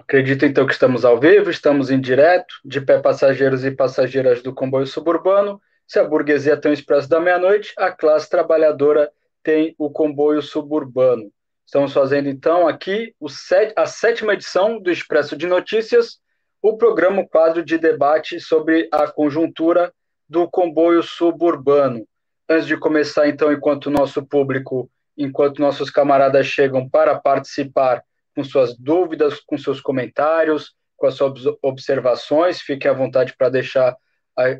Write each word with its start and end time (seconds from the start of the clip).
Acredito 0.00 0.44
então 0.44 0.66
que 0.66 0.72
estamos 0.72 1.04
ao 1.04 1.20
vivo, 1.20 1.50
estamos 1.50 1.88
em 1.88 2.00
direto, 2.00 2.56
de 2.64 2.80
pé 2.80 2.98
passageiros 2.98 3.64
e 3.64 3.70
passageiras 3.70 4.42
do 4.42 4.52
comboio 4.52 4.86
suburbano. 4.86 5.60
Se 5.86 6.00
a 6.00 6.04
burguesia 6.04 6.56
tem 6.56 6.72
o 6.72 6.74
expresso 6.74 7.08
da 7.08 7.20
meia-noite, 7.20 7.72
a 7.78 7.92
classe 7.92 8.28
trabalhadora 8.28 9.12
tem 9.42 9.74
o 9.78 9.88
comboio 9.88 10.42
suburbano. 10.42 11.30
Estamos 11.64 11.92
fazendo 11.92 12.28
então 12.28 12.66
aqui 12.66 13.14
set, 13.28 13.72
a 13.76 13.86
sétima 13.86 14.34
edição 14.34 14.80
do 14.80 14.90
Expresso 14.90 15.36
de 15.36 15.46
Notícias, 15.46 16.18
o 16.60 16.76
programa 16.76 17.24
quadro 17.26 17.64
de 17.64 17.78
debate 17.78 18.40
sobre 18.40 18.88
a 18.90 19.06
conjuntura 19.06 19.92
do 20.28 20.50
comboio 20.50 21.02
suburbano. 21.02 22.04
Antes 22.48 22.66
de 22.66 22.76
começar, 22.76 23.28
então, 23.28 23.52
enquanto 23.52 23.90
nosso 23.90 24.26
público, 24.26 24.90
enquanto 25.16 25.60
nossos 25.60 25.88
camaradas 25.88 26.46
chegam 26.46 26.88
para 26.88 27.14
participar 27.14 28.02
com 28.34 28.44
suas 28.44 28.76
dúvidas, 28.76 29.40
com 29.40 29.56
seus 29.56 29.80
comentários, 29.80 30.74
com 30.96 31.06
as 31.06 31.14
suas 31.14 31.44
observações. 31.62 32.60
Fique 32.60 32.88
à 32.88 32.92
vontade 32.92 33.34
para 33.36 33.48
deixar 33.48 33.96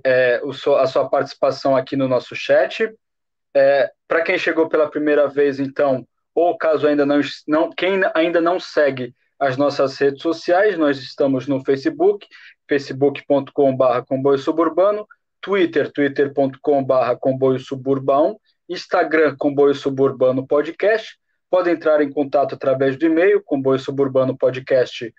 é, 0.04 0.40
a 0.78 0.86
sua 0.86 1.08
participação 1.08 1.76
aqui 1.76 1.96
no 1.96 2.08
nosso 2.08 2.34
chat. 2.34 2.88
É, 3.54 3.90
para 4.08 4.22
quem 4.22 4.38
chegou 4.38 4.68
pela 4.68 4.90
primeira 4.90 5.28
vez, 5.28 5.58
então, 5.60 6.06
ou 6.34 6.56
caso 6.56 6.86
ainda 6.86 7.06
não, 7.06 7.20
não, 7.46 7.70
quem 7.70 8.00
ainda 8.14 8.40
não 8.40 8.58
segue 8.58 9.14
as 9.38 9.56
nossas 9.56 9.96
redes 9.98 10.22
sociais, 10.22 10.78
nós 10.78 10.98
estamos 10.98 11.46
no 11.46 11.64
Facebook, 11.64 12.26
facebook.com.br 12.68 14.02
comboio 14.08 14.38
suburbano, 14.38 15.06
Twitter, 15.40 15.92
twitter.com.br 15.92 17.16
comboio 17.20 17.58
suburbano, 17.58 18.40
Instagram, 18.68 19.36
comboio 19.36 19.74
suburbano 19.74 20.46
podcast, 20.46 21.18
Pode 21.54 21.70
entrar 21.70 22.02
em 22.02 22.10
contato 22.10 22.56
através 22.56 22.96
do 22.96 23.06
e-mail, 23.06 23.40
comboio 23.40 23.78
suburbano 23.78 24.36
podcast, 24.36 25.14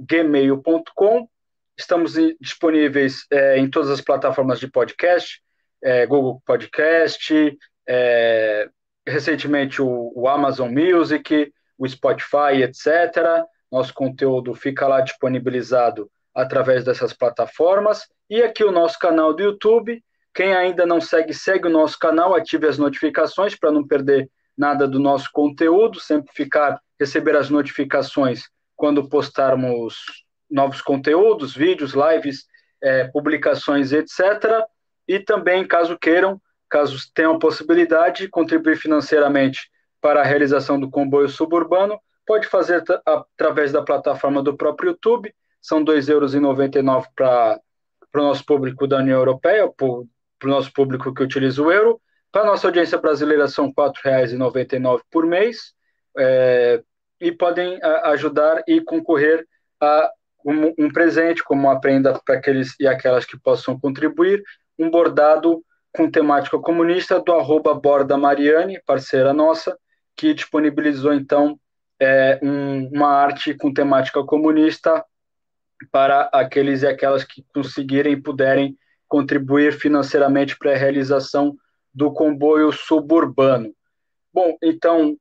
gmail.com. 0.00 1.28
Estamos 1.76 2.12
disponíveis 2.40 3.26
é, 3.32 3.58
em 3.58 3.68
todas 3.68 3.90
as 3.90 4.00
plataformas 4.00 4.60
de 4.60 4.70
podcast, 4.70 5.42
é, 5.82 6.06
Google 6.06 6.40
Podcast, 6.46 7.58
é, 7.84 8.68
recentemente 9.04 9.82
o, 9.82 10.12
o, 10.14 10.28
Amazon 10.28 10.70
Music, 10.72 11.52
o 11.76 11.88
Spotify, 11.88 12.62
etc. 12.62 13.44
Nosso 13.72 13.92
conteúdo 13.92 14.54
fica 14.54 14.86
lá 14.86 15.00
disponibilizado 15.00 16.08
através 16.32 16.84
dessas 16.84 17.12
plataformas. 17.12 18.06
E 18.30 18.40
aqui 18.40 18.62
o 18.62 18.70
nosso 18.70 19.00
canal 19.00 19.34
do 19.34 19.42
YouTube. 19.42 20.00
Quem 20.32 20.54
ainda 20.54 20.86
não 20.86 21.00
segue, 21.00 21.34
segue 21.34 21.66
o 21.66 21.72
nosso 21.72 21.98
canal, 21.98 22.36
ative 22.36 22.68
as 22.68 22.78
notificações 22.78 23.58
para 23.58 23.72
não 23.72 23.84
perder 23.84 24.30
nada 24.56 24.86
do 24.86 24.98
nosso 24.98 25.30
conteúdo, 25.32 26.00
sempre 26.00 26.32
ficar 26.32 26.80
receber 26.98 27.36
as 27.36 27.50
notificações 27.50 28.44
quando 28.76 29.08
postarmos 29.08 29.96
novos 30.50 30.80
conteúdos, 30.80 31.54
vídeos, 31.54 31.92
lives, 31.92 32.46
é, 32.82 33.04
publicações, 33.04 33.92
etc. 33.92 34.64
E 35.06 35.18
também, 35.18 35.66
caso 35.66 35.98
queiram, 35.98 36.40
caso 36.68 36.98
tenham 37.14 37.38
possibilidade, 37.38 38.28
contribuir 38.28 38.76
financeiramente 38.76 39.70
para 40.00 40.20
a 40.20 40.24
realização 40.24 40.78
do 40.78 40.90
comboio 40.90 41.28
suburbano, 41.28 41.98
pode 42.26 42.46
fazer 42.46 42.82
através 43.06 43.72
da 43.72 43.82
plataforma 43.82 44.42
do 44.42 44.56
próprio 44.56 44.90
YouTube, 44.90 45.34
são 45.60 45.78
R$ 45.78 45.84
2,99 45.84 47.06
para 47.14 47.60
o 48.14 48.18
nosso 48.18 48.44
público 48.44 48.86
da 48.86 48.98
União 48.98 49.18
Europeia, 49.18 49.66
para 49.68 49.86
o 49.86 50.06
nosso 50.44 50.72
público 50.72 51.12
que 51.14 51.22
utiliza 51.22 51.62
o 51.62 51.72
euro, 51.72 52.00
para 52.34 52.44
nossa 52.44 52.66
audiência 52.66 52.98
brasileira, 52.98 53.46
são 53.46 53.66
R$ 53.66 53.74
4,99 53.78 55.02
por 55.08 55.24
mês 55.24 55.72
é, 56.18 56.82
e 57.20 57.30
podem 57.30 57.78
a, 57.80 58.08
ajudar 58.10 58.64
e 58.66 58.80
concorrer 58.80 59.46
a 59.80 60.10
um, 60.44 60.74
um 60.76 60.92
presente, 60.92 61.44
como 61.44 61.68
uma 61.68 61.80
prenda 61.80 62.20
para 62.26 62.34
aqueles 62.34 62.74
e 62.80 62.88
aquelas 62.88 63.24
que 63.24 63.38
possam 63.38 63.78
contribuir, 63.78 64.42
um 64.76 64.90
bordado 64.90 65.64
com 65.96 66.10
temática 66.10 66.58
comunista 66.58 67.20
do 67.20 67.32
arroba 67.34 67.72
Borda 67.72 68.16
parceira 68.84 69.32
nossa, 69.32 69.78
que 70.16 70.34
disponibilizou, 70.34 71.14
então, 71.14 71.56
é, 72.00 72.40
um, 72.42 72.88
uma 72.88 73.10
arte 73.10 73.54
com 73.54 73.72
temática 73.72 74.24
comunista 74.24 75.04
para 75.92 76.22
aqueles 76.32 76.82
e 76.82 76.88
aquelas 76.88 77.22
que 77.22 77.44
conseguirem 77.54 78.14
e 78.14 78.20
puderem 78.20 78.76
contribuir 79.06 79.72
financeiramente 79.78 80.58
para 80.58 80.72
a 80.72 80.76
realização 80.76 81.56
do 81.94 82.12
comboio 82.12 82.72
suburbano. 82.72 83.72
Bom, 84.32 84.56
então, 84.62 85.16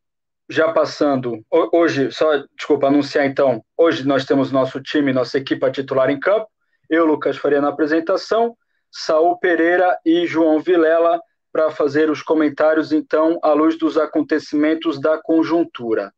já 0.49 0.71
passando, 0.71 1.43
hoje, 1.71 2.11
só, 2.11 2.43
desculpa, 2.55 2.87
anunciar 2.87 3.25
então, 3.25 3.63
hoje 3.77 4.05
nós 4.05 4.25
temos 4.25 4.51
nosso 4.51 4.81
time, 4.81 5.13
nossa 5.13 5.37
equipe 5.37 5.71
titular 5.71 6.09
em 6.09 6.19
campo, 6.19 6.47
eu, 6.89 7.05
Lucas 7.05 7.37
Faria, 7.37 7.61
na 7.61 7.69
apresentação, 7.69 8.55
Saul 8.91 9.37
Pereira 9.39 9.97
e 10.05 10.25
João 10.27 10.59
Vilela 10.59 11.19
para 11.51 11.69
fazer 11.71 12.09
os 12.09 12.21
comentários, 12.21 12.91
então, 12.91 13.39
à 13.43 13.53
luz 13.53 13.77
dos 13.77 13.97
acontecimentos 13.97 14.99
da 14.99 15.19
conjuntura. 15.21 16.11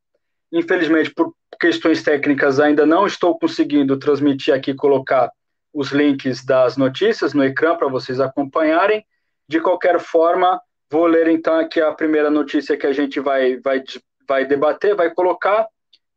Infelizmente, 0.52 1.14
por 1.14 1.34
questões 1.60 2.02
técnicas, 2.02 2.60
ainda 2.60 2.86
não 2.86 3.06
estou 3.06 3.38
conseguindo 3.38 3.98
transmitir 3.98 4.54
aqui, 4.54 4.74
colocar 4.74 5.30
os 5.74 5.92
links 5.92 6.44
das 6.46 6.78
notícias 6.78 7.34
no 7.34 7.44
ecrã 7.44 7.76
para 7.76 7.90
vocês 7.90 8.20
acompanharem, 8.22 9.06
de 9.48 9.60
qualquer 9.60 10.00
forma, 10.00 10.60
vou 10.90 11.06
ler 11.06 11.28
então 11.28 11.60
aqui 11.60 11.82
a 11.82 11.94
primeira 11.94 12.30
notícia 12.30 12.78
que 12.78 12.88
a 12.88 12.94
gente 12.94 13.20
vai, 13.20 13.58
vai, 13.58 13.84
vai 14.28 14.46
debater, 14.46 14.96
vai 14.96 15.10
colocar, 15.14 15.68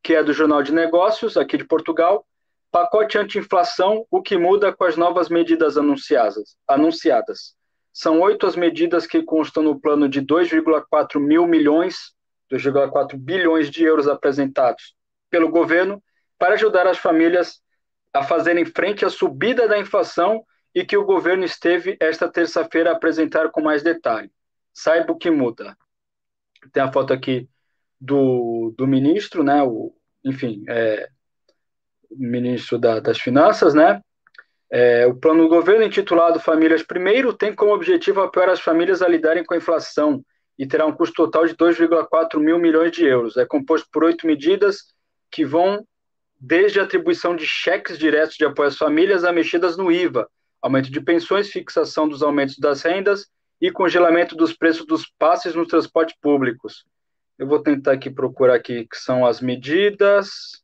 que 0.02 0.14
é 0.14 0.22
do 0.22 0.32
Jornal 0.32 0.62
de 0.62 0.72
Negócios, 0.72 1.36
aqui 1.36 1.56
de 1.56 1.64
Portugal. 1.64 2.24
Pacote 2.70 3.18
anti-inflação, 3.18 4.06
o 4.10 4.22
que 4.22 4.36
muda 4.36 4.72
com 4.72 4.84
as 4.84 4.96
novas 4.96 5.28
medidas 5.28 5.76
anunciadas. 5.78 6.56
anunciadas. 6.66 7.56
São 7.92 8.20
oito 8.20 8.46
as 8.46 8.54
medidas 8.54 9.06
que 9.06 9.22
constam 9.22 9.62
no 9.62 9.80
plano 9.80 10.08
de 10.08 10.22
2,4 10.22 11.18
mil 11.18 11.46
milhões, 11.46 12.12
2,4 12.52 13.16
bilhões 13.16 13.70
de 13.70 13.84
euros 13.84 14.06
apresentados 14.06 14.94
pelo 15.30 15.50
governo 15.50 16.02
para 16.38 16.54
ajudar 16.54 16.86
as 16.86 16.98
famílias 16.98 17.60
a 18.12 18.22
fazerem 18.22 18.64
frente 18.64 19.04
à 19.04 19.10
subida 19.10 19.66
da 19.66 19.78
inflação 19.78 20.44
e 20.74 20.84
que 20.84 20.96
o 20.96 21.04
governo 21.04 21.44
esteve 21.44 21.96
esta 22.00 22.28
terça-feira 22.28 22.90
a 22.90 22.92
apresentar 22.94 23.50
com 23.50 23.60
mais 23.60 23.82
detalhe. 23.82 24.30
Saiba 24.72 25.12
o 25.12 25.18
que 25.18 25.30
muda. 25.30 25.76
Tem 26.72 26.82
a 26.82 26.92
foto 26.92 27.12
aqui 27.12 27.48
do, 28.00 28.74
do 28.76 28.86
ministro, 28.86 29.42
né? 29.42 29.62
O, 29.62 29.94
enfim, 30.24 30.64
é, 30.68 31.08
ministro 32.10 32.78
da, 32.78 33.00
das 33.00 33.18
Finanças, 33.18 33.74
né? 33.74 34.00
É, 34.70 35.06
o 35.06 35.14
plano 35.14 35.44
do 35.44 35.48
governo, 35.48 35.84
intitulado 35.84 36.38
Famílias 36.38 36.82
Primeiro, 36.82 37.32
tem 37.32 37.54
como 37.54 37.72
objetivo 37.72 38.20
apoiar 38.20 38.50
as 38.50 38.60
famílias 38.60 39.00
a 39.00 39.08
lidarem 39.08 39.44
com 39.44 39.54
a 39.54 39.56
inflação 39.56 40.22
e 40.58 40.66
terá 40.66 40.84
um 40.84 40.92
custo 40.92 41.14
total 41.14 41.46
de 41.46 41.54
2,4 41.54 42.38
mil 42.38 42.58
milhões 42.58 42.92
de 42.92 43.04
euros. 43.04 43.36
É 43.36 43.46
composto 43.46 43.88
por 43.90 44.04
oito 44.04 44.26
medidas 44.26 44.94
que 45.30 45.44
vão 45.44 45.86
desde 46.38 46.80
a 46.80 46.82
atribuição 46.82 47.34
de 47.34 47.46
cheques 47.46 47.98
diretos 47.98 48.36
de 48.36 48.44
apoio 48.44 48.68
às 48.68 48.76
famílias 48.76 49.24
a 49.24 49.32
mexidas 49.32 49.76
no 49.76 49.90
IVA, 49.90 50.28
aumento 50.60 50.90
de 50.90 51.00
pensões, 51.00 51.50
fixação 51.50 52.08
dos 52.08 52.22
aumentos 52.22 52.58
das 52.58 52.82
rendas 52.82 53.28
e 53.60 53.70
congelamento 53.70 54.36
dos 54.36 54.52
preços 54.52 54.86
dos 54.86 55.06
passes 55.18 55.54
nos 55.54 55.68
transportes 55.68 56.16
públicos. 56.20 56.84
Eu 57.38 57.46
vou 57.46 57.62
tentar 57.62 57.92
aqui 57.92 58.10
procurar 58.10 58.54
aqui 58.54 58.86
que 58.86 58.96
são 58.96 59.24
as 59.24 59.40
medidas. 59.40 60.62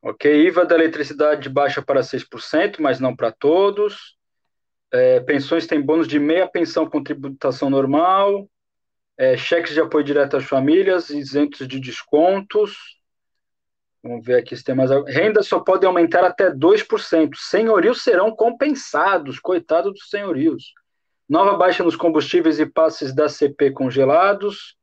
Ok, 0.00 0.46
IVA 0.46 0.64
da 0.64 0.74
eletricidade 0.74 1.48
baixa 1.48 1.82
para 1.82 2.02
6%, 2.02 2.80
mas 2.80 2.98
não 2.98 3.14
para 3.14 3.30
todos. 3.30 4.16
É, 4.90 5.20
pensões 5.20 5.66
têm 5.66 5.80
bônus 5.80 6.08
de 6.08 6.18
meia 6.18 6.48
pensão 6.48 6.88
com 6.88 7.02
tributação 7.02 7.70
normal. 7.70 8.48
É, 9.16 9.36
cheques 9.36 9.72
de 9.74 9.80
apoio 9.80 10.04
direto 10.04 10.36
às 10.36 10.44
famílias, 10.44 11.10
isentos 11.10 11.68
de 11.68 11.78
descontos. 11.78 13.01
Vamos 14.02 14.26
ver 14.26 14.38
aqui 14.38 14.56
se 14.56 14.64
tem 14.64 14.74
mais 14.74 14.90
algo. 14.90 15.06
Só 15.42 15.60
podem 15.60 15.86
aumentar 15.86 16.24
até 16.24 16.50
2%. 16.50 17.30
Senhorios 17.36 18.02
serão 18.02 18.34
compensados. 18.34 19.38
Coitado 19.38 19.92
dos 19.92 20.08
senhorios. 20.08 20.72
Nova 21.28 21.56
baixa 21.56 21.84
nos 21.84 21.94
combustíveis 21.94 22.58
e 22.58 22.66
passes 22.66 23.14
da 23.14 23.28
CP 23.28 23.70
congelados. 23.70 24.76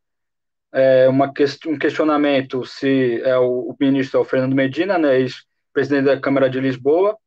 É 0.72 1.10
uma 1.10 1.32
um 1.68 1.78
questionamento 1.78 2.64
se 2.64 3.22
é 3.24 3.38
o, 3.38 3.72
o 3.72 3.76
ministro 3.80 4.20
é 4.20 4.22
o 4.22 4.26
Fernando 4.26 4.56
Medina, 4.56 4.98
né, 4.98 5.20
ex-presidente 5.20 6.06
da 6.06 6.20
Câmara 6.20 6.50
de 6.50 6.60
Lisboa. 6.60 7.18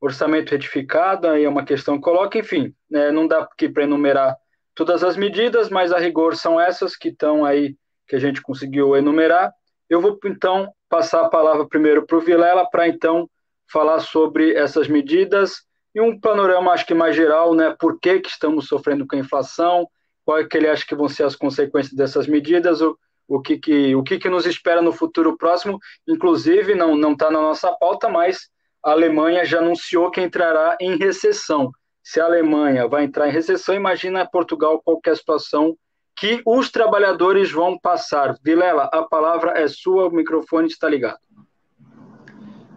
Orçamento 0.00 0.50
retificado, 0.50 1.28
aí 1.28 1.44
é 1.44 1.48
uma 1.48 1.64
questão 1.64 1.96
que 1.96 2.02
coloca, 2.02 2.38
enfim, 2.38 2.74
né, 2.90 3.10
não 3.10 3.26
dá 3.26 3.40
aqui 3.40 3.68
para 3.68 3.84
enumerar 3.84 4.36
todas 4.74 5.02
as 5.02 5.16
medidas, 5.16 5.68
mas 5.68 5.92
a 5.92 5.98
rigor 5.98 6.36
são 6.36 6.60
essas 6.60 6.96
que 6.96 7.08
estão 7.08 7.44
aí, 7.44 7.76
que 8.06 8.16
a 8.16 8.18
gente 8.18 8.40
conseguiu 8.40 8.96
enumerar. 8.96 9.52
Eu 9.90 10.00
vou, 10.00 10.18
então, 10.24 10.72
passar 10.88 11.22
a 11.22 11.28
palavra 11.28 11.66
primeiro 11.66 12.06
para 12.06 12.16
o 12.16 12.20
Vilela, 12.20 12.68
para 12.68 12.88
então 12.88 13.28
falar 13.70 14.00
sobre 14.00 14.54
essas 14.54 14.88
medidas 14.88 15.62
e 15.94 16.00
um 16.00 16.18
panorama, 16.18 16.72
acho 16.72 16.86
que 16.86 16.94
mais 16.94 17.16
geral, 17.16 17.54
né? 17.54 17.74
Por 17.78 17.98
que, 17.98 18.20
que 18.20 18.28
estamos 18.28 18.68
sofrendo 18.68 19.06
com 19.06 19.16
a 19.16 19.18
inflação, 19.18 19.88
qual 20.24 20.38
é 20.38 20.44
que 20.44 20.56
ele 20.56 20.68
acha 20.68 20.84
que 20.86 20.94
vão 20.94 21.08
ser 21.08 21.24
as 21.24 21.34
consequências 21.34 21.94
dessas 21.94 22.26
medidas, 22.26 22.80
o, 22.80 22.96
o 23.26 23.40
que, 23.40 23.58
que, 23.58 23.94
o 23.94 24.02
que, 24.02 24.18
que 24.18 24.28
nos 24.28 24.46
espera 24.46 24.82
no 24.82 24.92
futuro 24.92 25.36
próximo. 25.36 25.78
Inclusive, 26.06 26.74
não 26.74 27.12
está 27.12 27.30
na 27.30 27.40
nossa 27.40 27.72
pauta, 27.72 28.08
mas 28.08 28.48
a 28.84 28.92
Alemanha 28.92 29.44
já 29.44 29.58
anunciou 29.58 30.10
que 30.10 30.20
entrará 30.20 30.76
em 30.80 30.96
recessão. 30.96 31.70
Se 32.02 32.20
a 32.20 32.24
Alemanha 32.24 32.86
vai 32.86 33.04
entrar 33.04 33.28
em 33.28 33.32
recessão, 33.32 33.74
imagina 33.74 34.28
Portugal 34.28 34.80
qualquer 34.82 35.16
situação 35.16 35.76
que 36.20 36.42
os 36.44 36.70
trabalhadores 36.70 37.50
vão 37.50 37.78
passar. 37.78 38.36
Vilela, 38.42 38.84
a 38.92 39.02
palavra 39.02 39.52
é 39.58 39.68
sua, 39.68 40.08
o 40.08 40.10
microfone 40.10 40.66
está 40.66 40.88
ligado. 40.88 41.18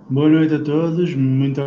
Boa 0.09 0.29
noite 0.29 0.55
a 0.55 0.63
todos, 0.63 1.15
muito 1.15 1.61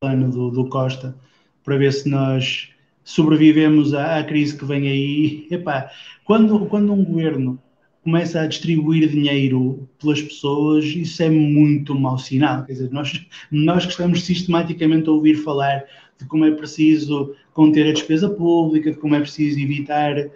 plano 0.00 0.30
do, 0.30 0.50
do 0.50 0.68
Costa 0.68 1.16
para 1.64 1.76
ver 1.76 1.92
se 1.92 2.08
nós 2.08 2.72
sobrevivemos 3.02 3.92
à, 3.92 4.18
à 4.18 4.24
crise 4.24 4.56
que 4.56 4.64
vem 4.64 4.88
aí. 4.88 5.48
Epá, 5.50 5.90
quando, 6.24 6.66
quando 6.66 6.92
um 6.92 7.04
governo 7.04 7.60
começa 8.02 8.40
a 8.40 8.46
distribuir 8.46 9.08
dinheiro 9.08 9.88
pelas 10.00 10.22
pessoas, 10.22 10.84
isso 10.84 11.22
é 11.22 11.28
muito 11.28 11.94
mau 11.94 12.18
sinal. 12.18 12.64
Quer 12.64 12.72
dizer, 12.72 12.90
nós, 12.90 13.26
nós 13.50 13.84
que 13.84 13.90
estamos 13.90 14.24
sistematicamente 14.24 15.08
a 15.08 15.12
ouvir 15.12 15.34
falar 15.34 15.84
de 16.18 16.24
como 16.26 16.44
é 16.44 16.50
preciso 16.50 17.34
conter 17.58 17.88
a 17.88 17.92
despesa 17.92 18.30
pública, 18.30 18.92
de 18.92 18.96
como 18.98 19.16
é 19.16 19.20
preciso 19.20 19.58
evitar 19.58 20.16
eh, 20.16 20.30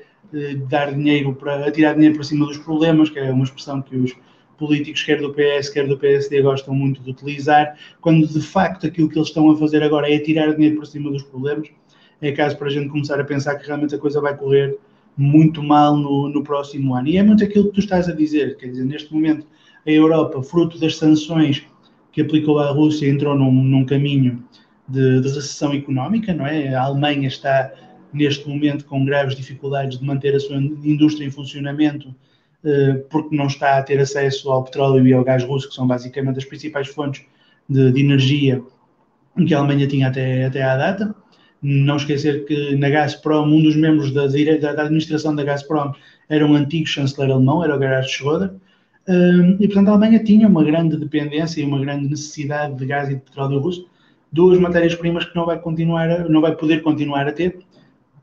dar 0.68 0.92
dinheiro 0.92 1.32
para 1.32 1.70
tirar 1.70 1.94
dinheiro 1.94 2.16
para 2.16 2.24
cima 2.24 2.44
dos 2.44 2.58
problemas, 2.58 3.10
que 3.10 3.18
é 3.20 3.30
uma 3.30 3.44
expressão 3.44 3.80
que 3.80 3.94
os 3.94 4.12
políticos, 4.58 5.04
quer 5.04 5.20
do 5.20 5.32
PS, 5.32 5.68
quer 5.68 5.86
do 5.86 5.96
PSD, 5.96 6.42
gostam 6.42 6.74
muito 6.74 7.00
de 7.00 7.12
utilizar, 7.12 7.78
quando 8.00 8.26
de 8.26 8.40
facto 8.40 8.88
aquilo 8.88 9.08
que 9.08 9.16
eles 9.16 9.28
estão 9.28 9.48
a 9.52 9.56
fazer 9.56 9.84
agora 9.84 10.12
é 10.12 10.18
tirar 10.18 10.52
dinheiro 10.52 10.78
para 10.78 10.84
cima 10.84 11.12
dos 11.12 11.22
problemas, 11.22 11.68
é 12.20 12.32
caso 12.32 12.58
para 12.58 12.66
a 12.66 12.70
gente 12.70 12.88
começar 12.88 13.20
a 13.20 13.24
pensar 13.24 13.54
que 13.54 13.68
realmente 13.68 13.94
a 13.94 13.98
coisa 13.98 14.20
vai 14.20 14.36
correr 14.36 14.76
muito 15.16 15.62
mal 15.62 15.96
no, 15.96 16.28
no 16.28 16.42
próximo 16.42 16.92
ano. 16.92 17.06
E 17.06 17.18
é 17.18 17.22
muito 17.22 17.44
aquilo 17.44 17.66
que 17.66 17.74
tu 17.74 17.80
estás 17.80 18.08
a 18.08 18.12
dizer, 18.12 18.56
quer 18.56 18.66
dizer, 18.66 18.84
neste 18.84 19.14
momento 19.14 19.46
a 19.86 19.90
Europa, 19.92 20.42
fruto 20.42 20.76
das 20.76 20.96
sanções 20.96 21.64
que 22.10 22.20
aplicou 22.20 22.58
à 22.58 22.68
Rússia, 22.72 23.08
entrou 23.08 23.36
num, 23.36 23.52
num 23.52 23.84
caminho 23.84 24.42
de, 24.88 25.20
de, 25.20 25.28
recessão 25.28 25.72
económica, 25.72 26.34
não 26.34 26.46
é? 26.46 26.74
A 26.74 26.82
Alemanha 26.82 27.28
está 27.28 27.72
neste 28.12 28.48
momento 28.48 28.84
com 28.84 29.04
graves 29.04 29.34
dificuldades 29.34 29.98
de 29.98 30.04
manter 30.04 30.34
a 30.34 30.40
sua 30.40 30.56
indústria 30.56 31.26
em 31.26 31.30
funcionamento 31.30 32.14
eh, 32.64 33.04
porque 33.10 33.34
não 33.34 33.46
está 33.46 33.78
a 33.78 33.82
ter 33.82 33.98
acesso 33.98 34.50
ao 34.50 34.62
petróleo 34.62 35.06
e 35.06 35.12
ao 35.12 35.24
gás 35.24 35.42
russo, 35.42 35.68
que 35.68 35.74
são 35.74 35.86
basicamente 35.86 36.38
as 36.38 36.44
principais 36.44 36.88
fontes 36.88 37.24
de, 37.68 37.90
de 37.90 38.00
energia 38.00 38.62
que 39.46 39.54
a 39.54 39.58
Alemanha 39.58 39.86
tinha 39.88 40.08
até, 40.08 40.44
até 40.44 40.62
à 40.62 40.76
data. 40.76 41.14
Não 41.60 41.96
esquecer 41.96 42.44
que 42.44 42.76
na 42.76 42.88
Gazprom, 42.90 43.46
um 43.46 43.62
dos 43.62 43.76
membros 43.76 44.12
da, 44.12 44.26
da 44.26 44.82
administração 44.82 45.34
da 45.34 45.44
Gazprom 45.44 45.92
era 46.28 46.46
um 46.46 46.54
antigo 46.54 46.86
chanceler 46.86 47.30
alemão, 47.30 47.64
era 47.64 47.76
o 47.76 47.78
Gerhard 47.78 48.08
Schröder, 48.08 48.52
eh, 49.08 49.56
e 49.60 49.66
portanto 49.66 49.88
a 49.88 49.90
Alemanha 49.92 50.22
tinha 50.22 50.46
uma 50.46 50.62
grande 50.62 50.96
dependência 50.96 51.60
e 51.60 51.64
uma 51.64 51.80
grande 51.80 52.08
necessidade 52.08 52.76
de 52.76 52.86
gás 52.86 53.08
e 53.08 53.14
de 53.14 53.20
petróleo 53.20 53.58
russo, 53.58 53.88
duas 54.32 54.58
matérias-primas 54.58 55.26
que 55.26 55.36
não 55.36 55.44
vai, 55.44 55.58
continuar, 55.58 56.28
não 56.28 56.40
vai 56.40 56.56
poder 56.56 56.82
continuar 56.82 57.28
a 57.28 57.32
ter 57.32 57.58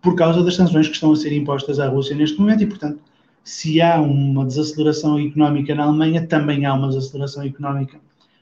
por 0.01 0.15
causa 0.15 0.43
das 0.43 0.55
sanções 0.55 0.87
que 0.87 0.93
estão 0.93 1.11
a 1.11 1.15
ser 1.15 1.31
impostas 1.33 1.79
à 1.79 1.87
Rússia 1.87 2.15
neste 2.15 2.39
momento 2.39 2.63
e, 2.63 2.67
portanto, 2.67 2.99
se 3.43 3.81
há 3.81 4.01
uma 4.01 4.45
desaceleração 4.45 5.19
económica 5.19 5.75
na 5.75 5.83
Alemanha, 5.83 6.25
também 6.25 6.65
há 6.65 6.73
uma 6.73 6.87
desaceleração 6.87 7.43
económica 7.43 7.99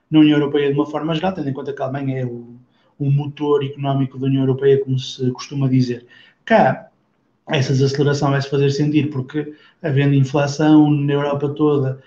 na 0.09 0.19
União 0.19 0.37
Europeia 0.37 0.71
de 0.71 0.75
uma 0.75 0.85
forma 0.85 1.13
geral, 1.13 1.33
tendo 1.33 1.49
em 1.49 1.53
conta 1.53 1.73
que 1.73 1.81
a 1.81 1.85
Alemanha 1.85 2.21
é 2.21 2.25
o, 2.25 2.55
o 2.99 3.11
motor 3.11 3.63
económico 3.63 4.17
da 4.17 4.27
União 4.27 4.43
Europeia, 4.43 4.83
como 4.83 4.97
se 4.97 5.29
costuma 5.31 5.67
dizer. 5.67 6.05
Cá, 6.45 6.89
essa 7.49 7.73
desaceleração 7.73 8.31
vai 8.31 8.41
se 8.41 8.49
fazer 8.49 8.69
sentir 8.71 9.09
porque, 9.09 9.53
havendo 9.81 10.13
inflação 10.13 10.89
na 10.89 11.13
Europa 11.13 11.49
toda, 11.49 12.01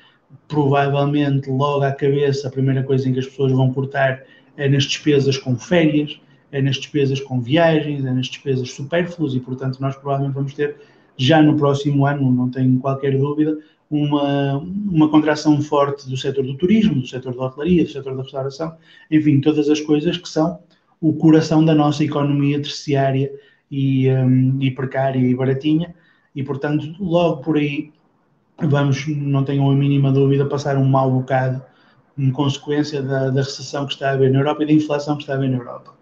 provavelmente 0.46 1.50
logo 1.50 1.84
à 1.84 1.92
cabeça, 1.92 2.48
a 2.48 2.50
primeira 2.50 2.82
coisa 2.82 3.08
em 3.08 3.12
que 3.12 3.18
as 3.18 3.26
pessoas 3.26 3.52
vão 3.52 3.72
cortar 3.72 4.22
é 4.60 4.68
nas 4.68 4.84
despesas 4.84 5.38
com 5.38 5.56
férias, 5.56 6.20
é 6.52 6.60
nas 6.60 6.76
despesas 6.76 7.18
com 7.18 7.40
viagens, 7.40 8.04
é 8.04 8.12
nas 8.12 8.26
despesas 8.26 8.70
supérfluas 8.70 9.34
e, 9.34 9.40
portanto, 9.40 9.80
nós 9.80 9.96
provavelmente 9.96 10.34
vamos 10.34 10.52
ter 10.52 10.76
já 11.16 11.42
no 11.42 11.56
próximo 11.56 12.04
ano, 12.04 12.30
não 12.30 12.50
tenho 12.50 12.78
qualquer 12.78 13.16
dúvida, 13.16 13.58
uma, 13.90 14.58
uma 14.58 15.08
contração 15.08 15.60
forte 15.62 16.08
do 16.08 16.16
setor 16.16 16.44
do 16.44 16.58
turismo, 16.58 17.00
do 17.00 17.06
setor 17.06 17.34
da 17.34 17.44
hotelaria, 17.44 17.84
do 17.84 17.90
setor 17.90 18.14
da 18.14 18.22
restauração, 18.22 18.76
enfim, 19.10 19.40
todas 19.40 19.70
as 19.70 19.80
coisas 19.80 20.18
que 20.18 20.28
são 20.28 20.58
o 21.00 21.14
coração 21.14 21.64
da 21.64 21.74
nossa 21.74 22.04
economia 22.04 22.60
terciária 22.60 23.32
e, 23.70 24.10
um, 24.10 24.58
e 24.60 24.70
precária 24.70 25.18
e 25.18 25.34
baratinha, 25.34 25.94
e 26.36 26.42
portanto, 26.42 26.94
logo 27.00 27.38
por 27.38 27.56
aí 27.56 27.90
vamos, 28.58 29.08
não 29.08 29.42
tenham 29.42 29.70
a 29.70 29.74
mínima 29.74 30.12
dúvida, 30.12 30.44
passar 30.44 30.76
um 30.76 30.84
mau 30.84 31.10
bocado 31.10 31.62
em 32.20 32.31
consequência 32.31 33.02
da, 33.02 33.31
da 33.31 33.40
recessão 33.40 33.87
que 33.87 33.94
está 33.94 34.11
a 34.11 34.12
haver 34.12 34.31
na 34.31 34.40
Europa 34.40 34.62
e 34.62 34.67
da 34.67 34.72
inflação 34.72 35.17
que 35.17 35.22
está 35.22 35.32
a 35.32 35.37
haver 35.37 35.50
na 35.50 35.56
Europa. 35.56 35.94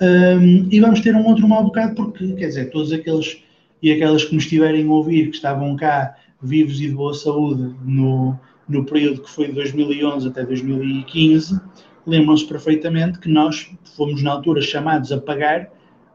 Um, 0.00 0.68
e 0.70 0.80
vamos 0.80 1.00
ter 1.00 1.14
um 1.14 1.24
outro 1.26 1.48
mau 1.48 1.64
bocado 1.64 1.94
porque, 1.94 2.32
quer 2.34 2.48
dizer, 2.48 2.70
todos 2.70 2.92
aqueles 2.92 3.42
e 3.82 3.92
aquelas 3.92 4.24
que 4.24 4.34
nos 4.34 4.44
estiverem 4.44 4.86
a 4.86 4.90
ouvir, 4.90 5.30
que 5.30 5.36
estavam 5.36 5.76
cá 5.76 6.16
vivos 6.42 6.80
e 6.80 6.88
de 6.88 6.94
boa 6.94 7.14
saúde 7.14 7.74
no, 7.84 8.38
no 8.68 8.84
período 8.84 9.22
que 9.22 9.30
foi 9.30 9.48
de 9.48 9.52
2011 9.52 10.28
até 10.28 10.44
2015, 10.44 11.60
lembram-se 12.06 12.46
perfeitamente 12.46 13.18
que 13.18 13.28
nós 13.28 13.70
fomos 13.96 14.22
na 14.22 14.32
altura 14.32 14.60
chamados 14.60 15.12
a 15.12 15.18
pagar 15.18 15.70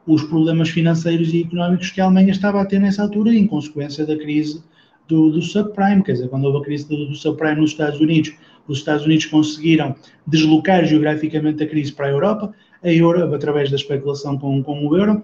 os 0.06 0.24
problemas 0.24 0.70
financeiros 0.70 1.34
e 1.34 1.42
económicos 1.42 1.92
que 1.92 2.02
a 2.02 2.06
Alemanha 2.06 2.32
estava 2.32 2.62
a 2.62 2.66
ter 2.66 2.80
nessa 2.80 3.04
altura 3.04 3.34
em 3.34 3.46
consequência 3.46 4.06
da 4.06 4.18
crise 4.18 4.64
do, 5.08 5.32
do 5.32 5.42
subprime, 5.42 6.04
quer 6.04 6.14
dizer, 6.14 6.30
quando 6.30 6.46
houve 6.46 6.60
a 6.60 6.62
crise 6.62 6.88
do, 6.88 7.08
do 7.08 7.16
subprime 7.16 7.62
nos 7.62 7.72
Estados 7.72 8.00
Unidos, 8.00 8.34
os 8.68 8.80
Estados 8.80 9.06
Unidos 9.06 9.26
conseguiram 9.26 9.96
deslocar 10.26 10.86
geograficamente 10.86 11.64
a 11.64 11.68
crise 11.68 11.92
para 11.92 12.08
a 12.08 12.10
Europa, 12.10 12.54
a 12.84 12.92
Europa, 12.92 13.36
através 13.36 13.70
da 13.70 13.76
especulação 13.76 14.38
com, 14.38 14.64
com 14.64 14.88
o 14.88 14.98
euro, 14.98 15.24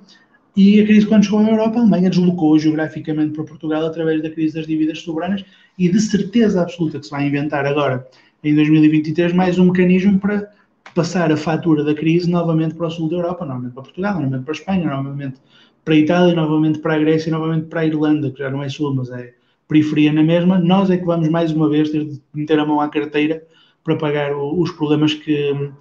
e 0.55 0.79
a 0.79 0.85
crise, 0.85 1.05
quando 1.05 1.25
chegou 1.25 1.39
à 1.39 1.49
Europa, 1.49 1.77
a 1.77 1.81
Alemanha 1.81 2.09
deslocou 2.09 2.57
geograficamente 2.57 3.33
para 3.33 3.43
Portugal 3.43 3.85
através 3.85 4.21
da 4.23 4.29
crise 4.29 4.55
das 4.55 4.65
dívidas 4.65 4.99
soberanas 4.99 5.43
e 5.77 5.89
de 5.89 5.99
certeza 5.99 6.61
absoluta 6.61 6.97
que 6.97 7.05
se 7.05 7.11
vai 7.11 7.27
inventar 7.27 7.65
agora, 7.65 8.07
em 8.41 8.55
2023, 8.55 9.33
mais 9.33 9.59
um 9.59 9.65
mecanismo 9.65 10.17
para 10.17 10.49
passar 10.93 11.29
a 11.29 11.35
fatura 11.35 11.83
da 11.83 11.93
crise 11.93 12.29
novamente 12.29 12.75
para 12.75 12.87
o 12.87 12.89
sul 12.89 13.09
da 13.09 13.17
Europa, 13.17 13.45
novamente 13.45 13.73
para 13.73 13.83
Portugal, 13.83 14.13
novamente 14.13 14.43
para 14.43 14.53
a 14.53 14.57
Espanha, 14.57 14.85
novamente 14.85 15.39
para 15.83 15.93
a 15.93 15.97
Itália, 15.97 16.33
novamente 16.33 16.79
para 16.79 16.93
a 16.95 16.99
Grécia, 16.99 17.31
novamente 17.31 17.67
para 17.67 17.81
a 17.81 17.85
Irlanda, 17.85 18.31
que 18.31 18.39
já 18.39 18.49
não 18.49 18.63
é 18.63 18.69
sul, 18.69 18.95
mas 18.95 19.09
é 19.09 19.33
periferia 19.67 20.11
na 20.11 20.23
mesma. 20.23 20.59
Nós 20.59 20.89
é 20.89 20.97
que 20.97 21.05
vamos 21.05 21.27
mais 21.29 21.51
uma 21.51 21.69
vez 21.69 21.89
ter 21.89 22.05
de 22.05 22.21
meter 22.33 22.59
a 22.59 22.65
mão 22.65 22.79
à 22.79 22.89
carteira 22.89 23.45
para 23.83 23.95
pagar 23.95 24.35
os 24.35 24.71
problemas 24.71 25.13
que, 25.13 25.71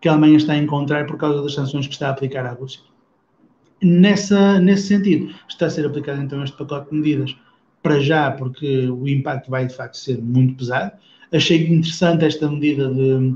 que 0.00 0.08
a 0.08 0.12
Alemanha 0.12 0.36
está 0.36 0.52
a 0.52 0.58
encontrar 0.58 1.06
por 1.06 1.16
causa 1.16 1.42
das 1.42 1.54
sanções 1.54 1.86
que 1.86 1.94
está 1.94 2.08
a 2.08 2.10
aplicar 2.10 2.44
à 2.44 2.52
Rússia. 2.52 2.80
Nessa, 3.82 4.58
nesse 4.60 4.88
sentido, 4.88 5.34
está 5.48 5.66
a 5.66 5.70
ser 5.70 5.86
aplicado 5.86 6.22
então 6.22 6.42
este 6.42 6.56
pacote 6.56 6.90
de 6.90 6.96
medidas 6.96 7.36
para 7.82 8.00
já, 8.00 8.30
porque 8.30 8.88
o 8.88 9.06
impacto 9.06 9.50
vai 9.50 9.66
de 9.66 9.74
facto 9.74 9.96
ser 9.96 10.20
muito 10.22 10.54
pesado. 10.54 10.92
Achei 11.32 11.66
interessante 11.66 12.24
esta 12.24 12.50
medida 12.50 12.88
de 12.88 13.34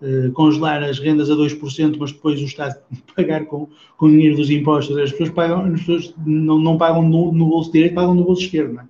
uh, 0.00 0.32
congelar 0.32 0.82
as 0.82 0.98
rendas 0.98 1.30
a 1.30 1.34
2%, 1.34 1.96
mas 1.98 2.12
depois 2.12 2.40
o 2.40 2.44
Estado 2.44 2.76
pagar 3.16 3.44
com, 3.44 3.68
com 3.96 4.06
o 4.06 4.10
dinheiro 4.10 4.36
dos 4.36 4.50
impostos. 4.50 4.96
As 4.96 5.10
pessoas, 5.10 5.30
pagam, 5.30 5.64
as 5.64 5.80
pessoas 5.80 6.14
não, 6.24 6.58
não 6.58 6.78
pagam 6.78 7.02
no, 7.02 7.32
no, 7.32 7.46
bolso 7.46 7.72
direito, 7.72 7.94
pagam 7.94 8.14
no 8.14 8.24
bolso 8.24 8.42
esquerdo. 8.42 8.74
Não 8.74 8.82
é? 8.82 8.86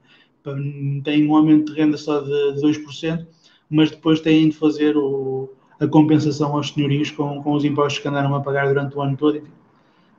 Têm 1.04 1.28
um 1.28 1.36
aumento 1.36 1.72
de 1.72 1.80
renda 1.80 1.96
só 1.96 2.20
de, 2.20 2.54
de 2.54 2.60
2%, 2.60 3.26
mas 3.68 3.90
depois 3.90 4.20
têm 4.20 4.48
de 4.48 4.56
fazer 4.56 4.96
o, 4.96 5.50
a 5.78 5.86
compensação 5.86 6.56
aos 6.56 6.70
senhorios 6.70 7.10
com, 7.10 7.42
com 7.42 7.52
os 7.52 7.64
impostos 7.64 8.02
que 8.02 8.08
andaram 8.08 8.34
a 8.34 8.40
pagar 8.40 8.68
durante 8.68 8.96
o 8.96 9.02
ano 9.02 9.16
todo. 9.16 9.42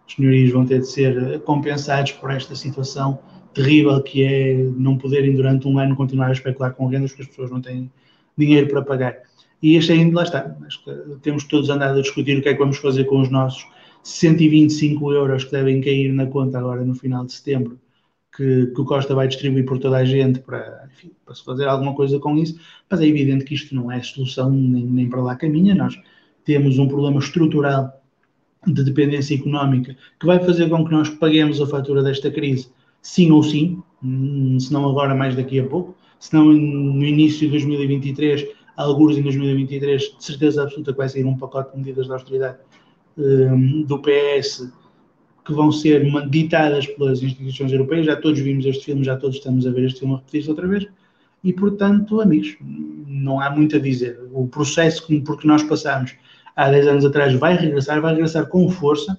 Os 0.08 0.16
senhorios 0.16 0.52
vão 0.52 0.66
ter 0.66 0.80
de 0.80 0.88
ser 0.88 1.40
compensados 1.42 2.12
por 2.14 2.32
esta 2.32 2.56
situação 2.56 3.20
terrível 3.54 4.02
que 4.02 4.24
é 4.24 4.54
não 4.78 4.98
poderem 4.98 5.36
durante 5.36 5.68
um 5.68 5.78
ano 5.78 5.96
continuar 5.96 6.28
a 6.28 6.32
especular 6.32 6.74
com 6.74 6.88
rendas 6.88 7.12
porque 7.12 7.24
as 7.24 7.28
pessoas 7.30 7.52
não 7.52 7.62
têm 7.62 7.92
dinheiro 8.38 8.68
para 8.68 8.82
pagar. 8.82 9.18
E 9.62 9.76
este 9.76 9.92
ainda 9.92 10.16
lá 10.16 10.24
está. 10.24 10.56
Temos 11.22 11.44
todos 11.44 11.70
andado 11.70 12.00
a 12.00 12.02
discutir 12.02 12.38
o 12.38 12.42
que 12.42 12.50
é 12.50 12.54
que 12.54 12.60
vamos 12.60 12.78
fazer 12.78 13.04
com 13.06 13.22
os 13.22 13.30
nossos 13.30 13.68
125 14.04 15.14
euros 15.14 15.44
que 15.44 15.52
devem 15.52 15.82
cair 15.82 16.12
na 16.12 16.26
conta 16.26 16.58
agora 16.58 16.84
no 16.84 16.96
final 16.96 17.26
de 17.26 17.34
setembro, 17.34 17.80
que, 18.36 18.68
que 18.68 18.82
o 18.82 18.86
Costa 18.86 19.14
vai 19.14 19.28
distribuir 19.28 19.66
por 19.66 19.78
toda 19.78 19.98
a 19.98 20.06
gente 20.06 20.40
para, 20.40 20.88
enfim, 20.92 21.12
para 21.26 21.36
se 21.36 21.44
fazer 21.44 21.68
alguma 21.68 21.94
coisa 21.94 22.20
com 22.20 22.38
isso. 22.38 22.60
Mas 22.90 23.02
é 23.02 23.06
evidente 23.06 23.44
que 23.44 23.54
isto 23.54 23.76
não 23.76 23.92
é 23.92 24.02
solução 24.02 24.50
nem, 24.50 24.86
nem 24.86 25.10
para 25.10 25.22
lá 25.22 25.36
caminha. 25.36 25.76
Nós 25.76 26.00
temos 26.46 26.80
um 26.80 26.88
problema 26.88 27.20
estrutural 27.20 28.02
de 28.66 28.84
dependência 28.84 29.36
económica 29.36 29.96
que 30.20 30.26
vai 30.26 30.40
fazer 30.40 30.70
com 30.70 30.86
que 30.86 30.92
nós 30.92 31.10
paguemos 31.10 31.60
a 31.60 31.68
fatura 31.68 32.04
desta 32.04 32.30
crise, 32.30 32.70
sim 33.02 33.32
ou 33.32 33.44
sim, 33.44 33.82
hum, 34.04 34.60
se 34.60 34.72
não 34.72 34.88
agora, 34.88 35.16
mais 35.16 35.36
daqui 35.36 35.60
a 35.60 35.66
pouco, 35.66 35.96
se 36.20 36.34
não 36.34 36.46
no 36.46 37.04
início 37.04 37.48
de 37.48 37.50
2023, 37.50 38.48
alguns 38.78 39.18
em 39.18 39.24
2023, 39.24 40.02
de 40.18 40.24
certeza 40.24 40.64
absoluta 40.64 40.92
que 40.92 40.98
vai 40.98 41.10
sair 41.10 41.26
um 41.26 41.38
pacote 41.38 41.72
de 41.72 41.78
medidas 41.80 42.06
de 42.06 42.14
austeridade 42.14 42.58
um, 43.18 43.82
do 43.84 44.00
PS 44.00 44.72
que 45.52 45.58
vão 45.58 45.72
ser 45.72 46.04
ditadas 46.30 46.88
pelas 46.88 47.22
instituições 47.22 47.72
europeias. 47.72 48.06
Já 48.06 48.16
todos 48.16 48.40
vimos 48.40 48.66
este 48.66 48.86
filme, 48.86 49.04
já 49.04 49.18
todos 49.18 49.38
estamos 49.38 49.68
a 49.68 49.72
ver 49.72 49.86
este 49.86 50.00
filme 50.00 50.16
repetir-se 50.16 50.50
outra 50.50 50.68
vez. 50.68 50.88
E, 51.44 51.52
portanto, 51.52 52.22
amigos, 52.22 52.56
não 52.62 53.40
há 53.40 53.50
muito 53.50 53.76
a 53.76 53.80
dizer. 53.80 54.20
O 54.32 54.48
processo 54.48 55.06
que 55.06 55.48
nós 55.48 55.64
passamos 55.64 56.16
há 56.56 56.70
10 56.70 56.88
anos 56.88 57.06
atrás 57.06 57.34
vai 57.34 57.56
regressar, 57.56 58.02
vai 58.02 58.14
regressar 58.14 58.48
com 58.48 58.70
força 58.70 59.18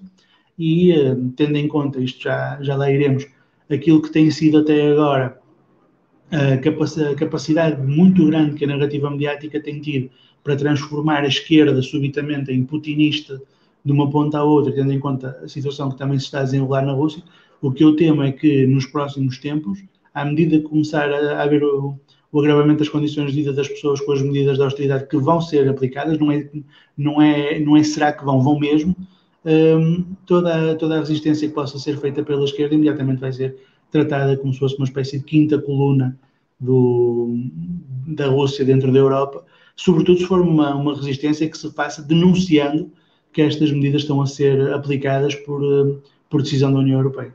e, 0.58 0.92
eh, 0.92 1.16
tendo 1.36 1.56
em 1.56 1.68
conta, 1.68 2.00
isto 2.00 2.22
já, 2.22 2.58
já 2.62 2.76
lá 2.76 2.90
iremos, 2.90 3.26
aquilo 3.70 4.00
que 4.00 4.10
tem 4.10 4.30
sido 4.30 4.58
até 4.58 4.92
agora 4.92 5.40
a 6.32 7.14
capacidade 7.14 7.82
muito 7.82 8.26
grande 8.26 8.54
que 8.54 8.64
a 8.64 8.68
narrativa 8.68 9.10
mediática 9.10 9.60
tem 9.60 9.80
tido 9.80 10.10
para 10.42 10.56
transformar 10.56 11.24
a 11.24 11.28
esquerda 11.28 11.82
subitamente 11.82 12.50
em 12.50 12.64
putinista 12.64 13.40
de 13.84 13.92
uma 13.92 14.08
ponta 14.10 14.38
à 14.38 14.44
outra, 14.44 14.72
tendo 14.72 14.92
em 14.92 15.00
conta 15.00 15.38
a 15.42 15.48
situação 15.48 15.90
que 15.90 15.98
também 15.98 16.18
se 16.18 16.26
está 16.26 16.40
a 16.40 16.44
desenrolar 16.44 16.82
na 16.82 16.92
Rússia, 16.92 17.22
o 17.60 17.70
que 17.70 17.84
eu 17.84 17.96
temo 17.96 18.22
é 18.22 18.32
que 18.32 18.66
nos 18.66 18.86
próximos 18.86 19.38
tempos, 19.38 19.82
à 20.14 20.24
medida 20.24 20.58
que 20.58 20.64
começar 20.64 21.10
a 21.10 21.42
haver 21.42 21.62
o, 21.62 21.98
o 22.30 22.40
agravamento 22.40 22.80
das 22.80 22.88
condições 22.88 23.30
de 23.30 23.36
vida 23.36 23.52
das 23.52 23.68
pessoas 23.68 24.00
com 24.00 24.12
as 24.12 24.22
medidas 24.22 24.56
de 24.56 24.62
austeridade 24.62 25.06
que 25.06 25.16
vão 25.16 25.40
ser 25.40 25.68
aplicadas, 25.68 26.18
não 26.18 26.30
é, 26.32 26.48
não 26.96 27.22
é, 27.22 27.60
não 27.60 27.76
é 27.76 27.82
será 27.82 28.12
que 28.12 28.24
vão, 28.24 28.40
vão 28.40 28.58
mesmo, 28.58 28.96
um, 29.44 30.04
toda, 30.24 30.74
toda 30.76 30.96
a 30.96 31.00
resistência 31.00 31.48
que 31.48 31.54
possa 31.54 31.78
ser 31.78 31.98
feita 31.98 32.22
pela 32.22 32.44
esquerda 32.44 32.74
imediatamente 32.74 33.20
vai 33.20 33.32
ser 33.32 33.56
tratada 33.90 34.36
como 34.36 34.52
se 34.52 34.58
fosse 34.58 34.76
uma 34.76 34.86
espécie 34.86 35.18
de 35.18 35.24
quinta 35.24 35.60
coluna 35.60 36.16
do, 36.58 37.34
da 38.06 38.28
Rússia 38.28 38.64
dentro 38.64 38.92
da 38.92 38.98
Europa, 38.98 39.44
sobretudo 39.76 40.18
se 40.18 40.26
for 40.26 40.40
uma, 40.40 40.74
uma 40.74 40.94
resistência 40.94 41.48
que 41.48 41.58
se 41.58 41.70
faça 41.72 42.02
denunciando 42.02 42.90
que 43.32 43.42
estas 43.42 43.72
medidas 43.72 44.02
estão 44.02 44.20
a 44.20 44.26
ser 44.26 44.72
aplicadas 44.72 45.34
por, 45.34 45.62
por 46.28 46.42
decisão 46.42 46.72
da 46.72 46.78
União 46.78 46.98
Europeia. 46.98 47.34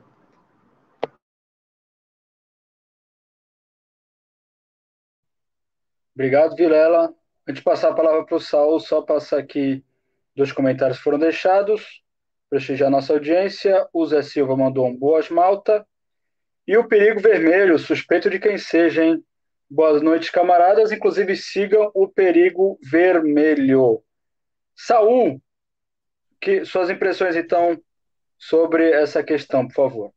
Obrigado, 6.13 6.55
Vilela. 6.55 7.13
Antes 7.47 7.59
de 7.59 7.63
passar 7.63 7.91
a 7.91 7.93
palavra 7.93 8.25
para 8.25 8.35
o 8.35 8.39
Saul, 8.39 8.79
só 8.79 9.01
passar 9.01 9.39
aqui 9.39 9.83
dois 10.35 10.51
comentários 10.51 10.99
foram 10.99 11.19
deixados. 11.19 12.01
Prestigiar 12.49 12.89
nossa 12.89 13.13
audiência. 13.13 13.87
O 13.93 14.05
Zé 14.05 14.21
Silva 14.21 14.55
mandou 14.55 14.87
um 14.87 14.95
boas 14.95 15.29
malta. 15.29 15.85
E 16.67 16.75
o 16.75 16.87
perigo 16.87 17.19
vermelho, 17.19 17.77
suspeito 17.79 18.29
de 18.29 18.39
quem 18.39 18.57
seja, 18.57 19.05
hein? 19.05 19.23
Boas 19.69 20.01
noites, 20.01 20.29
camaradas. 20.29 20.91
Inclusive, 20.91 21.35
sigam 21.35 21.91
o 21.93 22.07
perigo 22.07 22.79
vermelho. 22.81 24.01
Saul, 24.75 25.41
que, 26.39 26.65
suas 26.65 26.89
impressões, 26.89 27.35
então, 27.35 27.79
sobre 28.37 28.91
essa 28.91 29.23
questão, 29.23 29.67
por 29.67 29.73
favor. 29.73 30.11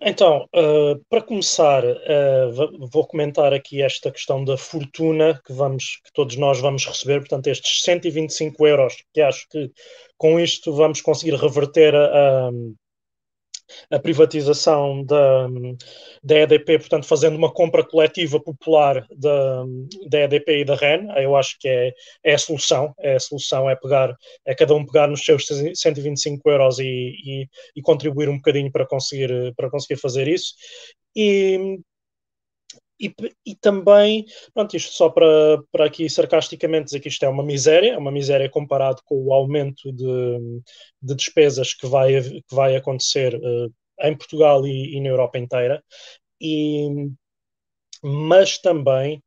Então, 0.00 0.46
uh, 0.54 1.02
para 1.08 1.22
começar, 1.22 1.82
uh, 1.82 2.88
vou 2.92 3.06
comentar 3.06 3.54
aqui 3.54 3.80
esta 3.80 4.10
questão 4.10 4.44
da 4.44 4.56
fortuna 4.56 5.40
que, 5.44 5.54
vamos, 5.54 6.00
que 6.04 6.12
todos 6.12 6.36
nós 6.36 6.60
vamos 6.60 6.84
receber, 6.84 7.20
portanto, 7.20 7.46
estes 7.46 7.82
125 7.82 8.66
euros, 8.66 9.02
que 9.12 9.22
acho 9.22 9.48
que 9.48 9.70
com 10.18 10.38
isto 10.38 10.74
vamos 10.74 11.00
conseguir 11.00 11.34
reverter 11.36 11.94
a, 11.94 12.48
a 12.48 12.50
a 13.90 13.98
privatização 13.98 15.04
da, 15.04 15.48
da 16.22 16.36
EDP, 16.36 16.78
portanto, 16.78 17.06
fazendo 17.06 17.36
uma 17.36 17.52
compra 17.52 17.84
coletiva 17.84 18.40
popular 18.40 19.06
da, 19.16 19.64
da 20.08 20.20
EDP 20.20 20.60
e 20.60 20.64
da 20.64 20.74
REN, 20.74 21.08
eu 21.16 21.36
acho 21.36 21.56
que 21.58 21.68
é, 21.68 21.92
é 22.24 22.34
a 22.34 22.38
solução, 22.38 22.94
é 22.98 23.16
a 23.16 23.20
solução, 23.20 23.68
é 23.68 23.76
pegar, 23.76 24.16
é 24.44 24.54
cada 24.54 24.74
um 24.74 24.84
pegar 24.84 25.06
nos 25.08 25.24
seus 25.24 25.46
125 25.46 26.48
euros 26.50 26.78
e, 26.78 26.84
e, 26.84 27.48
e 27.76 27.82
contribuir 27.82 28.28
um 28.28 28.36
bocadinho 28.36 28.70
para 28.70 28.86
conseguir, 28.86 29.54
para 29.56 29.70
conseguir 29.70 30.00
fazer 30.00 30.28
isso. 30.28 30.54
E, 31.14 31.78
e, 33.00 33.14
e, 33.44 33.54
também, 33.54 34.24
pronto, 34.54 34.76
isto 34.76 34.92
só 34.92 35.10
para, 35.10 35.62
para 35.70 35.86
aqui 35.86 36.08
sarcasticamente 36.08 36.86
dizer 36.86 37.00
que 37.00 37.08
isto 37.08 37.24
é 37.24 37.28
uma 37.28 37.42
miséria, 37.42 37.92
é 37.92 37.98
uma 37.98 38.10
miséria 38.10 38.48
comparado 38.48 39.02
com 39.04 39.22
o 39.22 39.32
aumento 39.32 39.92
de, 39.92 40.62
de 41.02 41.14
despesas 41.14 41.74
que 41.74 41.86
vai, 41.86 42.20
que 42.22 42.54
vai 42.54 42.76
acontecer 42.76 43.34
uh, 43.34 43.72
em 44.02 44.16
Portugal 44.16 44.66
e, 44.66 44.96
e, 44.96 45.00
na 45.00 45.08
Europa 45.08 45.38
inteira, 45.38 45.82
e, 46.40 47.10
mas 48.02 48.58
também 48.58 49.22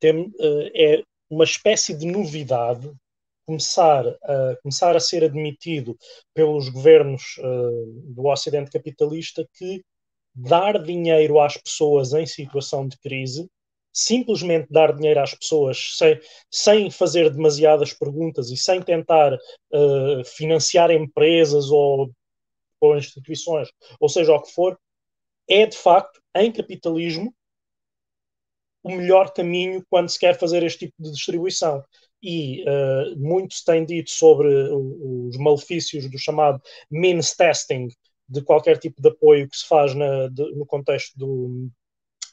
tem, 0.00 0.26
uh, 0.26 0.70
é 0.74 1.02
uma 1.30 1.44
espécie 1.44 1.94
de 1.96 2.06
novidade 2.06 2.90
começar 3.46 4.06
a, 4.06 4.56
começar 4.62 4.96
a 4.96 5.00
ser 5.00 5.24
admitido 5.24 5.96
pelos 6.32 6.68
governos 6.68 7.36
uh, 7.38 8.12
do 8.14 8.26
Ocidente 8.26 8.70
capitalista 8.70 9.46
que 9.54 9.82
dar 10.34 10.82
dinheiro 10.82 11.38
às 11.40 11.56
pessoas 11.56 12.12
em 12.12 12.26
situação 12.26 12.88
de 12.88 12.98
crise, 12.98 13.48
simplesmente 13.92 14.66
dar 14.70 14.92
dinheiro 14.92 15.20
às 15.20 15.32
pessoas 15.34 15.96
sem, 15.96 16.20
sem 16.50 16.90
fazer 16.90 17.30
demasiadas 17.30 17.92
perguntas 17.92 18.50
e 18.50 18.56
sem 18.56 18.82
tentar 18.82 19.34
uh, 19.34 20.24
financiar 20.24 20.90
empresas 20.90 21.70
ou, 21.70 22.10
ou 22.80 22.96
instituições, 22.96 23.68
ou 24.00 24.08
seja 24.08 24.32
o 24.32 24.42
que 24.42 24.50
for, 24.50 24.76
é 25.48 25.64
de 25.66 25.76
facto, 25.76 26.20
em 26.34 26.50
capitalismo, 26.50 27.32
o 28.82 28.90
melhor 28.90 29.32
caminho 29.32 29.84
quando 29.88 30.08
se 30.08 30.18
quer 30.18 30.38
fazer 30.38 30.62
este 30.62 30.86
tipo 30.86 31.02
de 31.02 31.12
distribuição. 31.12 31.82
E 32.22 32.62
uh, 32.62 33.18
muito 33.18 33.54
se 33.54 33.64
tem 33.64 33.84
dito 33.84 34.10
sobre 34.10 34.48
os 34.48 35.36
malefícios 35.36 36.10
do 36.10 36.18
chamado 36.18 36.60
means 36.90 37.34
testing, 37.34 37.88
de 38.28 38.42
qualquer 38.42 38.78
tipo 38.78 39.00
de 39.00 39.08
apoio 39.08 39.48
que 39.48 39.56
se 39.56 39.66
faz 39.66 39.94
na, 39.94 40.28
de, 40.28 40.54
no 40.54 40.66
contexto 40.66 41.16
do, 41.18 41.68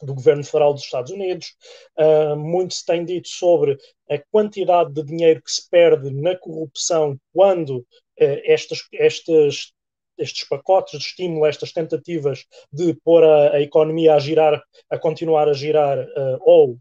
do 0.02 0.14
governo 0.14 0.44
federal 0.44 0.74
dos 0.74 0.84
Estados 0.84 1.12
Unidos. 1.12 1.56
Uh, 1.98 2.36
muito 2.36 2.74
se 2.74 2.86
tem 2.86 3.06
dito 3.06 3.28
sobre 3.28 3.78
a 4.10 4.18
quantidade 4.32 4.94
de 4.94 5.04
dinheiro 5.04 5.42
que 5.42 5.52
se 5.52 5.70
perde 5.70 6.12
na 6.12 6.36
corrupção 6.36 7.18
quando 7.34 7.78
uh, 7.80 7.86
estas, 8.18 8.80
estas, 8.94 9.74
estes 10.18 10.48
pacotes 10.48 11.00
de 11.00 11.06
estímulo, 11.06 11.46
estas 11.46 11.72
tentativas 11.72 12.46
de 12.72 12.94
pôr 13.04 13.24
a, 13.24 13.56
a 13.56 13.62
economia 13.62 14.16
a 14.16 14.20
girar, 14.20 14.62
a 14.90 14.98
continuar 14.98 15.48
a 15.48 15.54
girar, 15.54 16.00
uh, 16.00 16.40
ou 16.42 16.78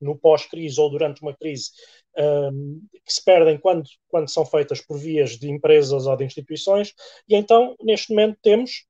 no 0.00 0.18
pós-crise 0.18 0.78
ou 0.80 0.90
durante 0.90 1.22
uma 1.22 1.34
crise, 1.34 1.70
um, 2.18 2.80
que 3.04 3.12
se 3.12 3.24
perdem 3.24 3.58
quando, 3.58 3.84
quando 4.08 4.28
são 4.30 4.44
feitas 4.46 4.80
por 4.80 4.98
vias 4.98 5.30
de 5.38 5.50
empresas 5.50 6.06
ou 6.06 6.16
de 6.16 6.24
instituições, 6.24 6.94
e 7.28 7.34
então, 7.34 7.74
neste 7.82 8.10
momento, 8.10 8.38
temos 8.42 8.86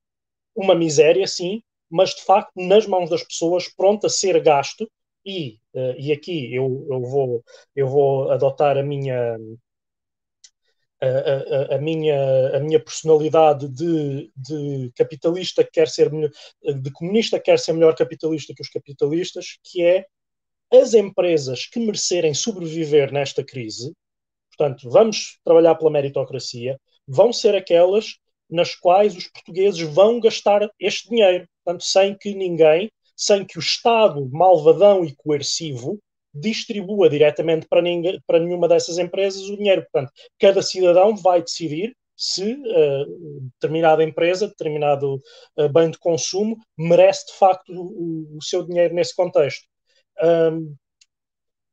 uma 0.54 0.75
miséria, 0.75 1.26
sim, 1.26 1.62
mas 1.90 2.11
de 2.11 2.23
facto 2.23 2.52
nas 2.57 2.87
mãos 2.87 3.11
das 3.11 3.23
pessoas, 3.23 3.69
pronto 3.69 4.07
a 4.07 4.11
ser 4.11 4.40
gasto, 4.40 4.88
e, 5.25 5.59
uh, 5.75 5.95
e 5.99 6.12
aqui 6.12 6.54
eu, 6.54 6.87
eu, 6.90 7.00
vou, 7.02 7.45
eu 7.75 7.88
vou 7.88 8.31
adotar 8.31 8.76
a 8.76 8.83
minha. 8.83 9.37
A, 11.00 11.07
a, 11.07 11.75
a, 11.75 11.78
minha, 11.78 12.57
a 12.57 12.61
minha 12.61 12.83
personalidade 12.83 13.69
de, 13.69 14.31
de 14.35 14.90
capitalista 14.97 15.62
que 15.62 15.73
quer 15.73 15.87
ser 15.87 16.09
de 16.11 16.90
comunista 16.93 17.38
que 17.38 17.45
quer 17.45 17.59
ser 17.59 17.75
melhor 17.75 17.95
capitalista 17.95 18.54
que 18.54 18.62
os 18.62 18.71
capitalistas, 18.71 19.59
que 19.62 19.85
é 19.85 20.07
as 20.75 20.95
empresas 20.95 21.66
que 21.66 21.78
merecerem 21.78 22.35
sobreviver 22.35 23.12
nesta 23.12 23.45
crise, 23.45 23.93
portanto, 24.57 24.90
vamos 24.90 25.38
trabalhar 25.45 25.75
pela 25.75 25.90
meritocracia, 25.90 26.78
vão 27.07 27.33
ser 27.33 27.54
aquelas 27.54 28.16
nas 28.49 28.75
quais 28.75 29.16
os 29.16 29.28
portugueses 29.28 29.81
vão 29.81 30.21
gastar 30.21 30.69
este 30.78 31.09
dinheiro, 31.09 31.47
portanto, 31.64 31.85
sem 31.85 32.16
que 32.16 32.35
ninguém, 32.35 32.90
sem 33.16 33.45
que 33.45 33.59
o 33.59 33.61
Estado 33.61 34.28
malvadão 34.31 35.04
e 35.04 35.14
coercivo 35.14 35.99
distribua 36.33 37.09
diretamente 37.09 37.66
para, 37.69 37.81
ninguém, 37.81 38.21
para 38.26 38.40
nenhuma 38.40 38.69
dessas 38.69 38.99
empresas 38.99 39.43
o 39.49 39.57
dinheiro. 39.57 39.83
Portanto, 39.83 40.12
cada 40.38 40.62
cidadão 40.62 41.16
vai 41.16 41.43
decidir 41.43 41.97
se 42.16 42.54
uh, 42.54 43.40
determinada 43.61 44.02
empresa, 44.02 44.49
determinado 44.49 45.21
uh, 45.57 45.69
bem 45.69 45.90
de 45.90 45.99
consumo, 45.99 46.57
merece 46.76 47.26
de 47.26 47.33
facto 47.35 47.73
o, 47.73 48.37
o 48.37 48.43
seu 48.43 48.64
dinheiro 48.64 48.95
nesse 48.95 49.14
contexto. 49.14 49.66
Um, 50.23 50.76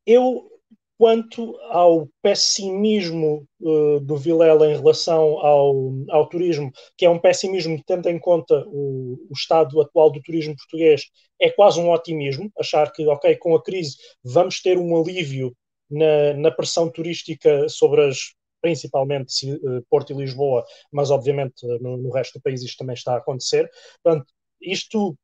eu, 0.05 0.49
quanto 0.97 1.57
ao 1.69 2.07
pessimismo 2.21 3.47
uh, 3.59 3.99
do 3.99 4.17
Vilela 4.17 4.71
em 4.71 4.75
relação 4.75 5.39
ao, 5.39 5.93
ao 6.09 6.29
turismo, 6.29 6.71
que 6.97 7.05
é 7.05 7.09
um 7.09 7.19
pessimismo 7.19 7.81
tendo 7.85 8.09
em 8.09 8.19
conta 8.19 8.63
o, 8.67 9.13
o, 9.29 9.33
estado 9.33 9.79
atual 9.81 10.11
do 10.11 10.21
turismo 10.21 10.55
português, 10.55 11.05
é 11.39 11.49
quase 11.49 11.79
um 11.79 11.91
otimismo, 11.91 12.51
achar 12.59 12.91
que, 12.91 13.05
ok, 13.07 13.35
com 13.37 13.55
a 13.55 13.63
crise 13.63 13.97
vamos 14.23 14.61
ter 14.61 14.77
um 14.77 14.95
alívio 14.99 15.55
na, 15.89 16.33
na 16.33 16.51
pressão 16.51 16.89
turística 16.89 17.67
sobre 17.67 18.07
as 18.07 18.33
principalmente 18.61 19.59
Porto 19.89 20.13
e 20.13 20.15
Lisboa, 20.15 20.63
mas 20.91 21.09
obviamente 21.09 21.65
no, 21.81 21.97
no 21.97 22.11
resto 22.11 22.37
do 22.37 22.43
país 22.43 22.61
isto 22.61 22.77
também 22.77 22.93
está 22.93 23.15
a 23.15 23.17
acontecer. 23.17 23.67
Portanto, 24.03 24.31
isto 24.61 25.17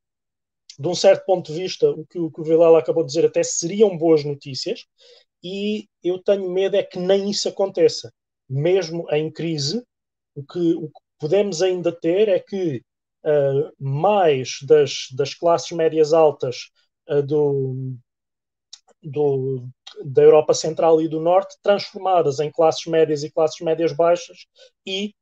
de 0.77 0.87
um 0.87 0.95
certo 0.95 1.25
ponto 1.25 1.51
de 1.51 1.59
vista, 1.59 1.89
o 1.89 2.05
que, 2.05 2.19
o, 2.19 2.31
que 2.31 2.41
o 2.41 2.43
Vilela 2.43 2.79
acabou 2.79 3.03
de 3.03 3.07
dizer 3.07 3.25
até 3.25 3.41
seriam 3.43 3.97
boas 3.97 4.23
notícias, 4.23 4.85
e 5.43 5.87
eu 6.03 6.21
tenho 6.21 6.49
medo 6.49 6.75
é 6.75 6.83
que 6.83 6.99
nem 6.99 7.29
isso 7.29 7.49
aconteça. 7.49 8.11
Mesmo 8.49 9.05
em 9.11 9.31
crise, 9.31 9.83
o 10.35 10.43
que, 10.43 10.73
o, 10.75 10.91
podemos 11.19 11.61
ainda 11.61 11.91
ter 11.91 12.29
é 12.29 12.39
que 12.39 12.83
uh, 13.25 13.71
mais 13.79 14.59
das, 14.63 15.07
das 15.15 15.33
classes 15.33 15.71
médias 15.71 16.13
altas 16.13 16.69
uh, 17.09 17.21
do, 17.23 17.95
do, 19.01 19.67
da 20.05 20.21
Europa 20.21 20.53
Central 20.53 21.01
e 21.01 21.07
do 21.07 21.19
Norte 21.19 21.57
transformadas 21.61 22.39
em 22.39 22.51
classes 22.51 22.85
médias 22.85 23.23
e 23.23 23.31
classes 23.31 23.59
médias 23.61 23.93
baixas 23.93 24.45
e 24.85 25.13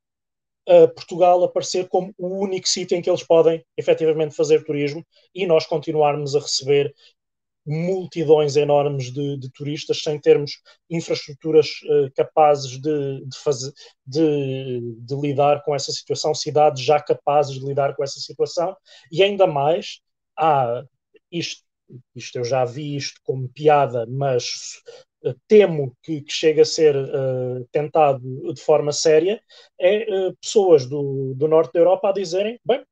uh, 0.68 0.94
Portugal 0.94 1.44
aparecer 1.44 1.88
como 1.88 2.14
o 2.18 2.40
único 2.40 2.68
sítio 2.68 2.98
em 2.98 3.02
que 3.02 3.10
eles 3.10 3.24
podem 3.24 3.64
efetivamente 3.78 4.36
fazer 4.36 4.64
turismo 4.64 5.06
e 5.34 5.46
nós 5.46 5.66
continuarmos 5.66 6.36
a 6.36 6.40
receber 6.40 6.94
multidões 7.66 8.56
enormes 8.56 9.12
de, 9.12 9.38
de 9.38 9.50
turistas 9.52 10.02
sem 10.04 10.20
termos 10.20 10.62
infraestruturas 10.90 11.68
uh, 11.84 12.12
capazes 12.16 12.80
de, 12.80 13.26
de, 13.26 13.38
fazer, 13.44 13.74
de, 14.06 14.96
de, 15.00 15.16
lidar 15.16 15.64
com 15.64 15.74
essa 15.74 15.92
situação, 15.92 16.36
cidades 16.36 16.84
já 16.84 17.02
capazes 17.02 17.60
de 17.60 17.66
lidar 17.66 17.96
com 17.96 18.04
essa 18.04 18.20
situação, 18.20 18.76
e 19.12 19.24
ainda 19.24 19.48
mais 19.48 20.00
há 20.38 20.84
isto, 21.32 21.64
isto 22.16 22.38
eu 22.38 22.44
já 22.44 22.64
vi 22.66 22.96
isto 22.96 23.20
como 23.24 23.50
piada, 23.50 24.06
mas 24.08 24.82
temo 25.48 25.96
que, 26.04 26.22
que 26.22 26.32
chegue 26.32 26.62
a 26.62 26.66
ser 26.66 26.96
uh, 26.96 27.68
tentado 27.72 28.54
de 28.54 28.62
forma 28.62 28.92
séria, 28.92 29.42
é 29.80 30.06
pessoas 30.42 30.86
do, 30.86 31.34
do 31.36 31.48
norte 31.48 31.74
da 31.74 31.80
Europa 31.80 32.10
a 32.10 32.14
dizerem, 32.14 32.60
bem, 32.66 32.84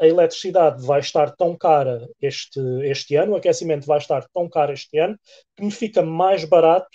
a 0.00 0.06
eletricidade 0.06 0.84
vai 0.84 1.00
estar 1.00 1.30
tão 1.36 1.56
cara 1.56 2.08
este, 2.20 2.60
este 2.82 3.14
ano, 3.14 3.32
o 3.32 3.36
aquecimento 3.36 3.86
vai 3.86 3.98
estar 3.98 4.26
tão 4.32 4.48
caro 4.48 4.72
este 4.72 4.98
ano, 4.98 5.18
que 5.56 5.64
me 5.64 5.70
fica 5.70 6.02
mais 6.02 6.44
barato 6.44 6.90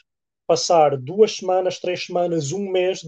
passar 0.45 0.97
duas 0.97 1.35
semanas, 1.35 1.79
três 1.79 2.05
semanas, 2.05 2.51
um 2.51 2.69
mês 2.69 3.01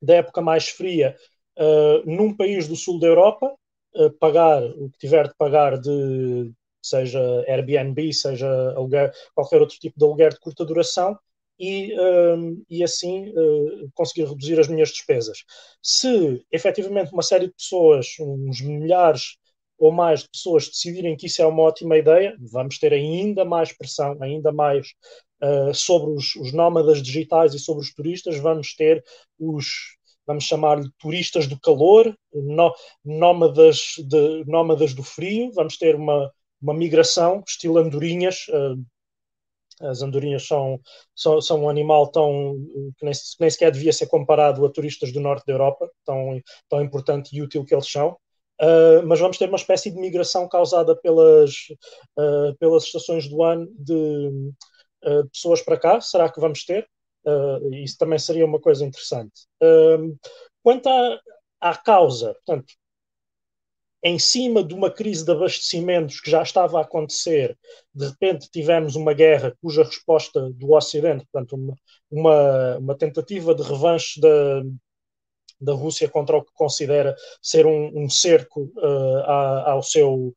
da 0.00 0.14
época 0.14 0.40
mais 0.40 0.68
fria 0.68 1.16
uh, 1.58 2.08
num 2.08 2.34
país 2.34 2.68
do 2.68 2.76
sul 2.76 2.98
da 2.98 3.06
Europa, 3.06 3.54
uh, 3.96 4.10
pagar 4.18 4.62
o 4.62 4.90
que 4.90 4.98
tiver 4.98 5.28
de 5.28 5.34
pagar 5.36 5.78
de 5.78 6.52
seja 6.86 7.20
Airbnb, 7.48 8.12
seja 8.12 8.48
aluguer, 8.76 9.12
qualquer 9.34 9.60
outro 9.60 9.78
tipo 9.78 9.98
de 9.98 10.04
aluguer 10.04 10.30
de 10.30 10.40
curta 10.40 10.64
duração, 10.64 11.18
e, 11.58 11.94
um, 11.98 12.64
e 12.68 12.82
assim 12.82 13.28
uh, 13.30 13.90
conseguir 13.94 14.28
reduzir 14.28 14.58
as 14.58 14.68
minhas 14.68 14.90
despesas. 14.90 15.38
Se 15.82 16.44
efetivamente 16.50 17.12
uma 17.12 17.22
série 17.22 17.46
de 17.46 17.54
pessoas, 17.54 18.08
uns 18.18 18.60
milhares 18.60 19.36
ou 19.78 19.92
mais 19.92 20.22
de 20.22 20.30
pessoas 20.30 20.68
decidirem 20.68 21.16
que 21.16 21.26
isso 21.26 21.42
é 21.42 21.46
uma 21.46 21.62
ótima 21.62 21.96
ideia, 21.96 22.36
vamos 22.40 22.78
ter 22.78 22.92
ainda 22.92 23.44
mais 23.44 23.76
pressão, 23.76 24.16
ainda 24.20 24.52
mais 24.52 24.88
uh, 25.42 25.74
sobre 25.74 26.12
os, 26.12 26.34
os 26.36 26.52
nómadas 26.52 27.02
digitais 27.02 27.54
e 27.54 27.58
sobre 27.58 27.82
os 27.82 27.92
turistas, 27.92 28.38
vamos 28.38 28.74
ter 28.74 29.04
os, 29.38 29.66
vamos 30.26 30.44
chamar-lhe 30.44 30.88
turistas 30.98 31.46
do 31.46 31.58
calor, 31.58 32.16
nómadas, 33.04 33.94
de, 33.98 34.44
nómadas 34.46 34.94
do 34.94 35.02
frio, 35.02 35.50
vamos 35.52 35.76
ter 35.76 35.94
uma, 35.96 36.32
uma 36.64 36.74
migração, 36.74 37.44
estilo 37.46 37.78
andorinhas, 37.78 38.46
uh, 38.48 38.82
as 39.82 40.02
andorinhas 40.02 40.46
são, 40.46 40.80
são, 41.14 41.40
são 41.40 41.64
um 41.64 41.68
animal 41.68 42.08
tão 42.08 42.56
que 42.96 43.04
nem, 43.04 43.12
nem, 43.40 43.50
sequer 43.50 43.70
devia 43.70 43.92
ser 43.92 44.06
comparado 44.06 44.64
a 44.64 44.70
turistas 44.70 45.12
do 45.12 45.20
norte 45.20 45.44
da 45.46 45.52
Europa, 45.52 45.90
tão, 46.04 46.40
tão 46.68 46.80
importante 46.80 47.36
e 47.36 47.42
útil 47.42 47.64
que 47.64 47.74
eles 47.74 47.90
são. 47.90 48.16
Uh, 48.62 49.04
mas 49.04 49.18
vamos 49.18 49.36
ter 49.36 49.48
uma 49.48 49.56
espécie 49.56 49.90
de 49.90 49.98
migração 49.98 50.48
causada 50.48 50.96
pelas, 50.96 51.50
uh, 52.16 52.56
pelas 52.58 52.84
estações 52.84 53.28
do 53.28 53.42
ano 53.42 53.68
de 53.76 54.30
uh, 55.04 55.28
pessoas 55.32 55.60
para 55.60 55.78
cá. 55.78 56.00
Será 56.00 56.30
que 56.30 56.40
vamos 56.40 56.64
ter? 56.64 56.88
isso 57.82 57.96
também 57.96 58.18
seria 58.18 58.44
uma 58.44 58.60
coisa 58.60 58.84
interessante. 58.84 59.32
quanto 60.62 60.86
à, 60.90 61.18
à 61.58 61.74
causa, 61.74 62.34
portanto, 62.34 62.74
em 64.04 64.18
cima 64.18 64.62
de 64.62 64.74
uma 64.74 64.90
crise 64.90 65.24
de 65.24 65.32
abastecimentos 65.32 66.20
que 66.20 66.30
já 66.30 66.42
estava 66.42 66.78
a 66.78 66.82
acontecer, 66.82 67.58
de 67.94 68.06
repente 68.06 68.50
tivemos 68.50 68.96
uma 68.96 69.14
guerra 69.14 69.56
cuja 69.62 69.82
resposta 69.82 70.50
do 70.50 70.74
Ocidente, 70.74 71.26
portanto, 71.32 71.56
uma, 71.56 71.74
uma, 72.10 72.78
uma 72.78 72.98
tentativa 72.98 73.54
de 73.54 73.62
revanche 73.62 74.20
da, 74.20 74.62
da 75.58 75.72
Rússia 75.72 76.06
contra 76.06 76.36
o 76.36 76.44
que 76.44 76.52
considera 76.52 77.16
ser 77.40 77.64
um, 77.64 78.04
um 78.04 78.10
cerco 78.10 78.70
uh, 78.76 79.64
ao, 79.64 79.82
seu, 79.82 80.34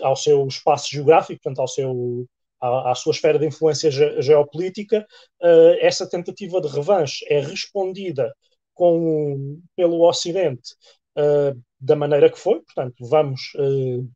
ao 0.00 0.16
seu 0.16 0.46
espaço 0.46 0.90
geográfico, 0.90 1.38
portanto, 1.42 1.60
ao 1.60 1.68
seu, 1.68 2.26
à, 2.58 2.92
à 2.92 2.94
sua 2.94 3.12
esfera 3.12 3.38
de 3.38 3.46
influência 3.46 3.90
ge 3.90 4.22
geopolítica, 4.22 5.06
uh, 5.42 5.76
essa 5.80 6.08
tentativa 6.08 6.62
de 6.62 6.68
revanche 6.68 7.26
é 7.28 7.40
respondida 7.40 8.34
com, 8.72 9.60
pelo 9.76 10.00
Ocidente 10.08 10.74
uh, 11.16 11.60
da 11.80 11.96
maneira 11.96 12.30
que 12.30 12.38
foi, 12.38 12.60
portanto, 12.60 12.94
vamos 13.08 13.52
uh, 13.56 14.08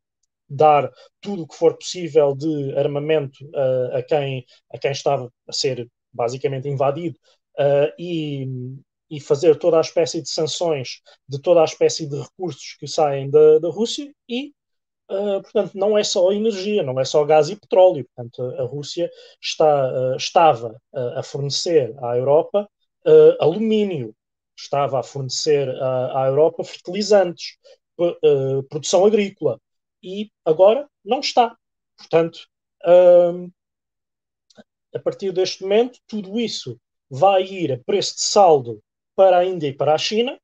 dar 0.49 0.91
tudo 1.21 1.43
o 1.43 1.47
que 1.47 1.55
for 1.55 1.77
possível 1.77 2.35
de 2.35 2.77
armamento 2.77 3.43
uh, 3.45 3.97
a, 3.97 4.03
quem, 4.03 4.45
a 4.71 4.77
quem 4.77 4.91
estava 4.91 5.31
a 5.47 5.51
ser 5.53 5.87
basicamente 6.11 6.67
invadido 6.67 7.17
e, 7.97 8.47
e 9.09 9.19
fazer 9.19 9.57
toda 9.57 9.77
a 9.77 9.81
espécie 9.81 10.21
de 10.21 10.29
sanções 10.29 11.01
de 11.27 11.39
toda 11.41 11.61
a 11.61 11.65
espécie 11.65 12.07
de 12.07 12.19
recursos 12.19 12.75
que 12.79 12.87
saem 12.87 13.29
da, 13.29 13.59
da 13.59 13.69
Rússia 13.69 14.11
e 14.29 14.53
Uh, 15.09 15.41
portanto, 15.41 15.73
não 15.75 15.97
é 15.97 16.03
só 16.03 16.33
energia, 16.33 16.83
não 16.83 16.99
é 16.99 17.05
só 17.05 17.23
gás 17.23 17.49
e 17.49 17.55
petróleo. 17.55 18.05
Portanto, 18.13 18.43
a, 18.59 18.63
Rússia 18.63 19.09
está, 19.41 19.89
uh, 19.89 20.15
estava 20.17 20.81
uh, 20.91 21.19
a 21.19 21.23
fornecer 21.23 21.95
à 22.03 22.17
Europa 22.17 22.69
alumínio, 23.39 24.13
estava 24.57 24.99
a 24.99 25.03
fornecer 25.03 25.69
à, 25.69 26.23
à 26.23 26.27
Europa 26.27 26.63
fertilizantes, 26.63 27.57
uh, 27.99 28.63
produção 28.63 29.05
agrícola, 29.05 29.59
e 30.01 30.31
agora 30.43 30.87
não 31.05 31.19
está. 31.19 31.55
Portanto, 31.97 32.47
uh, 32.85 33.51
a 34.93 34.99
partir 34.99 35.31
deste 35.31 35.63
momento, 35.63 35.99
tudo 36.07 36.39
isso 36.39 36.79
vai 37.09 37.43
ir 37.43 37.71
a 37.71 37.77
preço 37.77 38.15
de 38.15 38.21
saldo 38.21 38.81
para 39.15 39.37
a 39.37 39.45
Índia 39.45 39.67
e 39.67 39.73
para 39.73 39.93
a 39.93 39.97
China. 39.97 40.37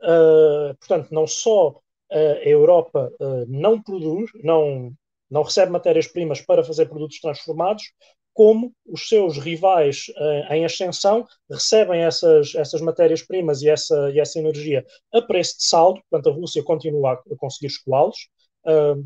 Uh, 0.00 0.74
portanto, 0.78 1.12
não 1.12 1.26
só 1.26 1.80
a 2.12 2.48
Europa 2.48 3.08
não 3.46 3.80
produz, 3.80 4.32
não, 4.42 4.92
não 5.30 5.44
recebe 5.44 5.70
matérias-primas 5.70 6.40
para 6.40 6.64
fazer 6.64 6.86
produtos 6.86 7.20
transformados, 7.20 7.84
como 8.32 8.72
os 8.86 9.08
seus 9.08 9.38
rivais 9.38 10.06
uh, 10.16 10.52
em 10.52 10.64
ascensão 10.64 11.26
recebem 11.50 12.02
essas, 12.02 12.54
essas 12.54 12.80
matérias-primas 12.80 13.62
e 13.62 13.68
essa, 13.68 14.10
e 14.12 14.20
essa 14.20 14.38
energia 14.38 14.84
a 15.12 15.20
preço 15.20 15.58
de 15.58 15.64
saldo, 15.64 16.00
portanto 16.08 16.32
a 16.32 16.38
Rússia 16.38 16.62
continua 16.62 17.12
a, 17.14 17.36
conseguir 17.36 17.66
escoá-los, 17.66 18.28
uh, 18.66 19.04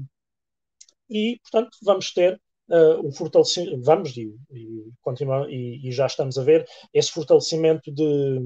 e 1.10 1.38
portanto 1.42 1.76
vamos 1.82 2.12
ter 2.12 2.40
uh, 2.68 3.06
o 3.06 3.12
fortalecimento, 3.12 3.82
vamos 3.82 4.16
e, 4.16 4.34
e, 4.52 4.90
continua, 5.00 5.50
e, 5.50 5.88
e, 5.88 5.92
já 5.92 6.06
estamos 6.06 6.38
a 6.38 6.42
ver 6.42 6.66
esse 6.92 7.10
fortalecimento 7.10 7.90
de, 7.92 8.38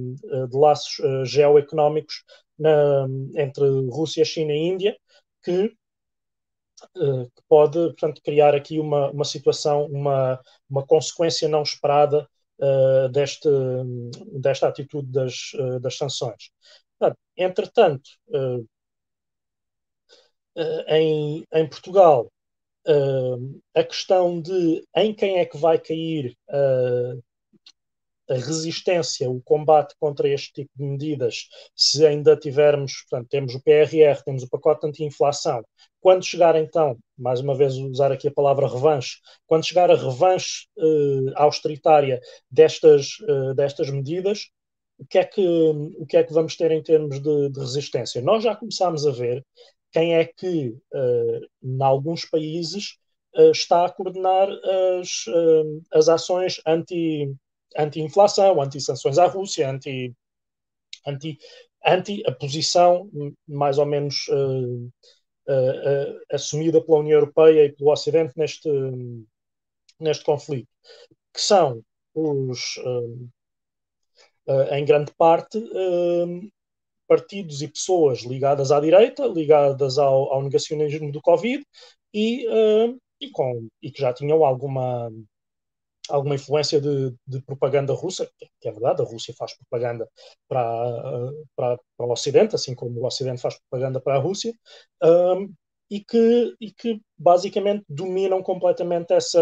de 0.48 0.56
laços 0.56 0.96
geoeconómicos 1.24 2.24
na, 2.58 3.06
entre 3.36 3.64
Rússia, 3.90 4.24
China 4.24 4.52
e 4.52 4.68
Índia, 4.68 4.96
que 5.42 5.50
eh, 5.50 5.70
que 6.94 7.42
pode, 7.48 7.78
portanto, 7.78 8.20
criar 8.22 8.54
aqui 8.54 8.78
uma, 8.78 9.10
uma 9.10 9.24
situação, 9.24 9.86
uma, 9.86 10.40
uma 10.68 10.86
consequência 10.86 11.48
não 11.48 11.62
esperada 11.62 12.28
uh, 12.58 13.08
deste, 13.08 13.48
desta 14.40 14.68
atitude 14.68 15.10
das, 15.10 15.52
uh, 15.54 15.80
das 15.80 15.96
sanções. 15.96 16.50
Portanto, 16.98 17.18
entretanto, 17.36 18.10
uh, 18.28 18.66
em, 20.88 21.44
em 21.52 21.68
Portugal, 21.68 22.30
a 23.74 23.84
questão 23.84 24.40
de 24.40 24.82
em 24.96 25.14
quem 25.14 25.38
é 25.38 25.44
que 25.44 25.58
vai 25.58 25.78
cair 25.78 26.34
a 28.28 28.34
resistência, 28.34 29.30
o 29.30 29.40
combate 29.42 29.94
contra 29.98 30.28
este 30.28 30.52
tipo 30.52 30.70
de 30.76 30.84
medidas, 30.84 31.48
se 31.74 32.04
ainda 32.06 32.36
tivermos, 32.36 33.04
portanto, 33.08 33.28
temos 33.28 33.54
o 33.54 33.62
PRR, 33.62 34.22
temos 34.24 34.42
o 34.42 34.48
pacote 34.48 34.86
anti-inflação, 34.86 35.62
quando 36.00 36.24
chegar 36.24 36.56
então, 36.56 36.96
mais 37.16 37.40
uma 37.40 37.54
vez 37.54 37.74
usar 37.74 38.12
aqui 38.12 38.28
a 38.28 38.32
palavra 38.32 38.68
revanche, 38.68 39.16
quando 39.46 39.66
chegar 39.66 39.90
a 39.90 39.96
revanche 39.96 40.66
uh, 40.76 41.32
austeritária 41.34 42.20
destas, 42.50 43.18
uh, 43.20 43.54
destas 43.54 43.90
medidas, 43.90 44.48
o 44.98 45.06
que, 45.06 45.18
é 45.18 45.24
que, 45.24 45.46
o 45.46 46.06
que 46.06 46.16
é 46.16 46.24
que 46.24 46.32
vamos 46.32 46.56
ter 46.56 46.70
em 46.72 46.82
termos 46.82 47.20
de, 47.20 47.50
de 47.50 47.60
resistência? 47.60 48.20
Nós 48.20 48.42
já 48.42 48.54
começámos 48.54 49.06
a 49.06 49.12
ver 49.12 49.44
quem 49.92 50.14
é 50.14 50.24
que, 50.24 50.70
uh, 50.92 51.46
em 51.62 51.82
alguns 51.82 52.24
países, 52.24 52.96
uh, 53.36 53.50
está 53.50 53.86
a 53.86 53.90
coordenar 53.92 54.48
as, 55.00 55.26
uh, 55.28 55.82
as 55.92 56.08
ações 56.08 56.60
anti, 56.66 57.32
anti-inflação, 57.76 58.60
anti-sanções 58.60 59.18
à 59.18 59.26
Rússia, 59.26 59.70
anti, 59.70 60.14
anti, 61.06 61.38
anti 61.84 62.22
a 62.26 62.32
posição 62.32 63.08
mais 63.46 63.78
ou 63.78 63.86
menos 63.86 64.26
uh, 64.28 64.90
assumida 66.30 66.80
pela 66.80 66.98
União 66.98 67.18
Europeia 67.18 67.64
e 67.64 67.72
pelo 67.72 67.90
Ocidente 67.90 68.32
neste, 68.36 68.68
neste 69.98 70.24
conflito, 70.24 70.68
que 71.32 71.40
são 71.40 71.82
os, 72.14 72.78
em 74.72 74.84
grande 74.84 75.12
parte, 75.16 75.62
partidos 77.06 77.62
e 77.62 77.68
pessoas 77.68 78.20
ligadas 78.20 78.70
à 78.70 78.80
direita, 78.80 79.26
ligadas 79.26 79.98
ao, 79.98 80.32
ao 80.32 80.42
negacionismo 80.42 81.10
do 81.10 81.22
Covid 81.22 81.64
e, 82.12 82.46
e, 83.20 83.30
com, 83.30 83.68
e 83.82 83.90
que 83.90 84.00
já 84.00 84.12
tinham 84.12 84.44
alguma, 84.44 85.10
alguma 86.08 86.34
influência 86.34 86.80
de, 86.80 87.14
de 87.26 87.40
propaganda 87.42 87.92
russa, 87.92 88.28
que 88.60 88.68
é 88.68 88.72
verdade, 88.72 89.02
a 89.02 89.04
Rússia 89.04 89.34
faz 89.36 89.54
propaganda 89.54 90.08
para, 90.48 91.32
para, 91.56 91.78
para, 91.96 92.06
o 92.06 92.12
Ocidente, 92.12 92.54
assim 92.54 92.74
como 92.74 93.00
o 93.00 93.06
Ocidente 93.06 93.40
faz 93.40 93.58
propaganda 93.58 94.00
para 94.00 94.16
a 94.16 94.18
Rússia, 94.18 94.54
um, 95.02 95.52
e, 95.90 96.00
que, 96.00 96.54
e 96.60 96.70
que 96.70 97.00
basicamente 97.16 97.84
dominam 97.88 98.42
completamente 98.42 99.12
essa, 99.12 99.40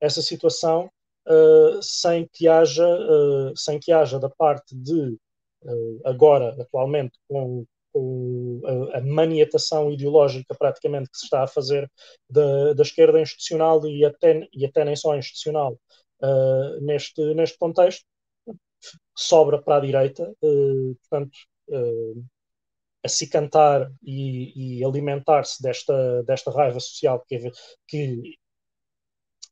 essa 0.00 0.22
situação 0.22 0.90
uh, 1.28 1.82
sem, 1.82 2.28
que 2.32 2.48
haja, 2.48 2.86
uh, 2.86 3.56
sem 3.56 3.78
que 3.78 3.92
haja 3.92 4.18
da 4.18 4.30
parte 4.30 4.74
de, 4.74 5.18
uh, 5.62 6.00
agora, 6.04 6.56
atualmente, 6.60 7.18
com, 7.28 7.64
com 7.92 8.60
a, 8.92 8.98
a, 8.98 9.00
maniatação 9.02 9.90
ideológica 9.90 10.54
praticamente 10.54 11.10
que 11.10 11.18
se 11.18 11.24
está 11.24 11.42
a 11.42 11.48
fazer 11.48 11.90
da, 12.28 12.72
da 12.74 12.82
esquerda 12.82 13.20
institucional 13.20 13.86
e 13.86 14.04
até, 14.04 14.46
e 14.52 14.64
até 14.66 14.84
nem 14.84 14.96
só 14.96 15.16
institucional 15.16 15.78
uh, 16.22 16.80
neste, 16.80 17.22
neste 17.34 17.58
contexto, 17.58 18.04
sobra 19.16 19.60
para 19.60 19.76
a 19.76 19.80
direita, 19.80 20.30
uh, 20.42 20.96
portanto, 20.96 21.36
uh, 21.68 22.24
a 23.04 23.08
se 23.08 23.28
e, 24.02 24.78
e 24.78 24.84
alimentar-se 24.84 25.60
desta, 25.62 26.22
desta 26.22 26.50
raiva 26.50 26.78
social 26.78 27.24
que, 27.26 27.50
que, 27.88 28.38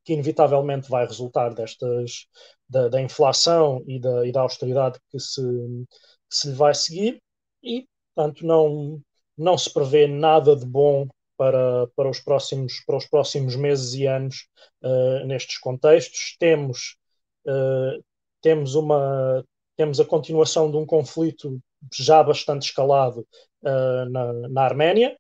que, 0.05 0.13
inevitavelmente 0.13 0.89
vai 0.89 1.05
resultar 1.07 1.53
destas, 1.55 2.27
da, 2.69 2.89
da 2.89 3.01
inflação 3.01 3.83
e 3.89 3.99
da, 3.99 4.27
e 4.27 4.33
da 4.33 4.43
austeridade 4.43 5.01
que 5.11 5.19
se, 5.19 5.43
que 5.43 6.37
se 6.37 6.49
lhe 6.51 6.55
vai 6.55 6.75
seguir. 6.75 7.23
E 7.63 7.87
Portanto, 8.21 8.45
não, 8.47 9.01
não 9.37 9.57
se 9.57 9.73
prevê 9.73 10.07
nada 10.07 10.55
de 10.55 10.67
bom 10.67 11.09
para, 11.39 11.87
para, 11.97 12.11
os, 12.11 12.21
próximos, 12.21 12.85
para 12.87 12.99
os 12.99 13.07
próximos 13.07 13.57
meses 13.57 13.95
e 13.95 14.07
anos 14.07 14.47
uh, 14.83 15.27
nestes 15.27 15.57
contextos. 15.57 16.37
Temos, 16.39 16.99
uh, 17.47 18.05
temos, 18.43 18.75
uma, 18.75 19.43
temos 19.75 19.99
a 20.01 20.05
continuação 20.05 20.71
de 20.71 20.77
um 20.77 20.85
conflito 20.85 21.59
já 21.91 22.23
bastante 22.23 22.67
escalado 22.67 23.27
uh, 23.63 24.11
na, 24.11 24.33
na 24.51 24.63
Arménia. 24.65 25.17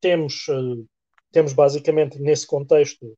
temos, 0.00 0.46
temos 1.30 1.52
basicamente 1.52 2.18
nesse 2.18 2.46
contexto 2.46 3.14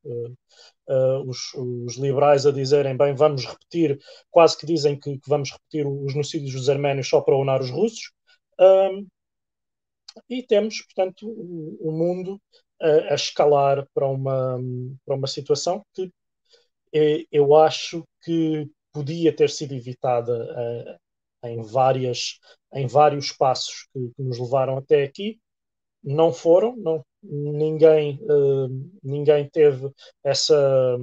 os, 1.24 1.54
os, 1.54 1.96
liberais 1.96 2.44
a 2.46 2.50
dizerem: 2.50 2.96
bem, 2.96 3.14
vamos 3.14 3.46
repetir, 3.46 3.98
quase 4.28 4.58
que 4.58 4.66
dizem 4.66 4.98
que, 4.98 5.18
que 5.18 5.28
vamos 5.28 5.52
repetir 5.52 5.86
os 5.86 6.12
genocídios 6.12 6.52
dos 6.52 6.68
arménios 6.68 7.08
só 7.08 7.20
para 7.20 7.36
onar 7.36 7.60
os 7.60 7.70
russos. 7.70 8.10
Um, 8.60 9.06
e 10.28 10.42
temos, 10.42 10.82
portanto, 10.82 11.28
o, 11.28 11.88
o 11.88 11.92
mundo 11.92 12.40
a, 12.80 13.12
a, 13.12 13.14
escalar 13.14 13.86
para 13.94 14.06
uma, 14.06 14.58
para 15.04 15.14
uma 15.14 15.26
situação 15.26 15.84
que 15.94 16.12
eh, 16.92 17.24
eu 17.30 17.54
acho 17.54 18.04
que 18.22 18.68
podia 18.92 19.34
ter 19.34 19.50
sido 19.50 19.74
evitada 19.74 20.32
uh, 20.32 21.48
em, 21.48 21.62
várias, 21.62 22.38
em 22.72 22.86
vários 22.86 23.32
passos 23.32 23.86
que, 23.92 24.10
que, 24.16 24.22
nos 24.22 24.38
levaram 24.38 24.78
até 24.78 25.04
aqui. 25.04 25.38
Não 26.02 26.32
foram, 26.32 26.76
não, 26.76 27.04
ninguém, 27.22 28.18
uh, 28.22 28.68
ninguém 29.02 29.48
teve 29.48 29.90
essa. 30.24 30.98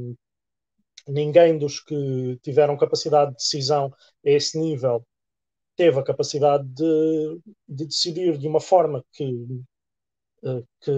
Ninguém 1.08 1.58
dos 1.58 1.80
que 1.80 2.40
tiveram 2.42 2.76
capacidade 2.78 3.32
de 3.32 3.38
decisão 3.38 3.94
a 4.26 4.30
esse 4.30 4.60
nível 4.60 5.06
teve 5.76 6.00
a 6.00 6.04
capacidade 6.04 6.66
de, 6.66 7.40
de 7.68 7.86
decidir 7.86 8.38
de 8.38 8.48
uma 8.48 8.60
forma 8.60 9.04
que, 9.14 9.34
eh, 10.44 10.64
que, 10.82 10.92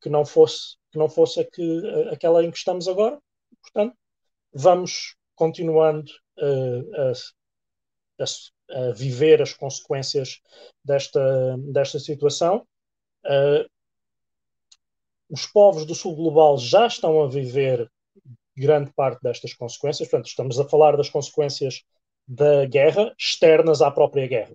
que, 0.00 0.08
não 0.08 0.24
fosse, 0.24 0.76
que 0.90 0.98
não 0.98 1.08
fosse 1.08 1.40
a 1.40 1.44
que, 1.44 2.08
aquela 2.10 2.44
em 2.44 2.50
que 2.50 2.58
estamos 2.58 2.88
agora. 2.88 3.18
Portanto, 3.62 3.96
vamos 4.52 5.16
continuando 5.34 6.10
uh, 6.38 7.12
a, 8.20 8.22
a, 8.22 8.88
a, 8.88 8.92
viver 8.92 9.40
as 9.40 9.54
consequências 9.54 10.40
desta, 10.84 11.56
desta 11.58 11.98
situação. 11.98 12.66
Uh, 13.24 13.68
os 15.30 15.46
povos 15.46 15.86
do 15.86 15.94
sul 15.94 16.14
global 16.14 16.58
já 16.58 16.86
estão 16.86 17.22
a 17.22 17.28
viver 17.28 17.90
grande 18.54 18.92
parte 18.92 19.22
destas 19.22 19.54
consequências, 19.54 20.08
portanto, 20.08 20.28
estamos 20.28 20.60
a 20.60 20.68
falar 20.68 20.96
das 20.96 21.08
consequências 21.08 21.82
da 22.26 22.66
guerra 22.66 23.12
externas 23.18 23.82
à 23.82 23.90
própria 23.90 24.26
guerra. 24.26 24.52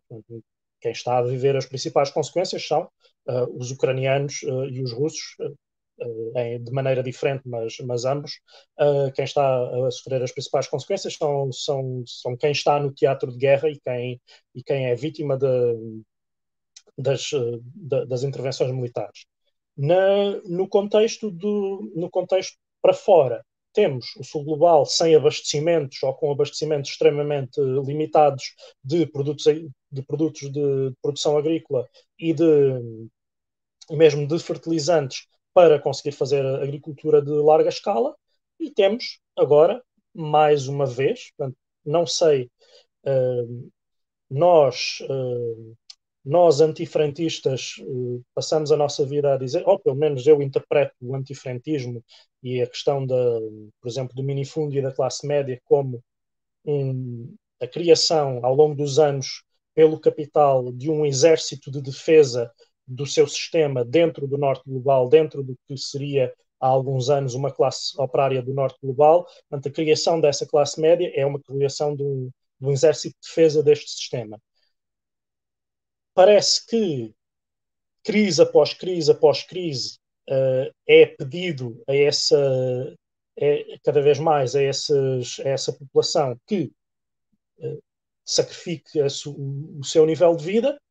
Quem 0.80 0.92
está 0.92 1.18
a 1.18 1.24
viver 1.24 1.56
as 1.56 1.66
principais 1.66 2.10
consequências 2.10 2.66
são 2.66 2.84
uh, 3.28 3.58
os 3.58 3.72
ucranianos 3.72 4.42
uh, 4.44 4.66
e 4.66 4.82
os 4.82 4.92
russos, 4.94 5.36
uh, 5.40 6.38
em, 6.38 6.64
de 6.64 6.72
maneira 6.72 7.02
diferente, 7.02 7.42
mas, 7.46 7.78
mas 7.80 8.06
ambos. 8.06 8.40
quem 9.16 9.26
está 9.26 9.44
a 9.44 9.92
sofrer 9.92 10.22
as 10.22 10.32
principais 10.32 10.68
consequências 10.68 11.16
são, 11.16 11.52
são, 11.52 12.04
são 12.06 12.38
quem 12.38 12.52
está 12.52 12.80
no 12.80 12.92
teatro 12.92 13.32
de 13.32 13.38
guerra 13.38 13.68
e 13.70 13.80
quem, 13.80 14.22
e 14.54 14.64
quem 14.64 14.86
é 14.86 14.96
vítima 14.96 15.36
de, 15.36 15.48
das, 16.96 17.30
de, 17.32 18.06
das 18.06 18.22
intervenções 18.22 18.72
militares. 18.72 19.26
Na, 19.76 20.40
no, 20.46 20.68
contexto 20.68 21.32
do, 21.32 21.92
no 21.96 22.12
contexto 22.12 22.58
para 22.80 22.94
fora, 22.94 23.44
temos 23.78 24.16
o 24.16 24.24
sul 24.24 24.44
global 24.44 24.88
sem 24.88 25.14
abastecimentos 25.14 26.02
ou 26.02 26.12
com 26.16 26.32
abastecimentos 26.32 26.90
extremamente 26.90 27.62
limitados 27.62 28.56
de 28.84 29.06
produtos 29.06 29.44
de, 29.92 30.02
produtos 30.02 30.52
de 30.52 30.92
produção 31.00 31.38
agrícola 31.38 31.88
e 32.18 32.34
de 32.34 32.44
mesmo 33.92 34.28
de 34.28 34.40
fertilizantes 34.40 35.28
para 35.54 35.80
conseguir 35.80 36.12
fazer 36.14 36.44
agricultura 36.44 37.22
de 37.22 37.30
larga 37.30 37.70
escala. 37.70 38.16
E 38.60 38.72
temos 38.72 39.20
agora 39.38 39.80
mais 40.12 40.68
uma 40.68 40.88
vez, 40.88 41.32
portanto, 41.38 41.56
não 41.86 42.08
sei, 42.08 42.50
uh, 43.06 43.72
nós 44.28 45.04
uh, 45.04 45.78
nós 46.28 46.60
antifrantistas 46.60 47.76
uh, 47.80 48.22
passamos 48.36 48.70
a 48.72 48.78
nossa 48.78 49.06
vida 49.06 49.34
a 49.34 49.38
dizer, 49.38 49.64
ou 49.66 49.80
pelo 49.80 49.96
menos 49.96 50.28
eu 50.28 50.42
interpreto 50.42 50.94
o 51.02 51.16
antifrantismo 51.16 52.04
e 52.44 52.62
a 52.62 52.68
questão, 52.68 53.06
da, 53.06 53.16
por 53.82 53.88
exemplo, 53.88 54.14
do 54.14 54.24
minifúndio 54.24 54.80
e 54.80 54.82
da 54.82 54.92
classe 54.92 55.26
média 55.26 55.60
como 55.64 56.04
um, 56.66 57.34
a 57.62 57.68
criação 57.68 58.42
ao 58.44 58.54
longo 58.54 58.76
dos 58.76 59.00
anos 59.00 59.44
pelo 59.74 60.00
capital 60.00 60.70
de 60.74 60.92
um 60.92 61.06
exército 61.06 61.72
de 61.72 61.82
defesa 61.82 62.52
do 62.86 63.06
seu 63.06 63.26
sistema 63.26 63.86
dentro 63.86 64.28
do 64.28 64.38
norte 64.38 64.64
global, 64.68 65.08
dentro 65.08 65.42
do 65.42 65.58
que 65.66 65.78
seria 65.78 66.34
há 66.60 66.68
alguns 66.68 67.10
anos 67.10 67.36
uma 67.36 67.52
classe 67.52 67.94
operária 68.02 68.42
do 68.42 68.54
norte 68.54 68.78
global. 68.84 69.26
Portanto, 69.50 69.70
a 69.70 69.72
criação 69.72 70.20
dessa 70.20 70.46
classe 70.46 70.82
média 70.82 71.10
é 71.16 71.26
uma 71.26 71.40
criação 71.42 71.96
de 71.96 72.04
um, 72.04 72.30
de 72.60 72.68
um 72.68 72.72
exército 72.72 73.16
de 73.22 73.28
defesa 73.30 73.64
deste 73.64 73.90
sistema 73.90 74.38
parece 76.18 76.66
que 76.66 77.14
crise 78.04 78.42
após 78.42 78.74
crise 78.74 79.12
após 79.12 79.44
crise 79.44 80.00
uh, 80.28 80.74
é 80.88 81.06
pedido 81.06 81.80
a 81.88 81.96
essa 81.96 82.36
é, 83.38 83.78
cada 83.84 84.02
vez 84.02 84.18
mais 84.18 84.56
a, 84.56 84.64
essas, 84.64 85.40
a 85.42 85.50
essa 85.50 85.72
população 85.72 86.36
que 86.48 86.72
uh, 87.60 87.84
sacrifique 88.26 89.00
o 89.00 89.84
seu 89.84 90.08
nível 90.08 90.36
de 90.36 90.44
vida, 90.44 90.82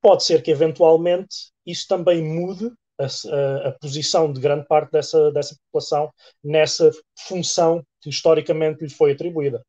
pode 0.00 0.24
ser 0.24 0.42
que 0.42 0.50
eventualmente 0.50 1.52
isso 1.66 1.86
também 1.86 2.22
mude 2.22 2.72
a, 2.98 3.04
a, 3.04 3.68
a, 3.68 3.72
posição 3.72 4.32
de 4.32 4.40
grande 4.40 4.66
parte 4.66 4.90
dessa, 4.90 5.30
dessa 5.32 5.54
população 5.66 6.10
nessa 6.42 6.90
função 7.28 7.84
que 8.00 8.08
historicamente 8.08 8.82
lhe 8.82 8.90
foi 8.90 9.12
atribuída. 9.12 9.62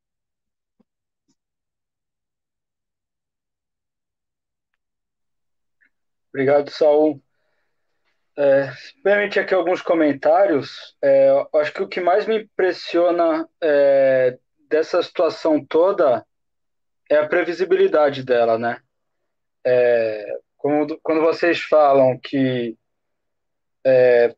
Obrigado, 6.37 6.69
Saul. 6.69 7.19
É, 8.37 8.71
permite 9.03 9.39
aqui 9.39 9.55
alguns 9.55 9.81
comentários. 9.81 10.95
É, 11.01 11.31
acho 11.55 11.73
que 11.73 11.81
o 11.81 11.87
que 11.87 11.99
mais 11.99 12.27
me 12.27 12.43
impressiona 12.43 13.49
é, 13.59 14.37
dessa 14.69 15.01
situação 15.01 15.65
toda 15.65 16.23
é 17.09 17.17
a 17.17 17.27
previsibilidade 17.27 18.23
dela, 18.23 18.59
né? 18.59 18.79
É, 19.65 20.37
como, 20.57 20.99
quando 21.01 21.21
vocês 21.21 21.59
falam 21.59 22.19
que 22.19 22.77
é, 23.83 24.35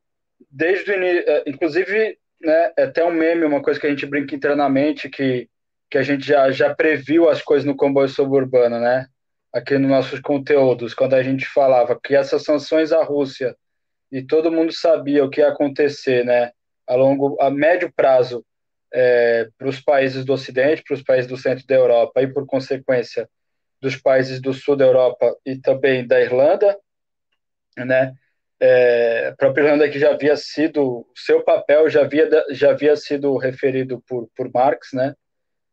desde 0.50 0.92
o 0.92 0.96
início, 0.96 1.30
é, 1.30 1.44
inclusive, 1.48 2.18
né, 2.40 2.72
é 2.78 2.84
até 2.84 3.04
um 3.04 3.12
meme, 3.12 3.44
uma 3.44 3.62
coisa 3.62 3.78
que 3.78 3.88
a 3.88 3.90
gente 3.90 4.06
brinca 4.06 4.34
internamente, 4.34 5.10
que, 5.10 5.50
que 5.92 5.98
a 5.98 6.02
gente 6.02 6.26
já, 6.26 6.50
já 6.50 6.74
previu 6.74 7.30
as 7.30 7.42
coisas 7.42 7.66
no 7.66 7.76
comboio 7.76 8.08
suburbano, 8.08 8.80
né? 8.80 9.10
Aqui 9.54 9.78
nos 9.78 9.90
nossos 9.90 10.20
conteúdos, 10.20 10.94
quando 10.94 11.16
a 11.16 11.24
gente 11.24 11.46
falava 11.46 12.00
que 12.02 12.16
essas 12.16 12.44
sanções 12.44 12.92
à 12.92 13.04
Rússia 13.04 13.56
e 14.12 14.24
todo 14.24 14.52
mundo 14.52 14.72
sabia 14.72 15.24
o 15.24 15.30
que 15.30 15.42
ia 15.42 15.50
acontecer, 15.50 16.26
né, 16.26 16.52
a 16.88 16.96
longo, 16.96 17.38
a 17.40 17.50
médio 17.50 17.92
prazo, 17.96 18.46
é, 18.92 19.48
para 19.58 19.68
os 19.68 19.80
países 19.80 20.26
do 20.26 20.34
Ocidente, 20.34 20.84
para 20.84 20.96
os 20.96 21.04
países 21.04 21.30
do 21.30 21.38
centro 21.38 21.66
da 21.68 21.76
Europa 21.76 22.22
e, 22.22 22.28
por 22.28 22.46
consequência, 22.46 23.30
dos 23.82 23.96
países 23.96 24.42
do 24.42 24.54
sul 24.54 24.76
da 24.76 24.86
Europa 24.86 25.36
e 25.46 25.56
também 25.58 26.06
da 26.06 26.20
Irlanda, 26.20 26.78
né? 27.78 28.14
É, 28.62 29.28
a 29.28 29.36
própria 29.38 29.64
Irlanda 29.64 29.90
que 29.90 30.00
já 30.00 30.12
havia 30.12 30.36
sido, 30.36 31.08
seu 31.16 31.42
papel 31.44 31.90
já 31.90 32.02
havia, 32.02 32.28
já 32.50 32.72
havia 32.72 32.96
sido 32.98 33.38
referido 33.38 34.04
por, 34.06 34.28
por 34.36 34.52
Marx, 34.52 34.90
né? 34.92 35.16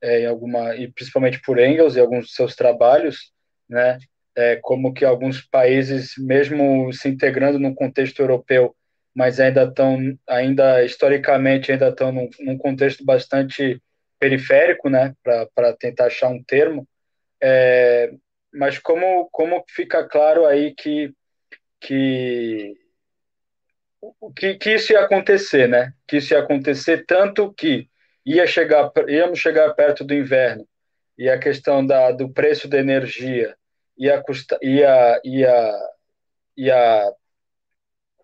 É, 0.01 0.21
em 0.21 0.27
alguma, 0.27 0.77
e 0.77 0.93
principalmente 0.93 1.41
por 1.41 1.59
Engels 1.59 1.97
e 1.97 2.01
alguns 2.01 2.27
de 2.27 2.33
seus 2.33 2.55
trabalhos, 2.55 3.33
né? 3.69 3.99
É, 4.37 4.57
como 4.57 4.93
que 4.93 5.05
alguns 5.05 5.41
países, 5.43 6.15
mesmo 6.19 6.93
se 6.93 7.09
integrando 7.09 7.59
no 7.59 7.75
contexto 7.75 8.21
europeu, 8.21 8.77
mas 9.15 9.41
ainda 9.41 9.65
estão, 9.65 9.99
ainda 10.29 10.85
historicamente, 10.85 11.73
ainda 11.73 11.89
estão 11.89 12.13
num, 12.13 12.29
num 12.41 12.59
contexto 12.59 13.05
bastante 13.05 13.83
periférico, 14.19 14.91
né? 14.91 15.15
Para 15.55 15.73
tentar 15.79 16.07
achar 16.07 16.29
um 16.29 16.43
termo. 16.43 16.87
É, 17.43 18.13
mas 18.53 18.79
como, 18.79 19.29
como 19.31 19.65
fica 19.69 20.07
claro 20.07 20.47
aí 20.47 20.75
que 20.75 21.13
que, 21.81 22.75
que, 24.35 24.55
que 24.57 24.75
isso 24.75 24.93
ia 24.93 25.01
acontecer, 25.01 25.69
né? 25.69 25.93
Que 26.07 26.19
isso 26.19 26.35
ia 26.35 26.41
acontecer 26.41 27.05
tanto 27.07 27.53
que 27.55 27.89
ia 28.25 28.47
chegar, 28.47 28.91
íamos 29.09 29.39
chegar 29.39 29.73
perto 29.75 30.05
do 30.05 30.15
inverno 30.15 30.67
e 31.19 31.29
a 31.29 31.39
questão 31.39 31.85
da, 31.87 32.13
do 32.13 32.29
preço 32.29 32.69
da 32.69 32.79
energia 32.79 33.57
ia, 33.99 34.23
custa, 34.23 34.59
ia, 34.63 35.21
ia, 35.25 35.73
ia 36.57 37.13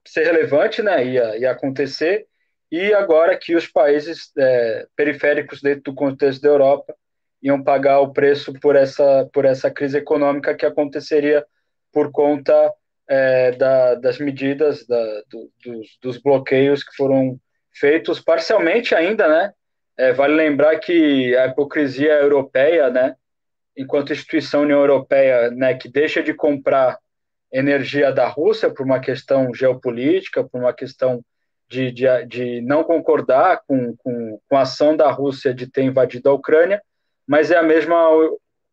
ser 0.06 0.24
relevante, 0.24 0.82
né? 0.82 1.04
Ia, 1.04 1.38
ia 1.38 1.50
acontecer 1.50 2.26
e 2.70 2.92
agora 2.94 3.36
que 3.36 3.54
os 3.54 3.66
países 3.66 4.32
é, 4.36 4.86
periféricos 4.96 5.60
dentro 5.60 5.92
do 5.92 5.94
contexto 5.94 6.40
da 6.40 6.48
Europa 6.48 6.94
iam 7.42 7.62
pagar 7.62 8.00
o 8.00 8.12
preço 8.12 8.52
por 8.54 8.76
essa 8.76 9.28
por 9.32 9.44
essa 9.44 9.70
crise 9.70 9.98
econômica 9.98 10.54
que 10.54 10.64
aconteceria 10.64 11.44
por 11.92 12.10
conta 12.10 12.72
é, 13.08 13.52
da, 13.52 13.94
das 13.96 14.18
medidas 14.18 14.86
da, 14.86 15.04
do, 15.28 15.50
dos, 15.62 15.98
dos, 16.00 16.18
bloqueios 16.18 16.82
que 16.82 16.96
foram 16.96 17.38
feitos 17.74 18.20
parcialmente 18.20 18.94
ainda, 18.94 19.28
né? 19.28 19.52
É, 19.96 20.12
vale 20.12 20.34
lembrar 20.34 20.78
que 20.78 21.36
a 21.36 21.46
hipocrisia 21.46 22.14
europeia, 22.14 22.90
né? 22.90 23.14
Enquanto 23.76 24.12
instituição 24.12 24.62
União 24.62 24.80
Europeia, 24.80 25.50
né, 25.50 25.74
que 25.74 25.88
deixa 25.88 26.22
de 26.22 26.34
comprar 26.34 26.98
energia 27.50 28.12
da 28.12 28.26
Rússia 28.26 28.70
por 28.70 28.84
uma 28.84 29.00
questão 29.00 29.52
geopolítica, 29.54 30.44
por 30.44 30.60
uma 30.60 30.72
questão 30.72 31.22
de, 31.68 31.90
de, 31.90 32.26
de 32.26 32.60
não 32.62 32.84
concordar 32.84 33.62
com, 33.66 33.94
com, 33.96 34.38
com, 34.48 34.56
a 34.56 34.62
ação 34.62 34.94
da 34.96 35.10
Rússia 35.10 35.54
de 35.54 35.66
ter 35.66 35.82
invadido 35.82 36.28
a 36.28 36.34
Ucrânia, 36.34 36.82
mas 37.26 37.50
é 37.50 37.56
a 37.56 37.62
mesma 37.62 37.96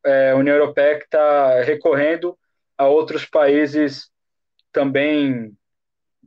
é, 0.04 0.34
União 0.36 0.56
Europeia 0.56 0.98
que 0.98 1.06
está 1.06 1.62
recorrendo 1.62 2.38
a 2.78 2.88
outros 2.88 3.26
países 3.26 4.10
também, 4.72 5.54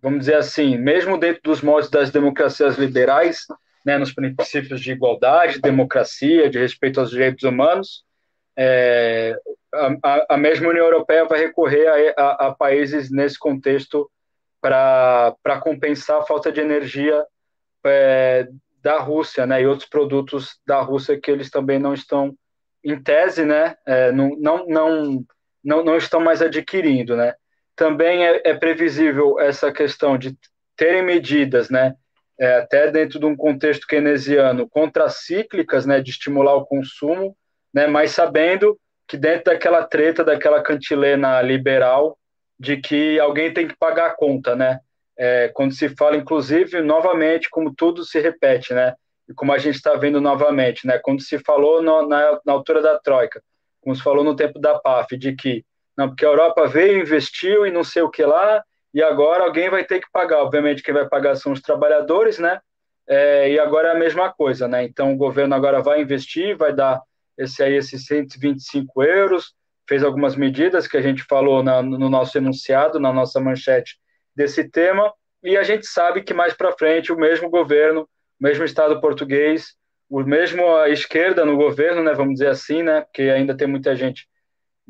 vamos 0.01 0.21
dizer 0.21 0.37
assim, 0.37 0.77
mesmo 0.77 1.19
dentro 1.19 1.43
dos 1.43 1.63
moldes 1.63 1.91
das 1.91 2.11
democracias 2.11 2.77
liberais, 2.77 3.47
né, 3.85 3.99
nos 3.99 4.13
princípios 4.13 4.81
de 4.81 4.93
igualdade, 4.93 5.61
democracia, 5.61 6.49
de 6.49 6.59
respeito 6.59 7.01
aos 7.01 7.11
direitos 7.11 7.45
humanos, 7.45 8.05
é, 8.57 9.37
a, 10.03 10.35
a, 10.35 10.37
mesma 10.37 10.69
União 10.69 10.85
Europeia 10.85 11.25
vai 11.25 11.41
recorrer 11.41 11.87
a, 11.87 12.23
a, 12.23 12.49
a 12.49 12.55
países 12.55 13.11
nesse 13.11 13.39
contexto 13.39 14.11
para 14.61 15.61
compensar 15.63 16.19
a 16.19 16.27
falta 16.27 16.53
de 16.53 16.61
energia 16.61 17.25
é, 17.85 18.47
da 18.83 18.99
Rússia, 18.99 19.47
né, 19.47 19.63
e 19.63 19.67
outros 19.67 19.89
produtos 19.89 20.61
da 20.67 20.81
Rússia 20.81 21.19
que 21.21 21.31
eles 21.31 21.51
também 21.51 21.79
não 21.79 21.95
estão, 21.95 22.37
em 22.85 23.01
tese, 23.01 23.45
né, 23.45 23.77
é, 23.87 24.13
não, 24.13 24.37
não, 24.39 24.67
não, 24.67 25.25
não, 25.65 25.85
não 25.85 25.97
estão 25.97 26.21
mais 26.21 26.43
adquirindo, 26.43 27.17
né. 27.17 27.35
Também 27.75 28.27
é, 28.27 28.43
é 28.45 28.55
previsível 28.55 29.41
essa 29.41 29.73
questão 29.73 30.19
de 30.19 30.37
terem 30.77 31.03
medidas, 31.03 31.71
né, 31.71 31.95
é, 32.39 32.57
até 32.57 32.91
dentro 32.91 33.19
de 33.19 33.27
um 33.27 33.37
contexto 33.37 33.87
keynesiano, 33.87 34.69
contracíclicas, 34.69 35.87
né, 35.87 36.01
de 36.01 36.11
estimular 36.11 36.55
o 36.55 36.67
consumo, 36.67 37.37
né, 37.73 37.87
mas 37.87 38.13
sabendo 38.13 38.79
que 39.07 39.17
dentro 39.17 39.45
daquela 39.45 39.85
treta, 39.85 40.25
daquela 40.25 40.63
cantilena 40.63 41.41
liberal, 41.43 42.19
de 42.59 42.77
que 42.77 43.19
alguém 43.19 43.53
tem 43.53 43.67
que 43.67 43.77
pagar 43.77 44.07
a 44.07 44.15
conta, 44.15 44.57
né, 44.57 44.81
é, 45.17 45.49
quando 45.49 45.75
se 45.75 45.89
fala, 45.91 46.17
inclusive, 46.17 46.81
novamente, 46.81 47.51
como 47.51 47.75
tudo 47.75 48.05
se 48.05 48.21
repete, 48.21 48.73
né, 48.73 48.95
e 49.29 49.35
como 49.35 49.53
a 49.53 49.59
gente 49.59 49.77
está 49.77 49.95
vendo 49.95 50.21
novamente, 50.21 50.87
né, 50.87 50.99
quando 50.99 51.23
se 51.23 51.39
falou 51.39 51.83
no, 51.83 52.09
na, 52.09 52.41
na 52.45 52.53
altura 52.53 52.81
da 52.81 52.99
Troika, 52.99 53.43
como 53.81 53.95
se 53.95 54.03
falou 54.03 54.25
no 54.25 54.37
tempo 54.37 54.59
da 54.59 54.79
PAF, 54.79 55.17
de 55.17 55.35
que 55.35 55.65
não, 55.97 56.09
porque 56.09 56.25
a 56.25 56.29
Europa 56.29 56.67
veio, 56.67 57.01
investiu 57.01 57.67
e 57.67 57.71
não 57.71 57.85
sei 57.85 58.03
o 58.03 58.11
que 58.11 58.25
lá, 58.25 58.65
e 58.93 59.03
agora 59.03 59.45
alguém 59.45 59.71
vai 59.71 59.85
ter 59.85 60.01
que 60.01 60.11
pagar. 60.13 60.43
Obviamente, 60.43 60.83
quem 60.83 60.95
vai 60.95 61.09
pagar 61.09 61.37
são 61.37 61.53
os 61.53 61.61
trabalhadores, 61.61 62.39
né? 62.39 62.61
É, 63.09 63.51
e 63.51 63.59
agora 63.59 63.89
é 63.89 63.93
a 63.93 63.99
mesma 63.99 64.33
coisa, 64.33 64.69
né? 64.69 64.85
Então, 64.85 65.13
o 65.13 65.17
governo 65.17 65.55
agora 65.55 65.83
vai 65.83 66.03
investir, 66.03 66.57
vai 66.57 66.73
dar 66.73 67.01
esse 67.37 67.63
aí, 67.63 67.75
esses 67.75 68.07
125 68.07 69.03
euros, 69.03 69.55
fez 69.89 70.05
algumas 70.05 70.37
medidas 70.37 70.87
que 70.87 70.97
a 70.97 71.03
gente 71.03 71.25
falou 71.25 71.63
na, 71.63 71.83
no 71.83 72.09
nosso 72.09 72.39
enunciado, 72.39 73.01
na 73.01 73.13
nossa 73.13 73.41
manchete 73.41 73.99
desse 74.35 74.69
tema, 74.69 75.13
e 75.43 75.57
a 75.57 75.63
gente 75.63 75.87
sabe 75.87 76.23
que 76.23 76.33
mais 76.33 76.55
para 76.55 76.73
frente 76.73 77.13
o 77.13 77.17
mesmo 77.17 77.51
governo, 77.51 78.03
o 78.03 78.45
mesmo 78.45 78.65
Estado 78.65 79.01
português, 79.01 79.75
o 80.09 80.21
mesmo 80.21 80.77
a 80.77 80.89
esquerda 80.89 81.45
no 81.45 81.57
governo, 81.57 82.03
né, 82.03 82.13
vamos 82.13 82.35
dizer 82.35 82.49
assim, 82.49 82.83
né, 82.83 83.01
porque 83.01 83.23
ainda 83.23 83.57
tem 83.57 83.67
muita 83.67 83.97
gente 83.97 84.29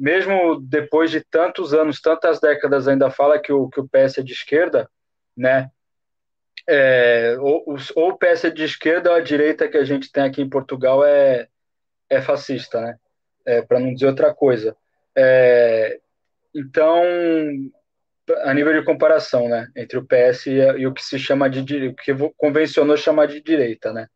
mesmo 0.02 0.60
depois 0.60 1.12
de 1.12 1.20
tantos 1.20 1.72
anos, 1.72 2.00
tantas 2.00 2.40
décadas, 2.40 2.88
ainda 2.88 3.08
fala 3.08 3.38
que 3.38 3.52
o, 3.52 3.68
que 3.68 3.78
o 3.78 3.88
PS 3.88 4.18
é 4.18 4.22
de 4.24 4.32
esquerda, 4.32 4.90
né? 5.36 5.70
É, 6.68 7.36
ou, 7.38 7.76
ou 7.94 8.08
o 8.10 8.18
PS 8.18 8.46
é 8.46 8.50
de 8.50 8.64
esquerda 8.64 9.10
ou 9.10 9.16
a 9.16 9.20
direita 9.20 9.68
que 9.68 9.76
a 9.76 9.84
gente 9.84 10.10
tem 10.10 10.24
aqui 10.24 10.42
em 10.42 10.48
Portugal 10.48 11.04
é, 11.04 11.46
é 12.10 12.20
fascista, 12.20 12.80
né? 12.80 12.96
É, 13.46 13.62
Para 13.62 13.78
não 13.78 13.94
dizer 13.94 14.06
outra 14.06 14.34
coisa. 14.34 14.76
É, 15.16 16.00
então, 16.52 17.00
a 18.42 18.52
nível 18.52 18.72
de 18.72 18.84
comparação, 18.84 19.48
né, 19.48 19.68
entre 19.76 19.98
o 19.98 20.04
PS 20.04 20.46
e, 20.46 20.58
e 20.80 20.86
o 20.88 20.92
que 20.92 21.04
se 21.04 21.16
chama 21.16 21.48
de 21.48 21.60
o 21.86 21.94
que 21.94 22.12
convencionou 22.36 22.96
chamar 22.96 23.26
de 23.26 23.40
direita, 23.40 23.92
né? 23.92 24.08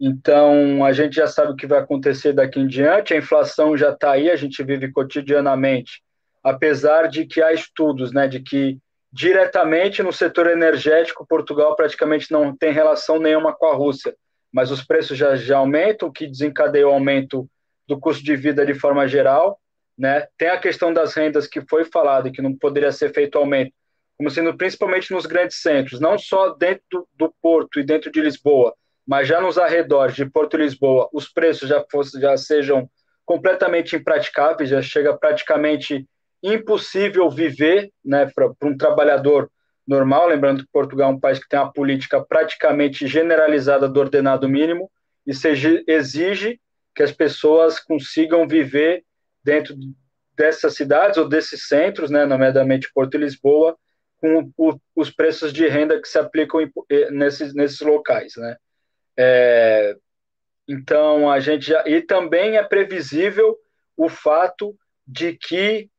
Então, 0.00 0.84
a 0.84 0.92
gente 0.92 1.16
já 1.16 1.26
sabe 1.26 1.52
o 1.52 1.56
que 1.56 1.66
vai 1.66 1.80
acontecer 1.80 2.32
daqui 2.32 2.60
em 2.60 2.68
diante, 2.68 3.14
a 3.14 3.16
inflação 3.16 3.76
já 3.76 3.90
está 3.90 4.12
aí, 4.12 4.30
a 4.30 4.36
gente 4.36 4.62
vive 4.62 4.92
cotidianamente, 4.92 6.02
apesar 6.42 7.08
de 7.08 7.26
que 7.26 7.42
há 7.42 7.52
estudos 7.52 8.12
né, 8.12 8.28
de 8.28 8.40
que 8.40 8.78
diretamente 9.12 10.02
no 10.02 10.12
setor 10.12 10.46
energético, 10.48 11.26
Portugal 11.26 11.74
praticamente 11.74 12.30
não 12.30 12.56
tem 12.56 12.72
relação 12.72 13.18
nenhuma 13.18 13.52
com 13.52 13.66
a 13.66 13.74
Rússia, 13.74 14.14
mas 14.52 14.70
os 14.70 14.84
preços 14.84 15.18
já, 15.18 15.34
já 15.34 15.58
aumentam, 15.58 16.08
o 16.08 16.12
que 16.12 16.26
desencadeia 16.26 16.86
o 16.86 16.92
aumento 16.92 17.48
do 17.86 17.98
custo 17.98 18.22
de 18.22 18.36
vida 18.36 18.64
de 18.64 18.74
forma 18.74 19.08
geral. 19.08 19.58
Né? 19.96 20.26
Tem 20.36 20.48
a 20.48 20.60
questão 20.60 20.92
das 20.92 21.14
rendas 21.14 21.46
que 21.46 21.60
foi 21.68 21.84
falado 21.84 22.28
e 22.28 22.30
que 22.32 22.42
não 22.42 22.54
poderia 22.54 22.92
ser 22.92 23.12
feito 23.12 23.36
aumento, 23.36 23.72
como 24.16 24.30
sendo 24.30 24.56
principalmente 24.56 25.12
nos 25.12 25.26
grandes 25.26 25.60
centros, 25.60 26.00
não 26.00 26.18
só 26.18 26.50
dentro 26.50 26.82
do, 26.90 27.08
do 27.14 27.34
Porto 27.42 27.80
e 27.80 27.84
dentro 27.84 28.10
de 28.10 28.20
Lisboa, 28.20 28.74
mas 29.08 29.26
já 29.26 29.40
nos 29.40 29.56
arredores 29.56 30.14
de 30.14 30.28
Porto 30.28 30.58
Lisboa, 30.58 31.08
os 31.14 31.26
preços 31.26 31.66
já, 31.66 31.82
fosse, 31.90 32.20
já 32.20 32.36
sejam 32.36 32.90
completamente 33.24 33.96
impraticáveis, 33.96 34.68
já 34.68 34.82
chega 34.82 35.16
praticamente 35.16 36.06
impossível 36.42 37.30
viver 37.30 37.90
né, 38.04 38.30
para 38.34 38.52
um 38.62 38.76
trabalhador 38.76 39.50
normal. 39.86 40.28
Lembrando 40.28 40.62
que 40.62 40.70
Portugal 40.70 41.10
é 41.10 41.14
um 41.14 41.18
país 41.18 41.38
que 41.38 41.48
tem 41.48 41.58
uma 41.58 41.72
política 41.72 42.22
praticamente 42.22 43.06
generalizada 43.06 43.88
do 43.88 43.98
ordenado 43.98 44.46
mínimo 44.46 44.90
e 45.26 45.32
seja, 45.32 45.82
exige 45.86 46.60
que 46.94 47.02
as 47.02 47.10
pessoas 47.10 47.80
consigam 47.80 48.46
viver 48.46 49.04
dentro 49.42 49.74
dessas 50.36 50.74
cidades 50.74 51.16
ou 51.16 51.26
desses 51.26 51.66
centros, 51.66 52.10
né, 52.10 52.26
nomeadamente 52.26 52.90
Porto 52.92 53.14
e 53.14 53.18
Lisboa, 53.18 53.74
com 54.18 54.52
o, 54.54 54.78
os 54.94 55.10
preços 55.10 55.50
de 55.50 55.66
renda 55.66 55.98
que 55.98 56.08
se 56.08 56.18
aplicam 56.18 56.60
em, 56.60 56.70
nesses, 57.10 57.54
nesses 57.54 57.80
locais. 57.80 58.34
Né? 58.36 58.54
É, 59.20 59.96
então, 60.68 61.28
a 61.28 61.40
gente 61.40 61.66
já. 61.66 61.82
E 61.86 62.00
também 62.00 62.56
é 62.56 62.62
previsível 62.62 63.58
o 63.96 64.08
fato 64.08 64.78
de 65.04 65.32
que. 65.36 65.90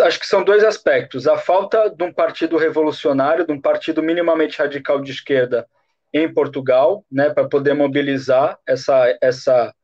Acho 0.00 0.18
que 0.18 0.26
são 0.26 0.42
dois 0.42 0.64
aspectos. 0.64 1.26
A 1.26 1.38
falta 1.38 1.88
de 1.88 2.02
um 2.04 2.12
partido 2.12 2.56
revolucionário, 2.56 3.46
de 3.46 3.52
um 3.52 3.60
partido 3.60 4.02
minimamente 4.02 4.58
radical 4.58 5.00
de 5.00 5.12
esquerda 5.12 5.66
em 6.12 6.32
Portugal, 6.32 7.04
né, 7.10 7.28
para 7.30 7.48
poder 7.48 7.74
mobilizar 7.74 8.58
essa, 8.66 9.18
essa, 9.20 9.74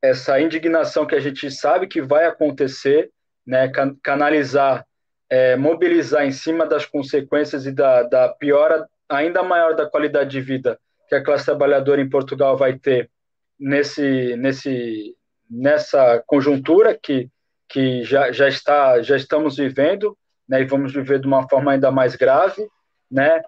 essa 0.00 0.40
indignação 0.40 1.06
que 1.06 1.14
a 1.14 1.20
gente 1.20 1.50
sabe 1.50 1.86
que 1.86 2.00
vai 2.00 2.24
acontecer, 2.24 3.10
né, 3.44 3.70
canalizar, 4.02 4.86
é, 5.28 5.56
mobilizar 5.56 6.24
em 6.24 6.30
cima 6.30 6.64
das 6.64 6.86
consequências 6.86 7.66
e 7.66 7.72
da, 7.72 8.04
da 8.04 8.28
piora 8.28 8.88
ainda 9.10 9.42
maior 9.42 9.74
da 9.74 9.88
qualidade 9.88 10.30
de 10.30 10.40
vida 10.40 10.78
que 11.08 11.14
a 11.14 11.22
classe 11.22 11.44
trabalhadora 11.44 12.00
em 12.00 12.08
Portugal 12.08 12.56
vai 12.56 12.78
ter 12.78 13.10
nesse, 13.58 14.36
nesse, 14.36 15.16
nessa 15.50 16.22
conjuntura 16.24 16.96
que, 16.96 17.28
que 17.68 18.04
já, 18.04 18.30
já, 18.30 18.48
está, 18.48 19.02
já 19.02 19.16
estamos 19.16 19.56
vivendo, 19.56 20.16
né, 20.48 20.62
e 20.62 20.64
vamos 20.64 20.92
viver 20.92 21.20
de 21.20 21.26
uma 21.26 21.48
forma 21.48 21.72
ainda 21.72 21.90
mais 21.90 22.14
grave, 22.14 22.66
né, 23.10 23.42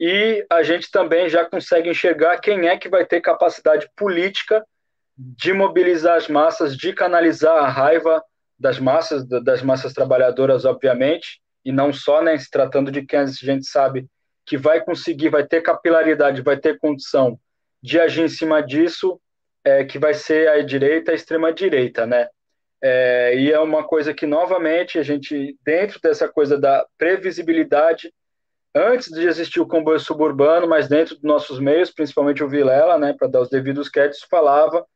e 0.00 0.46
a 0.48 0.62
gente 0.62 0.90
também 0.92 1.28
já 1.28 1.44
consegue 1.44 1.90
enxergar 1.90 2.38
quem 2.38 2.68
é 2.68 2.78
que 2.78 2.88
vai 2.88 3.04
ter 3.04 3.20
capacidade 3.20 3.90
política 3.96 4.64
de 5.16 5.52
mobilizar 5.52 6.16
as 6.16 6.28
massas, 6.28 6.76
de 6.76 6.92
canalizar 6.92 7.56
a 7.56 7.68
raiva 7.68 8.22
das 8.56 8.78
massas, 8.78 9.26
das 9.26 9.60
massas 9.60 9.92
trabalhadoras, 9.92 10.64
obviamente, 10.64 11.40
e 11.64 11.72
não 11.72 11.92
só, 11.92 12.22
né, 12.22 12.38
se 12.38 12.48
tratando 12.48 12.92
de 12.92 13.04
quem 13.04 13.18
a 13.18 13.26
gente 13.26 13.66
sabe 13.66 14.08
que 14.48 14.56
vai 14.56 14.82
conseguir, 14.82 15.28
vai 15.28 15.46
ter 15.46 15.60
capilaridade, 15.60 16.40
vai 16.40 16.56
ter 16.56 16.78
condição 16.78 17.38
de 17.82 18.00
agir 18.00 18.22
em 18.22 18.28
cima 18.28 18.62
disso, 18.62 19.20
é, 19.62 19.84
que 19.84 19.98
vai 19.98 20.14
ser 20.14 20.48
a 20.48 20.62
direita, 20.62 21.12
a 21.12 21.14
extrema 21.14 21.52
direita, 21.52 22.06
né? 22.06 22.26
É, 22.80 23.34
e 23.36 23.52
é 23.52 23.60
uma 23.60 23.84
coisa 23.84 24.14
que 24.14 24.24
novamente 24.24 24.98
a 24.98 25.02
gente 25.02 25.54
dentro 25.62 26.00
dessa 26.00 26.28
coisa 26.28 26.56
da 26.56 26.86
previsibilidade 26.96 28.10
antes 28.74 29.10
de 29.10 29.26
existir 29.26 29.60
o 29.60 29.66
comboio 29.66 30.00
suburbano, 30.00 30.66
mas 30.66 30.88
dentro 30.88 31.16
dos 31.16 31.24
nossos 31.24 31.60
meios, 31.60 31.90
principalmente 31.90 32.42
o 32.42 32.48
Vilela, 32.48 32.96
né, 32.96 33.12
para 33.12 33.28
dar 33.28 33.40
os 33.42 33.50
devidos 33.50 33.90
créditos, 33.90 34.26
falava 34.30 34.86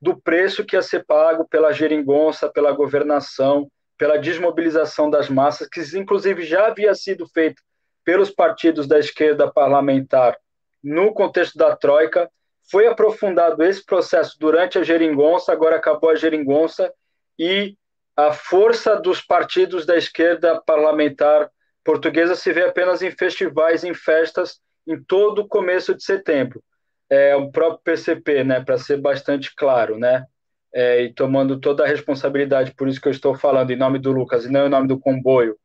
do 0.00 0.18
preço 0.18 0.64
que 0.64 0.76
ia 0.76 0.82
ser 0.82 1.04
pago 1.04 1.46
pela 1.46 1.72
geringonça, 1.72 2.48
pela 2.48 2.72
governação, 2.72 3.68
pela 3.98 4.16
desmobilização 4.16 5.10
das 5.10 5.28
massas, 5.28 5.68
que 5.68 5.80
inclusive 5.98 6.42
já 6.44 6.68
havia 6.68 6.94
sido 6.94 7.26
feito 7.28 7.62
pelos 8.04 8.30
partidos 8.30 8.86
da 8.86 8.98
esquerda 8.98 9.50
parlamentar 9.50 10.36
no 10.82 11.12
contexto 11.14 11.56
da 11.56 11.74
Troika. 11.74 12.30
Foi 12.70 12.86
aprofundado 12.86 13.62
esse 13.62 13.84
processo 13.84 14.36
durante 14.38 14.78
a 14.78 14.82
geringonça, 14.82 15.52
agora 15.52 15.76
acabou 15.76 16.10
a 16.10 16.14
geringonça, 16.14 16.92
e 17.38 17.76
a 18.16 18.32
força 18.32 18.96
dos 18.96 19.20
partidos 19.20 19.84
da 19.84 19.96
esquerda 19.96 20.60
parlamentar 20.64 21.50
portuguesa 21.84 22.34
se 22.34 22.52
vê 22.52 22.62
apenas 22.62 23.02
em 23.02 23.10
festivais, 23.10 23.84
em 23.84 23.92
festas, 23.92 24.60
em 24.86 25.02
todo 25.02 25.40
o 25.40 25.48
começo 25.48 25.94
de 25.94 26.02
setembro. 26.02 26.62
É 27.10 27.36
o 27.36 27.50
próprio 27.50 27.80
PCP, 27.84 28.44
né, 28.44 28.60
para 28.60 28.78
ser 28.78 28.98
bastante 28.98 29.54
claro, 29.54 29.98
né, 29.98 30.24
é, 30.72 31.02
e 31.02 31.12
tomando 31.12 31.60
toda 31.60 31.84
a 31.84 31.86
responsabilidade, 31.86 32.74
por 32.74 32.88
isso 32.88 33.00
que 33.00 33.08
eu 33.08 33.12
estou 33.12 33.34
falando 33.34 33.70
em 33.70 33.76
nome 33.76 33.98
do 33.98 34.10
Lucas 34.10 34.44
e 34.44 34.50
não 34.50 34.66
em 34.66 34.70
nome 34.70 34.88
do 34.88 34.98
comboio. 34.98 35.56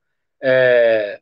É, 0.44 1.20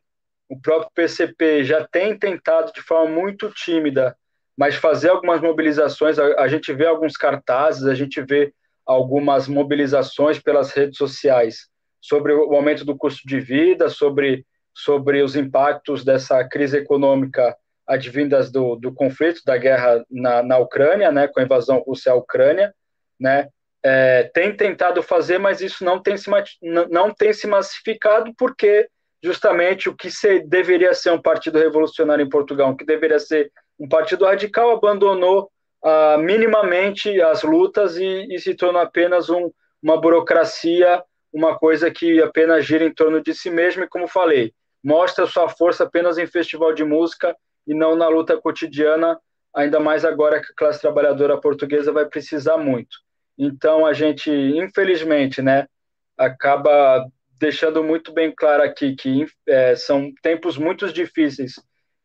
o 0.48 0.60
próprio 0.60 0.90
PCP 0.94 1.64
já 1.64 1.86
tem 1.86 2.18
tentado 2.18 2.72
de 2.72 2.80
forma 2.80 3.10
muito 3.10 3.50
tímida, 3.50 4.16
mas 4.56 4.74
fazer 4.74 5.10
algumas 5.10 5.40
mobilizações. 5.40 6.18
A, 6.18 6.42
a 6.42 6.48
gente 6.48 6.72
vê 6.72 6.86
alguns 6.86 7.16
cartazes, 7.16 7.84
a 7.84 7.94
gente 7.94 8.20
vê 8.22 8.52
algumas 8.86 9.46
mobilizações 9.46 10.38
pelas 10.38 10.72
redes 10.72 10.96
sociais 10.96 11.68
sobre 12.00 12.32
o 12.32 12.54
aumento 12.54 12.84
do 12.84 12.96
custo 12.96 13.26
de 13.26 13.38
vida, 13.38 13.88
sobre, 13.88 14.46
sobre 14.74 15.22
os 15.22 15.36
impactos 15.36 16.04
dessa 16.04 16.42
crise 16.44 16.78
econômica 16.78 17.56
advindas 17.86 18.50
do, 18.50 18.76
do 18.76 18.92
conflito, 18.92 19.42
da 19.44 19.56
guerra 19.56 20.04
na, 20.10 20.42
na 20.42 20.58
Ucrânia, 20.58 21.10
né, 21.10 21.26
com 21.26 21.40
a 21.40 21.42
invasão 21.42 21.78
russa 21.80 22.12
à 22.12 22.14
Ucrânia, 22.14 22.74
né, 23.18 23.48
é, 23.82 24.24
tem 24.34 24.54
tentado 24.54 25.02
fazer, 25.02 25.38
mas 25.38 25.60
isso 25.60 25.84
não 25.84 26.00
tem 26.00 26.16
se, 26.16 26.28
não 26.62 27.10
tem 27.12 27.32
se 27.32 27.46
massificado 27.46 28.32
porque 28.36 28.88
justamente 29.22 29.88
o 29.88 29.96
que 29.96 30.10
se, 30.10 30.40
deveria 30.40 30.94
ser 30.94 31.10
um 31.10 31.20
partido 31.20 31.58
revolucionário 31.58 32.24
em 32.24 32.28
Portugal, 32.28 32.70
o 32.70 32.76
que 32.76 32.84
deveria 32.84 33.18
ser 33.18 33.50
um 33.78 33.88
partido 33.88 34.24
radical, 34.24 34.70
abandonou 34.70 35.50
ah, 35.82 36.16
minimamente 36.18 37.20
as 37.20 37.42
lutas 37.42 37.96
e, 37.96 38.26
e 38.30 38.38
se 38.38 38.54
tornou 38.54 38.80
apenas 38.80 39.30
um, 39.30 39.50
uma 39.82 40.00
burocracia, 40.00 41.02
uma 41.32 41.58
coisa 41.58 41.90
que 41.90 42.20
apenas 42.22 42.64
gira 42.64 42.84
em 42.84 42.92
torno 42.92 43.20
de 43.20 43.34
si 43.34 43.50
mesmo 43.50 43.84
e, 43.84 43.88
como 43.88 44.08
falei, 44.08 44.52
mostra 44.82 45.26
sua 45.26 45.48
força 45.48 45.84
apenas 45.84 46.18
em 46.18 46.26
festival 46.26 46.72
de 46.72 46.84
música 46.84 47.36
e 47.66 47.74
não 47.74 47.94
na 47.94 48.08
luta 48.08 48.36
cotidiana, 48.40 49.18
ainda 49.54 49.78
mais 49.78 50.04
agora 50.04 50.40
que 50.40 50.52
a 50.52 50.56
classe 50.56 50.80
trabalhadora 50.80 51.40
portuguesa 51.40 51.92
vai 51.92 52.06
precisar 52.06 52.56
muito. 52.56 52.96
Então, 53.36 53.86
a 53.86 53.92
gente, 53.92 54.30
infelizmente, 54.30 55.42
né, 55.42 55.68
acaba 56.16 57.06
deixando 57.38 57.82
muito 57.82 58.12
bem 58.12 58.32
claro 58.34 58.62
aqui 58.62 58.94
que 58.94 59.26
é, 59.46 59.76
são 59.76 60.12
tempos 60.22 60.56
muito 60.56 60.92
difíceis 60.92 61.54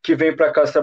que 0.02 0.14
vem 0.14 0.34
para 0.34 0.48
a 0.48 0.52
classe, 0.52 0.78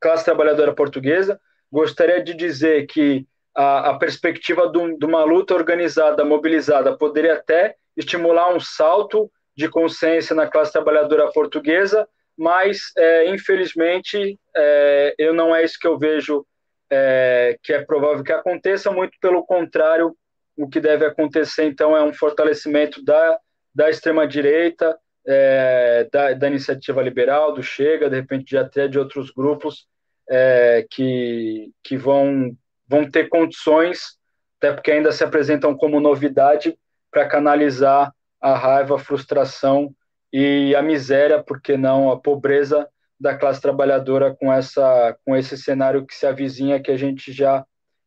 classe, 0.00 0.24
trabalhadora 0.24 0.74
portuguesa. 0.74 1.40
Gostaria 1.70 2.22
de 2.22 2.34
dizer 2.34 2.86
que 2.86 3.26
a, 3.54 3.90
a 3.90 3.98
perspectiva 3.98 4.68
de, 4.68 4.98
de 4.98 5.06
uma 5.06 5.24
luta 5.24 5.54
organizada, 5.54 6.24
mobilizada, 6.24 6.96
poderia 6.96 7.34
até 7.34 7.76
estimular 7.96 8.54
um 8.54 8.60
salto 8.60 9.30
de 9.56 9.68
consciência 9.68 10.34
na 10.34 10.48
classe 10.48 10.72
trabalhadora 10.72 11.30
portuguesa, 11.32 12.08
mas 12.36 12.78
é, 12.96 13.30
infelizmente 13.30 14.38
é, 14.56 15.14
eu 15.16 15.32
não 15.32 15.54
é 15.54 15.62
isso 15.62 15.78
que 15.80 15.86
eu 15.86 15.96
vejo 15.96 16.44
é, 16.90 17.56
que 17.62 17.72
é 17.72 17.84
provável 17.84 18.24
que 18.24 18.32
aconteça, 18.32 18.90
muito 18.90 19.16
pelo 19.20 19.44
contrário, 19.44 20.16
o 20.56 20.68
que 20.68 20.80
deve 20.80 21.04
acontecer, 21.04 21.64
então, 21.64 21.96
é 21.96 22.02
um 22.02 22.12
fortalecimento 22.12 23.04
da, 23.04 23.38
da 23.74 23.90
extrema-direita, 23.90 24.96
é, 25.26 26.08
da, 26.12 26.32
da, 26.34 26.48
iniciativa 26.48 27.02
liberal, 27.02 27.52
do 27.52 27.62
Chega, 27.62 28.10
de 28.10 28.16
repente 28.16 28.44
de 28.44 28.58
até 28.58 28.86
de 28.86 28.98
outros 28.98 29.30
grupos 29.30 29.86
é, 30.28 30.86
que, 30.90 31.70
que 31.82 31.96
vão, 31.96 32.56
vão 32.86 33.10
ter 33.10 33.28
condições, 33.28 34.18
até 34.58 34.72
porque 34.72 34.90
ainda 34.90 35.12
se 35.12 35.24
apresentam 35.24 35.76
como 35.76 36.00
novidade, 36.00 36.78
para 37.10 37.28
canalizar 37.28 38.12
a 38.40 38.54
raiva, 38.56 38.96
a 38.96 38.98
frustração 38.98 39.94
e 40.32 40.74
a 40.74 40.82
miséria, 40.82 41.42
porque 41.42 41.76
não 41.76 42.10
a 42.10 42.18
pobreza 42.18 42.88
da 43.18 43.36
classe 43.36 43.60
trabalhadora 43.60 44.34
com 44.34 44.52
essa 44.52 45.16
com 45.24 45.36
esse 45.36 45.56
cenário 45.56 46.04
que 46.04 46.14
se 46.14 46.26
avizinha 46.26 46.82
que 46.82 46.90
a 46.90 46.96
gente 46.96 47.32
já 47.32 47.64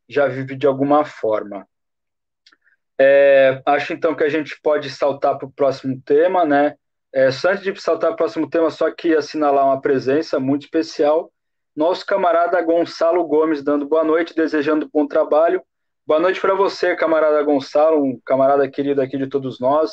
já 0.09 0.27
vive 0.27 0.55
de 0.55 0.67
alguma 0.67 1.05
forma. 1.05 1.65
É, 2.99 3.61
acho 3.65 3.93
então 3.93 4.15
que 4.15 4.23
a 4.23 4.29
gente 4.29 4.59
pode 4.61 4.89
saltar 4.89 5.37
para 5.37 5.47
o 5.47 5.51
próximo 5.51 6.01
tema, 6.03 6.45
né? 6.45 6.75
É, 7.13 7.31
só 7.31 7.51
antes 7.51 7.63
de 7.63 7.79
saltar 7.79 8.09
para 8.09 8.15
o 8.15 8.17
próximo 8.17 8.49
tema, 8.49 8.69
só 8.69 8.91
que 8.91 9.15
assinalar 9.15 9.65
uma 9.65 9.81
presença 9.81 10.39
muito 10.39 10.63
especial. 10.63 11.31
Nosso 11.75 12.05
camarada 12.05 12.61
Gonçalo 12.61 13.23
Gomes 13.25 13.63
dando 13.63 13.85
boa 13.85 14.03
noite, 14.03 14.35
desejando 14.35 14.89
bom 14.91 15.07
trabalho. 15.07 15.61
Boa 16.05 16.19
noite 16.19 16.41
para 16.41 16.55
você, 16.55 16.95
camarada 16.95 17.43
Gonçalo, 17.43 18.03
um 18.03 18.19
camarada 18.25 18.67
querido 18.69 19.01
aqui 19.01 19.17
de 19.17 19.27
todos 19.27 19.59
nós. 19.59 19.91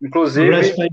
Inclusive. 0.00 0.50
Um 0.50 0.54
abraço 0.54 0.74
para 0.74 0.86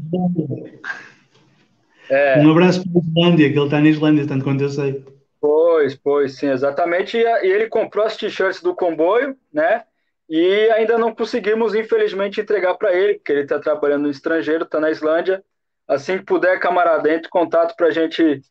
é... 2.09 2.39
Um 2.39 2.51
abraço 2.51 2.83
para 2.83 3.01
a 3.01 3.03
Islândia, 3.03 3.51
que 3.51 3.57
ele 3.57 3.65
está 3.65 3.79
na 3.79 3.89
Islândia, 3.89 4.27
tanto 4.27 4.43
quanto 4.43 4.63
eu 4.63 4.69
sei. 4.69 5.05
Pois, 5.39 5.95
pois, 5.95 6.35
sim, 6.35 6.49
exatamente. 6.49 7.17
E 7.17 7.47
ele 7.47 7.67
comprou 7.67 8.05
as 8.05 8.17
t-shirts 8.17 8.61
do 8.61 8.75
comboio, 8.75 9.37
né? 9.53 9.83
E 10.29 10.69
ainda 10.71 10.97
não 10.97 11.13
conseguimos, 11.13 11.73
infelizmente, 11.73 12.39
entregar 12.39 12.75
para 12.75 12.93
ele, 12.93 13.15
porque 13.15 13.31
ele 13.31 13.41
está 13.41 13.57
trabalhando 13.57 14.03
no 14.03 14.11
estrangeiro, 14.11 14.63
está 14.63 14.79
na 14.79 14.91
Islândia. 14.91 15.43
Assim 15.87 16.19
que 16.19 16.25
puder, 16.25 16.59
camarada, 16.59 17.11
entre 17.11 17.27
contato 17.29 17.75
para 17.75 17.87
a 17.87 17.91
gente 17.91 18.41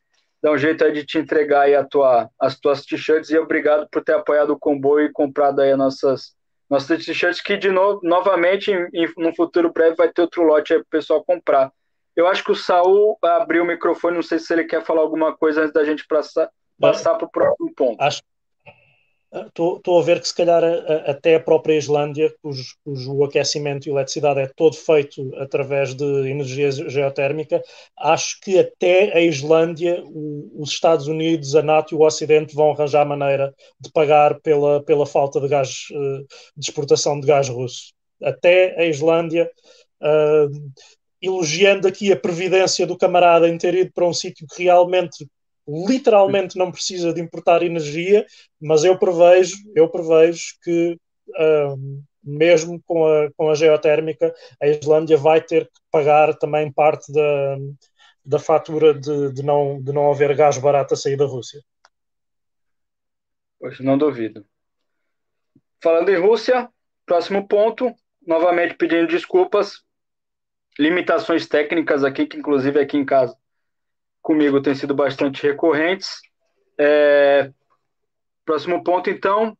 dar 0.42 0.52
um 0.52 0.58
jeito 0.58 0.90
de 0.92 1.04
te 1.04 1.18
entregar 1.18 1.62
aí 1.62 1.76
a 1.76 1.84
tua, 1.84 2.28
as 2.40 2.58
tuas 2.58 2.84
t-shirts 2.84 3.30
e 3.30 3.38
obrigado 3.38 3.88
por 3.90 4.02
ter 4.02 4.14
apoiado 4.14 4.50
o 4.50 4.58
comboio 4.58 5.06
e 5.06 5.12
comprado 5.12 5.60
aí 5.60 5.70
as 5.70 5.78
nossas, 5.78 6.36
nossas 6.68 7.04
t-shirts, 7.04 7.40
que 7.40 7.56
de 7.56 7.70
novo, 7.70 8.00
novamente, 8.02 8.72
em, 8.72 8.88
em, 8.92 9.08
no 9.16 9.34
futuro 9.34 9.72
breve, 9.72 9.94
vai 9.96 10.08
ter 10.08 10.22
outro 10.22 10.42
lote 10.42 10.72
aí 10.72 10.80
para 10.80 10.86
o 10.86 10.90
pessoal 10.90 11.24
comprar. 11.24 11.72
Eu 12.16 12.26
acho 12.26 12.42
que 12.42 12.50
o 12.50 12.56
Saul 12.56 13.16
abriu 13.22 13.62
o 13.62 13.66
microfone, 13.66 14.16
não 14.16 14.22
sei 14.22 14.40
se 14.40 14.52
ele 14.52 14.64
quer 14.64 14.84
falar 14.84 15.02
alguma 15.02 15.36
coisa 15.36 15.60
antes 15.60 15.72
da 15.72 15.84
gente 15.84 16.04
passar, 16.08 16.50
passar 16.80 17.14
para 17.14 17.26
o 17.26 17.30
próximo 17.30 17.72
ponto. 17.76 18.02
Acho, 18.02 18.20
Estou 19.30 19.98
a 19.98 20.02
ver 20.02 20.20
que 20.20 20.28
se 20.28 20.34
calhar 20.34 20.64
a, 20.64 21.10
até 21.10 21.34
a 21.34 21.40
própria 21.40 21.76
Islândia, 21.76 22.34
cujo, 22.42 22.64
cujo 22.82 23.24
aquecimento 23.24 23.86
e 23.86 23.90
eletricidade 23.90 24.40
é 24.40 24.50
todo 24.56 24.74
feito 24.74 25.30
através 25.36 25.94
de 25.94 26.04
energia 26.30 26.70
geotérmica, 26.70 27.62
acho 27.98 28.40
que 28.40 28.58
até 28.58 29.14
a 29.14 29.20
Islândia, 29.20 30.02
o, 30.06 30.62
os 30.62 30.70
Estados 30.70 31.08
Unidos, 31.08 31.54
a 31.54 31.62
NATO 31.62 31.94
e 31.94 31.98
o 31.98 32.02
Ocidente 32.02 32.54
vão 32.54 32.70
arranjar 32.72 33.04
maneira 33.04 33.54
de 33.78 33.90
pagar 33.92 34.40
pela, 34.40 34.82
pela 34.82 35.04
falta 35.04 35.40
de 35.40 35.48
gás, 35.48 35.88
eh, 35.92 36.24
de 36.56 36.70
exportação 36.70 37.20
de 37.20 37.26
gás 37.26 37.48
russo. 37.50 37.92
Até 38.22 38.80
a 38.80 38.86
Islândia, 38.86 39.50
uh, 40.02 40.70
elogiando 41.20 41.86
aqui 41.86 42.10
a 42.12 42.16
previdência 42.16 42.86
do 42.86 42.96
camarada 42.96 43.48
em 43.48 43.58
ter 43.58 43.74
ido 43.74 43.92
para 43.92 44.06
um 44.06 44.12
sítio 44.12 44.46
que 44.54 44.64
realmente 44.64 45.26
literalmente 45.68 46.56
não 46.56 46.72
precisa 46.72 47.12
de 47.12 47.20
importar 47.20 47.62
energia, 47.62 48.26
mas 48.60 48.84
eu 48.84 48.98
prevejo, 48.98 49.56
eu 49.74 49.88
prevejo 49.88 50.54
que 50.62 50.98
mesmo 52.22 52.82
com 52.86 53.06
a, 53.06 53.30
com 53.36 53.50
a 53.50 53.54
geotérmica, 53.54 54.34
a 54.60 54.66
Islândia 54.66 55.16
vai 55.16 55.40
ter 55.40 55.66
que 55.66 55.80
pagar 55.90 56.34
também 56.34 56.72
parte 56.72 57.12
da, 57.12 57.56
da 58.24 58.38
fatura 58.38 58.94
de, 58.94 59.32
de, 59.32 59.42
não, 59.42 59.80
de 59.80 59.92
não 59.92 60.10
haver 60.10 60.34
gás 60.34 60.58
barato 60.58 60.94
a 60.94 60.96
sair 60.96 61.16
da 61.16 61.26
Rússia. 61.26 61.62
Pois 63.58 63.78
não 63.80 63.98
duvido. 63.98 64.44
Falando 65.82 66.08
em 66.10 66.18
Rússia, 66.18 66.68
próximo 67.06 67.46
ponto, 67.46 67.94
novamente 68.26 68.74
pedindo 68.74 69.08
desculpas, 69.08 69.82
limitações 70.78 71.46
técnicas 71.46 72.04
aqui, 72.04 72.26
que 72.26 72.36
inclusive 72.36 72.80
aqui 72.80 72.96
em 72.96 73.04
casa 73.04 73.36
comigo 74.28 74.60
têm 74.60 74.74
sido 74.74 74.94
bastante 74.94 75.42
recorrentes. 75.42 76.20
É, 76.78 77.50
próximo 78.44 78.84
ponto, 78.84 79.08
então, 79.08 79.56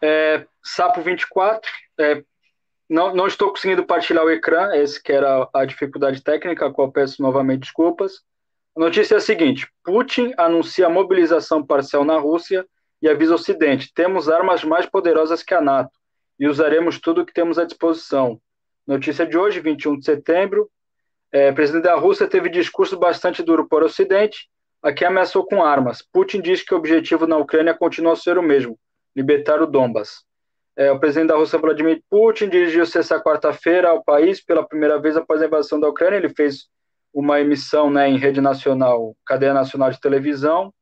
é, 0.00 0.46
Sapo 0.64 1.02
24, 1.02 1.70
é, 1.98 2.24
não, 2.88 3.14
não 3.14 3.26
estou 3.26 3.50
conseguindo 3.50 3.84
partilhar 3.84 4.24
o 4.24 4.30
ecrã, 4.30 4.74
esse 4.74 5.00
que 5.02 5.12
era 5.12 5.46
a 5.52 5.66
dificuldade 5.66 6.22
técnica, 6.22 6.66
a 6.66 6.72
qual 6.72 6.90
peço 6.90 7.20
novamente 7.20 7.60
desculpas. 7.60 8.22
A 8.74 8.80
notícia 8.80 9.16
é 9.16 9.18
a 9.18 9.20
seguinte: 9.20 9.70
Putin 9.84 10.32
anuncia 10.38 10.88
mobilização 10.88 11.62
parcial 11.64 12.02
na 12.02 12.18
Rússia 12.18 12.66
e 13.02 13.10
avisa 13.10 13.32
o 13.32 13.34
Ocidente: 13.34 13.92
temos 13.94 14.30
armas 14.30 14.64
mais 14.64 14.86
poderosas 14.86 15.42
que 15.42 15.52
a 15.52 15.60
NATO 15.60 15.92
e 16.38 16.48
usaremos 16.48 16.98
tudo 16.98 17.20
o 17.20 17.26
que 17.26 17.34
temos 17.34 17.58
à 17.58 17.64
disposição. 17.66 18.40
Notícia 18.86 19.26
de 19.26 19.36
hoje, 19.36 19.60
21 19.60 19.98
de 19.98 20.06
setembro. 20.06 20.70
É, 21.32 21.50
o 21.50 21.54
presidente 21.54 21.84
da 21.84 21.94
Rússia 21.94 22.26
teve 22.26 22.48
discurso 22.48 22.98
bastante 22.98 23.42
duro 23.42 23.68
para 23.68 23.84
o 23.84 23.86
Ocidente, 23.86 24.48
aqui 24.82 25.04
ameaçou 25.04 25.44
com 25.46 25.62
armas. 25.62 26.02
Putin 26.12 26.40
diz 26.40 26.62
que 26.62 26.74
o 26.74 26.76
objetivo 26.76 27.26
na 27.26 27.36
Ucrânia 27.36 27.74
continua 27.74 28.14
a 28.14 28.16
ser 28.16 28.36
o 28.36 28.42
mesmo: 28.42 28.78
libertar 29.14 29.62
o 29.62 29.66
Donbas. 29.66 30.24
É, 30.76 30.90
o 30.90 30.98
presidente 30.98 31.28
da 31.28 31.36
Rússia, 31.36 31.58
Vladimir 31.58 32.02
Putin, 32.08 32.48
dirigiu-se 32.48 32.98
essa 32.98 33.20
quarta-feira 33.20 33.90
ao 33.90 34.02
país 34.02 34.42
pela 34.42 34.66
primeira 34.66 34.98
vez 34.98 35.16
após 35.16 35.42
a 35.42 35.46
invasão 35.46 35.78
da 35.78 35.88
Ucrânia. 35.88 36.16
Ele 36.16 36.30
fez 36.30 36.68
uma 37.12 37.40
emissão 37.40 37.90
né, 37.90 38.08
em 38.08 38.16
rede 38.16 38.40
nacional, 38.40 39.14
cadeia 39.26 39.52
nacional 39.52 39.90
de 39.90 40.00
televisão, 40.00 40.72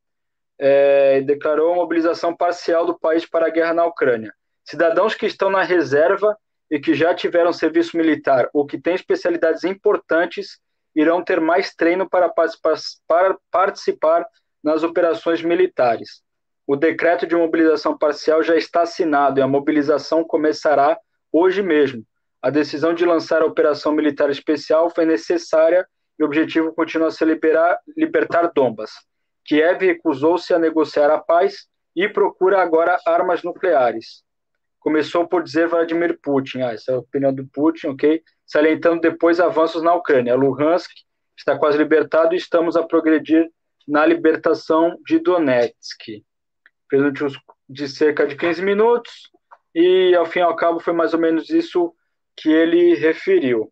é, 0.57 1.17
e 1.17 1.21
declarou 1.21 1.73
a 1.73 1.75
mobilização 1.75 2.35
parcial 2.35 2.85
do 2.85 2.97
país 2.97 3.25
para 3.25 3.47
a 3.47 3.49
guerra 3.49 3.73
na 3.73 3.85
Ucrânia. 3.85 4.33
Cidadãos 4.63 5.15
que 5.15 5.25
estão 5.25 5.49
na 5.49 5.63
reserva 5.63 6.37
e 6.69 6.79
que 6.79 6.93
já 6.93 7.13
tiveram 7.13 7.51
serviço 7.51 7.97
militar 7.97 8.49
ou 8.53 8.65
que 8.65 8.79
têm 8.79 8.95
especialidades 8.95 9.63
importantes 9.63 10.59
irão 10.95 11.23
ter 11.23 11.39
mais 11.39 11.73
treino 11.73 12.09
para 12.09 12.29
participar, 12.29 12.77
para 13.07 13.37
participar 13.51 14.25
nas 14.63 14.83
operações 14.83 15.41
militares. 15.41 16.21
O 16.67 16.75
decreto 16.75 17.25
de 17.25 17.35
mobilização 17.35 17.97
parcial 17.97 18.43
já 18.43 18.55
está 18.55 18.81
assinado 18.81 19.39
e 19.39 19.41
a 19.41 19.47
mobilização 19.47 20.23
começará 20.23 20.97
hoje 21.31 21.63
mesmo. 21.63 22.03
A 22.41 22.49
decisão 22.49 22.93
de 22.93 23.05
lançar 23.05 23.41
a 23.41 23.45
operação 23.45 23.91
militar 23.91 24.29
especial 24.29 24.89
foi 24.89 25.05
necessária 25.05 25.87
e 26.17 26.23
o 26.23 26.25
objetivo 26.25 26.73
continua 26.73 27.07
a 27.07 27.11
ser 27.11 27.25
liberar, 27.25 27.79
libertar 27.97 28.51
Dombas. 28.53 28.91
Kiev 29.45 29.81
recusou-se 29.81 30.53
a 30.53 30.59
negociar 30.59 31.09
a 31.09 31.17
paz 31.17 31.67
e 31.95 32.07
procura 32.07 32.61
agora 32.61 32.99
armas 33.05 33.41
nucleares. 33.41 34.23
Começou 34.79 35.27
por 35.27 35.43
dizer 35.43 35.67
Vladimir 35.67 36.17
Putin, 36.21 36.61
ah, 36.61 36.73
essa 36.73 36.91
é 36.91 36.95
a 36.95 36.99
opinião 36.99 37.33
do 37.33 37.45
Putin, 37.47 37.87
ok? 37.87 38.21
Salientando 38.45 39.01
depois 39.01 39.39
avanços 39.39 39.83
na 39.83 39.93
Ucrânia. 39.93 40.35
Luhansk 40.35 40.91
está 41.37 41.57
quase 41.57 41.77
libertado 41.77 42.33
e 42.33 42.37
estamos 42.37 42.75
a 42.75 42.83
progredir 42.83 43.49
na 43.87 44.05
libertação 44.05 44.97
de 45.05 45.19
Donetsk 45.19 46.23
discurso 47.11 47.39
de 47.67 47.87
cerca 47.87 48.25
de 48.25 48.35
15 48.35 48.63
minutos 48.63 49.29
e, 49.75 50.15
ao 50.15 50.25
fim 50.25 50.39
e 50.39 50.41
ao 50.41 50.55
cabo, 50.55 50.79
foi 50.79 50.93
mais 50.93 51.13
ou 51.13 51.19
menos 51.19 51.49
isso 51.49 51.93
que 52.35 52.49
ele 52.49 52.95
referiu. 52.95 53.71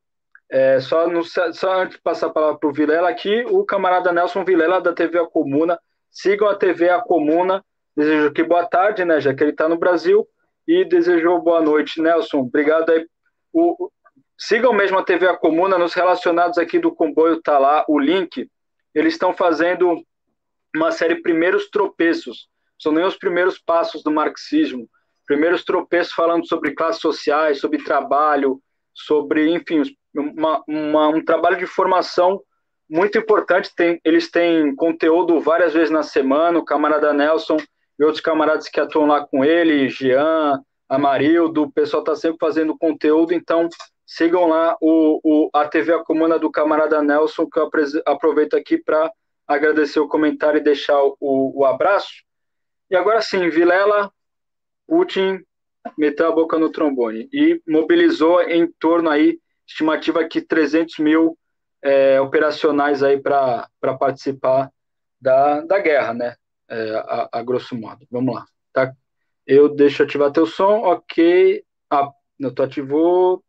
É, 0.50 0.80
só, 0.80 1.08
no, 1.08 1.24
só 1.24 1.82
antes 1.82 1.98
de 1.98 2.02
passar 2.02 2.28
a 2.28 2.30
palavra 2.30 2.60
para 2.60 2.70
o 2.70 2.74
Vilela 2.74 3.10
aqui, 3.10 3.44
o 3.50 3.66
camarada 3.66 4.14
Nelson 4.14 4.46
Vilela, 4.46 4.80
da 4.80 4.94
TV 4.94 5.20
A 5.20 5.26
Comuna, 5.26 5.80
sigam 6.12 6.48
a 6.48 6.56
TV 6.56 6.90
A 6.90 7.02
Comuna, 7.02 7.66
desejo 7.96 8.32
que 8.32 8.44
boa 8.44 8.66
tarde, 8.66 9.04
né, 9.04 9.20
já 9.20 9.34
que 9.34 9.44
ele 9.44 9.52
está 9.52 9.68
no 9.68 9.78
Brasil, 9.78 10.28
e 10.68 10.84
desejou 10.84 11.42
boa 11.42 11.62
noite, 11.62 12.02
Nelson, 12.02 12.40
obrigado 12.40 12.90
aí. 12.90 13.08
O, 13.54 13.90
sigam 14.38 14.74
mesmo 14.74 14.98
a 14.98 15.04
TV 15.04 15.28
A 15.28 15.38
Comuna, 15.38 15.78
nos 15.78 15.94
relacionados 15.94 16.58
aqui 16.58 16.78
do 16.78 16.94
comboio 16.94 17.42
tá 17.42 17.58
lá 17.58 17.86
o 17.88 17.98
link, 17.98 18.50
eles 18.94 19.14
estão 19.14 19.34
fazendo 19.34 20.04
uma 20.76 20.92
série 20.92 21.22
Primeiros 21.22 21.70
Tropeços, 21.70 22.50
são 22.78 22.92
nem 22.92 23.06
os 23.06 23.16
primeiros 23.16 23.58
passos 23.58 24.04
do 24.04 24.12
marxismo, 24.12 24.90
primeiros 25.26 25.64
tropeços 25.64 26.14
falando 26.14 26.48
sobre 26.48 26.76
classes 26.76 27.02
sociais, 27.02 27.60
sobre 27.60 27.84
trabalho, 27.84 28.62
sobre, 28.94 29.50
enfim, 29.50 29.84
uma, 30.16 30.64
uma, 30.68 31.08
um 31.10 31.24
trabalho 31.24 31.58
de 31.58 31.66
formação 31.66 32.42
muito 32.90 33.18
importante. 33.18 33.74
Tem, 33.76 34.00
eles 34.06 34.32
têm 34.32 34.76
conteúdo 34.76 35.40
várias 35.40 35.74
vezes 35.74 35.90
na 35.90 36.04
semana, 36.04 36.60
o 36.60 36.66
camarada 36.66 37.14
Nelson 37.14 37.58
e 38.00 38.04
outros 38.04 38.22
camaradas 38.22 38.70
que 38.70 38.80
atuam 38.80 39.08
lá 39.08 39.26
com 39.26 39.44
ele, 39.44 39.90
Jean, 39.90 40.62
Amarildo, 40.88 41.64
o 41.64 41.72
pessoal 41.72 42.02
está 42.02 42.16
sempre 42.16 42.38
fazendo 42.40 42.78
conteúdo, 42.78 43.34
então 43.34 43.68
sigam 44.06 44.48
lá 44.48 44.78
o, 44.80 45.20
o, 45.24 45.50
a 45.54 45.68
TV 45.68 45.94
A 45.94 46.04
Comuna 46.04 46.40
do 46.40 46.52
camarada 46.52 47.02
Nelson, 47.02 47.48
que 47.50 47.60
eu 47.60 47.70
aproveito 48.06 48.56
aqui 48.56 48.78
para 48.78 49.12
agradecer 49.48 50.00
o 50.00 50.08
comentário 50.08 50.60
e 50.60 50.64
deixar 50.64 51.02
o, 51.04 51.16
o 51.20 51.66
abraço. 51.66 52.24
E 52.90 52.96
agora 52.96 53.22
sim, 53.22 53.50
Vilela, 53.50 54.12
Putin 54.88 55.44
meteu 55.98 56.28
a 56.28 56.32
boca 56.32 56.58
no 56.58 56.72
trombone 56.72 57.30
e 57.34 57.62
mobilizou 57.68 58.42
em 58.42 58.68
torno 58.80 59.10
aí, 59.10 59.40
estimativa 59.66 60.22
aqui 60.22 60.42
300 60.42 61.00
mil 61.00 61.38
é, 61.82 62.20
operacionais 62.22 63.04
aí 63.04 63.20
para 63.20 63.68
participar 64.00 64.72
da, 65.20 65.62
da 65.62 65.80
guerra, 65.80 66.14
né? 66.14 66.36
É, 66.70 66.96
a, 66.96 67.30
a, 67.32 67.44
grosso 67.44 67.76
modo. 67.76 68.06
Vamos 68.12 68.36
lá. 68.36 68.46
Tá? 68.74 68.94
Eu 69.46 69.74
deixo 69.74 70.04
ativar 70.04 70.32
teu 70.32 70.46
som, 70.46 70.82
ok. 70.82 71.64
Ah, 71.90 72.12
não 72.40 72.54
tu 72.54 72.64
ativou. 72.64 73.44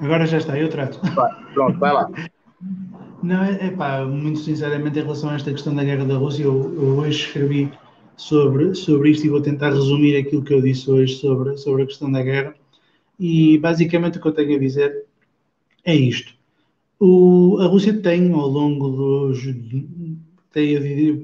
Agora 0.00 0.26
já 0.26 0.38
está, 0.38 0.58
eu 0.58 0.68
trato. 0.68 0.98
Vai, 1.14 1.52
pronto, 1.54 1.78
vai 1.78 1.92
lá. 1.92 2.10
Não, 3.22 3.42
é, 3.44 3.68
é 3.68 3.70
pá, 3.70 4.04
muito 4.04 4.40
sinceramente, 4.40 4.98
em 4.98 5.02
relação 5.02 5.30
a 5.30 5.34
esta 5.34 5.52
questão 5.52 5.74
da 5.74 5.84
guerra 5.84 6.04
da 6.04 6.16
Rússia, 6.16 6.42
eu, 6.42 6.74
eu, 6.74 6.98
hoje 6.98 7.26
escrevi 7.26 7.72
sobre, 8.16 8.74
sobre 8.74 9.10
isto 9.10 9.24
e 9.26 9.30
vou 9.30 9.40
tentar 9.40 9.70
resumir 9.70 10.16
aquilo 10.16 10.42
que 10.42 10.52
eu 10.52 10.60
disse 10.60 10.90
hoje 10.90 11.14
sobre, 11.16 11.56
sobre 11.56 11.84
a 11.84 11.86
questão 11.86 12.10
da 12.10 12.22
guerra. 12.22 12.54
E 13.18 13.58
basicamente 13.58 14.18
o 14.18 14.20
que 14.20 14.26
eu 14.26 14.32
tenho 14.32 14.56
a 14.56 14.58
dizer 14.58 15.06
é 15.84 15.94
isto. 15.94 16.34
O, 16.98 17.58
a 17.60 17.66
Rússia 17.66 18.00
tem, 18.00 18.32
ao 18.32 18.46
longo 18.46 18.88
dos. 18.88 19.42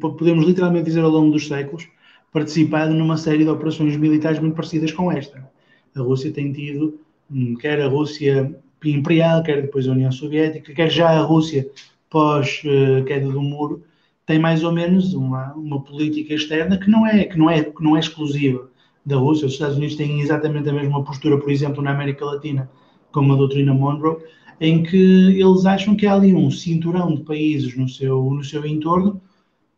Podemos 0.00 0.46
literalmente 0.46 0.86
dizer 0.86 1.02
ao 1.02 1.10
longo 1.10 1.32
dos 1.32 1.46
séculos, 1.46 1.88
participado 2.32 2.94
numa 2.94 3.16
série 3.16 3.44
de 3.44 3.50
operações 3.50 3.96
militares 3.96 4.38
muito 4.38 4.54
parecidas 4.54 4.92
com 4.92 5.10
esta. 5.10 5.48
A 5.94 6.00
Rússia 6.00 6.32
tem 6.32 6.52
tido, 6.52 7.00
hum, 7.30 7.54
quer 7.56 7.80
a 7.80 7.88
Rússia 7.88 8.54
imperial, 8.84 9.42
quer 9.42 9.62
depois 9.62 9.88
a 9.88 9.92
União 9.92 10.12
Soviética, 10.12 10.72
quer 10.72 10.90
já 10.90 11.10
a 11.10 11.22
Rússia 11.22 11.68
pós-queda 12.08 13.28
do 13.28 13.42
muro, 13.42 13.82
tem 14.24 14.38
mais 14.38 14.62
ou 14.62 14.72
menos 14.72 15.14
uma, 15.14 15.52
uma 15.54 15.82
política 15.82 16.34
externa 16.34 16.78
que 16.78 16.90
não, 16.90 17.06
é, 17.06 17.24
que, 17.24 17.38
não 17.38 17.50
é, 17.50 17.64
que 17.64 17.82
não 17.82 17.96
é 17.96 18.00
exclusiva 18.00 18.68
da 19.04 19.16
Rússia. 19.16 19.46
Os 19.46 19.54
Estados 19.54 19.76
Unidos 19.76 19.96
têm 19.96 20.20
exatamente 20.20 20.68
a 20.68 20.72
mesma 20.72 21.02
postura, 21.02 21.38
por 21.38 21.50
exemplo, 21.50 21.82
na 21.82 21.92
América 21.92 22.24
Latina, 22.24 22.70
como 23.10 23.32
a 23.32 23.36
doutrina 23.36 23.72
Monroe, 23.72 24.18
em 24.60 24.82
que 24.82 25.40
eles 25.40 25.64
acham 25.66 25.94
que 25.94 26.06
há 26.06 26.14
ali 26.14 26.34
um 26.34 26.50
cinturão 26.50 27.14
de 27.14 27.22
países 27.22 27.76
no 27.76 27.88
seu, 27.88 28.22
no 28.24 28.42
seu 28.42 28.66
entorno 28.66 29.20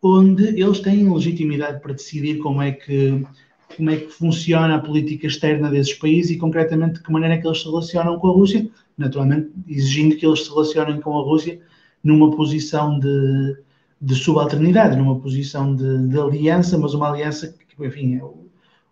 onde 0.02 0.60
eles 0.60 0.80
têm 0.80 1.12
legitimidade 1.12 1.80
para 1.80 1.92
decidir 1.92 2.38
como 2.38 2.62
é 2.62 2.72
que 2.72 3.24
como 3.76 3.90
é 3.90 3.96
que 3.96 4.08
funciona 4.08 4.74
a 4.74 4.80
política 4.80 5.26
externa 5.26 5.70
desses 5.70 5.94
países 5.94 6.32
e 6.32 6.36
concretamente 6.36 6.94
de 6.94 7.02
que 7.02 7.12
maneira 7.12 7.36
é 7.36 7.38
que 7.38 7.46
eles 7.46 7.60
se 7.60 7.68
relacionam 7.68 8.18
com 8.18 8.28
a 8.28 8.32
Rússia, 8.32 8.68
naturalmente 8.98 9.50
exigindo 9.68 10.16
que 10.16 10.26
eles 10.26 10.44
se 10.44 10.50
relacionem 10.50 11.00
com 11.00 11.16
a 11.16 11.22
Rússia 11.22 11.60
numa 12.02 12.34
posição 12.34 12.98
de, 12.98 13.56
de 14.00 14.14
subalternidade, 14.14 14.96
numa 14.96 15.20
posição 15.20 15.74
de, 15.74 16.08
de, 16.08 16.18
aliança, 16.18 16.76
mas 16.76 16.94
uma 16.94 17.10
aliança 17.10 17.54
que, 17.68 17.86
enfim, 17.86 18.16
é 18.16 18.24
o, 18.24 18.48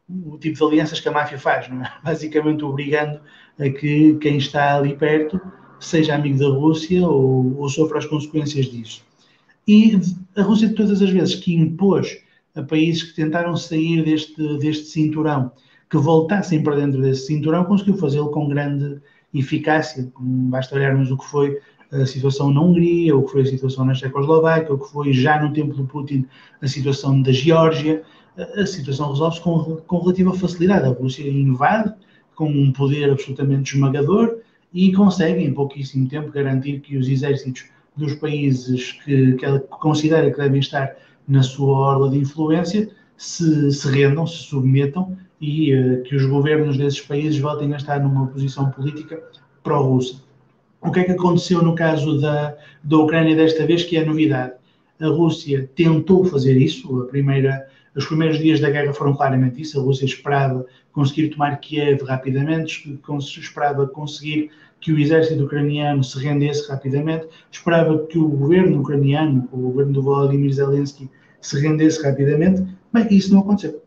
o, 0.08 0.38
tipo 0.38 0.56
de 0.56 0.64
alianças 0.64 1.00
que 1.00 1.08
a 1.08 1.12
máfia 1.12 1.38
faz, 1.38 1.66
é? 1.66 1.70
basicamente 2.04 2.64
obrigando 2.64 3.20
a 3.58 3.68
que 3.68 4.14
quem 4.20 4.38
está 4.38 4.76
ali 4.76 4.96
perto 4.96 5.40
seja 5.80 6.14
amigo 6.14 6.38
da 6.38 6.48
Rússia 6.48 7.06
ou, 7.06 7.56
ou 7.58 7.68
sofra 7.68 7.98
as 7.98 8.06
consequências 8.06 8.66
disso. 8.66 9.02
E 9.66 10.00
a 10.36 10.42
Rússia, 10.42 10.72
todas 10.74 11.02
as 11.02 11.10
vezes 11.10 11.34
que 11.34 11.54
impôs 11.54 12.18
a 12.54 12.62
países 12.62 13.02
que 13.02 13.14
tentaram 13.14 13.56
sair 13.56 14.02
deste, 14.02 14.58
deste 14.58 14.86
cinturão, 14.86 15.52
que 15.90 15.96
voltassem 15.96 16.62
para 16.62 16.76
dentro 16.76 17.00
desse 17.00 17.26
cinturão, 17.26 17.64
conseguiu 17.64 17.96
fazê-lo 17.96 18.30
com 18.30 18.48
grande 18.48 19.00
eficácia. 19.32 20.10
Basta 20.18 20.74
olharmos 20.74 21.10
o 21.10 21.18
que 21.18 21.26
foi 21.26 21.58
a 21.92 22.04
situação 22.04 22.52
na 22.52 22.60
Hungria, 22.60 23.16
o 23.16 23.22
que 23.22 23.32
foi 23.32 23.42
a 23.42 23.46
situação 23.46 23.84
na 23.84 23.94
Checoslováquia, 23.94 24.74
o 24.74 24.78
que 24.78 24.90
foi 24.90 25.12
já 25.12 25.40
no 25.42 25.52
tempo 25.52 25.74
do 25.74 25.84
Putin 25.84 26.26
a 26.60 26.66
situação 26.66 27.20
da 27.22 27.32
Geórgia. 27.32 28.02
A 28.56 28.66
situação 28.66 29.10
resolve-se 29.10 29.42
com, 29.42 29.76
com 29.86 29.98
relativa 29.98 30.32
facilidade. 30.32 30.86
A 30.86 30.90
Rússia 30.90 31.28
invade 31.28 31.92
com 32.34 32.48
um 32.48 32.72
poder 32.72 33.10
absolutamente 33.10 33.74
esmagador 33.74 34.37
e 34.72 34.92
consegue, 34.92 35.42
em 35.42 35.52
pouquíssimo 35.52 36.08
tempo, 36.08 36.30
garantir 36.30 36.80
que 36.80 36.96
os 36.96 37.08
exércitos 37.08 37.66
dos 37.96 38.14
países 38.14 38.92
que, 39.04 39.32
que 39.34 39.44
ela 39.44 39.58
considera 39.60 40.30
que 40.30 40.38
devem 40.38 40.60
estar 40.60 40.96
na 41.26 41.42
sua 41.42 41.78
orla 41.78 42.10
de 42.10 42.18
influência, 42.18 42.88
se, 43.16 43.72
se 43.72 43.88
rendam, 43.90 44.26
se 44.26 44.44
submetam 44.44 45.16
e 45.40 45.74
uh, 45.74 46.02
que 46.04 46.14
os 46.14 46.24
governos 46.24 46.78
desses 46.78 47.00
países 47.00 47.38
voltem 47.38 47.72
a 47.74 47.76
estar 47.76 48.00
numa 48.00 48.26
posição 48.28 48.70
política 48.70 49.20
pró-russa. 49.62 50.22
O 50.80 50.92
que 50.92 51.00
é 51.00 51.04
que 51.04 51.12
aconteceu 51.12 51.62
no 51.62 51.74
caso 51.74 52.20
da, 52.20 52.56
da 52.82 52.98
Ucrânia 52.98 53.34
desta 53.34 53.66
vez, 53.66 53.82
que 53.82 53.96
é 53.96 54.04
novidade? 54.04 54.52
A 55.00 55.08
Rússia 55.08 55.68
tentou 55.74 56.24
fazer 56.24 56.56
isso, 56.56 57.02
a 57.02 57.06
primeira, 57.06 57.68
os 57.98 58.06
primeiros 58.06 58.38
dias 58.38 58.60
da 58.60 58.70
guerra 58.70 58.92
foram 58.92 59.12
claramente 59.14 59.60
isso, 59.60 59.78
a 59.78 59.82
Rússia 59.82 60.04
esperava 60.04 60.64
conseguir 60.92 61.30
tomar 61.30 61.56
Kiev 61.56 62.04
rapidamente, 62.04 62.98
esperava 63.36 63.88
conseguir 63.88 64.50
que 64.80 64.92
o 64.92 64.98
exército 64.98 65.44
ucraniano 65.44 66.04
se 66.04 66.16
rendesse 66.20 66.68
rapidamente, 66.68 67.26
esperava 67.50 67.98
que 68.06 68.16
o 68.16 68.28
governo 68.28 68.80
ucraniano, 68.80 69.48
o 69.50 69.58
governo 69.58 69.94
do 69.94 70.02
Volodymyr 70.02 70.52
Zelensky, 70.52 71.10
se 71.40 71.60
rendesse 71.60 72.00
rapidamente. 72.00 72.64
Bem, 72.92 73.08
isso 73.10 73.34
não 73.34 73.40
aconteceu. 73.40 73.82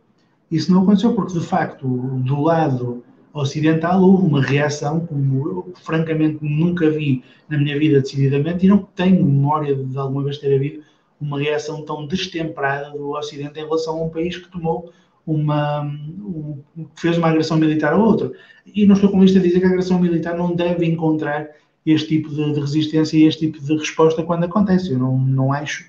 Isso 0.51 0.69
não 0.73 0.83
aconteceu 0.83 1.13
porque, 1.13 1.39
de 1.39 1.45
facto, 1.45 1.87
do 1.87 2.41
lado 2.41 3.01
ocidental 3.33 4.01
houve 4.01 4.25
uma 4.25 4.41
reação, 4.41 5.05
como 5.05 5.47
eu 5.47 5.73
francamente 5.81 6.39
nunca 6.41 6.89
vi 6.89 7.23
na 7.47 7.57
minha 7.57 7.79
vida 7.79 8.01
decididamente, 8.01 8.65
e 8.65 8.69
não 8.69 8.79
tenho 8.93 9.23
memória 9.23 9.73
de 9.73 9.97
alguma 9.97 10.23
vez 10.25 10.37
ter 10.37 10.53
havido 10.53 10.83
uma 11.21 11.39
reação 11.39 11.85
tão 11.85 12.05
destemperada 12.07 12.91
do 12.97 13.11
Ocidente 13.11 13.59
em 13.59 13.63
relação 13.63 13.99
a 13.99 14.03
um 14.03 14.09
país 14.09 14.37
que 14.37 14.49
tomou 14.49 14.91
uma, 15.25 15.81
um, 15.83 16.61
fez 16.95 17.17
uma 17.17 17.29
agressão 17.29 17.57
militar 17.57 17.93
a 17.93 17.97
outro. 17.97 18.33
E 18.65 18.85
não 18.85 18.95
estou 18.95 19.11
com 19.11 19.23
isto 19.23 19.37
a 19.37 19.41
dizer 19.41 19.59
que 19.59 19.65
a 19.65 19.69
agressão 19.69 19.99
militar 19.99 20.35
não 20.35 20.55
deve 20.55 20.85
encontrar 20.85 21.47
este 21.85 22.09
tipo 22.09 22.29
de, 22.29 22.53
de 22.53 22.59
resistência 22.59 23.17
e 23.17 23.23
este 23.25 23.51
tipo 23.51 23.63
de 23.63 23.77
resposta 23.77 24.23
quando 24.23 24.45
acontece. 24.45 24.91
Eu 24.91 24.99
não, 24.99 25.17
não 25.17 25.53
acho 25.53 25.85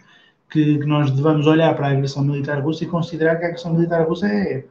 que, 0.51 0.79
que, 0.79 0.87
nós 0.87 1.11
devamos 1.11 1.47
olhar 1.47 1.75
para 1.75 1.89
a 1.89 1.91
agressão 1.93 2.25
militar 2.25 2.63
russa 2.63 2.85
e 2.85 2.87
considerar 2.87 3.37
que 3.37 3.45
a 3.45 3.49
agressão 3.49 3.73
militar 3.73 4.07
russa 4.07 4.27
é 4.27 4.65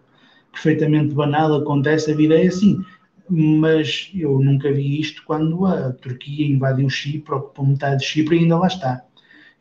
perfeitamente 0.51 1.13
banal, 1.13 1.53
acontece, 1.55 2.11
a 2.11 2.15
vida 2.15 2.39
é 2.39 2.47
assim. 2.47 2.83
Mas 3.29 4.11
eu 4.13 4.39
nunca 4.39 4.71
vi 4.71 4.99
isto 4.99 5.23
quando 5.25 5.65
a 5.65 5.93
Turquia 5.93 6.45
invadiu 6.45 6.89
Chipre, 6.89 7.33
ocupou 7.33 7.65
metade 7.65 7.99
de 7.99 8.05
Chipre 8.05 8.35
e 8.35 8.39
ainda 8.39 8.57
lá 8.57 8.67
está. 8.67 9.03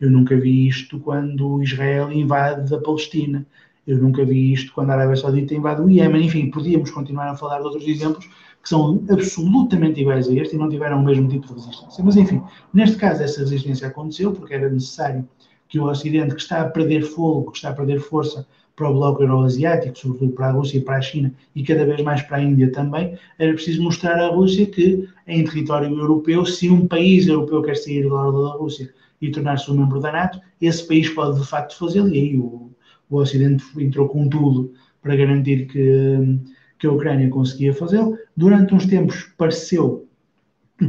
Eu 0.00 0.10
nunca 0.10 0.36
vi 0.36 0.66
isto 0.66 0.98
quando 0.98 1.62
Israel 1.62 2.10
invade 2.10 2.74
a 2.74 2.78
Palestina. 2.78 3.46
Eu 3.86 3.98
nunca 3.98 4.24
vi 4.24 4.52
isto 4.52 4.72
quando 4.72 4.90
a 4.90 4.94
Arábia 4.94 5.16
Saudita 5.16 5.54
invade 5.54 5.82
o 5.82 5.90
Iémen. 5.90 6.24
Enfim, 6.24 6.50
podíamos 6.50 6.90
continuar 6.90 7.28
a 7.28 7.36
falar 7.36 7.58
de 7.58 7.64
outros 7.64 7.86
exemplos 7.86 8.26
que 8.62 8.68
são 8.68 9.02
absolutamente 9.10 10.00
iguais 10.00 10.28
a 10.28 10.34
este 10.34 10.54
e 10.54 10.58
não 10.58 10.68
tiveram 10.68 11.00
o 11.00 11.04
mesmo 11.04 11.28
tipo 11.28 11.46
de 11.48 11.54
resistência. 11.54 12.04
Mas, 12.04 12.16
enfim, 12.16 12.42
neste 12.72 12.96
caso, 12.96 13.22
essa 13.22 13.40
resistência 13.40 13.88
aconteceu 13.88 14.32
porque 14.32 14.54
era 14.54 14.68
necessário 14.68 15.26
que 15.68 15.78
o 15.78 15.84
Ocidente, 15.84 16.34
que 16.34 16.40
está 16.40 16.62
a 16.62 16.68
perder 16.68 17.02
fogo, 17.02 17.50
que 17.50 17.58
está 17.58 17.70
a 17.70 17.72
perder 17.72 18.00
força 18.00 18.46
para 18.74 18.88
o 18.88 18.94
bloco 18.94 19.22
euroasiático, 19.22 19.96
sobretudo 19.98 20.32
para 20.32 20.48
a 20.48 20.52
Rússia 20.52 20.78
e 20.78 20.80
para 20.80 20.96
a 20.96 21.00
China, 21.00 21.32
e 21.54 21.62
cada 21.62 21.84
vez 21.84 22.02
mais 22.02 22.22
para 22.22 22.38
a 22.38 22.42
Índia 22.42 22.72
também, 22.72 23.16
era 23.38 23.52
preciso 23.52 23.82
mostrar 23.82 24.18
à 24.18 24.28
Rússia 24.28 24.66
que, 24.66 25.08
em 25.26 25.44
território 25.44 25.96
europeu, 25.96 26.44
se 26.46 26.70
um 26.70 26.86
país 26.88 27.28
europeu 27.28 27.62
quer 27.62 27.76
sair 27.76 28.08
da 28.08 28.14
ordem 28.14 28.42
da 28.42 28.56
Rússia 28.56 28.92
e 29.20 29.30
tornar-se 29.30 29.70
um 29.70 29.76
membro 29.76 30.00
da 30.00 30.10
NATO, 30.10 30.40
esse 30.60 30.86
país 30.86 31.08
pode 31.10 31.40
de 31.40 31.46
facto 31.46 31.76
fazê-lo, 31.76 32.08
e 32.08 32.18
aí 32.18 32.36
o, 32.38 32.70
o 33.08 33.16
Ocidente 33.16 33.64
entrou 33.78 34.08
com 34.08 34.28
tudo 34.28 34.72
para 35.02 35.16
garantir 35.16 35.66
que, 35.66 36.38
que 36.78 36.86
a 36.86 36.92
Ucrânia 36.92 37.28
conseguia 37.28 37.74
fazê-lo. 37.74 38.16
Durante 38.36 38.74
uns 38.74 38.86
tempos 38.86 39.32
pareceu 39.36 40.06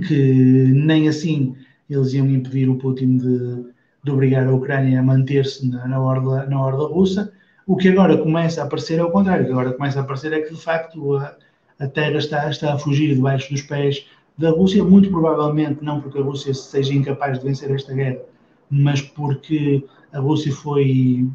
que 0.08 0.72
nem 0.74 1.10
assim 1.10 1.56
eles 1.90 2.14
iam 2.14 2.28
impedir 2.28 2.70
o 2.70 2.78
Putin 2.78 3.18
de, 3.18 3.66
de 4.04 4.12
obrigar 4.12 4.48
a 4.48 4.54
Ucrânia 4.54 5.00
a 5.00 5.04
manter-se 5.04 5.68
na, 5.68 5.88
na, 5.88 6.00
orla, 6.00 6.46
na 6.46 6.62
orla 6.62 6.88
russa. 6.88 7.34
O 7.68 7.76
que 7.76 7.90
agora 7.90 8.18
começa 8.18 8.62
a 8.62 8.66
aparecer 8.66 9.00
é 9.00 9.04
o 9.04 9.12
contrário. 9.12 9.44
O 9.44 9.48
que 9.48 9.52
agora 9.52 9.74
começa 9.74 10.00
a 10.00 10.04
aparecer 10.04 10.32
é 10.32 10.42
que, 10.42 10.54
de 10.54 10.62
facto, 10.62 11.18
a, 11.18 11.36
a 11.80 11.88
terra 11.88 12.18
está, 12.18 12.50
está 12.50 12.74
a 12.74 12.78
fugir 12.78 13.14
debaixo 13.14 13.52
dos 13.52 13.62
pés 13.62 14.06
da 14.38 14.50
Rússia, 14.52 14.84
muito 14.84 15.10
provavelmente 15.10 15.84
não 15.84 16.02
porque 16.02 16.20
a 16.20 16.24
Rússia 16.24 16.54
seja 16.54 16.94
incapaz 16.94 17.40
de 17.40 17.46
vencer 17.46 17.70
esta 17.72 17.94
guerra, 17.94 18.20
mas 18.70 19.02
porque 19.02 19.86
a 20.12 20.20
Rússia 20.20 20.52
foi 20.52 21.28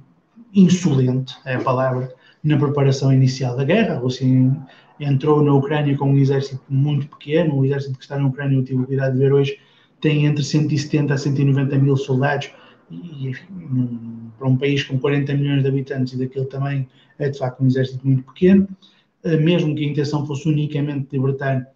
insolente, 0.54 1.36
é 1.44 1.54
a 1.54 1.60
palavra, 1.60 2.12
na 2.42 2.56
preparação 2.56 3.12
inicial 3.12 3.56
da 3.56 3.64
guerra. 3.64 3.94
A 3.94 3.98
Rússia 3.98 4.26
entrou 4.98 5.42
na 5.42 5.52
Ucrânia 5.52 5.96
com 5.96 6.10
um 6.10 6.18
exército 6.18 6.62
muito 6.68 7.06
pequeno, 7.08 7.56
o 7.56 7.64
exército 7.64 7.98
que 7.98 8.04
está 8.04 8.18
na 8.18 8.26
Ucrânia, 8.26 8.56
eu 8.56 8.64
tive 8.64 8.82
a 8.82 8.86
cuidado 8.86 9.12
de 9.12 9.18
ver 9.18 9.32
hoje, 9.32 9.58
tem 10.00 10.26
entre 10.26 10.42
170 10.42 11.12
a 11.12 11.18
190 11.18 11.78
mil 11.78 11.96
soldados, 11.96 12.50
e 12.90 13.28
enfim, 13.28 14.30
para 14.38 14.48
um 14.48 14.56
país 14.56 14.84
com 14.84 14.98
40 14.98 15.34
milhões 15.34 15.62
de 15.62 15.68
habitantes 15.68 16.12
e 16.14 16.18
daquele 16.18 16.46
tamanho, 16.46 16.86
é 17.18 17.28
de 17.28 17.38
facto 17.38 17.62
um 17.62 17.66
exército 17.66 18.06
muito 18.06 18.22
pequeno. 18.22 18.68
Eh, 19.24 19.36
mesmo 19.38 19.74
que 19.74 19.84
a 19.84 19.88
intenção 19.88 20.24
fosse 20.26 20.48
unicamente 20.48 21.08
libertar 21.12 21.66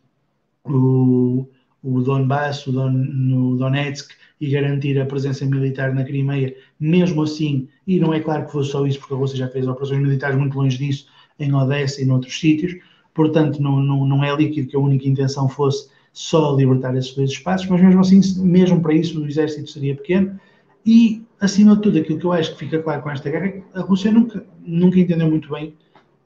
o, 0.76 1.48
o 1.82 2.00
Donbass, 2.00 2.66
o, 2.66 2.72
Don, 2.72 2.92
o 2.92 3.56
Donetsk 3.56 4.12
e 4.40 4.50
garantir 4.50 4.98
a 4.98 5.06
presença 5.06 5.44
militar 5.44 5.94
na 5.94 6.04
Crimeia, 6.04 6.54
mesmo 6.78 7.22
assim, 7.22 7.68
e 7.86 8.00
não 8.00 8.14
é 8.14 8.20
claro 8.20 8.46
que 8.46 8.52
fosse 8.52 8.70
só 8.70 8.86
isso, 8.86 8.98
porque 8.98 9.14
a 9.14 9.16
Rússia 9.16 9.36
já 9.36 9.48
fez 9.48 9.66
operações 9.66 10.00
militares 10.00 10.38
muito 10.38 10.56
longe 10.56 10.78
disso, 10.78 11.06
em 11.38 11.54
Odessa 11.54 12.00
e 12.00 12.06
noutros 12.06 12.38
sítios, 12.38 12.74
portanto, 13.14 13.62
não, 13.62 13.80
não, 13.80 14.06
não 14.06 14.24
é 14.24 14.34
líquido 14.34 14.68
que 14.68 14.76
a 14.76 14.80
única 14.80 15.06
intenção 15.06 15.48
fosse 15.48 15.90
só 16.12 16.56
libertar 16.56 16.96
esses 16.96 17.14
dois 17.14 17.30
espaços, 17.30 17.68
mas 17.68 17.80
mesmo 17.80 18.00
assim, 18.00 18.20
mesmo 18.42 18.80
para 18.80 18.94
isso, 18.94 19.20
o 19.20 19.26
exército 19.26 19.70
seria 19.70 19.94
pequeno. 19.94 20.38
E, 20.84 21.22
acima 21.40 21.76
de 21.76 21.82
tudo, 21.82 21.98
aquilo 21.98 22.18
que 22.18 22.24
eu 22.24 22.32
acho 22.32 22.52
que 22.52 22.58
fica 22.58 22.82
claro 22.82 23.02
com 23.02 23.10
esta 23.10 23.30
guerra 23.30 23.46
é 23.46 23.50
que 23.50 23.62
a 23.74 23.80
Rússia 23.80 24.10
nunca, 24.10 24.44
nunca 24.64 24.98
entendeu 24.98 25.30
muito 25.30 25.50
bem, 25.50 25.74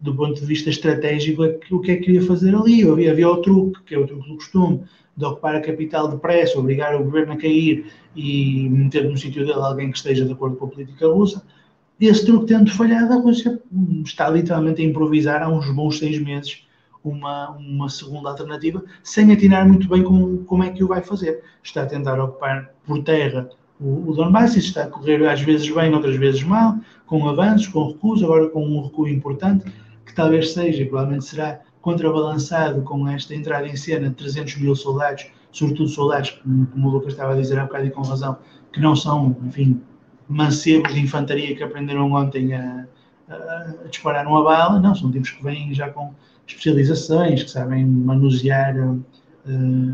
do 0.05 0.15
ponto 0.15 0.39
de 0.39 0.47
vista 0.47 0.69
estratégico, 0.69 1.43
o 1.71 1.81
que 1.81 1.93
é 1.93 1.97
que 1.97 2.03
queria 2.03 2.23
fazer 2.23 2.55
ali. 2.55 2.87
Havia, 2.87 3.11
havia 3.11 3.29
o 3.29 3.39
truque, 3.39 3.83
que 3.87 3.95
é 3.95 3.99
o 3.99 4.07
truque 4.07 4.29
do 4.29 4.37
costume, 4.37 4.83
de 5.17 5.25
ocupar 5.25 5.55
a 5.57 5.61
capital 5.63 6.09
depressa, 6.09 6.59
obrigar 6.59 6.95
o 6.95 7.05
governo 7.05 7.33
a 7.33 7.37
cair 7.39 7.87
e 8.15 8.69
meter 8.69 9.09
no 9.09 9.17
sítio 9.17 9.47
dele 9.47 9.59
alguém 9.59 9.91
que 9.91 9.97
esteja 9.97 10.27
de 10.27 10.33
acordo 10.33 10.57
com 10.57 10.67
a 10.67 10.69
política 10.69 11.09
russa. 11.09 11.43
Esse 11.99 12.27
truque 12.27 12.47
tendo 12.47 12.71
falhado, 12.71 13.15
a 13.15 13.17
Rússia 13.17 13.59
está 14.05 14.29
literalmente 14.29 14.83
a 14.83 14.85
improvisar 14.85 15.43
há 15.43 15.49
uns 15.49 15.71
bons 15.71 15.99
seis 15.99 16.19
meses 16.19 16.67
uma, 17.03 17.51
uma 17.53 17.89
segunda 17.89 18.29
alternativa, 18.29 18.85
sem 19.03 19.33
atinar 19.33 19.67
muito 19.67 19.89
bem 19.89 20.03
como, 20.03 20.45
como 20.45 20.65
é 20.65 20.71
que 20.71 20.85
o 20.85 20.89
vai 20.89 21.01
fazer. 21.01 21.43
Está 21.63 21.85
a 21.85 21.87
tentar 21.87 22.21
ocupar 22.21 22.75
por 22.85 23.03
terra 23.03 23.49
o, 23.81 24.11
o 24.11 24.15
Donbass, 24.15 24.57
isso 24.57 24.69
está 24.69 24.85
a 24.85 24.87
correr 24.87 25.27
às 25.27 25.41
vezes 25.41 25.73
bem, 25.73 25.95
outras 25.95 26.17
vezes 26.17 26.43
mal, 26.43 26.77
com 27.07 27.27
avanços, 27.29 27.69
com 27.69 27.89
recuos, 27.89 28.23
agora 28.23 28.49
com 28.49 28.67
um 28.67 28.83
recuo 28.83 29.09
importante, 29.09 29.65
que 30.15 30.23
talvez 30.23 30.53
seja, 30.53 30.87
provavelmente 30.87 31.25
será 31.25 31.61
contrabalançado 31.83 32.83
com 32.83 33.07
esta 33.09 33.35
entrada 33.35 33.67
em 33.67 33.75
cena 33.75 34.09
de 34.09 34.15
300 34.15 34.59
mil 34.59 34.77
soldados, 34.77 35.27
sobretudo 35.51 35.89
soldados, 35.89 36.31
como, 36.31 36.89
o 36.89 36.91
Lucas 36.91 37.15
estava 37.15 37.33
a 37.33 37.37
dizer 37.37 37.59
há 37.59 37.65
bocado 37.65 37.87
e 37.87 37.91
com 37.91 38.03
razão, 38.03 38.39
que 38.73 38.81
não 38.81 38.95
são, 38.95 39.37
enfim, 39.45 39.83
mancebos 40.29 40.95
de 40.95 41.01
infantaria 41.01 41.55
que 41.57 41.65
aprenderam 41.65 42.13
ontem 42.13 42.55
a, 42.55 42.87
a, 43.29 43.35
a 43.85 43.89
disparar 43.89 44.25
numa 44.25 44.45
bala, 44.45 44.79
não, 44.79 44.95
são 44.95 45.11
tipos 45.11 45.31
que 45.31 45.43
vêm 45.43 45.75
já 45.75 45.91
com 45.91 46.15
especializações, 46.47 47.43
que 47.43 47.51
sabem 47.51 47.85
manusear 47.85 48.77
uh, 48.79 49.05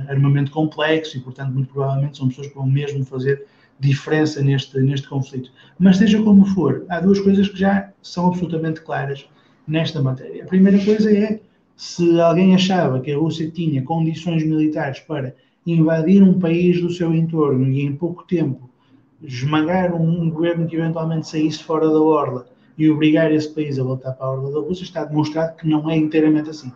armamento 0.06 0.50
complexo 0.50 1.16
e, 1.16 1.20
portanto, 1.20 1.52
muito 1.54 1.72
provavelmente 1.72 2.18
são 2.18 2.28
pessoas 2.28 2.48
que 2.48 2.54
vão 2.54 2.66
mesmo 2.66 3.04
fazer 3.06 3.46
diferença 3.78 4.42
neste, 4.42 4.78
neste 4.80 5.08
conflito. 5.08 5.50
Mas 5.78 5.96
seja 5.96 6.22
como 6.22 6.44
for, 6.44 6.84
há 6.90 7.00
duas 7.00 7.18
coisas 7.20 7.48
que 7.48 7.58
já 7.58 7.90
são 8.02 8.26
absolutamente 8.26 8.82
claras 8.82 9.26
nesta 9.70 10.02
matéria. 10.02 10.44
A 10.44 10.46
primeira 10.46 10.84
coisa 10.84 11.10
é 11.16 11.40
se 11.76 12.20
alguém 12.20 12.54
achava 12.54 13.00
que 13.00 13.12
a 13.12 13.16
Rússia 13.16 13.48
tinha 13.50 13.82
condições 13.82 14.44
militares 14.44 14.98
para 15.00 15.34
invadir 15.66 16.22
um 16.22 16.38
país 16.38 16.80
do 16.80 16.90
seu 16.90 17.14
entorno 17.14 17.70
e 17.70 17.82
em 17.82 17.94
pouco 17.94 18.24
tempo 18.24 18.68
esmagar 19.22 19.94
um, 19.94 20.28
governo 20.30 20.66
que 20.66 20.76
eventualmente 20.76 21.28
saísse 21.28 21.62
fora 21.62 21.86
da 21.86 22.00
orla 22.00 22.46
e 22.76 22.90
obrigar 22.90 23.30
esse 23.32 23.48
país 23.54 23.78
a 23.78 23.84
voltar 23.84 24.12
para 24.12 24.26
a 24.26 24.30
orla 24.32 24.50
da 24.50 24.66
Rússia, 24.66 24.84
está 24.84 25.04
demonstrado 25.04 25.56
que 25.56 25.68
não 25.68 25.88
é 25.90 25.96
inteiramente 25.96 26.50
assim. 26.50 26.72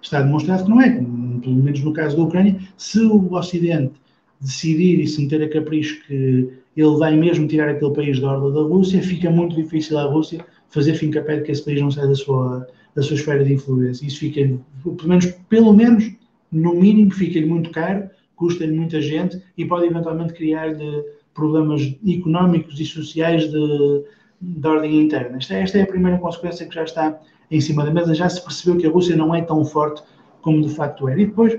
Está 0.00 0.22
demonstrado 0.22 0.64
que 0.64 0.70
não 0.70 0.80
é, 0.80 0.90
pelo 0.90 1.56
menos 1.56 1.82
no 1.82 1.92
caso 1.92 2.16
da 2.16 2.22
Ucrânia, 2.22 2.58
se 2.76 3.00
o 3.00 3.32
Ocidente 3.34 3.94
decidir 4.40 5.00
e 5.00 5.06
se 5.06 5.22
meter 5.22 5.42
a 5.42 5.48
capricho 5.48 6.04
que 6.06 6.52
ele 6.76 6.96
vai 6.98 7.16
mesmo 7.16 7.48
tirar 7.48 7.68
aquele 7.68 7.92
país 7.92 8.20
da 8.20 8.30
orla 8.30 8.52
da 8.52 8.60
Rússia, 8.60 9.02
fica 9.02 9.30
muito 9.30 9.56
difícil 9.56 9.98
à 9.98 10.04
Rússia 10.04 10.44
fazer 10.68 10.94
fim 10.94 11.10
capé 11.10 11.36
de 11.36 11.42
que 11.42 11.52
esse 11.52 11.64
país 11.64 11.80
não 11.80 11.90
saia 11.90 12.08
da 12.08 12.14
sua, 12.14 12.66
da 12.94 13.02
sua 13.02 13.14
esfera 13.14 13.44
de 13.44 13.54
influência. 13.54 14.06
Isso 14.06 14.20
fica, 14.20 14.40
pelo 14.82 15.08
menos, 15.08 15.26
pelo 15.48 15.72
menos, 15.72 16.12
no 16.50 16.74
mínimo, 16.74 17.12
fica-lhe 17.12 17.46
muito 17.46 17.70
caro, 17.70 18.08
custa-lhe 18.34 18.76
muita 18.76 19.00
gente 19.00 19.40
e 19.56 19.64
pode 19.64 19.86
eventualmente 19.86 20.32
criar-lhe 20.32 21.04
problemas 21.34 21.94
económicos 22.06 22.80
e 22.80 22.84
sociais 22.84 23.50
de, 23.50 24.04
da 24.40 24.70
ordem 24.70 25.00
interna. 25.00 25.36
Esta, 25.38 25.54
esta 25.54 25.78
é 25.78 25.82
a 25.82 25.86
primeira 25.86 26.18
consequência 26.18 26.66
que 26.66 26.74
já 26.74 26.84
está 26.84 27.20
em 27.50 27.60
cima 27.60 27.84
da 27.84 27.92
mesa. 27.92 28.14
Já 28.14 28.28
se 28.28 28.42
percebeu 28.42 28.78
que 28.80 28.86
a 28.86 28.90
Rússia 28.90 29.16
não 29.16 29.34
é 29.34 29.42
tão 29.42 29.64
forte 29.64 30.02
como 30.40 30.62
de 30.62 30.74
facto 30.74 31.08
era. 31.08 31.20
E 31.20 31.26
depois 31.26 31.58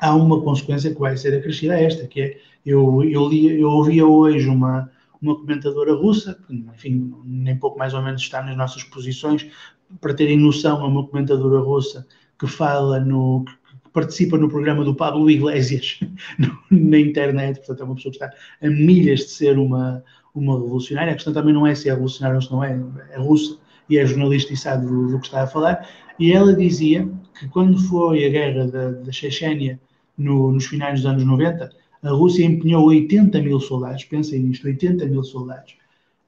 há 0.00 0.14
uma 0.14 0.40
consequência 0.40 0.92
que 0.92 1.00
vai 1.00 1.16
ser 1.16 1.36
acrescida 1.36 1.74
a 1.74 1.80
esta, 1.80 2.06
que 2.06 2.20
é, 2.20 2.38
eu, 2.64 3.02
eu, 3.04 3.28
li, 3.28 3.60
eu 3.60 3.68
ouvia 3.68 4.06
hoje 4.06 4.48
uma, 4.48 4.90
uma 5.20 5.36
comentadora 5.36 5.92
russa, 5.94 6.38
que, 6.46 6.54
enfim, 6.54 7.14
nem 7.24 7.56
pouco 7.56 7.78
mais 7.78 7.94
ou 7.94 8.02
menos 8.02 8.22
está 8.22 8.42
nas 8.42 8.56
nossas 8.56 8.84
posições, 8.84 9.46
para 10.00 10.14
terem 10.14 10.38
noção, 10.38 10.84
é 10.84 10.86
uma 10.86 11.06
comentadora 11.06 11.60
russa 11.60 12.06
que 12.38 12.46
fala 12.46 13.00
no, 13.00 13.44
que 13.84 13.90
participa 13.90 14.36
no 14.36 14.48
programa 14.48 14.84
do 14.84 14.94
Pablo 14.94 15.30
Iglesias 15.30 15.98
na 16.70 16.98
internet, 16.98 17.56
portanto 17.58 17.80
é 17.80 17.84
uma 17.84 17.94
pessoa 17.94 18.12
que 18.12 18.24
está 18.24 18.36
a 18.62 18.70
milhas 18.70 19.20
de 19.20 19.30
ser 19.30 19.58
uma, 19.58 20.04
uma 20.34 20.54
revolucionária. 20.54 21.12
A 21.12 21.14
questão 21.14 21.32
também 21.32 21.52
não 21.52 21.66
é 21.66 21.74
se 21.74 21.88
é 21.88 21.92
revolucionária 21.92 22.36
ou 22.36 22.42
se 22.42 22.52
não 22.52 22.62
é, 22.62 22.78
é 23.10 23.18
russa 23.18 23.58
e 23.88 23.98
é 23.98 24.06
jornalista 24.06 24.52
e 24.52 24.56
sabe 24.56 24.86
do, 24.86 25.08
do 25.08 25.18
que 25.18 25.26
está 25.26 25.42
a 25.42 25.46
falar. 25.46 25.88
E 26.18 26.32
ela 26.32 26.54
dizia 26.54 27.08
que 27.38 27.48
quando 27.48 27.78
foi 27.78 28.24
a 28.24 28.28
guerra 28.28 28.66
da, 28.66 28.90
da 28.90 29.12
Chechênia 29.12 29.80
no, 30.16 30.52
nos 30.52 30.66
finais 30.66 31.00
dos 31.00 31.06
anos 31.06 31.24
90, 31.24 31.70
a 32.02 32.10
Rússia 32.10 32.44
empenhou 32.44 32.86
80 32.86 33.40
mil 33.42 33.60
soldados, 33.60 34.04
pensem 34.04 34.40
nisto, 34.40 34.66
80 34.66 35.06
mil 35.06 35.22
soldados. 35.24 35.76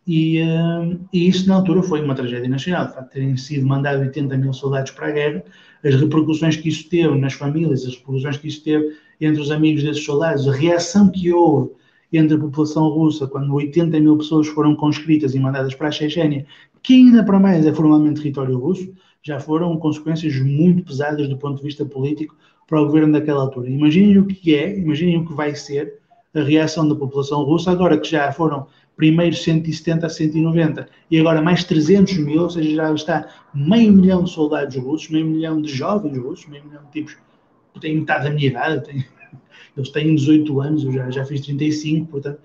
E, 0.06 0.40
uh, 0.42 0.98
e, 1.12 1.28
isso 1.28 1.48
na 1.48 1.56
altura 1.56 1.82
foi 1.82 2.02
uma 2.02 2.14
tragédia 2.14 2.48
nacional, 2.48 2.86
de 2.86 2.94
facto, 2.94 3.12
terem 3.12 3.36
sido 3.36 3.66
mandados 3.66 4.00
80 4.00 4.36
mil 4.36 4.52
soldados 4.52 4.90
para 4.90 5.08
a 5.08 5.10
guerra, 5.12 5.44
as 5.84 5.94
repercussões 5.94 6.56
que 6.56 6.68
isso 6.68 6.88
teve 6.88 7.16
nas 7.18 7.34
famílias, 7.34 7.84
as 7.84 7.94
repercussões 7.94 8.36
que 8.36 8.48
isso 8.48 8.62
teve 8.64 8.96
entre 9.20 9.40
os 9.40 9.50
amigos 9.50 9.82
desses 9.82 10.04
soldados, 10.04 10.48
a 10.48 10.52
reação 10.52 11.10
que 11.10 11.32
houve 11.32 11.70
entre 12.12 12.36
a 12.36 12.40
população 12.40 12.88
russa 12.88 13.26
quando 13.26 13.54
80 13.54 14.00
mil 14.00 14.16
pessoas 14.16 14.48
foram 14.48 14.74
conscritas 14.74 15.34
e 15.34 15.38
mandadas 15.38 15.74
para 15.74 15.88
a 15.88 15.92
Chechênia, 15.92 16.44
que 16.82 16.94
ainda 16.94 17.22
para 17.22 17.38
mais 17.38 17.64
é 17.64 17.72
formalmente 17.72 18.20
território 18.20 18.58
russo, 18.58 18.92
já 19.22 19.38
foram 19.38 19.76
consequências 19.76 20.34
muito 20.40 20.82
pesadas 20.82 21.28
do 21.28 21.36
ponto 21.36 21.58
de 21.58 21.62
vista 21.62 21.84
político 21.84 22.34
para 22.70 22.80
o 22.80 22.86
governo 22.86 23.12
daquela 23.12 23.42
altura. 23.42 23.68
Imaginem 23.68 24.18
o 24.18 24.26
que 24.26 24.54
é, 24.54 24.78
imaginem 24.78 25.18
o 25.18 25.26
que 25.26 25.34
vai 25.34 25.56
ser 25.56 25.98
a 26.32 26.40
reação 26.40 26.88
da 26.88 26.94
população 26.94 27.42
russa 27.42 27.72
agora 27.72 27.98
que 27.98 28.08
já 28.08 28.30
foram 28.30 28.68
primeiro 28.96 29.34
170 29.34 30.06
a 30.06 30.08
190 30.08 30.88
e 31.10 31.18
agora 31.18 31.42
mais 31.42 31.64
300 31.64 32.18
mil, 32.18 32.42
ou 32.42 32.50
seja, 32.50 32.76
já 32.76 32.94
está 32.94 33.28
meio 33.52 33.92
milhão 33.92 34.22
de 34.22 34.30
soldados 34.30 34.76
russos, 34.76 35.10
meio 35.10 35.26
milhão 35.26 35.60
de 35.60 35.72
jovens 35.72 36.16
russos, 36.16 36.46
meio 36.46 36.64
milhão 36.64 36.84
de 36.84 36.90
tipos 36.92 37.16
que 37.74 37.80
têm 37.80 37.96
metade 37.96 38.24
da 38.24 38.30
minha 38.30 38.46
idade, 38.46 38.84
têm, 38.84 39.04
eles 39.76 39.90
têm 39.90 40.14
18 40.14 40.60
anos, 40.60 40.84
eu 40.84 40.92
já, 40.92 41.10
já 41.10 41.24
fiz 41.24 41.40
35, 41.40 42.06
portanto 42.06 42.40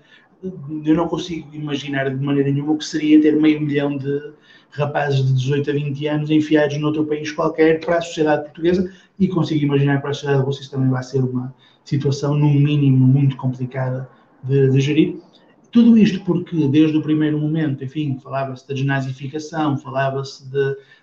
eu 0.84 0.94
não 0.94 1.08
consigo 1.08 1.48
imaginar 1.54 2.10
de 2.10 2.24
maneira 2.24 2.50
nenhuma 2.50 2.72
o 2.72 2.78
que 2.78 2.84
seria 2.84 3.20
ter 3.20 3.36
meio 3.36 3.60
milhão 3.60 3.96
de 3.96 4.32
rapazes 4.70 5.24
de 5.24 5.32
18 5.34 5.70
a 5.70 5.72
20 5.72 6.06
anos 6.08 6.30
enfiados 6.30 6.78
noutro 6.78 7.06
país 7.06 7.30
qualquer 7.32 7.80
para 7.80 7.98
a 7.98 8.00
sociedade 8.02 8.44
portuguesa 8.44 8.92
e 9.18 9.28
consigo 9.28 9.64
imaginar 9.64 10.00
para 10.00 10.10
a 10.10 10.14
sociedade 10.14 10.44
russa 10.44 10.60
isso 10.60 10.70
também 10.70 10.90
vai 10.90 11.02
ser 11.02 11.22
uma 11.24 11.54
situação, 11.84 12.34
no 12.34 12.50
mínimo, 12.50 13.06
muito 13.06 13.36
complicada 13.36 14.08
de, 14.42 14.70
de 14.70 14.80
gerir. 14.80 15.16
Tudo 15.70 15.96
isto 15.98 16.24
porque, 16.24 16.68
desde 16.68 16.96
o 16.96 17.02
primeiro 17.02 17.38
momento, 17.38 17.84
enfim, 17.84 18.18
falava-se 18.22 18.66
da 18.66 18.74
desnazificação, 18.74 19.76
falava-se 19.76 20.50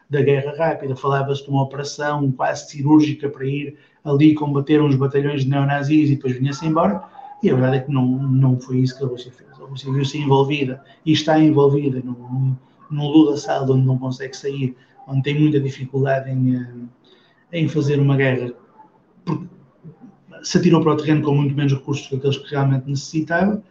da 0.09 0.21
guerra 0.21 0.55
rápida, 0.57 0.95
falava-se 0.95 1.43
de 1.43 1.49
uma 1.49 1.63
operação 1.63 2.31
quase 2.31 2.69
cirúrgica 2.69 3.29
para 3.29 3.45
ir 3.45 3.75
ali 4.03 4.33
combater 4.33 4.81
uns 4.81 4.95
batalhões 4.95 5.43
de 5.43 5.49
neonazis 5.49 6.09
e 6.09 6.15
depois 6.15 6.37
vinha-se 6.37 6.65
embora. 6.65 7.03
E 7.41 7.49
a 7.49 7.53
verdade 7.53 7.77
é 7.77 7.79
que 7.81 7.91
não, 7.91 8.05
não 8.05 8.59
foi 8.59 8.79
isso 8.79 8.97
que 8.97 9.03
a 9.03 9.07
Rússia 9.07 9.31
fez. 9.31 9.49
A 9.59 9.65
Rússia 9.65 9.91
viu-se 9.91 10.17
envolvida 10.17 10.83
e 11.05 11.11
está 11.11 11.39
envolvida 11.39 12.01
num, 12.03 12.55
num 12.89 13.07
Lula 13.07 13.37
Sal 13.37 13.63
onde 13.69 13.85
não 13.85 13.97
consegue 13.97 14.35
sair, 14.35 14.75
onde 15.07 15.23
tem 15.23 15.39
muita 15.39 15.59
dificuldade 15.59 16.29
em, 16.29 16.55
eh, 16.55 16.67
em 17.53 17.67
fazer 17.69 17.99
uma 17.99 18.17
guerra, 18.17 18.51
porque 19.23 19.45
se 20.41 20.57
atirou 20.57 20.81
para 20.81 20.93
o 20.93 20.97
terreno 20.97 21.21
com 21.21 21.35
muito 21.35 21.55
menos 21.55 21.71
recursos 21.71 22.07
que 22.07 22.15
aqueles 22.15 22.37
que 22.37 22.49
realmente 22.49 22.89
necessitava 22.89 23.63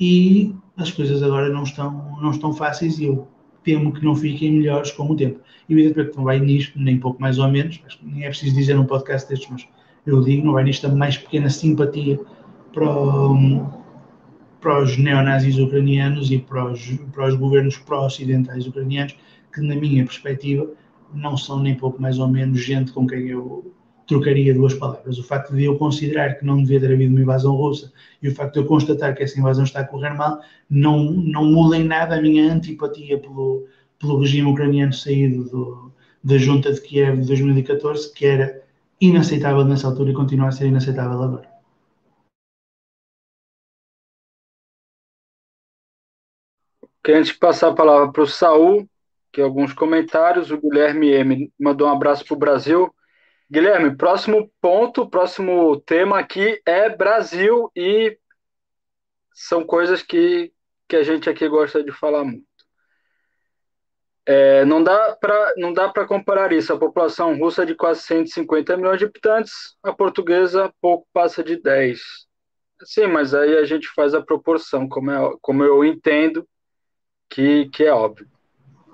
e 0.00 0.54
as 0.76 0.90
coisas 0.90 1.22
agora 1.22 1.48
não 1.50 1.64
estão, 1.64 2.18
não 2.22 2.30
estão 2.30 2.52
fáceis 2.54 2.98
e 2.98 3.04
eu 3.04 3.28
temo 3.62 3.92
que 3.92 4.04
não 4.04 4.14
fiquem 4.14 4.52
melhores 4.52 4.92
com 4.92 5.10
o 5.10 5.16
tempo. 5.16 5.40
Evidentemente 5.68 6.16
não 6.16 6.24
vai 6.24 6.38
nisto, 6.38 6.78
nem 6.78 6.98
pouco 6.98 7.20
mais 7.20 7.38
ou 7.38 7.48
menos, 7.48 7.80
acho 7.86 7.98
que 7.98 8.06
nem 8.06 8.24
é 8.24 8.28
preciso 8.28 8.54
dizer 8.54 8.74
num 8.74 8.86
podcast 8.86 9.28
destes, 9.28 9.48
mas 9.50 9.66
eu 10.06 10.20
digo, 10.22 10.46
não 10.46 10.52
vai 10.52 10.64
nisto 10.64 10.86
a 10.86 10.90
mais 10.90 11.16
pequena 11.16 11.50
simpatia 11.50 12.20
para, 12.72 12.90
o, 12.90 13.66
para 14.60 14.82
os 14.82 14.96
neonazis 14.96 15.58
ucranianos 15.58 16.30
e 16.30 16.38
para 16.38 16.70
os, 16.70 16.98
para 17.12 17.28
os 17.28 17.34
governos 17.34 17.78
pró-ocidentais 17.78 18.66
ucranianos, 18.66 19.16
que 19.52 19.60
na 19.60 19.74
minha 19.74 20.04
perspectiva 20.04 20.68
não 21.14 21.36
são 21.36 21.60
nem 21.60 21.74
pouco 21.74 22.00
mais 22.00 22.18
ou 22.18 22.28
menos 22.28 22.60
gente 22.60 22.92
com 22.92 23.06
quem 23.06 23.28
eu 23.28 23.72
trocaria 24.06 24.54
duas 24.54 24.74
palavras. 24.74 25.18
O 25.18 25.24
facto 25.24 25.54
de 25.54 25.64
eu 25.64 25.78
considerar 25.78 26.34
que 26.38 26.44
não 26.44 26.62
devia 26.62 26.80
ter 26.80 26.92
havido 26.92 27.12
uma 27.12 27.22
invasão 27.22 27.54
russa 27.54 27.92
e 28.22 28.28
o 28.28 28.34
facto 28.34 28.54
de 28.54 28.60
eu 28.60 28.66
constatar 28.66 29.14
que 29.14 29.22
essa 29.22 29.38
invasão 29.38 29.64
está 29.64 29.80
a 29.80 29.86
correr 29.86 30.14
mal 30.14 30.40
não, 30.68 31.10
não 31.10 31.44
muda 31.46 31.76
em 31.76 31.84
nada 31.84 32.16
a 32.16 32.22
minha 32.22 32.52
antipatia 32.52 33.18
pelo, 33.18 33.66
pelo 33.98 34.18
regime 34.20 34.50
ucraniano 34.50 34.92
saído 34.92 35.44
do, 35.44 35.92
da 36.22 36.38
junta 36.38 36.72
de 36.72 36.80
Kiev 36.80 37.20
de 37.20 37.26
2014, 37.28 38.12
que 38.12 38.26
era 38.26 38.62
inaceitável 39.00 39.64
nessa 39.64 39.86
altura 39.88 40.10
e 40.10 40.14
continua 40.14 40.48
a 40.48 40.52
ser 40.52 40.66
inaceitável 40.66 41.22
agora. 41.22 41.54
Ok, 47.00 47.14
antes 47.14 47.32
passar 47.32 47.68
a 47.68 47.74
palavra 47.74 48.10
para 48.10 48.22
o 48.22 48.26
Saul, 48.26 48.88
aqui 49.34 49.42
alguns 49.42 49.72
comentários. 49.72 50.52
O 50.52 50.58
Guilherme 50.60 51.10
M 51.10 51.52
mandou 51.58 51.88
um 51.88 51.92
abraço 51.92 52.24
para 52.24 52.34
o 52.34 52.38
Brasil. 52.38 52.94
Guilherme, 53.50 53.96
próximo 53.96 54.50
ponto, 54.60 55.10
próximo 55.10 55.80
tema 55.80 56.18
aqui 56.18 56.60
é 56.64 56.88
Brasil 56.88 57.70
e 57.76 58.16
são 59.32 59.64
coisas 59.64 60.02
que, 60.02 60.52
que 60.88 60.96
a 60.96 61.02
gente 61.02 61.28
aqui 61.28 61.48
gosta 61.48 61.82
de 61.82 61.90
falar 61.90 62.24
muito. 62.24 62.44
É, 64.26 64.64
não 64.64 64.82
dá 64.82 65.14
para 65.20 65.52
não 65.58 65.72
dá 65.72 65.88
para 65.88 66.06
comparar 66.06 66.52
isso. 66.52 66.72
A 66.72 66.78
população 66.78 67.36
russa 67.36 67.62
é 67.64 67.66
de 67.66 67.74
quase 67.74 68.02
150 68.02 68.76
milhões 68.76 68.98
de 68.98 69.04
habitantes, 69.04 69.76
a 69.82 69.92
portuguesa 69.92 70.72
pouco 70.80 71.06
passa 71.12 71.42
de 71.44 71.60
10. 71.60 72.00
Sim, 72.84 73.08
mas 73.08 73.34
aí 73.34 73.56
a 73.56 73.64
gente 73.64 73.88
faz 73.94 74.14
a 74.14 74.22
proporção, 74.22 74.88
como, 74.88 75.10
é, 75.10 75.36
como 75.42 75.62
eu 75.62 75.84
entendo 75.84 76.48
que, 77.28 77.68
que 77.70 77.84
é 77.84 77.92
óbvio. 77.92 78.33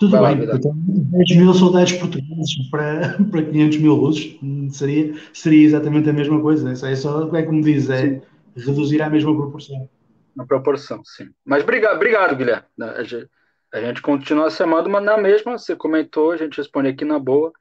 Tudo 0.00 0.18
Vai 0.18 0.34
bem, 0.34 0.46
lá, 0.46 0.56
então 0.56 0.72
10 0.74 1.36
mil 1.36 1.52
soldados 1.52 1.92
portugueses 1.92 2.70
para, 2.70 3.18
para 3.30 3.42
500 3.42 3.78
mil 3.78 3.94
russos 3.96 4.34
seria, 4.70 5.14
seria 5.30 5.66
exatamente 5.66 6.08
a 6.08 6.12
mesma 6.14 6.40
coisa. 6.40 6.72
É 6.72 6.96
só, 6.96 7.28
é 7.36 7.42
como 7.42 7.60
diz, 7.60 7.90
é 7.90 8.14
sim. 8.14 8.22
reduzir 8.56 9.02
à 9.02 9.10
mesma 9.10 9.36
proporção. 9.36 9.90
Na 10.34 10.46
proporção, 10.46 11.02
sim. 11.04 11.28
Mas 11.44 11.62
obrigado, 11.64 11.96
obrigado 11.96 12.34
Guilherme. 12.34 12.64
A 12.80 13.02
gente, 13.02 13.28
a 13.74 13.80
gente 13.80 14.00
continua 14.00 14.48
chamando, 14.48 14.88
mas 14.88 15.04
na 15.04 15.18
mesma, 15.18 15.58
você 15.58 15.76
comentou, 15.76 16.32
a 16.32 16.36
gente 16.38 16.56
responde 16.56 16.88
aqui 16.88 17.04
na 17.04 17.18
boa. 17.18 17.52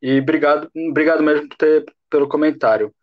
E 0.00 0.20
obrigado, 0.20 0.70
obrigado 0.90 1.20
mesmo 1.20 1.48
por 1.48 1.56
ter, 1.56 1.84
pelo 2.08 2.28
comentário. 2.28 2.94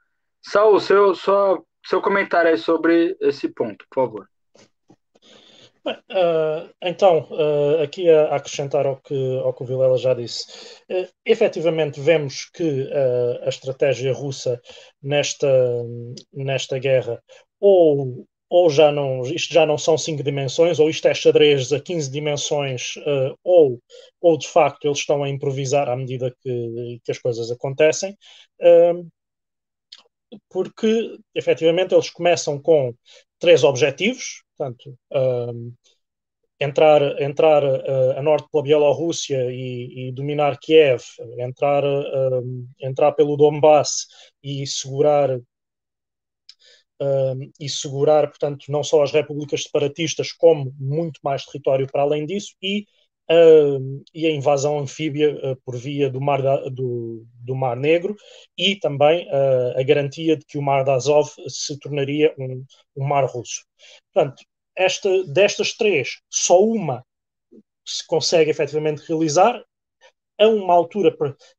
Saul, 0.41 0.79
seu, 0.79 1.13
sua, 1.13 1.61
seu 1.85 2.01
comentário 2.01 2.49
aí 2.49 2.57
sobre 2.57 3.17
esse 3.19 3.49
ponto, 3.49 3.85
por 3.89 4.05
favor. 4.05 4.29
Bem, 5.85 5.95
uh, 6.09 6.73
então, 6.81 7.27
uh, 7.29 7.83
aqui 7.83 8.09
a, 8.09 8.35
acrescentar 8.35 8.87
ao 8.87 8.97
que, 9.01 9.37
ao 9.43 9.53
que 9.53 9.61
o 9.61 9.65
Vilela 9.67 9.99
já 9.99 10.15
disse, 10.15 10.45
uh, 10.89 11.07
efetivamente 11.23 11.99
vemos 12.01 12.49
que 12.49 12.63
uh, 12.63 13.43
a 13.43 13.49
estratégia 13.49 14.11
russa 14.11 14.59
nesta, 14.99 15.47
nesta 16.33 16.79
guerra 16.79 17.21
ou, 17.59 18.25
ou 18.49 18.67
já 18.67 18.91
não, 18.91 19.21
isto 19.27 19.53
já 19.53 19.63
não 19.63 19.77
são 19.77 19.95
cinco 19.95 20.23
dimensões, 20.23 20.79
ou 20.79 20.89
isto 20.89 21.07
é 21.07 21.13
xadrez 21.13 21.71
a 21.71 21.79
15 21.79 22.09
dimensões, 22.09 22.95
ou, 23.43 23.79
ou 24.19 24.37
de 24.39 24.47
facto 24.47 24.85
eles 24.85 24.99
estão 24.99 25.23
a 25.23 25.29
improvisar 25.29 25.87
à 25.87 25.95
medida 25.95 26.33
que, 26.41 26.99
que 27.03 27.11
as 27.11 27.19
coisas 27.19 27.51
acontecem. 27.51 28.17
Porque 30.49 31.17
efetivamente 31.33 31.93
eles 31.93 32.09
começam 32.09 32.59
com 32.61 32.93
três 33.39 33.63
objetivos, 33.63 34.44
portanto, 34.57 34.97
um, 35.11 35.73
entrar, 36.59 37.21
entrar 37.21 37.63
uh, 37.63 38.17
a 38.17 38.21
norte 38.21 38.47
pela 38.51 38.63
Bielorrússia 38.63 39.51
e, 39.51 40.09
e 40.09 40.11
dominar 40.11 40.57
Kiev, 40.59 41.03
entrar, 41.39 41.83
uh, 41.83 42.67
entrar 42.79 43.11
pelo 43.13 43.37
Donbass 43.37 44.07
e 44.43 44.65
segurar 44.65 45.39
Uh, 46.97 47.51
e 47.59 47.67
segurar, 47.67 48.25
portanto, 48.29 48.67
não 48.69 48.81
só 48.81 49.03
as 49.03 49.11
repúblicas 49.11 49.63
separatistas, 49.63 50.31
como 50.31 50.73
muito 50.79 51.19
mais 51.21 51.43
território 51.43 51.85
para 51.91 52.03
além 52.03 52.25
disso, 52.25 52.55
e, 52.61 52.85
e 54.13 54.27
a 54.27 54.31
invasão 54.31 54.79
anfíbia 54.79 55.35
uh, 55.35 55.55
por 55.65 55.75
via 55.75 56.09
do 56.09 56.21
Mar, 56.21 56.41
da, 56.41 56.69
do, 56.69 57.25
do 57.43 57.55
Mar 57.55 57.75
Negro, 57.75 58.15
e 58.57 58.75
também 58.75 59.27
a 59.75 59.83
garantia 59.83 60.37
de 60.37 60.45
que 60.45 60.57
o 60.57 60.61
Mar 60.61 60.83
de 60.83 60.91
Azov 60.91 61.29
se 61.47 61.77
tornaria 61.79 62.33
um, 62.37 62.63
um 62.95 63.05
mar 63.05 63.25
russo. 63.25 63.65
Portanto, 64.13 64.43
esta, 64.75 65.09
destas 65.25 65.73
três, 65.73 66.19
só 66.29 66.61
uma 66.61 67.03
se 67.85 68.05
consegue 68.05 68.49
efetivamente 68.49 69.03
realizar. 69.07 69.63
A 70.39 70.47
uma 70.47 70.73
altura 70.73 71.15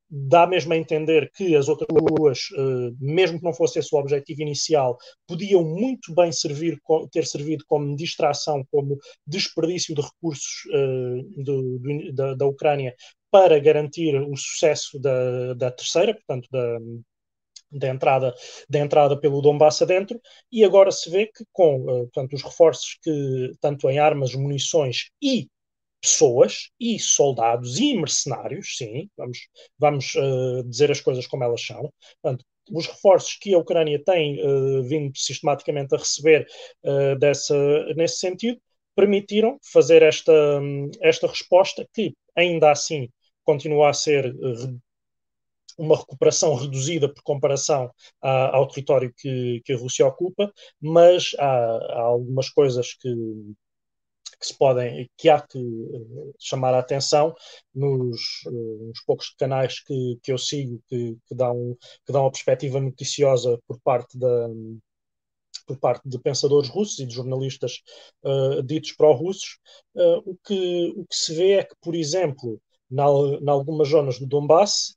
dá 0.08 0.46
mesmo 0.46 0.72
a 0.72 0.76
entender 0.76 1.30
que 1.34 1.56
as 1.56 1.68
outras 1.68 1.88
duas, 1.88 2.50
uh, 2.50 2.96
mesmo 3.00 3.38
que 3.38 3.44
não 3.44 3.52
fosse 3.52 3.78
esse 3.78 3.94
o 3.94 3.98
objetivo 3.98 4.42
inicial, 4.42 4.96
podiam 5.26 5.64
muito 5.64 6.14
bem 6.14 6.30
servir, 6.30 6.78
ter 7.10 7.26
servido 7.26 7.64
como 7.66 7.96
distração, 7.96 8.64
como 8.70 8.98
desperdício 9.26 9.94
de 9.94 10.02
recursos 10.02 10.64
uh, 10.66 11.42
do, 11.42 11.78
do, 11.78 12.12
da, 12.14 12.34
da, 12.34 12.46
Ucrânia 12.46 12.94
para 13.30 13.58
garantir 13.58 14.14
o 14.14 14.36
sucesso 14.36 14.98
da, 15.00 15.54
da 15.54 15.70
terceira, 15.70 16.14
portanto, 16.14 16.48
da, 16.50 16.78
da 17.72 17.88
entrada, 17.88 18.34
da 18.68 18.78
entrada 18.78 19.18
pelo 19.18 19.42
Donbass 19.42 19.82
adentro, 19.82 20.20
e 20.52 20.64
agora 20.64 20.90
se 20.92 21.10
vê 21.10 21.26
que 21.26 21.44
com 21.52 21.80
uh, 21.82 21.84
portanto, 22.04 22.34
os 22.34 22.42
reforços 22.42 22.98
que, 23.02 23.52
tanto 23.60 23.90
em 23.90 23.98
armas, 23.98 24.34
munições 24.34 25.10
e 25.20 25.48
pessoas 26.01 26.70
e 26.78 26.99
soldados 26.99 27.78
e 27.78 27.97
mercenários, 27.97 28.76
sim, 28.76 29.09
vamos, 29.16 29.38
vamos 29.78 30.14
uh, 30.14 30.62
dizer 30.64 30.90
as 30.90 31.01
coisas 31.01 31.26
como 31.26 31.44
elas 31.44 31.64
são. 31.64 31.92
Portanto, 32.22 32.44
os 32.70 32.86
reforços 32.86 33.36
que 33.40 33.55
a 33.55 33.59
Ucrânia 33.59 34.03
tem 34.05 34.40
uh, 34.44 34.82
vindo 34.84 35.16
sistematicamente 35.16 35.94
a 35.94 35.99
receber 35.99 36.47
uh, 36.84 37.18
dessa, 37.18 37.57
nesse 37.94 38.18
sentido 38.18 38.61
permitiram 38.94 39.59
fazer 39.62 40.03
esta, 40.03 40.32
esta 41.03 41.26
resposta 41.26 41.86
que, 41.92 42.14
ainda 42.34 42.70
assim, 42.70 43.11
continua 43.44 43.90
a 43.90 43.92
ser 43.92 44.34
uma 45.76 45.99
recuperação 45.99 46.55
reduzida 46.55 47.07
por 47.07 47.22
comparação 47.22 47.90
ao 48.22 48.66
território 48.68 49.12
que, 49.14 49.61
que, 49.66 49.74
a 49.74 49.76
Rússia 49.76 50.07
ocupa, 50.07 50.51
mas 50.80 51.32
há, 51.38 51.44
há 51.44 52.01
algumas 52.01 52.49
coisas 52.49 52.94
que, 52.94 53.14
que 54.39 54.47
se 54.47 54.57
podem, 54.57 55.09
que 55.16 55.28
há 55.28 55.41
que 55.41 55.59
uh, 55.59 56.34
chamar 56.39 56.74
a 56.74 56.78
atenção 56.80 57.34
nos, 57.74 58.20
uh, 58.47 58.87
nos 58.89 59.01
poucos 59.05 59.30
canais 59.39 59.80
que, 59.80 60.18
que 60.22 60.32
eu 60.32 60.39
sigo 60.39 60.80
que, 60.89 61.16
que, 61.26 61.34
dão, 61.34 61.76
que 62.05 62.12
dão 62.12 62.26
a 62.26 62.30
perspectiva 62.30 62.80
noticiosa 62.80 63.59
por 63.66 63.80
parte 63.80 64.18
da 64.18 64.49
por 65.66 65.78
parte 65.78 66.09
de 66.09 66.16
pensadores 66.20 66.68
russos 66.68 67.01
e 67.01 67.07
de 67.07 67.14
jornalistas 67.14 67.80
uh, 68.22 68.62
ditos 68.62 68.93
pró-russos, 68.93 69.59
o, 70.24 70.37
que, 70.45 70.93
o 70.97 71.05
que 71.05 71.16
se 71.16 71.34
vê 71.34 71.53
é 71.55 71.64
que, 71.64 71.74
por 71.80 71.97
exemplo, 71.97 72.61
em 72.89 73.01
algumas 73.49 73.89
zonas 73.89 74.16
do 74.16 74.26
Donbass, 74.28 74.95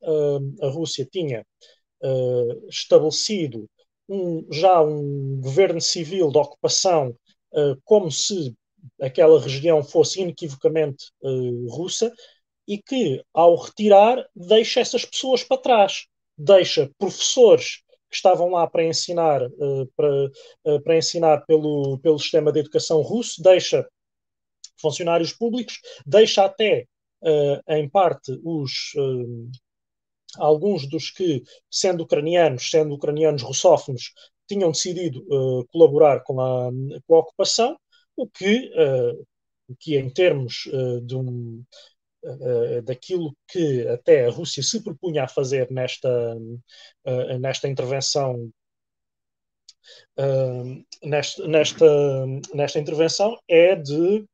a 0.62 0.68
Rússia 0.68 1.08
tinha 1.12 1.44
estabelecido 2.70 3.68
um, 4.08 4.46
já 4.52 4.80
um 4.80 5.42
governo 5.42 5.82
civil 5.82 6.30
de 6.30 6.38
ocupação 6.38 7.16
como 7.84 8.12
se 8.12 8.56
aquela 9.02 9.40
região 9.40 9.84
fosse 9.84 10.22
inequivocamente 10.22 11.06
uh, 11.22 11.68
russa 11.70 12.14
e 12.68 12.78
que, 12.78 13.24
ao 13.34 13.56
retirar, 13.56 14.28
deixa 14.36 14.80
essas 14.80 15.06
pessoas 15.06 15.44
para 15.44 15.62
trás, 15.62 16.06
deixa 16.38 16.90
professores 16.98 17.82
que 18.10 18.16
estavam 18.16 18.50
lá 18.50 18.68
para 18.68 18.86
ensinar, 18.86 19.44
uh, 19.44 19.88
para, 19.96 20.26
uh, 20.66 20.82
para 20.84 20.98
ensinar 20.98 21.46
pelo, 21.46 22.00
pelo 22.00 22.20
sistema 22.20 22.52
de 22.52 22.60
educação 22.60 23.02
russo, 23.02 23.42
deixa 23.42 23.88
funcionários 24.82 25.34
públicos, 25.34 25.80
deixa 26.06 26.46
até, 26.46 26.86
em 27.68 27.90
parte, 27.90 28.32
os 28.46 28.94
alguns 30.38 30.88
dos 30.88 31.10
que, 31.10 31.44
sendo 31.70 32.04
ucranianos, 32.04 32.70
sendo 32.70 32.94
ucranianos 32.94 33.42
russófonos, 33.42 34.14
tinham 34.48 34.72
decidido 34.72 35.24
uh, 35.30 35.66
colaborar 35.68 36.22
com 36.24 36.42
a, 36.42 36.70
com 37.08 37.16
a 37.16 37.20
ocupação, 37.20 37.78
o 38.22 38.28
que, 38.28 38.72
uh, 38.76 39.28
que 39.80 39.98
em 39.98 40.10
termos 40.10 40.66
uh, 40.68 41.02
de 41.02 41.16
um, 41.16 41.64
uh, 42.24 42.82
daquilo 42.84 43.36
que 43.48 43.88
até 43.88 44.26
a 44.26 44.30
Rússia 44.30 44.62
se 44.64 44.84
propunha 44.84 45.24
a 45.24 45.28
fazer 45.28 45.72
nesta, 45.72 46.38
nesta 47.40 47.68
intervenção 47.68 48.52
nesta, 51.02 51.48
nesta, 51.48 52.26
nesta 52.54 52.80
intervenção 52.80 53.38
é 53.48 53.76
de 53.76 54.26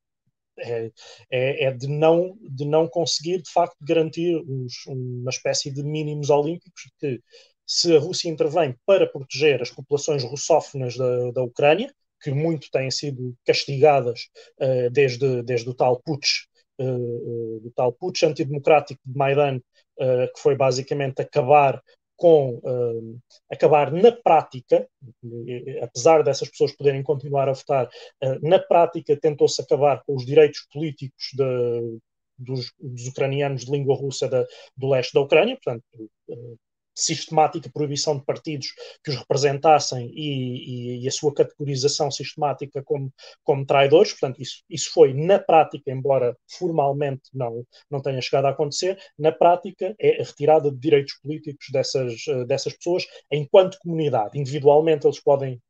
é, 0.58 0.90
é, 1.30 1.64
é, 1.64 1.72
de, 1.72 1.86
não, 1.86 2.36
de 2.40 2.64
não 2.64 2.88
conseguir, 2.88 3.42
de 3.42 3.50
facto, 3.50 3.76
garantir 3.82 4.36
uns, 4.48 4.86
uma 4.86 5.30
espécie 5.30 5.70
de 5.70 5.82
mínimos 5.82 6.30
olímpicos 6.30 6.90
que, 6.98 7.20
se 7.66 7.94
a 7.94 7.98
Rússia 7.98 8.30
intervém 8.30 8.74
para 8.86 9.06
proteger 9.06 9.60
as 9.60 9.70
populações 9.70 10.22
russófonas 10.24 10.96
da, 10.96 11.32
da 11.32 11.42
Ucrânia, 11.42 11.92
que 12.20 12.30
muito 12.30 12.70
têm 12.70 12.90
sido 12.90 13.34
castigadas 13.44 14.28
uh, 14.60 14.90
desde, 14.90 15.42
desde 15.42 15.68
o 15.68 15.74
tal 15.74 16.00
putsch, 16.02 16.46
uh, 16.80 17.60
do 17.60 17.70
tal 17.74 17.92
putsch 17.92 18.22
antidemocrático 18.24 19.00
de 19.04 19.16
Maidan, 19.16 19.60
que 19.98 20.42
foi 20.42 20.54
basicamente 20.54 21.22
acabar 21.22 21.82
com 22.16 22.54
uh, 22.64 23.18
acabar 23.50 23.92
na 23.92 24.10
prática, 24.10 24.88
apesar 25.82 26.22
dessas 26.22 26.48
pessoas 26.48 26.74
poderem 26.74 27.02
continuar 27.02 27.48
a 27.48 27.52
votar, 27.52 27.86
uh, 27.86 28.48
na 28.48 28.58
prática 28.58 29.16
tentou-se 29.16 29.60
acabar 29.60 30.02
com 30.04 30.16
os 30.16 30.24
direitos 30.24 30.66
políticos 30.72 31.30
de, 31.34 31.98
dos, 32.38 32.72
dos, 32.80 33.06
ucranianos 33.08 33.66
de 33.66 33.70
língua 33.70 33.94
russa 33.94 34.28
da, 34.28 34.44
do 34.76 34.88
leste 34.88 35.12
da 35.12 35.20
Ucrânia, 35.20 35.58
portanto, 35.62 35.84
uh, 36.28 36.58
sistemática 36.96 37.70
proibição 37.70 38.16
de 38.16 38.24
partidos 38.24 38.68
que 39.04 39.10
os 39.10 39.16
representassem 39.16 40.10
e, 40.14 40.98
e, 40.98 41.04
e, 41.04 41.08
a 41.08 41.10
sua 41.10 41.32
categorização 41.32 42.10
sistemática 42.10 42.82
como, 42.82 43.12
como 43.44 43.66
traidores. 43.66 44.12
Portanto, 44.12 44.40
isso, 44.40 44.62
isso 44.68 44.90
foi 44.92 45.12
na 45.12 45.38
prática, 45.38 45.90
embora 45.90 46.36
formalmente 46.50 47.22
não, 47.34 47.64
não 47.90 48.00
tenha 48.00 48.20
chegado 48.22 48.46
a 48.46 48.50
acontecer, 48.50 48.98
na 49.18 49.30
prática 49.30 49.94
é 50.00 50.22
a 50.22 50.24
retirada 50.24 50.70
de 50.70 50.78
direitos 50.78 51.14
políticos 51.22 51.66
dessas, 51.70 52.26
eh, 52.28 52.44
dessas 52.46 52.72
pessoas 52.72 53.04
enquanto 53.30 53.78
comunidade. 53.78 54.38
Individualmente 54.38 55.06
eles 55.06 55.20
podem 55.20 55.60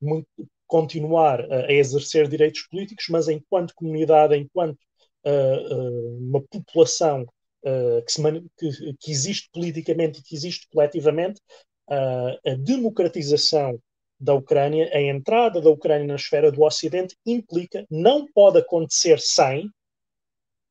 muito, 0.00 0.26
continuar 0.66 1.40
a, 1.52 1.66
a, 1.66 1.72
exercer 1.72 2.28
direitos 2.28 2.62
políticos, 2.62 3.06
mas 3.10 3.28
enquanto 3.28 3.74
comunidade, 3.74 4.36
enquanto 4.36 4.78
uh, 5.26 6.18
uma 6.18 6.40
população 6.42 7.26
uh, 7.64 8.02
que, 8.04 8.70
que, 8.70 8.94
que, 8.98 9.10
existe 9.10 9.48
politicamente 9.52 10.20
e 10.20 10.22
que 10.22 10.34
existe 10.34 10.68
coletivamente, 10.72 11.40
uh, 11.88 12.50
a 12.50 12.54
democratização 12.58 13.78
da 14.18 14.34
Ucrânia, 14.34 14.88
a 14.92 15.00
entrada 15.00 15.60
da 15.60 15.70
Ucrânia 15.70 16.06
na 16.06 16.14
esfera 16.14 16.52
do 16.52 16.62
Ocidente, 16.62 17.16
implica, 17.26 17.84
não 17.90 18.26
pode 18.32 18.58
acontecer 18.58 19.18
sem 19.18 19.68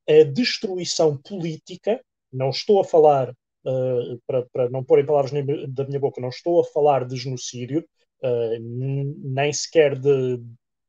a 0.08 0.24
destruição 0.24 1.16
política. 1.18 2.00
Não 2.32 2.50
estou 2.50 2.80
a 2.80 2.84
falar, 2.84 3.30
uh, 3.30 4.20
para, 4.26 4.46
para, 4.52 4.70
não 4.70 4.82
pôr 4.82 5.00
em 5.00 5.06
palavras 5.06 5.32
da 5.68 5.84
minha 5.84 6.00
boca, 6.00 6.20
não 6.20 6.30
estou 6.30 6.60
a 6.60 6.64
falar 6.64 7.04
de 7.06 7.16
genocídio, 7.16 7.86
nem 9.24 9.52
sequer 9.52 9.98
de, 9.98 10.40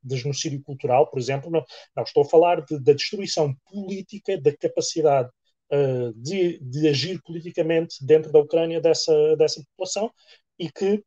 de 0.04 0.18
genocídio 0.18 0.62
cultural, 0.62 1.10
por 1.10 1.18
exemplo, 1.18 1.50
não, 1.50 1.66
não 1.96 2.04
estou 2.04 2.22
a 2.24 2.30
falar 2.30 2.62
de, 2.62 2.80
da 2.80 2.94
destruição 2.94 3.56
política 3.72 4.40
da 4.40 4.56
capacidade 4.56 5.32
uh, 5.74 6.14
de, 6.14 6.60
de, 6.60 6.88
agir 6.88 7.22
politicamente 7.24 8.06
dentro 8.06 8.32
da 8.32 8.40
Ucrânia 8.40 8.80
dessa, 8.80 9.36
dessa 9.36 9.62
população 9.72 10.12
e 10.60 10.72
que 10.72 11.04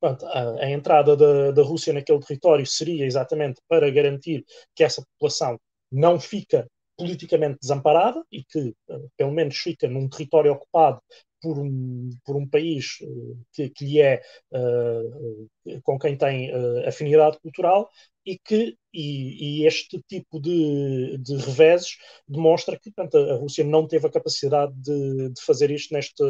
pronto, 0.00 0.26
a, 0.26 0.64
a, 0.64 0.70
entrada 0.70 1.16
da, 1.16 1.52
da 1.52 1.62
Rússia 1.62 1.92
naquele 1.92 2.20
território 2.20 2.66
seria 2.66 3.06
exatamente 3.06 3.60
para 3.68 3.90
garantir 3.90 4.44
que 4.74 4.84
essa 4.84 5.02
população 5.02 5.58
não 5.90 6.18
fica 6.18 6.66
politicamente 6.96 7.58
desamparada 7.60 8.24
e 8.32 8.42
que, 8.44 8.74
uh, 8.88 9.10
pelo 9.16 9.30
menos, 9.30 9.56
fica 9.56 9.88
num 9.88 10.08
território 10.08 10.52
ocupado 10.52 11.00
por 11.40 11.58
um, 11.58 12.10
por 12.24 12.36
um 12.36 12.48
país 12.48 12.98
uh, 13.02 13.38
que, 13.52 13.68
que 13.70 13.84
lhe 13.84 14.00
é 14.00 14.20
uh, 14.52 15.80
com 15.82 15.98
quem 15.98 16.16
tem 16.16 16.50
afinidade 16.86 17.38
cultural 17.40 17.90
e 18.26 18.38
que 18.38 18.76
e, 18.92 19.62
e 19.62 19.66
este 19.66 20.02
tipo 20.08 20.40
de, 20.40 21.16
de 21.18 21.36
reveses 21.36 21.96
demonstra 22.26 22.78
que 22.78 22.90
portanto, 22.90 23.16
a 23.16 23.36
Rússia 23.36 23.64
não 23.64 23.86
teve 23.86 24.06
a 24.06 24.10
capacidade 24.10 24.72
de, 24.74 25.30
de 25.30 25.42
fazer 25.42 25.70
isto 25.70 25.94
neste 25.94 26.22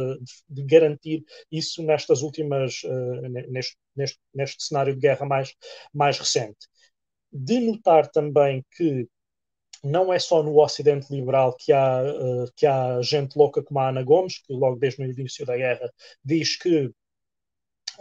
de, 0.49 0.65
garantir 0.65 1.25
isso 1.51 1.83
nestas 1.83 2.23
últimas 2.23 2.83
neste, 3.51 3.77
neste, 3.97 4.19
neste 4.35 4.65
cenário 4.65 4.95
de 4.95 5.01
guerra 5.01 5.27
mais 5.27 5.55
mais 5.93 6.19
recente. 6.19 6.59
De 7.33 7.61
notar 7.61 8.09
também 8.11 8.65
que 8.77 9.09
não 9.83 10.13
é 10.13 10.19
só 10.19 10.43
no 10.43 10.59
Ocidente 10.61 11.13
liberal 11.13 11.55
que 11.57 11.73
há, 11.73 12.03
uh, 12.03 12.51
que 12.57 12.67
há 12.67 13.01
gente 13.03 13.37
louca 13.37 13.63
como 13.63 13.79
a 13.81 13.89
Ana 13.89 14.03
Gomes, 14.03 14.39
que 14.39 14.53
logo 14.53 14.77
desde 14.77 15.03
o 15.03 15.05
início 15.05 15.47
da 15.47 15.57
guerra 15.57 15.91
diz 16.25 16.57
que 16.57 16.91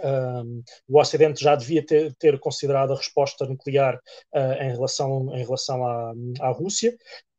um, 0.03 0.63
o 0.87 0.99
Ocidente 0.99 1.43
já 1.43 1.55
devia 1.55 1.85
ter, 1.85 2.13
ter 2.15 2.39
considerado 2.39 2.93
a 2.93 2.97
resposta 2.97 3.45
nuclear 3.45 3.95
uh, 4.33 4.53
em 4.61 4.71
relação, 4.71 5.35
em 5.35 5.43
relação 5.43 5.85
à, 5.85 6.13
à 6.41 6.49
Rússia. 6.49 6.95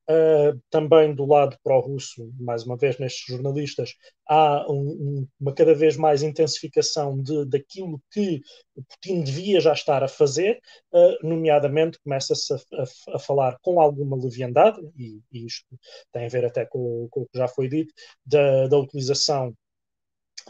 Uh, 0.09 0.57
também 0.71 1.13
do 1.13 1.27
lado 1.27 1.59
pró-russo, 1.65 2.33
mais 2.39 2.65
uma 2.65 2.77
vez 2.77 2.97
nestes 2.97 3.27
jornalistas, 3.27 3.93
há 4.29 4.65
um, 4.71 4.75
um, 4.79 5.29
uma 5.41 5.53
cada 5.53 5.75
vez 5.75 5.97
mais 5.97 6.23
intensificação 6.23 7.21
de, 7.21 7.45
daquilo 7.47 8.01
que 8.13 8.41
o 8.77 8.85
Putin 8.85 9.25
devia 9.25 9.59
já 9.59 9.73
estar 9.73 10.05
a 10.05 10.09
fazer, 10.09 10.61
uh, 10.93 11.27
nomeadamente 11.27 11.99
começa-se 12.05 12.55
a, 12.55 12.57
a, 12.57 13.17
a, 13.17 13.19
falar 13.19 13.59
com 13.61 13.81
alguma 13.81 14.17
leviandade, 14.17 14.81
e, 14.97 15.21
e, 15.33 15.45
isto 15.45 15.67
tem 16.13 16.27
a 16.27 16.29
ver 16.29 16.45
até 16.45 16.65
com, 16.65 17.09
com 17.11 17.23
o 17.23 17.27
que 17.27 17.37
já 17.37 17.49
foi 17.49 17.69
dito, 17.69 17.93
da, 18.25 18.69
da 18.69 18.79
utilização 18.79 19.57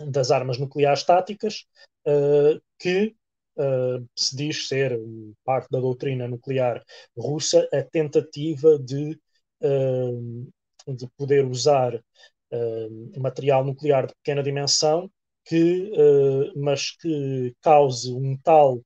das 0.04 0.30
armas 0.30 0.58
nucleares 0.58 1.04
táticas, 1.04 1.64
uh, 2.06 2.60
que 2.78 3.14
uh, 3.56 4.06
se 4.14 4.36
diz 4.36 4.68
ser 4.68 4.98
parte 5.44 5.68
da 5.70 5.80
doutrina 5.80 6.28
nuclear 6.28 6.84
russa 7.16 7.68
a 7.72 7.82
tentativa 7.82 8.78
de, 8.78 9.18
uh, 9.62 10.52
de 10.94 11.08
poder 11.16 11.44
usar 11.46 11.94
uh, 11.94 13.20
material 13.20 13.64
nuclear 13.64 14.06
de 14.06 14.14
pequena 14.14 14.42
dimensão, 14.42 15.10
que, 15.48 15.92
mas 16.56 16.90
que 16.90 17.54
cause 17.62 18.12
um 18.12 18.36
tal 18.38 18.82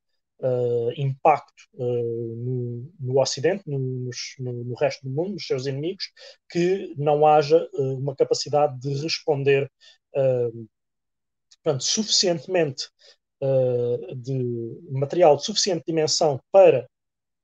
impacto 0.94 1.54
no, 1.72 2.92
no, 3.00 3.18
Ocidente, 3.18 3.62
no, 3.66 3.78
no, 3.78 4.52
no, 4.64 4.74
resto 4.74 5.08
do 5.08 5.10
mundo, 5.10 5.32
nos 5.32 5.46
seus 5.46 5.64
inimigos, 5.64 6.12
que 6.50 6.94
não 6.98 7.26
haja 7.26 7.66
uma 7.72 8.14
capacidade 8.14 8.78
de 8.78 8.92
responder 9.02 9.72
portanto, 11.62 11.84
suficientemente 11.84 12.88
uh, 13.42 14.14
de 14.16 14.78
material 14.90 15.36
de 15.36 15.44
suficiente 15.44 15.84
dimensão 15.86 16.40
para 16.50 16.88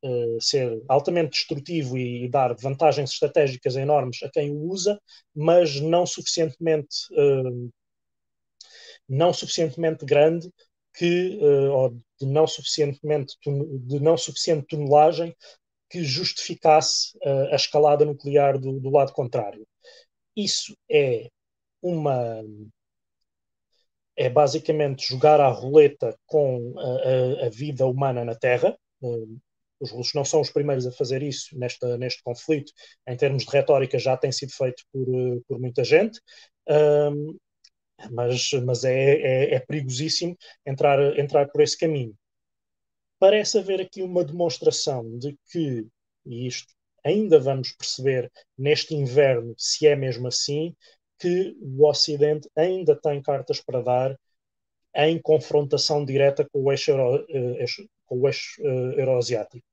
uh, 0.02 0.40
ser 0.40 0.82
altamente 0.88 1.30
destrutivo 1.30 1.96
e 1.96 2.28
dar 2.28 2.54
vantagens 2.54 3.10
estratégicas 3.10 3.76
enormes 3.76 4.22
a 4.22 4.30
quem 4.30 4.50
o 4.50 4.62
usa, 4.70 5.00
mas 5.34 5.80
não 5.80 6.06
suficientemente, 6.06 6.96
uh, 7.12 7.70
não 9.08 9.32
suficientemente 9.32 10.04
grande 10.04 10.50
que, 10.94 11.38
ou 11.70 11.90
de 12.18 12.26
não 12.26 12.46
suficientemente 12.46 13.36
de 13.44 14.00
não 14.00 14.16
suficiente 14.16 14.66
tonelagem 14.66 15.36
que 15.90 16.02
justificasse 16.02 17.12
a 17.52 17.54
escalada 17.54 18.06
nuclear 18.06 18.58
do, 18.58 18.80
do 18.80 18.88
lado 18.88 19.12
contrário. 19.12 19.68
Isso 20.34 20.74
é 20.90 21.28
uma 21.82 22.42
é 24.16 24.28
basicamente 24.30 25.08
jogar 25.08 25.40
à 25.40 25.48
roleta 25.48 26.16
com 26.26 26.74
a, 26.78 27.44
a, 27.44 27.46
a 27.46 27.50
vida 27.50 27.86
humana 27.86 28.24
na 28.24 28.34
Terra. 28.34 28.76
Uh, 29.00 29.38
os 29.78 29.90
russos 29.90 30.14
não 30.14 30.24
são 30.24 30.40
os 30.40 30.50
primeiros 30.50 30.86
a 30.86 30.92
fazer 30.92 31.22
isso 31.22 31.56
nesta, 31.58 31.98
neste 31.98 32.22
conflito. 32.22 32.72
Em 33.06 33.16
termos 33.16 33.44
de 33.44 33.50
retórica, 33.50 33.98
já 33.98 34.16
tem 34.16 34.32
sido 34.32 34.52
feito 34.52 34.82
por, 34.92 35.08
uh, 35.08 35.44
por 35.46 35.60
muita 35.60 35.84
gente. 35.84 36.20
Um, 36.68 37.36
mas, 38.10 38.52
mas 38.64 38.84
é, 38.84 38.92
é, 38.92 39.54
é, 39.54 39.60
perigosíssimo 39.60 40.36
entrar, 40.64 41.18
entrar 41.18 41.48
por 41.48 41.60
esse 41.62 41.76
caminho. 41.76 42.14
Parece 43.18 43.58
haver 43.58 43.80
aqui 43.80 44.02
uma 44.02 44.24
demonstração 44.24 45.18
de 45.18 45.36
que, 45.50 45.86
e 46.26 46.46
isto 46.46 46.74
ainda 47.04 47.38
vamos 47.38 47.72
perceber 47.72 48.30
neste 48.58 48.94
inverno 48.94 49.54
se 49.56 49.86
é 49.86 49.94
mesmo 49.96 50.26
assim, 50.26 50.74
que 51.18 51.56
o 51.60 51.86
Ocidente 51.88 52.48
ainda 52.56 52.94
tem 52.96 53.22
cartas 53.22 53.60
para 53.60 53.82
dar 53.82 54.18
em 54.96 55.20
confrontação 55.20 56.04
direta 56.04 56.46
com 56.50 56.62
o 56.62 56.72
eixo, 56.72 56.90
euro, 56.90 57.26
eh, 57.28 57.64
com 58.06 58.20
o 58.20 58.26
eixo 58.26 58.62
uh, 58.62 58.92
euroasiático. 58.98 59.64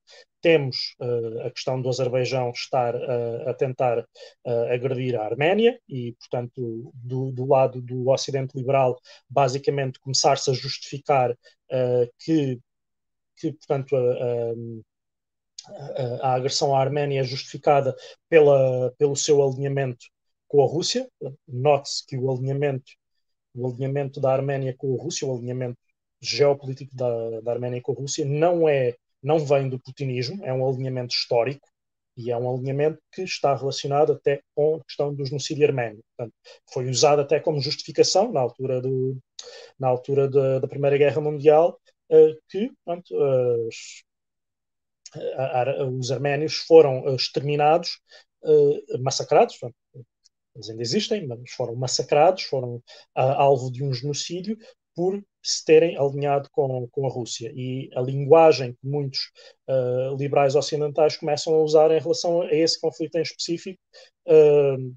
Temos 0.41 0.95
uh, 0.99 1.47
a 1.47 1.51
questão 1.51 1.81
do 1.81 1.87
Azerbaijão 1.87 2.49
estar 2.51 2.93
a 3.47 3.53
tentar 3.53 4.05
agredir 4.69 5.15
a 5.15 5.23
Arménia 5.23 5.79
e, 5.87 6.13
portanto, 6.19 6.91
do, 6.95 7.31
do, 7.31 7.45
lado 7.47 7.81
do 7.81 8.09
Ocidente 8.09 8.57
liberal, 8.57 8.99
basicamente 9.29 9.99
começar-se 10.01 10.49
a 10.49 10.53
justificar 10.53 11.37
que, 12.19 12.59
que, 13.37 13.53
portanto, 13.53 13.95
a, 13.95 14.53
a, 15.67 16.31
a, 16.31 16.33
agressão 16.33 16.75
à 16.75 16.81
Arménia 16.81 17.21
é 17.21 17.23
justificada 17.23 17.95
pela, 18.27 18.93
pelo 18.97 19.15
seu 19.15 19.41
alinhamento 19.41 20.05
com 20.53 20.61
a 20.63 20.67
Rússia. 20.67 21.09
Note-se 21.47 22.05
que 22.05 22.15
o 22.15 22.31
alinhamento, 22.31 22.91
o 23.55 23.67
alinhamento 23.67 24.21
da 24.21 24.31
Arménia 24.31 24.75
com 24.77 24.93
a 24.93 25.01
Rússia, 25.01 25.27
o 25.27 25.35
alinhamento 25.35 25.79
geopolítico 26.21 26.95
da, 26.95 27.41
da 27.41 27.51
Arménia 27.53 27.81
com 27.81 27.91
a 27.91 27.95
Rússia, 27.95 28.23
não 28.23 28.69
é 28.69 28.95
não 29.21 29.39
vem 29.39 29.67
do 29.67 29.79
putinismo, 29.79 30.45
é 30.45 30.53
um 30.53 30.67
alinhamento 30.67 31.15
histórico 31.15 31.67
e 32.15 32.29
é 32.29 32.37
um 32.37 32.53
alinhamento 32.53 33.01
que 33.11 33.23
está 33.23 33.55
relacionado 33.55 34.11
até 34.11 34.41
com 34.53 34.75
a 34.75 34.83
questão 34.83 35.15
do 35.15 35.25
genocídio 35.25 35.65
arménio. 35.65 36.03
Portanto, 36.15 36.35
foi 36.71 36.87
usado 36.87 37.21
até 37.21 37.39
como 37.39 37.59
justificação 37.59 38.31
na 38.31 38.41
altura, 38.41 38.79
do, 38.81 39.17
na 39.79 39.87
altura 39.87 40.29
da, 40.29 40.59
da 40.59 40.67
Primeira 40.67 40.97
Guerra 40.97 41.21
Mundial 41.21 41.79
uh, 42.11 42.37
que 42.49 42.69
portanto, 42.85 43.15
uh, 43.15 43.69
os 45.97 46.11
arménios 46.11 46.57
foram 46.57 47.15
exterminados, 47.15 47.99
uh, 48.43 49.01
massacrados, 49.01 49.57
eles 50.55 50.69
ainda 50.69 50.81
existem, 50.81 51.27
mas 51.27 51.51
foram 51.51 51.75
massacrados, 51.75 52.43
foram 52.43 52.75
uh, 52.75 52.81
alvo 53.15 53.71
de 53.71 53.83
um 53.83 53.93
genocídio 53.93 54.57
por 54.95 55.23
se 55.41 55.65
terem 55.65 55.97
alinhado 55.97 56.49
com, 56.51 56.87
com 56.89 57.05
a 57.05 57.09
Rússia. 57.09 57.51
E 57.55 57.89
a 57.95 58.01
linguagem 58.01 58.73
que 58.73 58.87
muitos 58.87 59.31
uh, 59.67 60.15
liberais 60.15 60.55
ocidentais 60.55 61.17
começam 61.17 61.53
a 61.53 61.63
usar 61.63 61.91
em 61.91 61.99
relação 61.99 62.41
a 62.41 62.53
esse 62.53 62.79
conflito 62.79 63.15
em 63.17 63.21
específico 63.21 63.79
uh, 64.27 64.95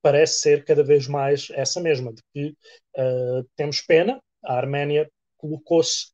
parece 0.00 0.40
ser 0.40 0.64
cada 0.64 0.84
vez 0.84 1.08
mais 1.08 1.48
essa 1.52 1.80
mesma, 1.80 2.12
de 2.12 2.22
que 2.32 2.48
uh, 2.96 3.44
temos 3.56 3.80
pena, 3.80 4.20
a 4.44 4.54
Arménia 4.54 5.10
colocou-se 5.36 6.12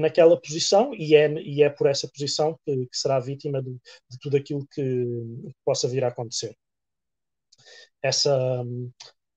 naquela 0.00 0.38
posição 0.38 0.92
e 0.92 1.14
é, 1.14 1.32
e 1.34 1.62
é 1.62 1.70
por 1.70 1.86
essa 1.86 2.08
posição 2.08 2.58
que, 2.66 2.84
que 2.86 2.96
será 2.96 3.20
vítima 3.20 3.62
de, 3.62 3.70
de 3.70 4.18
tudo 4.20 4.36
aquilo 4.36 4.66
que, 4.72 4.82
que 4.82 5.54
possa 5.64 5.88
vir 5.88 6.02
a 6.02 6.08
acontecer. 6.08 6.52
Essa, 8.02 8.64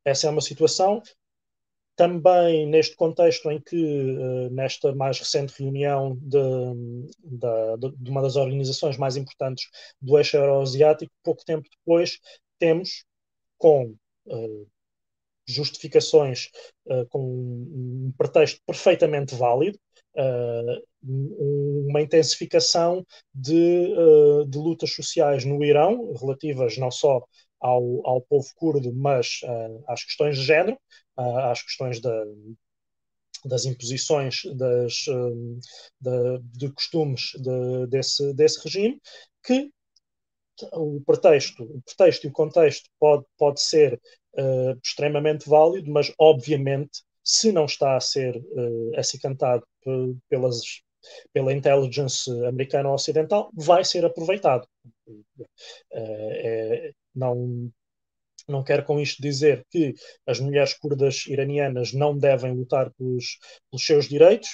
essa 0.06 0.28
é 0.28 0.30
uma 0.30 0.42
situação. 0.42 1.02
Também 1.96 2.68
neste 2.68 2.96
contexto 2.96 3.50
em 3.50 3.62
que, 3.62 3.76
uh, 3.76 4.50
nesta 4.52 4.94
mais 4.94 5.18
recente 5.18 5.54
reunião 5.58 6.18
de, 6.22 6.40
de, 7.24 7.96
de, 7.98 8.12
uma 8.12 8.22
das 8.22 8.36
organizações 8.36 8.98
mais 8.98 9.16
importantes 9.16 9.70
do 10.02 10.18
eixo 10.18 10.36
euroasiático, 10.36 11.12
pouco 11.24 11.46
tempo 11.46 11.68
depois, 11.70 12.20
temos 12.60 13.06
com 13.58 13.96
uh, 14.26 14.68
justificações 15.48 16.50
uh, 16.88 17.08
com 17.08 17.22
um 17.24 18.14
pretexto 18.18 18.60
perfeitamente 18.66 19.34
válido, 19.36 19.80
uma 21.04 22.02
intensificação 22.02 23.06
de, 23.34 23.94
de, 24.48 24.58
lutas 24.58 24.94
sociais 24.94 25.44
no 25.44 25.62
Irão, 25.62 26.14
relativas 26.14 26.78
não 26.78 26.90
só 26.90 27.22
ao, 27.66 28.08
ao 28.08 28.22
povo 28.22 28.48
curdo, 28.56 28.94
mas 28.94 29.40
uh, 29.44 29.84
às 29.88 30.04
questões 30.04 30.38
de 30.38 30.44
género, 30.44 30.78
uh, 31.18 31.40
às 31.52 31.64
questões 31.64 32.00
da, 32.00 32.24
das 33.44 33.66
imposições 33.66 34.42
das, 34.56 35.08
uh, 35.08 35.60
de, 36.00 36.40
de, 36.54 36.72
costumes 36.72 37.32
de, 37.40 37.88
desse, 37.88 38.34
desse 38.36 38.64
regime, 38.64 39.02
que 39.44 39.72
o 40.74 41.02
pretexto, 41.06 41.64
o 41.64 41.82
pretexto 41.82 42.28
e 42.28 42.30
o 42.30 42.34
contexto 42.34 42.90
pode, 43.00 43.26
pode 43.38 43.60
ser 43.62 44.00
uh, 44.38 44.80
extremamente 44.84 45.50
válido, 45.50 45.92
mas 45.92 46.14
obviamente 46.20 47.02
se 47.24 47.52
não 47.52 47.66
está 47.66 47.98
a 47.98 48.00
ser 48.00 48.38
uh, 48.38 49.00
acicantado 49.00 49.66
pelas, 50.30 50.62
pela 51.34 51.52
intelligence 51.52 52.30
americana 52.46 52.90
ou 52.90 52.96
ocidental, 52.96 53.50
vai 53.56 53.84
ser 53.84 54.06
aproveitado. 54.06 54.68
Uh, 55.08 55.46
é, 55.92 56.92
não, 57.16 57.72
não 58.48 58.64
quero 58.64 58.84
com 58.84 59.00
isto 59.00 59.22
dizer 59.22 59.66
que 59.70 59.94
as 60.26 60.40
mulheres 60.40 60.74
curdas 60.74 61.26
iranianas 61.28 61.94
não 61.94 62.18
devem 62.18 62.54
lutar 62.54 62.92
pelos, 62.94 63.40
pelos 63.70 63.86
seus 63.86 64.08
direitos. 64.08 64.50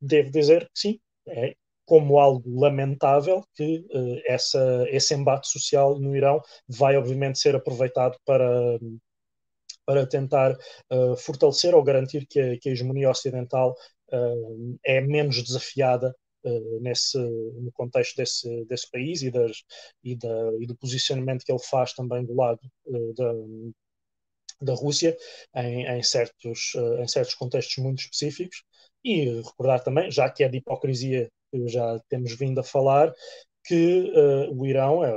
Devo 0.00 0.30
dizer 0.30 0.64
que 0.64 0.78
sim, 0.78 1.00
é 1.28 1.54
como 1.86 2.18
algo 2.18 2.60
lamentável 2.60 3.44
que 3.54 3.78
uh, 3.92 4.20
essa, 4.26 4.86
esse 4.88 5.14
embate 5.14 5.48
social 5.48 5.98
no 5.98 6.16
Irão 6.16 6.40
vai 6.68 6.96
obviamente 6.96 7.38
ser 7.38 7.54
aproveitado 7.54 8.16
para, 8.24 8.78
para 9.84 10.06
tentar 10.06 10.56
uh, 10.90 11.16
fortalecer 11.16 11.74
ou 11.74 11.82
garantir 11.82 12.26
que 12.26 12.40
a, 12.40 12.58
que 12.58 12.68
a 12.68 12.72
hegemonia 12.72 13.10
ocidental 13.10 13.74
uh, 14.12 14.78
é 14.84 15.00
menos 15.00 15.42
desafiada 15.42 16.14
nesse, 16.80 17.18
no 17.18 17.70
contexto 17.72 18.16
desse, 18.16 18.64
desse 18.66 18.90
país 18.90 19.22
e, 19.22 19.30
das, 19.30 19.62
e, 20.02 20.16
da, 20.16 20.52
e 20.60 20.66
do 20.66 20.76
posicionamento 20.76 21.44
que 21.44 21.52
ele 21.52 21.62
faz 21.62 21.92
também 21.92 22.24
do 22.24 22.34
lado 22.34 22.60
uh, 22.86 23.14
da, 23.14 23.32
da 24.60 24.74
Rússia 24.74 25.16
em, 25.56 25.86
em 25.86 26.02
certos, 26.02 26.74
uh, 26.74 27.02
em 27.02 27.08
certos 27.08 27.34
contextos 27.34 27.82
muito 27.82 28.00
específicos. 28.00 28.62
E 29.04 29.40
recordar 29.42 29.82
também, 29.84 30.10
já 30.10 30.30
que 30.30 30.42
é 30.42 30.48
de 30.48 30.58
hipocrisia 30.58 31.28
que 31.52 31.68
já 31.68 32.00
temos 32.08 32.34
vindo 32.36 32.58
a 32.60 32.64
falar, 32.64 33.12
que 33.62 34.10
o 34.50 34.66
Irão 34.66 35.04
é, 35.04 35.12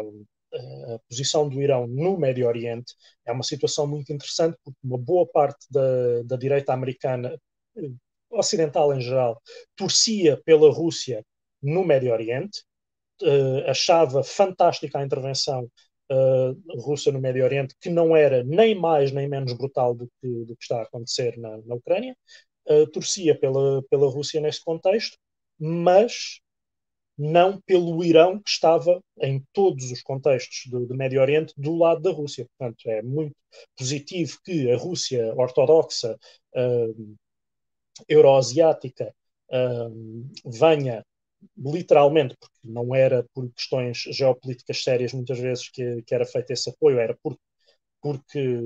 a 0.96 1.00
posição 1.10 1.50
do 1.50 1.62
Irão 1.62 1.88
no 1.88 2.18
Médio 2.18 2.48
Oriente 2.48 2.94
é 3.26 3.32
uma 3.32 3.44
situação 3.44 3.86
muito 3.86 4.12
interessante, 4.14 4.58
porque 4.64 4.80
uma 4.84 4.98
boa 4.98 5.28
parte 5.28 5.66
da, 5.70 6.24
da 6.24 6.38
direita 6.38 6.74
americana, 6.74 7.38
eh, 7.76 7.90
ocidental 8.30 8.94
em 8.94 9.02
geral, 9.02 9.42
torcia 9.76 10.42
pela 10.46 10.72
Rússia 10.72 11.24
no 11.62 11.84
Médio 11.84 12.12
Oriente, 12.12 12.64
uh, 13.22 13.70
achava 13.70 14.24
fantástica 14.24 15.00
a 15.00 15.06
intervenção 15.06 15.70
uh, 16.12 16.82
russa 16.82 17.12
no 17.12 17.20
Médio 17.20 17.44
Oriente, 17.44 17.76
que 17.80 17.90
não 17.90 18.16
era 18.16 18.44
nem 18.44 18.76
mais 18.76 19.12
nem 19.12 19.28
menos 19.28 19.54
brutal 19.54 19.94
do 19.96 20.10
que, 20.22 20.46
do 20.46 20.56
que 20.56 20.64
está 20.64 20.80
a 20.80 20.84
acontecer 20.84 21.38
na, 21.38 21.58
na 21.66 21.76
Ucrânia, 21.76 22.16
uh, 22.70 22.88
torcia 22.88 23.38
pela, 23.38 23.84
pela 23.90 24.10
Rússia 24.10 24.42
neste 24.42 24.64
contexto, 24.64 25.18
mas 25.60 26.40
não 27.18 27.60
pelo 27.62 28.04
Irão, 28.04 28.40
que 28.40 28.50
estava 28.50 29.02
em 29.22 29.44
todos 29.52 29.92
os 29.92 30.04
contextos 30.04 30.70
do, 30.70 30.86
do, 30.86 30.96
Médio 30.96 31.20
Oriente 31.20 31.52
do 31.58 31.76
lado 31.76 32.02
da 32.02 32.12
Rússia. 32.12 32.46
Portanto, 32.58 32.88
é 32.88 33.02
muito 33.02 33.36
positivo 33.76 34.38
que 34.46 34.72
a 34.72 34.78
Rússia 34.78 35.34
ortodoxa, 35.36 36.16
uh, 36.56 37.16
euroasiática, 38.08 39.14
uh, 39.52 40.30
venha 40.46 41.06
literalmente, 41.58 42.36
porque 42.40 42.58
não 42.64 42.96
era 42.96 43.26
por 43.34 43.52
questões 43.54 44.00
geopolíticas 44.00 44.84
sérias 44.84 45.14
muitas 45.14 45.40
vezes 45.40 45.70
que, 45.70 46.02
que 46.04 46.16
era 46.16 46.26
feito 46.26 46.52
esse 46.52 46.70
apoio, 46.70 47.00
era 47.00 47.16
por, 47.22 47.38
porque 48.02 48.60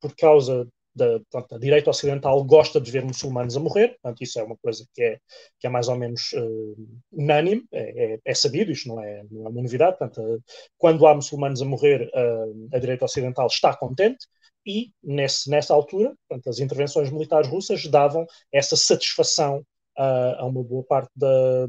por 0.00 0.14
causa 0.16 0.66
da, 0.96 1.20
portanto, 1.30 1.54
a 1.56 1.58
direita 1.58 1.90
ocidental 1.90 2.42
gosta 2.44 2.80
de 2.80 2.90
ver 2.90 3.04
muçulmanos 3.04 3.56
a 3.56 3.60
morrer, 3.60 3.98
portanto, 4.00 4.22
isso 4.22 4.40
é 4.40 4.42
uma 4.42 4.56
coisa 4.56 4.86
que 4.94 5.02
é, 5.02 5.18
que 5.60 5.66
é 5.66 5.70
mais 5.70 5.88
ou 5.88 5.96
menos 5.96 6.32
uh, 6.32 6.76
unânime, 7.12 7.66
é, 7.70 8.14
é, 8.14 8.20
é, 8.24 8.34
sabido, 8.34 8.72
isto 8.72 8.88
não 8.88 9.02
é, 9.02 9.22
não 9.30 9.46
é 9.46 9.48
uma 9.50 9.62
novidade, 9.62 9.98
portanto, 9.98 10.22
uh, 10.22 10.42
quando 10.78 11.06
há 11.06 11.14
muçulmanos 11.14 11.60
a 11.60 11.66
morrer, 11.66 12.10
uh, 12.14 12.68
a 12.74 12.78
direita 12.78 13.04
ocidental 13.04 13.46
está 13.46 13.76
contente, 13.76 14.26
e 14.66 14.92
nesse, 15.02 15.48
nessa 15.48 15.72
altura, 15.72 16.14
portanto, 16.28 16.50
as 16.50 16.58
intervenções 16.58 17.10
militares 17.10 17.48
russas 17.48 17.86
davam 17.86 18.26
essa 18.52 18.76
satisfação 18.76 19.64
a 19.96 20.44
uma 20.44 20.62
boa 20.62 20.84
parte 20.84 21.10
da, 21.16 21.66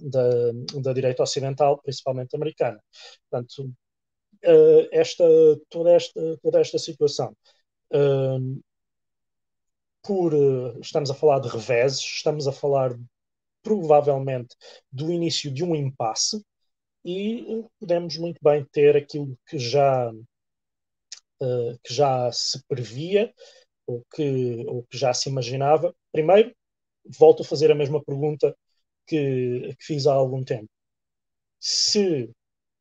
da, 0.00 0.52
da 0.82 0.92
direita 0.92 1.22
ocidental, 1.22 1.80
principalmente 1.80 2.34
americana. 2.36 2.78
Portanto, 3.30 3.72
esta, 4.92 5.24
toda, 5.70 5.92
esta, 5.92 6.38
toda 6.42 6.60
esta 6.60 6.78
situação 6.78 7.34
por 10.02 10.34
estamos 10.80 11.10
a 11.10 11.14
falar 11.14 11.40
de 11.40 11.48
reveses, 11.48 12.00
estamos 12.00 12.46
a 12.46 12.52
falar 12.52 12.94
provavelmente 13.62 14.54
do 14.92 15.10
início 15.10 15.50
de 15.50 15.64
um 15.64 15.74
impasse 15.74 16.44
e 17.02 17.64
podemos 17.80 18.18
muito 18.18 18.38
bem 18.42 18.64
ter 18.70 18.96
aquilo 18.96 19.36
que 19.48 19.58
já 19.58 20.12
uh, 21.42 21.78
que 21.82 21.92
já 21.92 22.30
se 22.32 22.62
previa 22.66 23.32
ou 23.86 24.04
que, 24.14 24.64
ou 24.66 24.84
que 24.84 24.96
já 24.96 25.12
se 25.12 25.28
imaginava. 25.28 25.94
Primeiro, 26.12 26.54
volto 27.18 27.42
a 27.42 27.46
fazer 27.46 27.70
a 27.70 27.74
mesma 27.74 28.02
pergunta 28.02 28.56
que, 29.06 29.74
que 29.78 29.84
fiz 29.84 30.06
há 30.06 30.14
algum 30.14 30.42
tempo. 30.44 30.68
Se 31.60 32.30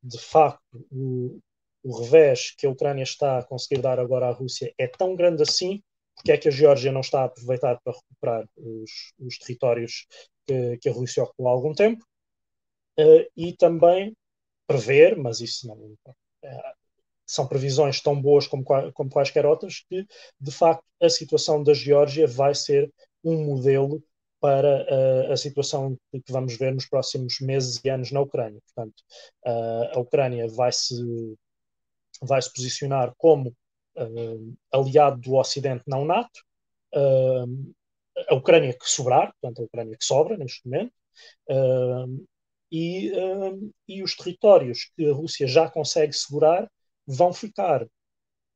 de 0.01 0.19
facto 0.19 0.85
o, 0.91 1.39
o 1.83 2.01
revés 2.01 2.51
que 2.51 2.65
a 2.65 2.69
Ucrânia 2.69 3.03
está 3.03 3.39
a 3.39 3.43
conseguir 3.43 3.81
dar 3.81 3.99
agora 3.99 4.27
à 4.27 4.31
Rússia 4.31 4.73
é 4.77 4.87
tão 4.87 5.15
grande 5.15 5.43
assim, 5.43 5.81
porque 6.15 6.31
é 6.31 6.37
que 6.37 6.47
a 6.47 6.51
Geórgia 6.51 6.91
não 6.91 7.01
está 7.01 7.21
a 7.21 7.25
aproveitar 7.25 7.79
para 7.83 7.93
recuperar 7.93 8.45
os, 8.57 9.13
os 9.19 9.37
territórios 9.37 10.05
que, 10.45 10.77
que, 10.77 10.89
a 10.89 10.93
Rússia 10.93 11.23
ocupou 11.23 11.47
há 11.47 11.51
algum 11.51 11.73
tempo, 11.73 12.05
uh, 12.99 13.25
e 13.35 13.55
também 13.55 14.15
prever, 14.67 15.17
mas 15.17 15.39
isso 15.41 15.67
não. 15.67 15.95
São 17.25 17.47
previsões 17.47 18.01
tão 18.01 18.19
boas 18.19 18.47
como, 18.47 18.63
como 18.93 19.09
quaisquer 19.09 19.45
outras, 19.45 19.83
que 19.89 20.05
de 20.39 20.51
facto 20.51 20.83
a 21.01 21.09
situação 21.09 21.63
da 21.63 21.73
Geórgia 21.73 22.27
vai 22.27 22.53
ser 22.53 22.91
um 23.23 23.45
modelo 23.45 24.03
para 24.43 24.85
uh, 24.91 25.31
a 25.31 25.37
situação 25.37 25.97
que 26.11 26.29
vamos 26.29 26.57
ver 26.57 26.73
nos 26.73 26.85
próximos 26.85 27.39
meses 27.39 27.79
e 27.81 27.89
anos 27.89 28.11
na 28.11 28.19
Ucrânia. 28.19 28.59
Portanto, 28.65 29.01
uh, 29.45 29.97
a 29.97 29.99
Ucrânia 30.01 30.49
vai 30.49 30.69
se 30.69 30.93
vai 32.21 32.41
se 32.41 32.51
posicionar 32.53 33.13
como 33.17 33.55
uh, 33.97 34.53
aliado 34.69 35.21
do 35.21 35.35
Ocidente 35.35 35.85
não 35.87 36.03
NATO, 36.03 36.43
a 38.29 38.35
Ucrânia 38.35 38.73
que 38.73 38.87
sobrar, 38.87 39.33
portanto, 39.39 39.61
a 39.61 39.65
Ucrânia 39.65 39.97
que 39.97 40.05
sobra 40.05 40.37
neste 40.37 40.67
momento, 40.67 40.93
e, 42.71 43.11
e 43.87 44.03
os 44.03 44.15
territórios 44.15 44.91
que 44.95 45.09
a 45.09 45.13
Rússia 45.13 45.47
já 45.47 45.67
consegue 45.67 46.13
segurar 46.13 46.69
vão 47.05 47.33
ficar 47.33 47.87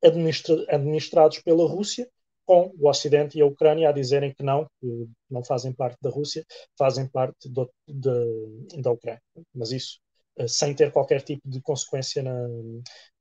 administra 0.04 0.66
administrados 0.70 1.40
pela 1.40 1.68
Rússia, 1.68 2.10
com 2.46 2.74
o 2.80 2.88
Ocidente 2.88 3.38
e 3.38 3.42
a 3.42 3.46
Ucrânia 3.46 3.90
a 3.90 3.92
dizerem 3.92 4.34
que 4.34 4.42
não, 4.42 4.66
que 4.80 5.10
não 5.30 5.44
fazem 5.44 5.74
parte 5.74 5.98
da 6.02 6.10
Rússia, 6.10 6.46
fazem 6.78 7.08
parte 7.10 7.50
do, 7.50 7.70
de, 7.86 8.82
da 8.82 8.92
Ucrânia. 8.92 9.22
Mas 9.54 9.72
isso 9.72 10.00
eh, 10.38 10.48
sem 10.48 10.74
ter 10.74 10.92
qualquer 10.92 11.22
tipo 11.22 11.42
de 11.46 11.62
consequência 11.62 12.24
na, 12.24 12.48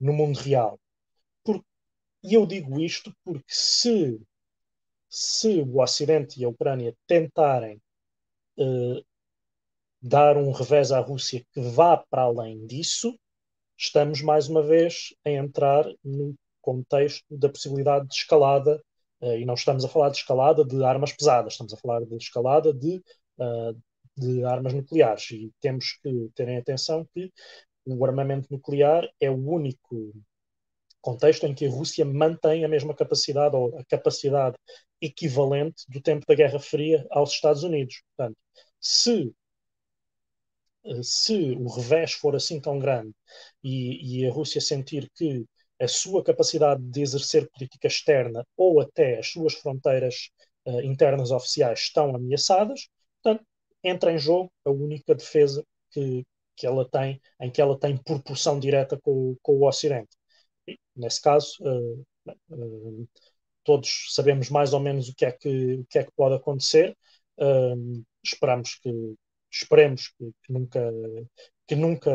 no 0.00 0.12
mundo 0.12 0.38
real. 0.38 0.78
Por, 1.44 1.60
e 2.22 2.34
eu 2.34 2.46
digo 2.46 2.80
isto 2.80 3.12
porque 3.24 3.44
se, 3.48 4.20
se 5.08 5.60
o 5.62 5.80
Ocidente 5.82 6.40
e 6.40 6.44
a 6.44 6.48
Ucrânia 6.48 6.94
tentarem 7.06 7.80
uh, 8.58 9.04
dar 10.00 10.36
um 10.36 10.52
revés 10.52 10.92
à 10.92 11.00
Rússia 11.00 11.44
que 11.52 11.60
vá 11.60 11.96
para 11.96 12.22
além 12.22 12.66
disso, 12.66 13.18
estamos 13.76 14.22
mais 14.22 14.48
uma 14.48 14.62
vez 14.62 15.14
a 15.24 15.30
entrar 15.30 15.84
no 16.04 16.34
contexto 16.60 17.24
da 17.30 17.48
possibilidade 17.48 18.08
de 18.08 18.14
escalada, 18.14 18.82
uh, 19.20 19.36
e 19.36 19.44
não 19.44 19.54
estamos 19.54 19.84
a 19.84 19.88
falar 19.88 20.10
de 20.10 20.18
escalada 20.18 20.64
de 20.64 20.82
armas 20.84 21.12
pesadas, 21.12 21.52
estamos 21.52 21.72
a 21.72 21.76
falar 21.76 22.04
de 22.04 22.16
escalada 22.16 22.72
de, 22.72 23.02
uh, 23.38 23.80
de 24.16 24.44
armas 24.44 24.74
nucleares. 24.74 25.30
E 25.30 25.52
temos 25.60 25.98
que 26.02 26.30
terem 26.34 26.56
atenção 26.56 27.06
que 27.14 27.30
o 27.86 28.04
armamento 28.04 28.48
nuclear 28.50 29.08
é 29.20 29.30
o 29.30 29.36
único 29.36 30.12
contexto 31.00 31.46
em 31.46 31.54
que 31.54 31.66
a 31.66 31.70
Rússia 31.70 32.04
mantém 32.04 32.64
a 32.64 32.68
mesma 32.68 32.92
capacidade 32.92 33.54
ou 33.54 33.78
a 33.78 33.84
capacidade 33.84 34.56
equivalente 35.00 35.84
do 35.88 36.00
tempo 36.00 36.26
da 36.26 36.34
Guerra 36.34 36.58
Fria 36.58 37.06
aos 37.10 37.30
Estados 37.30 37.62
Unidos. 37.62 38.02
Portanto, 38.16 38.36
se 38.80 39.32
se 41.02 41.52
o 41.52 41.68
revés 41.68 42.12
for 42.12 42.36
assim 42.36 42.60
tão 42.60 42.78
grande 42.78 43.12
e, 43.62 44.20
e, 44.20 44.26
a 44.26 44.32
Rússia 44.32 44.60
sentir 44.60 45.10
que 45.14 45.44
a 45.80 45.88
sua 45.88 46.22
capacidade 46.22 46.82
de 46.82 47.02
exercer 47.02 47.48
política 47.50 47.86
externa 47.86 48.46
ou 48.56 48.80
até 48.80 49.18
as 49.18 49.28
suas 49.28 49.54
fronteiras 49.54 50.30
uh, 50.66 50.80
internas 50.80 51.30
oficiais 51.30 51.80
estão 51.80 52.14
ameaçadas, 52.14 52.88
portanto, 53.22 53.44
entra 53.82 54.12
em 54.12 54.18
jogo 54.18 54.50
a 54.64 54.70
única 54.70 55.14
defesa 55.14 55.64
que, 55.90 56.24
que 56.56 56.66
ela 56.66 56.88
tem, 56.88 57.20
em 57.40 57.50
que 57.50 57.60
ela 57.60 57.78
tem 57.78 57.96
proporção 57.96 58.58
direta 58.58 58.98
com, 59.02 59.36
com 59.42 59.52
o 59.54 59.68
Ocidente. 59.68 60.16
E, 60.66 60.78
nesse 60.96 61.20
caso, 61.20 61.56
uh, 61.60 62.06
uh, 62.50 63.08
todos 63.64 64.14
sabemos 64.14 64.48
mais 64.50 64.72
ou 64.72 64.80
menos 64.80 65.08
o 65.08 65.14
que 65.14 65.26
é 65.26 65.32
que, 65.32 65.74
o 65.74 65.86
que, 65.86 65.98
é 65.98 66.04
que 66.04 66.12
pode 66.16 66.36
acontecer. 66.36 66.96
Esperamos 68.24 68.76
que, 68.76 68.90
esperemos 69.62 70.08
que, 70.08 70.32
que 70.42 70.52
nunca, 70.52 70.80
que 71.66 71.74
nunca, 71.76 72.10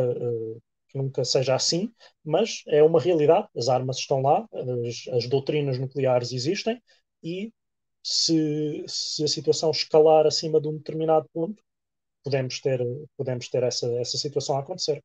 que 0.90 0.98
nunca 0.98 1.26
seja 1.26 1.56
assim, 1.56 1.94
mas 2.24 2.64
é 2.68 2.84
uma 2.84 3.00
realidade. 3.00 3.48
As 3.56 3.70
armas 3.70 3.98
estão 3.98 4.22
lá, 4.22 4.48
as, 4.54 5.08
as 5.16 5.28
doutrinas 5.28 5.80
nucleares 5.80 6.32
existem 6.32 6.82
e 7.24 7.52
se, 8.04 8.84
se 8.88 9.24
a 9.24 9.28
situação 9.28 9.72
escalar 9.72 10.26
acima 10.26 10.60
de 10.62 10.68
um 10.68 10.78
determinado 10.78 11.30
ponto, 11.34 11.64
podemos 12.24 12.60
ter, 12.62 12.80
podemos 13.18 13.50
ter 13.50 13.64
essa, 13.64 13.88
essa 14.00 14.18
situação 14.18 14.58
a 14.58 14.62
acontecer. 14.62 15.04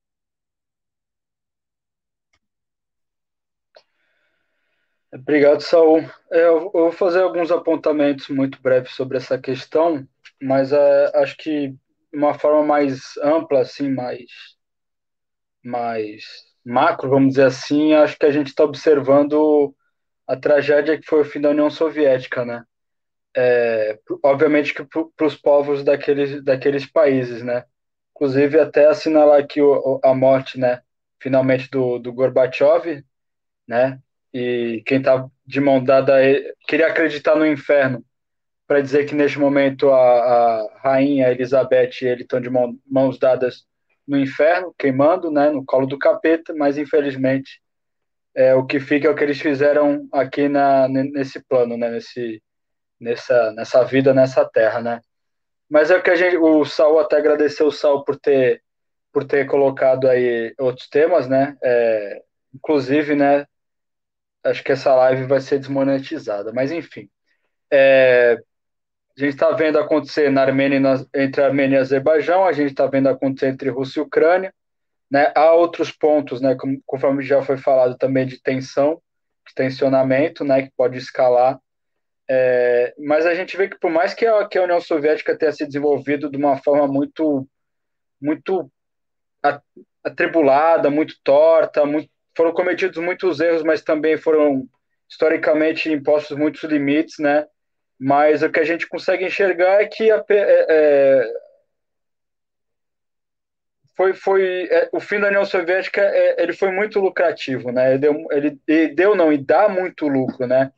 Obrigado, 5.12 5.61
Saul. 5.62 6.01
É, 6.30 6.47
eu 6.47 6.70
vou 6.70 6.93
fazer 6.93 7.22
alguns 7.22 7.51
apontamentos 7.51 8.28
muito 8.28 8.61
breves 8.61 8.95
sobre 8.95 9.16
essa 9.16 9.39
questão, 9.39 10.07
mas 10.43 10.72
é, 10.72 11.12
acho 11.16 11.37
que 11.37 11.74
uma 12.12 12.34
forma 12.34 12.62
mais 12.62 13.16
ampla, 13.22 13.61
assim, 13.61 13.90
mais, 13.90 14.30
mais 15.62 16.24
macro, 16.64 17.11
vamos 17.11 17.30
dizer 17.30 17.46
assim, 17.46 17.94
acho 17.94 18.18
que 18.18 18.26
a 18.26 18.30
gente 18.32 18.48
está 18.48 18.64
observando 18.64 19.74
a 20.26 20.36
tragédia 20.36 20.98
que 20.98 21.07
foi 21.07 21.20
o 21.22 21.24
fim 21.24 21.40
da 21.40 21.50
União 21.50 21.70
Soviética, 21.70 22.44
né? 22.44 22.64
é, 23.36 23.98
obviamente 24.22 24.72
que 24.74 24.82
para 24.84 25.26
os 25.26 25.36
povos 25.36 25.84
daqueles, 25.84 26.42
daqueles 26.42 26.86
países, 26.86 27.42
né? 27.42 27.64
Inclusive 28.14 28.59
até 28.59 28.86
assinalar 28.86 29.38
aqui 29.38 29.61
o, 29.61 30.00
a 30.02 30.14
morte, 30.14 30.59
né? 30.59 30.80
Finalmente 31.20 31.70
do, 31.70 31.98
do 31.98 32.12
Gorbachev, 32.12 33.04
né? 33.68 34.00
E 34.32 34.82
quem 34.86 35.02
tá 35.02 35.28
de 35.46 35.61
mão 35.61 35.84
dada 35.84 36.14
queria 36.66 36.88
acreditar 36.88 37.36
no 37.36 37.46
inferno 37.46 38.04
para 38.67 38.81
dizer 38.81 39.07
que 39.07 39.14
neste 39.14 39.39
momento 39.39 39.91
a, 39.91 39.99
a 39.99 40.79
rainha 40.81 41.31
Elizabeth 41.31 41.91
e 42.03 42.07
ele 42.07 42.23
estão 42.23 42.41
de 42.41 42.51
mão, 42.51 42.77
mãos 42.87 43.19
dadas 43.19 43.64
no 44.07 44.19
inferno, 44.19 44.75
queimando, 44.79 45.31
né, 45.31 45.51
no 45.51 45.64
colo 45.64 45.87
do 45.87 45.99
capeta, 45.99 46.55
mas 46.55 46.79
infelizmente 46.79 47.61
é, 48.35 48.55
o 48.55 48.67
que 48.67 48.79
fica 48.79 49.09
é 49.09 49.11
o 49.11 49.14
que 49.14 49.25
eles 49.25 49.41
fizeram 49.41 50.07
aqui 50.12 50.49
na, 50.49 50.87
nesse 50.89 51.43
plano, 51.45 51.77
né, 51.77 51.91
nesse, 51.91 52.43
nessa, 53.01 53.53
nessa 53.53 53.83
vida, 53.85 54.12
nessa 54.12 54.45
terra, 54.45 54.81
né. 54.81 55.01
Mas 55.69 55.91
é 55.91 55.97
o 55.97 56.03
que 56.03 56.11
a 56.11 56.14
gente, 56.14 56.37
o 56.37 56.64
Saul 56.64 57.01
até 57.01 57.17
agradeceu 57.17 57.67
o 57.67 57.73
Saul 57.73 58.05
por 58.05 58.17
ter, 58.17 58.62
por 59.12 59.25
ter 59.25 59.47
colocado 59.47 60.09
aí 60.09 60.55
outros 60.59 60.89
temas, 60.89 61.29
né, 61.29 61.57
é, 61.62 62.23
inclusive, 62.55 63.17
né, 63.17 63.47
acho 64.45 64.62
que 64.62 64.73
essa 64.73 64.95
live 64.95 65.25
vai 65.25 65.41
ser 65.41 65.59
desmonetizada, 65.59 66.53
mas 66.53 66.71
enfim. 66.71 67.09
É, 67.73 68.39
a 69.17 69.21
gente 69.21 69.35
está 69.35 69.51
vendo 69.53 69.79
acontecer 69.79 70.31
na 70.31 70.43
Armênia, 70.43 70.81
entre 71.14 71.43
Armênia 71.43 71.77
e 71.77 71.81
Azerbaijão, 71.81 72.45
a 72.45 72.53
gente 72.53 72.71
está 72.71 72.87
vendo 72.87 73.09
acontecer 73.09 73.49
entre 73.49 73.71
Rússia 73.71 74.01
e 74.01 74.03
Ucrânia. 74.03 74.53
Né? 75.11 75.33
Há 75.35 75.53
outros 75.53 75.91
pontos, 75.91 76.41
né, 76.41 76.55
como, 76.55 76.79
conforme 76.85 77.23
já 77.23 77.43
foi 77.43 77.57
falado 77.57 77.97
também, 77.97 78.27
de 78.27 78.43
tensão, 78.43 79.01
de 79.47 79.55
tensionamento, 79.55 80.45
né, 80.45 80.62
que 80.62 80.73
pode 80.77 80.99
escalar. 80.99 81.59
É, 82.29 82.93
mas 82.99 83.25
a 83.25 83.35
gente 83.35 83.57
vê 83.57 83.69
que, 83.69 83.79
por 83.79 83.91
mais 83.91 84.12
que 84.12 84.27
a, 84.27 84.47
que 84.47 84.59
a 84.59 84.64
União 84.64 84.81
Soviética 84.81 85.37
tenha 85.39 85.53
se 85.53 85.64
desenvolvido 85.64 86.31
de 86.31 86.37
uma 86.37 86.59
forma 86.59 86.87
muito, 86.87 87.49
muito 88.21 88.71
atribulada, 90.05 90.91
muito 90.91 91.14
torta, 91.23 91.87
muito, 91.87 92.11
foram 92.37 92.53
cometidos 92.53 93.03
muitos 93.03 93.41
erros, 93.41 93.62
mas 93.62 93.81
também 93.81 94.19
foram 94.19 94.69
historicamente 95.09 95.91
impostos 95.91 96.37
muitos 96.37 96.62
limites, 96.64 97.19
né? 97.19 97.47
Mas 97.99 98.42
o 98.42 98.51
que 98.51 98.61
a 98.61 98.64
gente 98.64 98.86
consegue 98.86 99.24
enxergar 99.24 99.80
é 99.80 99.86
que 99.86 100.11
a, 100.11 100.22
é, 100.28 100.66
é, 100.68 101.32
foi, 103.97 104.12
foi 104.12 104.68
é, 104.70 104.88
o 104.92 105.01
fim 105.01 105.18
da 105.18 105.28
União 105.28 105.44
Soviética 105.44 106.03
é, 106.03 106.42
ele 106.42 106.53
foi 106.53 106.70
muito 106.70 107.01
lucrativo, 107.01 107.72
né? 107.72 107.90
Ele 107.90 107.99
deu, 107.99 108.26
ele, 108.30 108.61
ele 108.68 108.94
deu 108.94 109.14
não 109.14 109.32
e 109.32 109.38
dá 109.38 109.68
muito 109.68 110.07
lucro, 110.07 110.47
né? 110.47 110.70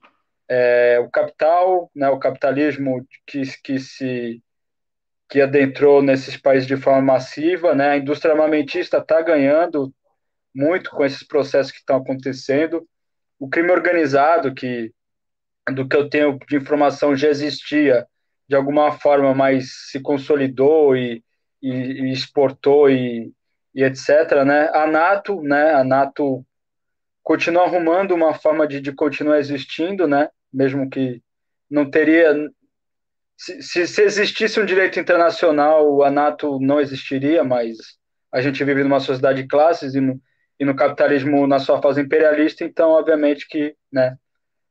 É, 0.48 0.98
o 1.00 1.10
capital, 1.10 1.90
né? 1.94 2.08
O 2.08 2.18
capitalismo 2.18 3.06
que, 3.26 3.42
que 3.62 3.78
se 3.78 4.42
que 5.28 5.42
adentrou 5.42 6.00
nesses 6.02 6.38
países 6.38 6.66
de 6.66 6.76
forma 6.76 7.02
massiva, 7.02 7.74
né? 7.74 7.90
A 7.90 7.96
indústria 7.98 8.32
armamentista 8.32 8.98
está 8.98 9.20
ganhando 9.20 9.92
muito 10.54 10.90
com 10.90 11.04
esses 11.04 11.22
processos 11.26 11.72
que 11.72 11.78
estão 11.78 11.96
acontecendo. 11.96 12.88
O 13.38 13.48
crime 13.48 13.70
organizado 13.70 14.54
que 14.54 14.90
do 15.74 15.86
que 15.86 15.96
eu 15.96 16.08
tenho 16.08 16.38
de 16.48 16.56
informação 16.56 17.16
já 17.16 17.28
existia 17.28 18.06
de 18.48 18.56
alguma 18.56 18.92
forma, 18.92 19.34
mas 19.34 19.90
se 19.90 20.00
consolidou 20.00 20.96
e, 20.96 21.22
e, 21.62 21.70
e 21.70 22.12
exportou 22.12 22.88
e, 22.90 23.32
e, 23.74 23.82
etc. 23.84 24.44
Né? 24.46 24.70
A 24.72 24.86
NATO, 24.86 25.42
né? 25.42 25.74
A 25.74 25.84
NATO 25.84 26.44
continua 27.22 27.64
arrumando 27.64 28.14
uma 28.14 28.32
forma 28.34 28.66
de, 28.66 28.80
de 28.80 28.92
continuar 28.92 29.38
existindo, 29.38 30.06
né? 30.06 30.30
Mesmo 30.52 30.88
que 30.88 31.22
não 31.70 31.90
teria 31.90 32.34
se, 33.38 33.62
se, 33.62 33.86
se, 33.86 34.02
existisse 34.02 34.58
um 34.58 34.64
direito 34.64 34.98
internacional, 34.98 36.02
a 36.02 36.10
NATO 36.10 36.58
não 36.60 36.80
existiria, 36.80 37.44
mas 37.44 37.76
a 38.32 38.40
gente 38.40 38.64
vive 38.64 38.82
numa 38.82 38.98
sociedade 38.98 39.42
de 39.42 39.48
classes 39.48 39.94
e 39.94 40.00
no, 40.00 40.20
e 40.58 40.64
no 40.64 40.74
capitalismo 40.74 41.46
na 41.46 41.60
sua 41.60 41.80
fase 41.80 42.00
imperialista, 42.00 42.64
então, 42.64 42.90
obviamente 42.90 43.46
que 43.46 43.76
né, 43.92 44.16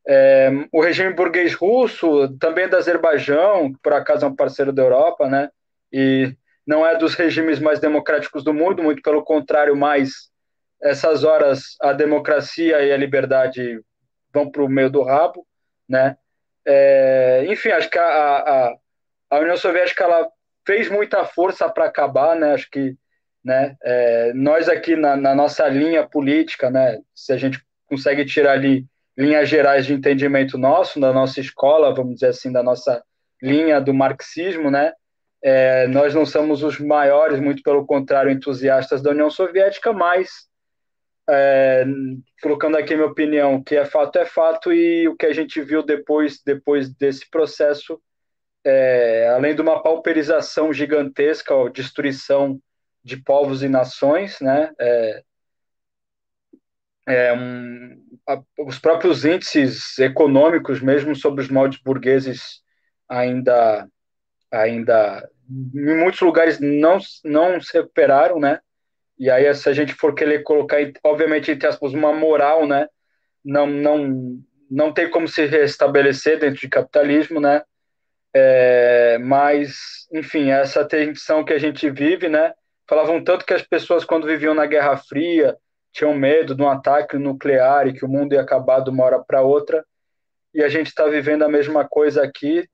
é, 0.08 0.50
o 0.72 0.80
regime 0.80 1.12
burguês 1.12 1.52
russo, 1.52 2.34
também 2.38 2.66
da 2.66 2.78
Azerbaijão, 2.78 3.70
que 3.74 3.78
por 3.82 3.92
acaso 3.92 4.24
é 4.24 4.28
um 4.28 4.34
parceiro 4.34 4.72
da 4.72 4.82
Europa, 4.82 5.28
né? 5.28 5.50
E 5.92 6.34
não 6.66 6.86
é 6.86 6.96
dos 6.96 7.14
regimes 7.14 7.60
mais 7.60 7.78
democráticos 7.78 8.42
do 8.42 8.54
mundo, 8.54 8.82
muito 8.82 9.02
pelo 9.02 9.22
contrário, 9.22 9.76
mais 9.76 10.30
essas 10.82 11.24
horas 11.24 11.76
a 11.82 11.92
democracia 11.92 12.80
e 12.82 12.90
a 12.90 12.96
liberdade 12.96 13.80
vão 14.32 14.50
para 14.50 14.62
o 14.62 14.68
meio 14.68 14.88
do 14.88 15.02
rabo, 15.02 15.46
né? 15.86 16.16
É, 16.64 17.44
enfim, 17.48 17.68
acho 17.70 17.90
que 17.90 17.98
a, 17.98 18.04
a, 18.04 18.74
a, 19.30 19.38
União 19.40 19.56
Soviética 19.58 20.04
ela 20.04 20.26
fez 20.66 20.88
muita 20.88 21.24
força 21.24 21.68
para 21.68 21.84
acabar, 21.84 22.34
né? 22.34 22.54
Acho 22.54 22.70
que 22.70 22.96
né, 23.44 23.76
é, 23.82 24.32
nós 24.34 24.70
aqui 24.70 24.96
na, 24.96 25.16
na 25.16 25.34
nossa 25.34 25.68
linha 25.68 26.06
política, 26.06 26.70
né? 26.70 26.98
Se 27.14 27.30
a 27.30 27.36
gente 27.36 27.62
consegue 27.86 28.24
tirar 28.24 28.52
ali 28.52 28.86
linhas 29.18 29.48
gerais 29.48 29.84
de 29.84 29.92
entendimento 29.92 30.56
nosso, 30.56 31.00
da 31.00 31.12
nossa 31.12 31.40
escola, 31.40 31.92
vamos 31.92 32.14
dizer 32.14 32.28
assim, 32.28 32.52
da 32.52 32.62
nossa 32.62 33.02
linha 33.42 33.80
do 33.80 33.92
marxismo, 33.92 34.70
né? 34.70 34.92
É, 35.42 35.88
nós 35.88 36.14
não 36.14 36.24
somos 36.24 36.62
os 36.62 36.78
maiores, 36.78 37.40
muito 37.40 37.62
pelo 37.62 37.84
contrário, 37.84 38.30
entusiastas 38.30 39.02
da 39.02 39.10
União 39.10 39.28
Soviética, 39.28 39.92
mas 39.92 40.48
é, 41.28 41.84
colocando 42.40 42.76
aqui 42.76 42.94
minha 42.94 43.08
opinião, 43.08 43.56
o 43.56 43.64
que 43.64 43.76
é 43.76 43.84
fato 43.84 44.18
é 44.18 44.24
fato 44.24 44.72
e 44.72 45.08
o 45.08 45.16
que 45.16 45.26
a 45.26 45.32
gente 45.32 45.60
viu 45.60 45.82
depois, 45.82 46.40
depois 46.44 46.88
desse 46.88 47.28
processo, 47.28 48.00
é, 48.64 49.28
além 49.34 49.54
de 49.54 49.60
uma 49.60 49.82
pauperização 49.82 50.72
gigantesca, 50.72 51.54
ó, 51.54 51.68
destruição 51.68 52.60
de 53.02 53.16
povos 53.16 53.62
e 53.62 53.68
nações, 53.68 54.40
né? 54.40 54.70
É, 54.80 55.22
é, 57.08 57.32
um, 57.32 57.96
a, 58.28 58.40
os 58.58 58.78
próprios 58.78 59.24
índices 59.24 59.98
econômicos, 59.98 60.80
mesmo 60.80 61.16
sobre 61.16 61.42
os 61.42 61.48
moldes 61.48 61.80
burgueses, 61.82 62.60
ainda, 63.08 63.88
ainda 64.52 65.28
em 65.74 65.96
muitos 65.96 66.20
lugares 66.20 66.60
não, 66.60 66.98
não 67.24 67.60
se 67.60 67.72
recuperaram, 67.72 68.38
né? 68.38 68.60
E 69.18 69.30
aí, 69.30 69.52
se 69.54 69.68
a 69.68 69.72
gente 69.72 69.94
for 69.94 70.14
querer 70.14 70.42
colocar, 70.42 70.76
obviamente, 71.02 71.50
entre 71.50 71.66
aspas, 71.66 71.92
uma 71.92 72.12
moral, 72.12 72.66
né? 72.66 72.86
Não, 73.44 73.66
não, 73.66 74.38
não 74.70 74.92
tem 74.92 75.10
como 75.10 75.26
se 75.26 75.46
restabelecer 75.46 76.38
dentro 76.38 76.60
de 76.60 76.68
capitalismo, 76.68 77.40
né? 77.40 77.62
É, 78.34 79.18
mas, 79.18 80.06
enfim, 80.12 80.50
essa 80.50 80.84
tensão 80.84 81.44
que 81.44 81.54
a 81.54 81.58
gente 81.58 81.88
vive, 81.90 82.28
né? 82.28 82.52
Falavam 82.86 83.24
tanto 83.24 83.44
que 83.44 83.54
as 83.54 83.62
pessoas, 83.62 84.04
quando 84.04 84.26
viviam 84.26 84.54
na 84.54 84.66
Guerra 84.66 84.96
Fria, 84.96 85.56
tinham 85.92 86.14
medo 86.14 86.54
de 86.54 86.62
um 86.62 86.68
ataque 86.68 87.16
nuclear 87.16 87.86
e 87.86 87.92
que 87.92 88.04
o 88.04 88.08
mundo 88.08 88.32
ia 88.32 88.40
acabar 88.40 88.80
de 88.80 88.90
uma 88.90 89.04
hora 89.04 89.18
para 89.22 89.42
outra. 89.42 89.84
E 90.54 90.62
a 90.62 90.68
gente 90.68 90.88
está 90.88 91.06
vivendo 91.06 91.42
a 91.42 91.48
mesma 91.48 91.86
coisa 91.88 92.22
aqui, 92.22 92.68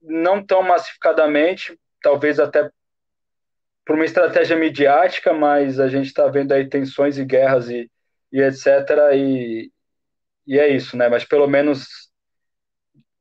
não 0.00 0.44
tão 0.44 0.62
massificadamente, 0.62 1.78
talvez 2.02 2.38
até 2.38 2.70
por 3.84 3.94
uma 3.94 4.04
estratégia 4.04 4.56
midiática, 4.56 5.32
mas 5.32 5.80
a 5.80 5.88
gente 5.88 6.06
está 6.06 6.26
vendo 6.28 6.52
aí 6.52 6.68
tensões 6.68 7.16
e 7.16 7.24
guerras 7.24 7.70
e, 7.70 7.90
e 8.30 8.42
etc. 8.42 8.66
E, 9.14 9.72
e 10.46 10.58
é 10.58 10.68
isso, 10.68 10.96
né? 10.96 11.08
Mas 11.08 11.24
pelo 11.24 11.46
menos 11.46 11.88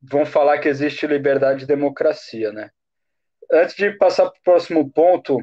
vão 0.02 0.26
falar 0.26 0.60
que 0.60 0.68
existe 0.68 1.08
liberdade 1.08 1.64
e 1.64 1.68
democracia, 1.68 2.52
né? 2.52 2.70
Antes 3.52 3.76
de 3.76 3.92
passar 3.92 4.30
para 4.30 4.40
o 4.40 4.44
próximo 4.44 4.92
ponto, 4.92 5.38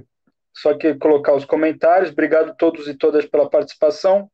só 0.55 0.75
que 0.75 0.95
colocar 0.95 1.35
os 1.35 1.45
comentários. 1.45 2.11
Obrigado 2.11 2.51
a 2.51 2.55
todos 2.55 2.87
e 2.89 2.95
todas 2.95 3.27
pela 3.27 3.51
participação. 3.51 4.31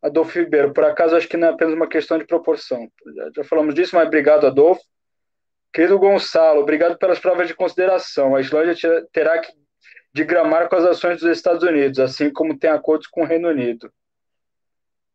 Adolfo 0.00 0.38
Ribeiro, 0.38 0.72
por 0.72 0.84
acaso 0.84 1.16
acho 1.16 1.28
que 1.28 1.36
não 1.36 1.48
é 1.48 1.50
apenas 1.50 1.74
uma 1.74 1.88
questão 1.88 2.16
de 2.18 2.26
proporção. 2.26 2.88
Já, 3.16 3.30
já 3.36 3.44
falamos 3.44 3.74
disso, 3.74 3.96
mas 3.96 4.06
obrigado, 4.06 4.46
Adolfo. 4.46 4.82
Querido 5.72 5.98
Gonçalo, 5.98 6.60
obrigado 6.60 6.96
pelas 6.96 7.18
provas 7.18 7.48
de 7.48 7.54
consideração. 7.54 8.36
A 8.36 8.40
Islândia 8.40 9.04
terá 9.12 9.38
que 9.40 9.52
digramar 10.14 10.68
com 10.68 10.76
as 10.76 10.84
ações 10.84 11.20
dos 11.20 11.36
Estados 11.36 11.64
Unidos, 11.64 11.98
assim 11.98 12.32
como 12.32 12.56
tem 12.56 12.70
acordos 12.70 13.08
com 13.08 13.22
o 13.22 13.26
Reino 13.26 13.48
Unido. 13.48 13.90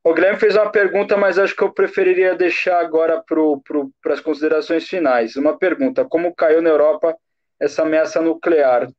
O 0.03 0.13
Guilherme 0.13 0.39
fez 0.39 0.55
uma 0.55 0.71
pergunta, 0.71 1.15
mas 1.15 1.37
acho 1.37 1.55
que 1.55 1.61
eu 1.61 1.71
preferiria 1.71 2.35
deixar 2.35 2.79
agora 2.79 3.23
para 3.23 4.13
as 4.13 4.19
considerações 4.19 4.87
finais. 4.87 5.35
Uma 5.35 5.57
pergunta: 5.57 6.03
como 6.03 6.35
caiu 6.35 6.61
na 6.61 6.69
Europa 6.69 7.15
essa 7.59 7.83
ameaça 7.83 8.21
nuclear? 8.21 8.89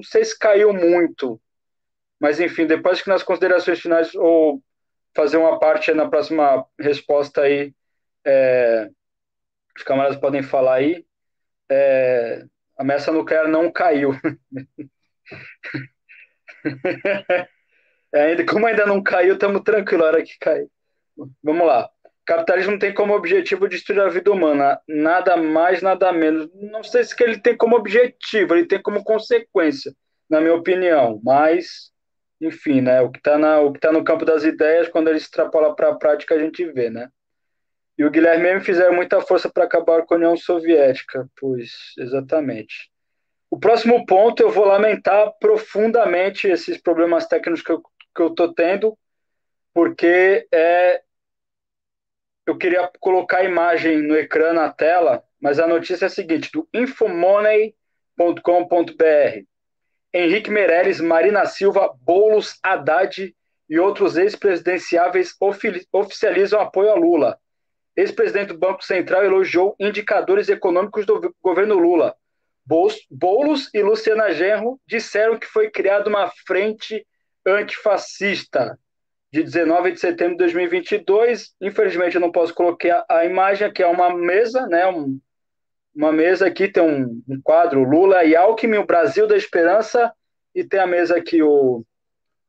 Não 0.00 0.04
sei 0.04 0.24
se 0.24 0.38
caiu 0.38 0.72
muito, 0.72 1.40
mas 2.18 2.40
enfim, 2.40 2.66
depois 2.66 3.02
que 3.02 3.08
nas 3.08 3.22
considerações 3.22 3.80
finais 3.80 4.14
ou 4.14 4.62
fazer 5.14 5.36
uma 5.36 5.58
parte 5.58 5.92
na 5.92 6.08
próxima 6.08 6.66
resposta 6.78 7.42
aí, 7.42 7.74
é, 8.26 8.88
os 9.76 9.82
camaradas 9.82 10.18
podem 10.18 10.42
falar 10.42 10.76
aí, 10.76 11.04
é, 11.70 12.44
a 12.78 12.82
ameaça 12.82 13.12
nuclear 13.12 13.46
não 13.46 13.70
caiu. 13.70 14.12
é, 18.14 18.22
ainda, 18.22 18.46
como 18.46 18.66
ainda 18.66 18.86
não 18.86 19.02
caiu, 19.02 19.34
estamos 19.34 19.62
tranquilos, 19.62 20.04
a 20.04 20.08
hora 20.08 20.22
que 20.22 20.38
cai. 20.38 20.66
Vamos 21.42 21.66
lá. 21.66 21.90
Capitalismo 22.30 22.78
tem 22.78 22.94
como 22.94 23.12
objetivo 23.12 23.68
destruir 23.68 24.00
a 24.00 24.08
vida 24.08 24.30
humana, 24.30 24.80
nada 24.86 25.36
mais, 25.36 25.82
nada 25.82 26.12
menos. 26.12 26.48
Não 26.54 26.80
sei 26.80 27.02
se 27.02 27.12
ele 27.24 27.40
tem 27.40 27.56
como 27.56 27.74
objetivo, 27.74 28.54
ele 28.54 28.68
tem 28.68 28.80
como 28.80 29.02
consequência, 29.02 29.92
na 30.30 30.40
minha 30.40 30.54
opinião. 30.54 31.20
Mas, 31.24 31.90
enfim, 32.40 32.82
né? 32.82 33.00
O 33.00 33.10
que 33.10 33.18
está 33.18 33.36
tá 33.80 33.92
no 33.92 34.04
campo 34.04 34.24
das 34.24 34.44
ideias, 34.44 34.86
quando 34.86 35.08
ele 35.08 35.16
extrapola 35.16 35.74
para 35.74 35.88
a 35.88 35.96
prática, 35.96 36.36
a 36.36 36.38
gente 36.38 36.64
vê, 36.66 36.88
né? 36.88 37.08
E 37.98 38.04
o 38.04 38.10
Guilherme 38.12 38.54
me 38.54 38.60
fizeram 38.60 38.94
muita 38.94 39.20
força 39.20 39.50
para 39.50 39.64
acabar 39.64 40.06
com 40.06 40.14
a 40.14 40.16
União 40.16 40.36
Soviética, 40.36 41.28
pois, 41.36 41.72
exatamente. 41.98 42.92
o 43.50 43.58
próximo 43.58 44.06
ponto, 44.06 44.40
eu 44.40 44.50
vou 44.50 44.66
lamentar 44.66 45.32
profundamente 45.40 46.46
esses 46.46 46.80
problemas 46.80 47.26
técnicos 47.26 47.60
que 47.60 48.22
eu, 48.22 48.30
tô 48.30 48.54
tendo, 48.54 48.96
porque 49.74 50.46
é, 50.52 51.02
eu 52.50 52.58
queria 52.58 52.90
colocar 52.98 53.38
a 53.38 53.44
imagem 53.44 54.02
no 54.02 54.16
ecrã, 54.16 54.52
na 54.52 54.68
tela, 54.68 55.22
mas 55.40 55.60
a 55.60 55.68
notícia 55.68 56.06
é 56.06 56.08
a 56.08 56.10
seguinte, 56.10 56.50
do 56.52 56.68
infomoney.com.br. 56.74 59.44
Henrique 60.12 60.50
Meirelles, 60.50 61.00
Marina 61.00 61.46
Silva, 61.46 61.94
Boulos, 62.02 62.58
Haddad 62.60 63.32
e 63.68 63.78
outros 63.78 64.16
ex-presidenciáveis 64.16 65.36
oficializam 65.92 66.60
apoio 66.60 66.90
a 66.90 66.94
Lula. 66.94 67.38
Ex-presidente 67.96 68.48
do 68.48 68.58
Banco 68.58 68.84
Central 68.84 69.24
elogiou 69.24 69.76
indicadores 69.78 70.48
econômicos 70.48 71.06
do 71.06 71.32
governo 71.40 71.78
Lula. 71.78 72.16
Boulos 73.10 73.70
e 73.72 73.80
Luciana 73.80 74.32
Genro 74.32 74.80
disseram 74.88 75.38
que 75.38 75.46
foi 75.46 75.70
criada 75.70 76.08
uma 76.08 76.28
frente 76.44 77.06
antifascista 77.46 78.76
de 79.32 79.42
19 79.42 79.92
de 79.92 80.00
setembro 80.00 80.32
de 80.32 80.38
2022. 80.38 81.54
Infelizmente, 81.60 82.16
eu 82.16 82.20
não 82.20 82.32
posso 82.32 82.54
colocar 82.54 83.04
a 83.08 83.24
imagem, 83.24 83.72
que 83.72 83.82
é 83.82 83.86
uma 83.86 84.14
mesa, 84.14 84.66
né? 84.66 84.86
Um, 84.86 85.20
uma 85.94 86.12
mesa 86.12 86.46
aqui, 86.46 86.68
tem 86.68 86.82
um, 86.82 87.22
um, 87.28 87.40
quadro 87.42 87.82
Lula 87.82 88.24
e 88.24 88.34
Alckmin, 88.34 88.78
o 88.78 88.86
Brasil 88.86 89.26
da 89.26 89.36
Esperança, 89.36 90.12
e 90.54 90.64
tem 90.64 90.80
a 90.80 90.86
mesa 90.86 91.16
aqui, 91.16 91.42
o. 91.42 91.84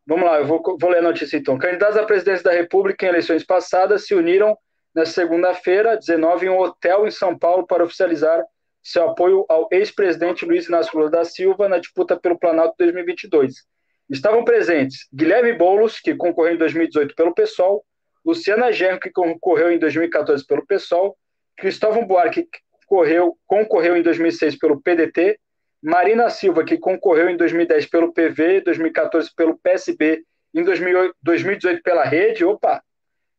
Vamos 0.06 0.26
lá, 0.26 0.40
eu 0.40 0.46
vou, 0.46 0.62
vou 0.80 0.90
ler 0.90 1.00
a 1.00 1.04
notícia 1.04 1.38
então. 1.38 1.58
Candidatos 1.58 1.98
à 1.98 2.04
presidência 2.04 2.44
da 2.44 2.52
República 2.52 3.06
em 3.06 3.10
eleições 3.10 3.44
passadas 3.44 4.06
se 4.06 4.16
uniram 4.16 4.58
na 4.94 5.06
segunda-feira, 5.06 5.96
19, 5.96 6.48
em 6.48 6.50
um 6.50 6.60
hotel 6.60 7.08
em 7.08 7.12
São 7.12 7.38
Paulo 7.38 7.66
para 7.66 7.84
oficializar 7.84 8.44
seu 8.84 9.10
apoio 9.10 9.46
ao 9.48 9.68
ex-presidente 9.72 10.44
Luiz 10.44 10.68
Inácio 10.68 10.98
Lula 10.98 11.10
da 11.10 11.24
Silva 11.24 11.70
na 11.70 11.78
disputa 11.78 12.20
pelo 12.20 12.38
Planalto 12.38 12.76
2022. 12.80 13.64
Estavam 14.12 14.44
presentes 14.44 15.08
Guilherme 15.14 15.54
Boulos, 15.54 16.00
que 16.00 16.14
concorreu 16.14 16.56
em 16.56 16.58
2018 16.58 17.16
pelo 17.16 17.34
PSOL, 17.34 17.84
Luciana 18.26 18.72
Genro, 18.72 19.00
que 19.00 19.10
concorreu 19.10 19.72
em 19.72 19.80
2014 19.80 20.46
pelo 20.46 20.66
PSOL, 20.66 21.18
Cristóvão 21.58 22.06
Buarque, 22.06 22.44
que 22.44 22.60
concorreu, 22.86 23.38
concorreu 23.48 23.96
em 23.96 24.02
2006 24.02 24.58
pelo 24.60 24.82
PDT, 24.82 25.40
Marina 25.82 26.30
Silva, 26.30 26.64
que 26.64 26.78
concorreu 26.78 27.30
em 27.30 27.38
2010 27.38 27.86
pelo 27.88 28.14
PV, 28.14 28.62
2014 28.62 29.30
pelo 29.36 29.58
PSB, 29.58 30.24
em 30.54 30.64
2018 30.64 31.82
pela 31.82 32.04
Rede, 32.04 32.44
opa, 32.44 32.84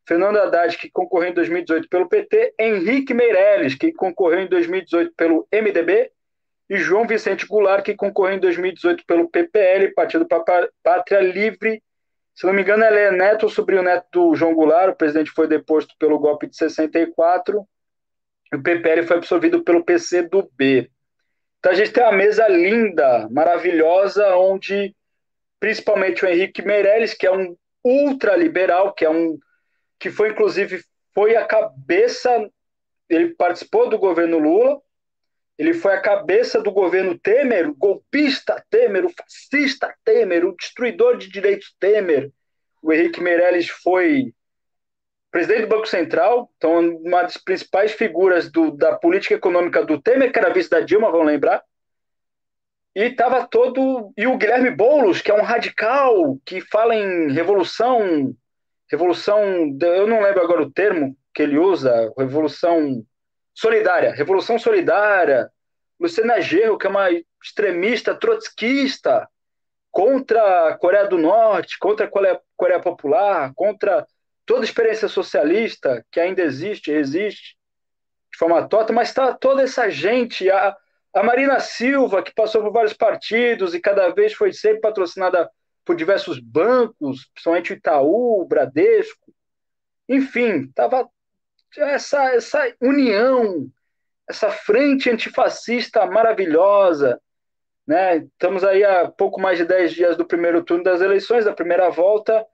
Fernando 0.09 0.39
Haddad, 0.39 0.77
que 0.79 0.91
concorreu 0.91 1.31
em 1.31 1.35
2018 1.35 1.89
pelo 1.89 2.09
PT, 2.09 2.55
Henrique 2.59 3.15
Meirelles, 3.15 3.75
que 3.75 3.93
concorreu 3.93 4.41
em 4.41 4.49
2018 4.49 5.13
pelo 5.17 5.47
MDB, 5.53 6.11
e 6.73 6.79
João 6.79 7.07
Vicente 7.07 7.47
Goulart, 7.47 7.85
que 7.85 7.95
concorreu 7.95 8.37
em 8.37 8.41
2018 8.41 9.05
pelo 9.05 9.29
PPL, 9.29 9.93
Partido 9.93 10.27
Pátria 10.83 11.21
Livre. 11.21 11.83
Se 12.35 12.47
não 12.47 12.55
me 12.55 12.63
engano, 12.63 12.83
ele 12.83 12.99
é 12.99 13.11
neto 13.11 13.47
sobrinho 13.51 13.83
neto 13.83 14.07
do 14.11 14.35
João 14.35 14.55
Goulart, 14.55 14.95
o 14.95 14.97
presidente 14.97 15.31
foi 15.33 15.47
deposto 15.47 15.95
pelo 15.99 16.19
golpe 16.19 16.47
de 16.47 16.57
64, 16.57 17.69
e 18.51 18.57
o 18.57 18.63
PPL 18.63 19.07
foi 19.07 19.19
absorvido 19.19 19.63
pelo 19.63 19.85
PCdoB. 19.85 20.91
Então 21.59 21.73
a 21.73 21.75
gente 21.75 21.93
tem 21.93 22.03
uma 22.05 22.13
mesa 22.13 22.49
linda, 22.49 23.29
maravilhosa, 23.31 24.35
onde 24.37 24.97
principalmente 25.61 26.25
o 26.25 26.29
Henrique 26.29 26.63
Meirelles, 26.63 27.13
que 27.13 27.27
é 27.27 27.31
um 27.31 27.55
ultraliberal, 27.85 28.95
que 28.95 29.05
é 29.05 29.11
um 29.11 29.39
que 29.99 30.09
foi 30.11 30.31
inclusive 30.31 30.83
foi 31.15 31.37
a 31.37 31.45
cabeça, 31.45 32.49
ele 33.11 33.35
participou 33.35 33.91
do 33.91 33.99
governo 33.99 34.39
Lula, 34.39 34.81
ele 35.63 35.75
foi 35.75 35.95
a 35.95 36.01
cabeça 36.01 36.61
do 36.61 36.73
governo 36.73 37.17
Temer, 37.17 37.73
golpista 37.73 38.61
Temer, 38.69 39.07
o 39.07 39.11
fascista 39.11 39.95
Temer, 40.05 40.45
o 40.45 40.57
destruidor 40.57 41.17
de 41.17 41.31
direitos 41.31 41.73
Temer. 41.79 42.33
O 42.83 42.93
Henrique 42.93 43.21
Meirelles 43.21 43.69
foi 43.69 44.35
presidente 45.31 45.63
do 45.63 45.69
Banco 45.69 45.87
Central, 45.87 46.51
então 46.57 46.81
uma 46.97 47.23
das 47.23 47.37
principais 47.37 47.93
figuras 47.93 48.51
do, 48.51 48.73
da 48.73 48.97
política 48.97 49.35
econômica 49.35 49.85
do 49.85 50.03
Temer, 50.03 50.33
que 50.33 50.39
era 50.41 50.53
vice 50.53 50.69
da 50.69 50.81
Dilma, 50.81 51.13
vão 51.13 51.23
lembrar. 51.23 51.63
E 52.93 53.05
estava 53.05 53.47
todo. 53.47 54.13
E 54.17 54.27
o 54.27 54.37
Guilherme 54.37 54.73
Boulos, 54.73 55.23
que 55.23 55.31
é 55.31 55.35
um 55.35 55.45
radical, 55.45 56.41
que 56.45 56.61
fala 56.61 56.97
em 56.97 57.31
revolução 57.31 58.35
revolução, 58.91 59.41
eu 59.81 60.09
não 60.09 60.21
lembro 60.21 60.43
agora 60.43 60.63
o 60.63 60.71
termo 60.71 61.17
que 61.33 61.43
ele 61.43 61.57
usa, 61.57 62.13
revolução 62.19 63.07
solidária, 63.55 64.15
revolução 64.15 64.59
solidária, 64.59 65.51
Luciana 65.99 66.41
Gerro, 66.41 66.79
que 66.79 66.87
é 66.87 66.91
uma 66.91 67.09
extremista 67.43 68.15
trotskista 68.15 69.29
contra 69.91 70.69
a 70.69 70.79
Coreia 70.79 71.07
do 71.07 71.19
Norte, 71.19 71.79
contra 71.79 72.07
a 72.07 72.09
Coreia, 72.09 72.41
Coreia 72.57 72.81
Popular, 72.81 73.53
contra 73.55 74.07
toda 74.47 74.63
a 74.63 74.65
experiência 74.65 75.07
socialista 75.07 76.05
que 76.11 76.19
ainda 76.19 76.43
existe, 76.43 76.91
existe 76.91 77.57
de 78.33 78.39
forma 78.39 78.67
tota, 78.67 78.93
mas 78.93 79.09
está 79.09 79.35
toda 79.35 79.63
essa 79.63 79.91
gente, 79.91 80.51
a, 80.51 80.75
a 81.15 81.23
Marina 81.23 81.61
Silva, 81.61 82.23
que 82.23 82.35
passou 82.35 82.63
por 82.63 82.73
vários 82.73 82.95
partidos 82.95 83.75
e 83.75 83.81
cada 83.81 84.09
vez 84.09 84.33
foi 84.33 84.53
sempre 84.53 84.81
patrocinada 84.81 85.51
por 85.85 85.95
diversos 85.95 86.39
bancos, 86.39 87.29
principalmente 87.35 87.73
o 87.73 87.77
Itaú, 87.77 88.41
o 88.41 88.47
Bradesco, 88.47 89.33
enfim, 90.09 90.63
estava 90.63 91.09
essa, 91.77 92.35
essa 92.35 92.75
união, 92.81 93.69
essa 94.29 94.51
frente 94.51 95.11
antifascista 95.11 96.07
maravilhosa. 96.07 97.21
Né? 97.87 98.19
Estamos 98.19 98.65
aí 98.65 98.85
há 98.85 99.11
pouco 99.11 99.41
mais 99.41 99.59
de 99.59 99.65
10 99.65 99.93
dias 99.93 100.17
do 100.17 100.27
primeiro 100.27 100.63
turno 100.63 100.85
das 100.85 101.01
eleições, 101.01 101.45
da 101.45 101.53
primeira 101.53 101.91
volta. 101.91 102.47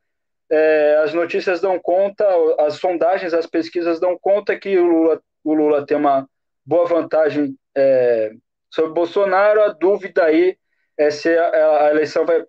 É, 0.50 1.00
as 1.04 1.12
notícias 1.12 1.60
dão 1.60 1.78
conta, 1.78 2.24
as 2.60 2.74
sondagens, 2.74 3.34
as 3.34 3.46
pesquisas 3.46 4.00
dão 4.00 4.18
conta 4.18 4.58
que 4.58 4.78
o 4.78 4.84
Lula, 4.84 5.22
o 5.44 5.54
Lula 5.54 5.84
tem 5.84 5.96
uma 5.96 6.28
boa 6.64 6.86
vantagem 6.86 7.54
é, 7.76 8.32
sobre 8.70 8.92
Bolsonaro. 8.92 9.62
A 9.62 9.68
dúvida 9.68 10.24
aí 10.24 10.56
é 10.96 11.10
se 11.10 11.28
a, 11.36 11.84
a 11.84 11.90
eleição 11.90 12.24
vai 12.24 12.44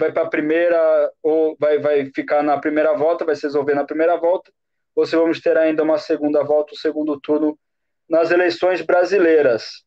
vai 0.00 0.10
para 0.10 0.22
a 0.22 0.28
primeira, 0.30 1.12
ou 1.22 1.56
vai, 1.60 1.78
vai 1.78 2.06
ficar 2.06 2.42
na 2.42 2.58
primeira 2.58 2.96
volta, 2.96 3.24
vai 3.24 3.36
se 3.36 3.42
resolver 3.42 3.74
na 3.74 3.84
primeira 3.84 4.16
volta, 4.16 4.50
ou 4.94 5.06
se 5.06 5.16
vamos 5.16 5.40
ter 5.40 5.56
ainda 5.56 5.82
uma 5.82 5.98
segunda 5.98 6.42
volta, 6.42 6.72
o 6.72 6.76
um 6.76 6.78
segundo 6.78 7.20
turno 7.20 7.58
nas 8.08 8.30
eleições 8.30 8.82
brasileiras. 8.82 9.84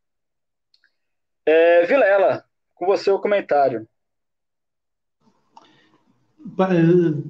É, 1.45 1.85
Vilela, 1.85 2.43
com 2.73 2.85
você 2.85 3.11
o 3.11 3.19
comentário. 3.19 3.87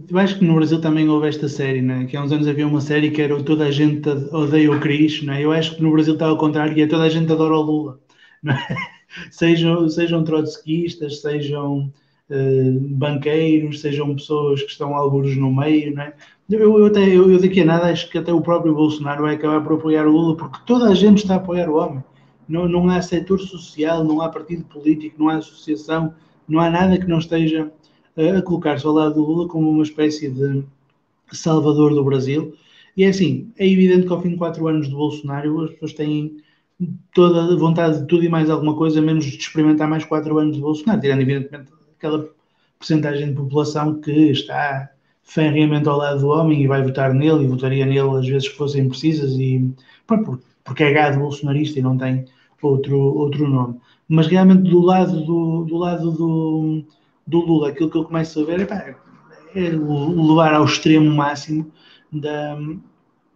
Eu 0.10 0.18
acho 0.18 0.40
que 0.40 0.46
no 0.46 0.56
Brasil 0.56 0.82
também 0.82 1.08
houve 1.08 1.28
esta 1.28 1.48
série, 1.48 1.82
né? 1.82 2.06
que 2.06 2.18
há 2.18 2.24
uns 2.24 2.32
anos 2.32 2.48
havia 2.48 2.68
uma 2.68 2.82
série 2.82 3.12
que 3.12 3.22
era 3.22 3.42
Toda 3.44 3.66
a 3.66 3.72
gente 3.72 4.10
odeia 4.10 4.72
o 4.72 4.80
Cris, 4.80 5.22
né? 5.24 5.44
eu 5.44 5.52
acho 5.52 5.76
que 5.76 5.84
no 5.84 5.92
Brasil 5.92 6.14
está 6.14 6.26
ao 6.26 6.38
contrário, 6.38 6.74
que 6.74 6.82
é 6.82 6.88
toda 6.88 7.04
a 7.04 7.10
gente 7.10 7.32
adora 7.32 7.54
o 7.54 7.62
Lula. 7.62 8.00
Né? 8.42 8.58
Sejam, 9.30 9.88
sejam 9.90 10.24
trotskistas, 10.24 11.22
sejam 11.22 11.94
eh, 11.94 12.03
banqueiros, 12.82 13.82
sejam 13.82 14.16
pessoas 14.16 14.62
que 14.62 14.72
estão 14.72 14.96
alguns 14.96 15.36
no 15.36 15.54
meio, 15.54 15.96
não 15.96 16.04
é? 16.04 16.14
Eu, 16.50 16.80
eu, 16.80 16.86
até, 16.86 17.02
eu, 17.04 17.32
eu, 17.32 17.40
daqui 17.40 17.62
a 17.62 17.66
nada 17.66 17.88
acho 17.88 18.10
que 18.10 18.18
até 18.18 18.32
o 18.32 18.42
próprio 18.42 18.76
Bolsonaro 18.76 19.24
vai 19.24 19.36
acabar 19.36 19.62
por 19.62 19.74
apoiar 19.74 20.06
o 20.06 20.12
Lula, 20.12 20.36
porque 20.36 20.60
toda 20.66 20.90
a 20.90 20.96
gente 20.96 21.20
está 21.20 21.36
a 21.36 21.38
apoiar 21.38 21.70
o 21.70 21.76
homem. 21.76 22.04
Não, 22.48 22.68
não 22.68 22.90
há 22.90 23.02
setor 23.02 23.40
social, 23.40 24.04
não 24.04 24.22
há 24.22 24.30
partido 24.30 24.64
político, 24.66 25.16
não 25.18 25.30
há 25.30 25.36
associação, 25.36 26.14
não 26.48 26.60
há 26.60 26.70
nada 26.70 26.98
que 26.98 27.08
não 27.08 27.20
esteja 27.20 27.72
a 28.16 28.42
colocar-se 28.42 28.86
ao 28.86 28.94
lado 28.94 29.16
do 29.16 29.22
Lula 29.22 29.48
como 29.48 29.70
uma 29.70 29.84
espécie 29.84 30.30
de 30.30 30.64
salvador 31.32 31.94
do 31.94 32.04
Brasil. 32.04 32.54
E 32.96 33.04
é 33.04 33.08
assim, 33.08 33.52
é 33.58 33.68
evidente 33.68 34.06
que 34.06 34.14
ao 34.14 34.22
fim 34.22 34.30
de 34.30 34.38
quatro 34.38 34.68
anos 34.68 34.88
de 34.88 34.94
Bolsonaro 34.94 35.62
as 35.62 35.72
pessoas 35.72 35.94
têm 35.94 36.38
toda 37.14 37.54
a 37.54 37.56
vontade 37.56 38.02
de 38.02 38.08
tudo 38.08 38.24
e 38.24 38.30
mais 38.30 38.50
alguma 38.50 38.76
coisa, 38.76 39.02
menos 39.02 39.26
de 39.26 39.38
experimentar 39.38 39.90
mais 39.90 40.06
quatro 40.06 40.38
anos 40.38 40.56
de 40.56 40.62
Bolsonaro, 40.62 41.02
tirando 41.02 41.22
evidentemente 41.22 41.72
aquela 42.04 42.30
porcentagem 42.78 43.30
de 43.30 43.36
população 43.36 44.02
que 44.02 44.12
está 44.32 44.90
ferreamente 45.24 45.88
ao 45.88 45.98
lado 45.98 46.20
do 46.20 46.28
homem 46.28 46.62
e 46.62 46.68
vai 46.68 46.84
votar 46.84 47.14
nele 47.14 47.46
e 47.46 47.48
votaria 47.48 47.86
nele 47.86 48.18
às 48.18 48.28
vezes 48.28 48.50
que 48.50 48.58
fossem 48.58 48.90
precisas 48.90 49.32
e 49.40 49.74
porque 50.66 50.84
é 50.84 50.92
gado 50.92 51.20
bolsonarista 51.20 51.80
e 51.80 51.82
não 51.82 51.98
tem 51.98 52.26
outro, 52.62 52.98
outro 52.98 53.48
nome. 53.48 53.80
Mas 54.08 54.28
realmente 54.28 54.70
do 54.70 54.82
lado 54.82 55.22
do, 55.26 55.64
do 55.64 55.78
lado 55.78 56.12
do, 56.12 56.84
do 57.26 57.40
Lula, 57.40 57.70
aquilo 57.70 57.90
que 57.90 57.98
eu 57.98 58.04
começo 58.04 58.42
a 58.42 58.46
ver 58.46 58.60
é, 58.60 58.66
pá, 58.66 58.96
é 59.56 59.70
levar 59.70 60.54
ao 60.54 60.66
extremo 60.66 61.10
máximo 61.10 61.72
da, 62.12 62.58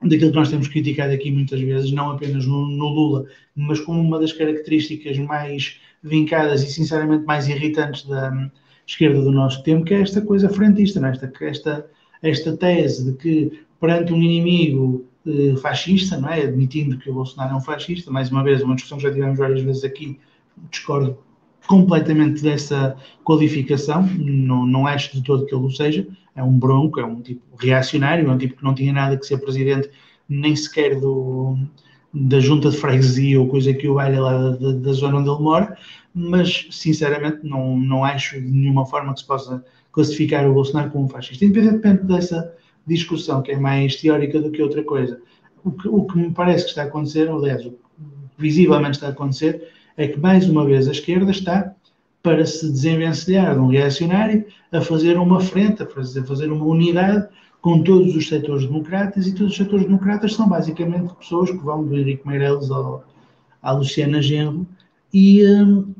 daquilo 0.01 0.31
que 0.31 0.37
nós 0.37 0.49
temos 0.49 0.67
criticado 0.67 1.13
aqui 1.13 1.31
muitas 1.31 1.61
vezes, 1.61 1.91
não 1.91 2.11
apenas 2.11 2.45
no, 2.45 2.67
no, 2.67 2.87
Lula, 2.89 3.25
mas 3.55 3.79
como 3.79 4.01
uma 4.01 4.19
das 4.19 4.33
características 4.33 5.17
mais 5.17 5.79
vincadas 6.07 6.63
e 6.63 6.67
sinceramente 6.67 7.25
mais 7.25 7.47
irritantes 7.47 8.03
da 8.05 8.49
esquerda 8.85 9.21
do 9.21 9.31
nosso 9.31 9.61
tempo, 9.63 9.85
que 9.85 9.93
é 9.93 10.01
esta 10.01 10.21
coisa 10.21 10.49
frentista, 10.49 10.99
não 10.99 11.09
é? 11.09 11.11
esta, 11.11 11.31
esta, 11.41 11.85
esta 12.21 12.57
tese 12.57 13.11
de 13.11 13.17
que 13.17 13.61
perante 13.79 14.13
um 14.13 14.21
inimigo 14.21 15.05
eh, 15.25 15.55
fascista, 15.57 16.17
não 16.17 16.29
é? 16.29 16.41
admitindo 16.43 16.97
que 16.97 17.09
o 17.09 17.13
Bolsonaro 17.13 17.53
é 17.53 17.57
um 17.57 17.61
fascista, 17.61 18.09
mais 18.09 18.31
uma 18.31 18.43
vez, 18.43 18.63
uma 18.63 18.75
discussão 18.75 18.97
que 18.97 19.03
já 19.03 19.11
tivemos 19.11 19.37
várias 19.37 19.61
vezes 19.61 19.83
aqui, 19.83 20.19
discordo 20.71 21.17
completamente 21.67 22.41
dessa 22.41 22.95
qualificação, 23.23 24.03
não, 24.17 24.65
não 24.65 24.87
acho 24.87 25.13
de 25.13 25.21
todo 25.21 25.45
que 25.45 25.53
ele 25.53 25.65
o 25.65 25.69
seja, 25.69 26.07
é 26.33 26.41
um 26.41 26.57
bronco, 26.57 26.99
é 26.99 27.05
um 27.05 27.21
tipo 27.21 27.41
reacionário, 27.57 28.27
é 28.27 28.31
um 28.31 28.37
tipo 28.37 28.55
que 28.55 28.63
não 28.63 28.73
tinha 28.73 28.93
nada 28.93 29.17
que 29.17 29.25
ser 29.25 29.37
presidente 29.37 29.89
nem 30.29 30.55
sequer 30.55 30.99
do, 30.99 31.57
da 32.19 32.39
junta 32.39 32.69
de 32.69 32.77
freguesia 32.77 33.39
ou 33.39 33.47
coisa 33.47 33.73
que 33.73 33.87
o 33.87 33.95
valha 33.95 34.21
lá 34.21 34.51
da, 34.51 34.71
da, 34.71 34.93
zona 34.93 35.17
onde 35.17 35.29
ele 35.29 35.41
mora, 35.41 35.77
mas 36.13 36.67
sinceramente 36.71 37.39
não, 37.43 37.77
não 37.77 38.03
acho 38.03 38.41
de 38.41 38.49
nenhuma 38.49 38.85
forma 38.85 39.13
que 39.13 39.19
se 39.19 39.27
possa 39.27 39.63
classificar 39.91 40.47
o 40.49 40.53
Bolsonaro 40.53 40.89
como 40.89 41.07
fascista, 41.07 41.45
independentemente 41.45 42.03
dessa 42.05 42.53
discussão 42.85 43.41
que 43.41 43.51
é 43.51 43.59
mais 43.59 43.95
teórica 43.97 44.41
do 44.41 44.51
que 44.51 44.61
outra 44.61 44.83
coisa. 44.83 45.19
O 45.63 45.71
que, 45.71 45.87
o 45.87 46.05
que 46.05 46.17
me 46.17 46.31
parece 46.31 46.63
que 46.63 46.69
está 46.69 46.83
a 46.83 46.85
acontecer, 46.85 47.29
aliás, 47.29 47.65
o 47.65 47.71
que 47.71 47.77
visivelmente 48.37 48.95
está 48.95 49.07
a 49.07 49.11
acontecer, 49.11 49.69
é 49.95 50.07
que 50.07 50.19
mais 50.19 50.49
uma 50.49 50.65
vez 50.65 50.87
a 50.87 50.91
esquerda 50.91 51.31
está 51.31 51.73
para 52.23 52.45
se 52.45 52.69
desenvencilhar 52.69 53.53
de 53.53 53.59
um 53.59 53.67
reacionário 53.67 54.45
a 54.71 54.81
fazer 54.81 55.17
uma 55.17 55.39
frente, 55.39 55.83
a 55.83 55.87
fazer 55.87 56.51
uma 56.51 56.65
unidade 56.65 57.27
com 57.61 57.83
todos 57.83 58.15
os 58.15 58.27
setores 58.27 58.65
democratas 58.65 59.27
e 59.27 59.33
todos 59.33 59.51
os 59.51 59.57
setores 59.57 59.85
democratas 59.85 60.33
são 60.33 60.47
basicamente 60.47 61.13
pessoas 61.15 61.51
que 61.51 61.57
vão 61.57 61.83
do 61.83 61.97
Henrique 61.97 62.27
Meirelles 62.27 62.69
ao, 62.69 63.03
à 63.61 63.71
Luciana 63.71 64.21
Genro 64.21 64.65
e 65.13 65.45
um, 65.45 65.93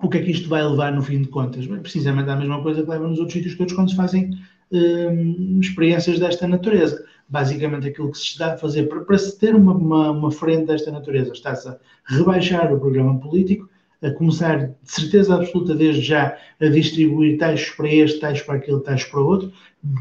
o 0.00 0.08
que 0.08 0.18
é 0.18 0.22
que 0.22 0.30
isto 0.30 0.48
vai 0.48 0.62
levar 0.62 0.92
no 0.92 1.02
fim 1.02 1.22
de 1.22 1.28
contas? 1.28 1.66
Bem, 1.66 1.80
precisamente 1.80 2.30
a 2.30 2.36
mesma 2.36 2.62
coisa 2.62 2.82
que 2.82 2.90
leva 2.90 3.08
nos 3.08 3.18
outros 3.18 3.34
sítios 3.34 3.56
todos 3.56 3.72
quando 3.72 3.90
se 3.90 3.96
fazem 3.96 4.30
um, 4.70 5.60
experiências 5.60 6.18
desta 6.18 6.46
natureza. 6.46 7.04
Basicamente 7.28 7.88
aquilo 7.88 8.10
que 8.10 8.18
se 8.18 8.24
está 8.24 8.54
a 8.54 8.58
fazer 8.58 8.88
para, 8.88 9.00
para 9.00 9.18
se 9.18 9.38
ter 9.38 9.54
uma, 9.54 9.72
uma, 9.72 10.10
uma 10.10 10.30
frente 10.30 10.66
desta 10.66 10.90
natureza, 10.90 11.32
está-se 11.32 11.68
a 11.68 11.78
rebaixar 12.06 12.72
o 12.72 12.78
programa 12.78 13.18
político, 13.18 13.68
a 14.04 14.10
começar, 14.10 14.66
de 14.66 14.74
certeza 14.84 15.34
absoluta, 15.34 15.74
desde 15.74 16.02
já, 16.02 16.36
a 16.60 16.66
distribuir 16.66 17.38
taxas 17.38 17.70
para 17.70 17.88
este, 17.88 18.20
taxas 18.20 18.42
para 18.42 18.56
aquele, 18.56 18.80
taxas 18.80 19.08
para 19.08 19.20
outro. 19.20 19.50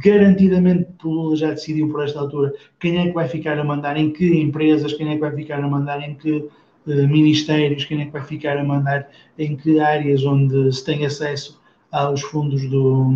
Garantidamente, 0.03 0.87
o 1.05 1.09
Lula 1.09 1.35
já 1.37 1.51
decidiu 1.51 1.89
por 1.89 2.03
esta 2.03 2.19
altura 2.19 2.53
quem 2.79 2.97
é 2.97 3.07
que 3.07 3.13
vai 3.13 3.29
ficar 3.29 3.57
a 3.57 3.63
mandar 3.63 3.95
em 3.95 4.11
que 4.11 4.41
empresas, 4.41 4.93
quem 4.93 5.09
é 5.09 5.13
que 5.15 5.21
vai 5.21 5.33
ficar 5.33 5.63
a 5.63 5.67
mandar 5.67 6.01
em 6.01 6.15
que 6.15 6.31
uh, 6.31 7.07
ministérios, 7.07 7.85
quem 7.85 8.01
é 8.01 8.05
que 8.05 8.11
vai 8.11 8.23
ficar 8.23 8.57
a 8.57 8.63
mandar 8.63 9.09
em 9.39 9.55
que 9.55 9.79
áreas 9.79 10.25
onde 10.25 10.73
se 10.73 10.83
tem 10.83 11.05
acesso 11.05 11.61
aos 11.89 12.21
fundos 12.21 12.69
do, 12.69 13.13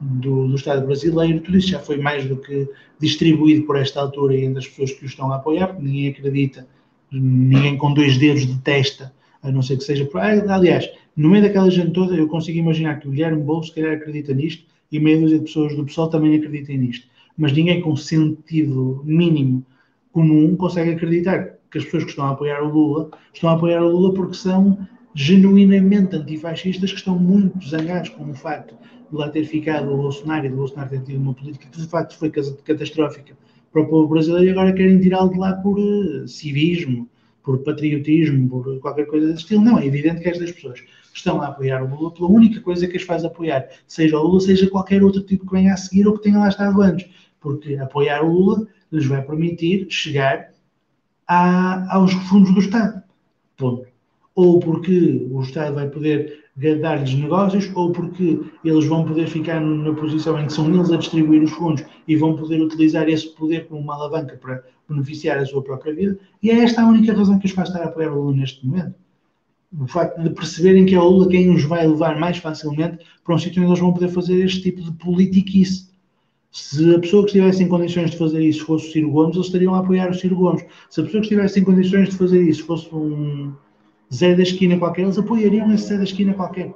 do, 0.00 0.46
do, 0.46 0.54
Estado 0.54 0.86
brasileiro. 0.86 1.40
Tudo 1.40 1.58
isso 1.58 1.68
já 1.68 1.80
foi 1.80 1.96
mais 1.96 2.24
do 2.26 2.36
que 2.36 2.68
distribuído 3.00 3.66
por 3.66 3.76
esta 3.76 4.00
altura 4.00 4.36
e 4.36 4.44
entre 4.44 4.60
as 4.60 4.68
pessoas 4.68 4.92
que 4.92 5.04
o 5.04 5.06
estão 5.06 5.32
a 5.32 5.36
apoiar, 5.36 5.68
porque 5.68 5.82
ninguém 5.82 6.08
acredita, 6.10 6.66
ninguém 7.10 7.76
com 7.76 7.92
dois 7.92 8.18
dedos 8.18 8.46
de 8.46 8.56
testa 8.60 9.12
a 9.42 9.50
não 9.50 9.62
ser 9.62 9.76
que 9.76 9.84
seja. 9.84 10.08
Ah, 10.14 10.54
aliás, 10.54 10.90
no 11.16 11.28
meio 11.28 11.42
daquela 11.42 11.70
gente 11.70 11.92
toda, 11.92 12.14
eu 12.14 12.28
consigo 12.28 12.58
imaginar 12.58 13.00
que 13.00 13.08
o 13.08 13.10
Guilherme 13.10 13.42
Boulos, 13.42 13.68
se 13.68 13.74
calhar, 13.74 13.94
acredita 13.94 14.32
nisto 14.32 14.64
e 14.90 15.00
meia 15.00 15.20
dúzia 15.20 15.38
de 15.38 15.44
pessoas 15.44 15.74
do 15.74 15.84
pessoal 15.84 16.08
também 16.08 16.36
acreditem 16.36 16.78
nisto. 16.78 17.06
Mas 17.36 17.52
ninguém 17.52 17.80
com 17.80 17.96
sentido 17.96 19.02
mínimo 19.04 19.64
comum 20.12 20.54
consegue 20.56 20.90
acreditar 20.90 21.56
que 21.70 21.78
as 21.78 21.84
pessoas 21.84 22.04
que 22.04 22.10
estão 22.10 22.26
a 22.26 22.30
apoiar 22.30 22.62
o 22.62 22.68
Lula 22.68 23.10
estão 23.32 23.50
a 23.50 23.54
apoiar 23.54 23.82
o 23.82 23.88
Lula 23.88 24.12
porque 24.12 24.34
são 24.34 24.86
genuinamente 25.14 26.16
antifascistas 26.16 26.90
que 26.92 26.98
estão 26.98 27.18
muito 27.18 27.66
zangados 27.66 28.10
com 28.10 28.30
o 28.30 28.34
facto 28.34 28.76
de 29.10 29.16
lá 29.16 29.28
ter 29.28 29.44
ficado 29.44 29.92
o 29.92 29.96
Bolsonaro 29.96 30.46
e 30.46 30.48
de 30.48 30.54
Bolsonaro 30.54 30.90
ter 30.90 31.02
tido 31.02 31.20
uma 31.20 31.34
política 31.34 31.68
que 31.70 31.80
de 31.80 31.86
facto 31.86 32.16
foi 32.16 32.30
catastrófica 32.30 33.34
para 33.72 33.82
o 33.82 33.86
povo 33.86 34.08
brasileiro 34.08 34.46
e 34.46 34.50
agora 34.50 34.72
querem 34.72 35.00
tirá-lo 35.00 35.30
de 35.30 35.38
lá 35.38 35.54
por 35.54 35.78
uh, 35.78 36.28
civismo, 36.28 37.08
por 37.42 37.58
patriotismo, 37.58 38.48
por 38.48 38.78
qualquer 38.80 39.06
coisa 39.06 39.26
desse 39.26 39.40
estilo. 39.40 39.64
Não, 39.64 39.78
é 39.78 39.86
evidente 39.86 40.22
que 40.22 40.28
estas 40.28 40.50
pessoas 40.52 40.82
estão 41.12 41.42
a 41.42 41.48
apoiar 41.48 41.82
o 41.82 41.94
Lula 41.94 42.12
pela 42.12 42.28
única 42.28 42.60
coisa 42.60 42.86
que 42.86 42.96
as 42.96 43.02
faz 43.02 43.24
apoiar, 43.24 43.68
seja 43.86 44.18
o 44.18 44.22
Lula, 44.22 44.40
seja 44.40 44.70
qualquer 44.70 45.02
outro 45.02 45.22
tipo 45.22 45.46
que 45.46 45.52
venha 45.52 45.74
a 45.74 45.76
seguir 45.76 46.06
ou 46.06 46.16
que 46.16 46.22
tenha 46.22 46.38
lá 46.38 46.48
estado 46.48 46.80
antes. 46.80 47.08
Porque 47.40 47.74
apoiar 47.76 48.22
o 48.22 48.32
Lula 48.32 48.66
lhes 48.90 49.06
vai 49.06 49.22
permitir 49.22 49.86
chegar 49.90 50.50
a, 51.26 51.96
aos 51.96 52.12
fundos 52.12 52.54
do 52.54 52.60
Estado. 52.60 53.02
Ponto. 53.56 53.86
Ou 54.34 54.60
porque 54.60 55.26
o 55.30 55.42
Estado 55.42 55.74
vai 55.74 55.88
poder 55.88 56.41
dar-lhes 56.54 57.14
negócios 57.14 57.70
ou 57.74 57.92
porque 57.92 58.40
eles 58.62 58.84
vão 58.84 59.04
poder 59.04 59.26
ficar 59.26 59.60
na 59.60 59.94
posição 59.94 60.38
em 60.38 60.46
que 60.46 60.52
são 60.52 60.72
eles 60.72 60.90
a 60.90 60.96
distribuir 60.96 61.42
os 61.42 61.50
fundos 61.52 61.82
e 62.06 62.14
vão 62.14 62.36
poder 62.36 62.60
utilizar 62.60 63.08
esse 63.08 63.28
poder 63.28 63.66
como 63.66 63.80
uma 63.80 63.94
alavanca 63.94 64.36
para 64.36 64.62
beneficiar 64.88 65.38
a 65.38 65.46
sua 65.46 65.62
própria 65.62 65.94
vida. 65.94 66.18
E 66.42 66.50
é 66.50 66.58
esta 66.62 66.82
a 66.82 66.86
única 66.86 67.14
razão 67.14 67.38
que 67.38 67.46
os 67.46 67.52
faz 67.52 67.68
estar 67.68 67.82
a 67.82 67.86
apoiar 67.86 68.12
o 68.12 68.20
Lula 68.20 68.36
neste 68.36 68.66
momento. 68.66 68.94
O 69.80 69.86
facto 69.86 70.22
de 70.22 70.28
perceberem 70.28 70.84
que 70.84 70.94
é 70.94 71.00
o 71.00 71.08
Lula 71.08 71.30
quem 71.30 71.54
os 71.54 71.64
vai 71.64 71.86
levar 71.86 72.18
mais 72.18 72.36
facilmente 72.36 72.98
para 73.24 73.34
um 73.34 73.38
sítio 73.38 73.62
onde 73.62 73.70
eles 73.70 73.80
vão 73.80 73.94
poder 73.94 74.08
fazer 74.08 74.44
este 74.44 74.60
tipo 74.60 74.82
de 74.82 74.92
politiquice. 74.92 75.90
Se 76.50 76.94
a 76.94 76.98
pessoa 76.98 77.22
que 77.22 77.30
estivesse 77.30 77.62
em 77.62 77.68
condições 77.68 78.10
de 78.10 78.18
fazer 78.18 78.42
isso 78.42 78.66
fosse 78.66 78.86
o 78.86 78.92
Ciro 78.92 79.10
Gomes, 79.10 79.36
eles 79.36 79.46
estariam 79.46 79.74
a 79.74 79.78
apoiar 79.78 80.10
o 80.10 80.14
Ciro 80.14 80.36
Gomes. 80.36 80.62
Se 80.90 81.00
a 81.00 81.04
pessoa 81.04 81.22
que 81.22 81.28
estivesse 81.28 81.58
em 81.58 81.64
condições 81.64 82.10
de 82.10 82.16
fazer 82.18 82.42
isso 82.42 82.66
fosse 82.66 82.94
um 82.94 83.54
Zé 84.14 84.34
da 84.34 84.42
esquina 84.42 84.78
qualquer, 84.78 85.02
eles 85.02 85.18
apoiariam 85.18 85.72
esse 85.72 85.88
Zé 85.88 85.96
da 85.96 86.04
esquina 86.04 86.34
qualquer. 86.34 86.74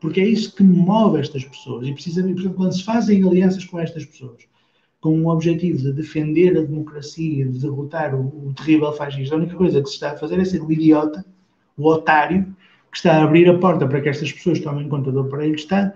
Porque 0.00 0.20
é 0.20 0.26
isso 0.26 0.54
que 0.54 0.62
move 0.62 1.20
estas 1.20 1.44
pessoas. 1.44 1.86
E 1.86 1.92
precisamente, 1.92 2.34
portanto, 2.34 2.56
quando 2.56 2.72
se 2.72 2.84
fazem 2.84 3.22
alianças 3.26 3.64
com 3.64 3.78
estas 3.78 4.04
pessoas, 4.04 4.42
com 5.00 5.22
o 5.22 5.28
objetivo 5.28 5.78
de 5.78 5.92
defender 5.92 6.56
a 6.56 6.62
democracia, 6.62 7.46
de 7.46 7.60
derrotar 7.60 8.14
o, 8.14 8.48
o 8.48 8.54
terrível 8.54 8.92
fascista, 8.92 9.34
a 9.34 9.38
única 9.38 9.54
coisa 9.54 9.80
que 9.80 9.88
se 9.88 9.94
está 9.94 10.10
a 10.12 10.16
fazer 10.16 10.38
é 10.40 10.44
ser 10.44 10.62
o 10.62 10.72
idiota, 10.72 11.24
o 11.76 11.86
otário, 11.86 12.44
que 12.90 12.96
está 12.96 13.18
a 13.18 13.22
abrir 13.22 13.48
a 13.48 13.58
porta 13.58 13.86
para 13.86 14.00
que 14.00 14.08
estas 14.08 14.32
pessoas 14.32 14.58
tomem 14.60 14.88
conta 14.88 15.12
do 15.12 15.20
aparelho 15.20 15.54
de 15.54 15.60
Estado, 15.60 15.92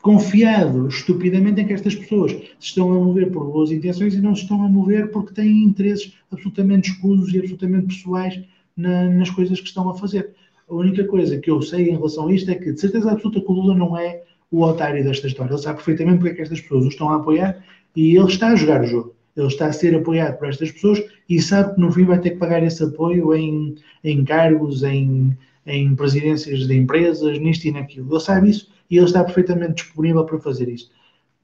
confiado 0.00 0.88
estupidamente 0.88 1.60
em 1.60 1.66
que 1.66 1.72
estas 1.72 1.94
pessoas 1.94 2.32
se 2.32 2.48
estão 2.58 2.92
a 2.92 2.96
mover 2.96 3.30
por 3.30 3.44
boas 3.44 3.70
intenções 3.70 4.14
e 4.14 4.20
não 4.20 4.34
se 4.34 4.42
estão 4.42 4.64
a 4.64 4.68
mover 4.68 5.10
porque 5.12 5.32
têm 5.32 5.62
interesses 5.62 6.12
absolutamente 6.30 6.90
escusos 6.90 7.32
e 7.32 7.38
absolutamente 7.38 7.86
pessoais 7.86 8.40
na, 8.76 9.08
nas 9.08 9.30
coisas 9.30 9.60
que 9.60 9.66
estão 9.66 9.88
a 9.88 9.94
fazer. 9.94 10.30
A 10.68 10.74
única 10.74 11.04
coisa 11.04 11.38
que 11.38 11.50
eu 11.50 11.60
sei 11.60 11.90
em 11.90 11.96
relação 11.96 12.28
a 12.28 12.32
isto 12.32 12.50
é 12.50 12.54
que, 12.54 12.72
de 12.72 12.80
certeza 12.80 13.10
absoluta, 13.10 13.40
que 13.40 13.50
o 13.50 13.54
Lula 13.54 13.74
não 13.74 13.96
é 13.96 14.22
o 14.50 14.62
otário 14.62 15.02
desta 15.02 15.26
história. 15.26 15.52
Ele 15.52 15.62
sabe 15.62 15.76
perfeitamente 15.76 16.18
porque 16.18 16.32
é 16.32 16.34
que 16.34 16.42
estas 16.42 16.60
pessoas 16.60 16.84
o 16.84 16.88
estão 16.88 17.08
a 17.08 17.16
apoiar 17.16 17.64
e 17.96 18.16
ele 18.16 18.26
está 18.26 18.48
a 18.48 18.56
jogar 18.56 18.82
o 18.82 18.86
jogo. 18.86 19.14
Ele 19.36 19.46
está 19.46 19.66
a 19.66 19.72
ser 19.72 19.94
apoiado 19.94 20.38
por 20.38 20.48
estas 20.48 20.70
pessoas 20.70 21.02
e 21.28 21.40
sabe 21.40 21.74
que 21.74 21.80
no 21.80 21.90
fim 21.90 22.04
vai 22.04 22.20
ter 22.20 22.30
que 22.30 22.36
pagar 22.36 22.62
esse 22.62 22.82
apoio 22.82 23.34
em, 23.34 23.74
em 24.04 24.24
cargos, 24.24 24.82
em, 24.82 25.36
em 25.66 25.94
presidências 25.96 26.66
de 26.66 26.76
empresas, 26.76 27.38
nisto 27.38 27.64
e 27.64 27.72
naquilo. 27.72 28.12
Ele 28.12 28.20
sabe 28.20 28.50
isso 28.50 28.70
e 28.90 28.96
ele 28.98 29.06
está 29.06 29.24
perfeitamente 29.24 29.82
disponível 29.82 30.24
para 30.24 30.38
fazer 30.38 30.68
isso. 30.68 30.90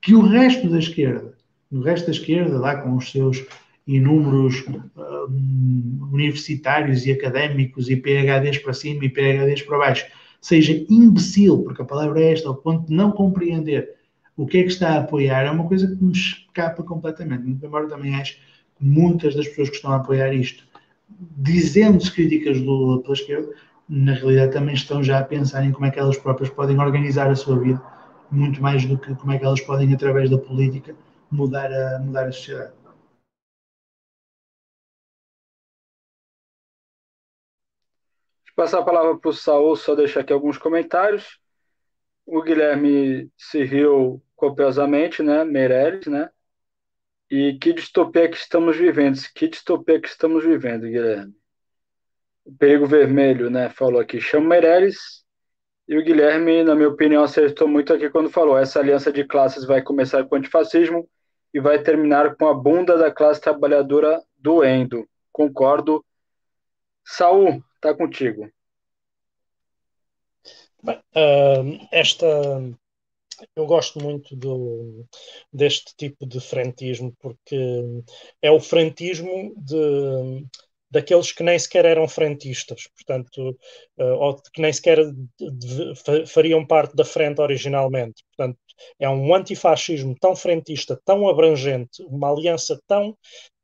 Que 0.02 0.14
o 0.14 0.20
resto 0.20 0.68
da 0.68 0.78
esquerda, 0.78 1.32
o 1.72 1.80
resto 1.80 2.06
da 2.06 2.12
esquerda, 2.12 2.58
lá 2.58 2.76
com 2.76 2.94
os 2.94 3.10
seus 3.10 3.44
inúmeros 3.88 4.60
uh, 4.66 6.12
universitários 6.12 7.06
e 7.06 7.12
académicos 7.12 7.88
e 7.88 7.96
PHDs 7.96 8.58
para 8.58 8.74
cima 8.74 9.04
e 9.04 9.08
PHDs 9.08 9.62
para 9.62 9.78
baixo, 9.78 10.06
seja 10.40 10.84
imbecil, 10.90 11.62
porque 11.62 11.82
a 11.82 11.86
palavra 11.86 12.20
é 12.20 12.32
esta, 12.32 12.48
ao 12.48 12.54
ponto 12.54 12.86
de 12.86 12.94
não 12.94 13.10
compreender 13.10 13.96
o 14.36 14.46
que 14.46 14.58
é 14.58 14.62
que 14.62 14.68
está 14.68 14.90
a 14.90 14.98
apoiar, 14.98 15.46
é 15.46 15.50
uma 15.50 15.66
coisa 15.66 15.88
que 15.88 16.04
me 16.04 16.12
escapa 16.12 16.82
completamente. 16.82 17.48
Embora 17.64 17.88
também 17.88 18.14
acho 18.14 18.34
que 18.34 18.84
muitas 18.84 19.34
das 19.34 19.48
pessoas 19.48 19.70
que 19.70 19.76
estão 19.76 19.90
a 19.90 19.96
apoiar 19.96 20.32
isto, 20.32 20.64
dizendo-se 21.36 22.12
críticas 22.12 22.60
do 22.60 22.70
Lula 22.70 23.02
pela 23.02 23.14
esquerda, 23.14 23.48
na 23.88 24.12
realidade 24.12 24.52
também 24.52 24.74
estão 24.74 25.02
já 25.02 25.18
a 25.18 25.24
pensar 25.24 25.64
em 25.64 25.72
como 25.72 25.86
é 25.86 25.90
que 25.90 25.98
elas 25.98 26.18
próprias 26.18 26.50
podem 26.50 26.78
organizar 26.78 27.28
a 27.30 27.34
sua 27.34 27.58
vida, 27.58 27.82
muito 28.30 28.62
mais 28.62 28.84
do 28.84 28.98
que 28.98 29.14
como 29.14 29.32
é 29.32 29.38
que 29.38 29.44
elas 29.44 29.60
podem, 29.62 29.92
através 29.92 30.28
da 30.30 30.38
política, 30.38 30.94
mudar 31.30 31.72
a, 31.72 31.98
mudar 31.98 32.28
a 32.28 32.32
sociedade. 32.32 32.77
Passar 38.58 38.80
a 38.80 38.84
palavra 38.84 39.16
para 39.16 39.30
o 39.30 39.32
Saul, 39.32 39.76
só 39.76 39.94
deixar 39.94 40.22
aqui 40.22 40.32
alguns 40.32 40.58
comentários. 40.58 41.38
O 42.26 42.42
Guilherme 42.42 43.30
se 43.38 43.62
riu 43.62 44.20
copiosamente, 44.34 45.22
né? 45.22 45.44
Meirelles, 45.44 46.08
né? 46.08 46.28
E 47.30 47.56
que 47.60 47.72
distopia 47.72 48.28
que 48.28 48.36
estamos 48.36 48.76
vivendo? 48.76 49.16
Que 49.32 49.46
distopia 49.46 50.00
que 50.00 50.08
estamos 50.08 50.42
vivendo, 50.42 50.88
Guilherme? 50.88 51.36
O 52.44 52.52
Perigo 52.52 52.84
Vermelho, 52.84 53.48
né? 53.48 53.68
Falou 53.70 54.00
aqui, 54.00 54.20
chama 54.20 54.48
Meirelles. 54.48 55.24
E 55.86 55.96
o 55.96 56.02
Guilherme, 56.02 56.64
na 56.64 56.74
minha 56.74 56.88
opinião, 56.88 57.22
acertou 57.22 57.68
muito 57.68 57.94
aqui 57.94 58.10
quando 58.10 58.28
falou: 58.28 58.58
essa 58.58 58.80
aliança 58.80 59.12
de 59.12 59.22
classes 59.22 59.64
vai 59.64 59.82
começar 59.82 60.24
com 60.24 60.34
o 60.34 60.38
antifascismo 60.38 61.08
e 61.54 61.60
vai 61.60 61.80
terminar 61.80 62.34
com 62.34 62.48
a 62.48 62.54
bunda 62.54 62.98
da 62.98 63.12
classe 63.12 63.40
trabalhadora 63.40 64.20
doendo. 64.36 65.08
Concordo. 65.30 66.04
Saul, 67.04 67.62
Está 67.78 67.94
contigo. 67.94 68.50
Bem, 70.82 70.96
uh, 70.96 71.88
esta 71.92 72.26
eu 73.54 73.66
gosto 73.66 74.00
muito 74.00 74.34
do, 74.34 75.06
deste 75.52 75.94
tipo 75.96 76.26
de 76.26 76.40
frentismo 76.40 77.14
porque 77.20 77.56
é 78.42 78.50
o 78.50 78.58
frentismo 78.58 79.54
de 79.56 80.44
daqueles 80.90 81.30
que 81.30 81.42
nem 81.42 81.58
sequer 81.58 81.84
eram 81.84 82.08
frentistas, 82.08 82.88
portanto, 82.96 83.56
uh, 83.98 84.14
ou 84.14 84.42
que 84.52 84.60
nem 84.60 84.72
sequer 84.72 84.98
fariam 86.26 86.66
parte 86.66 86.96
da 86.96 87.04
frente 87.04 87.40
originalmente. 87.40 88.24
Portanto, 88.34 88.58
é 88.98 89.08
um 89.08 89.34
antifascismo 89.34 90.16
tão 90.18 90.34
frentista, 90.34 91.00
tão 91.04 91.28
abrangente, 91.28 92.02
uma 92.04 92.30
aliança 92.30 92.80
tão, 92.88 93.16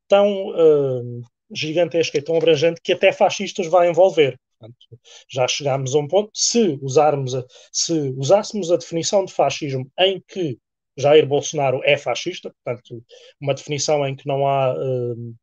tão 0.07 0.49
uh, 0.49 1.21
gigantesca 1.51 2.17
e 2.17 2.21
tão 2.21 2.35
abrangente 2.35 2.81
que 2.83 2.93
até 2.93 3.11
fascistas 3.11 3.67
vai 3.67 3.89
envolver. 3.89 4.39
Portanto, 4.59 4.99
já 5.29 5.47
chegámos 5.47 5.93
a 5.93 5.99
um 5.99 6.07
ponto, 6.07 6.31
se, 6.33 6.79
usarmos 6.81 7.35
a, 7.35 7.43
se 7.71 7.93
usássemos 8.17 8.71
a 8.71 8.77
definição 8.77 9.25
de 9.25 9.33
fascismo 9.33 9.89
em 9.99 10.21
que 10.27 10.57
Jair 10.97 11.27
Bolsonaro 11.27 11.81
é 11.83 11.97
fascista, 11.97 12.53
portanto, 12.63 13.03
uma 13.39 13.53
definição 13.53 14.07
em 14.07 14.15
que 14.15 14.27
não 14.27 14.47
há 14.47 14.73
uh, 14.73 15.35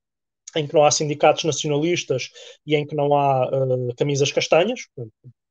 em 0.57 0.67
que 0.67 0.75
não 0.75 0.85
há 0.85 0.91
sindicatos 0.91 1.45
nacionalistas 1.45 2.29
e 2.67 2.75
em 2.75 2.87
que 2.87 2.95
não 2.95 3.15
há 3.15 3.49
uh, 3.49 3.95
camisas 3.97 4.31
castanhas. 4.31 4.81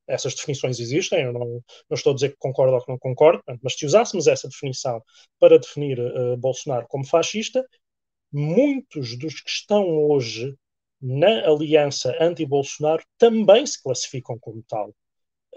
Essas 0.08 0.36
definições 0.36 0.80
existem, 0.80 1.24
eu 1.24 1.34
não, 1.34 1.40
não, 1.40 1.96
estou 1.96 2.12
a 2.12 2.16
dizer 2.16 2.30
que 2.30 2.38
concordo 2.38 2.74
ou 2.74 2.84
que 2.84 2.92
não 2.92 2.98
concordo, 2.98 3.42
mas 3.64 3.78
se 3.78 3.86
usássemos 3.86 4.28
essa 4.28 4.48
definição 4.48 5.02
para 5.40 5.58
definir 5.58 6.00
uh, 6.00 6.36
Bolsonaro 6.38 6.86
como 6.90 7.06
fascista, 7.06 7.66
muitos 8.32 9.18
dos 9.18 9.42
que 9.42 9.50
estão 9.50 9.88
hoje 9.88 10.56
na 11.02 11.48
aliança 11.48 12.16
anti-Bolsonaro 12.20 13.04
também 13.18 13.66
se 13.66 13.82
classificam 13.82 14.38
como 14.40 14.64
tal. 14.68 14.94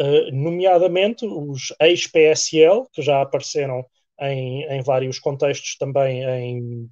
Uh, 0.00 0.32
nomeadamente 0.32 1.24
os 1.24 1.72
ex-PSL, 1.80 2.86
que 2.92 3.02
já 3.02 3.22
apareceram 3.22 3.84
em, 4.20 4.64
em 4.64 4.82
vários 4.82 5.18
contextos 5.18 5.76
também 5.76 6.22
em 6.24 6.90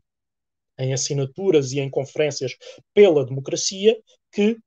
em 0.78 0.92
assinaturas 0.92 1.72
e 1.72 1.80
em 1.80 1.90
conferências 1.90 2.56
pela 2.94 3.24
democracia 3.24 3.96
que 4.32 4.58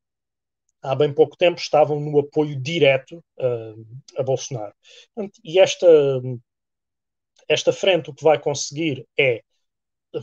há 0.81 0.95
bem 0.95 1.11
pouco 1.11 1.35
tempo 1.35 1.59
estavam 1.59 1.99
no 1.99 2.19
apoio 2.19 2.59
direto 2.59 3.23
uh, 3.39 3.85
a 4.17 4.23
Bolsonaro. 4.23 4.73
E 5.43 5.59
esta, 5.59 5.87
esta 7.47 7.73
frente 7.73 8.09
o 8.09 8.13
que 8.13 8.23
vai 8.23 8.39
conseguir 8.39 9.05
é, 9.17 9.41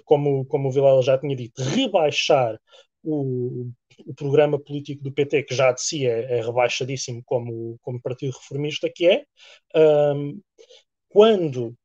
como, 0.05 0.44
como 0.47 0.69
o 0.69 0.73
Vilela 0.73 1.02
já 1.02 1.19
tinha 1.19 1.36
dito, 1.36 1.62
rebaixar 1.62 2.59
o, 3.02 3.70
o 4.06 4.14
programa 4.14 4.59
político 4.59 5.02
do 5.02 5.12
PT, 5.12 5.44
que 5.44 5.55
já 5.55 5.73
de 5.73 5.82
si 5.82 6.06
é, 6.06 6.39
é 6.39 6.43
rebaixadíssimo 6.43 7.23
como, 7.24 7.78
como 7.82 8.01
partido 8.01 8.32
reformista 8.32 8.90
que 8.94 9.06
é, 9.06 9.24
um, 10.14 10.40
quando 11.09 11.77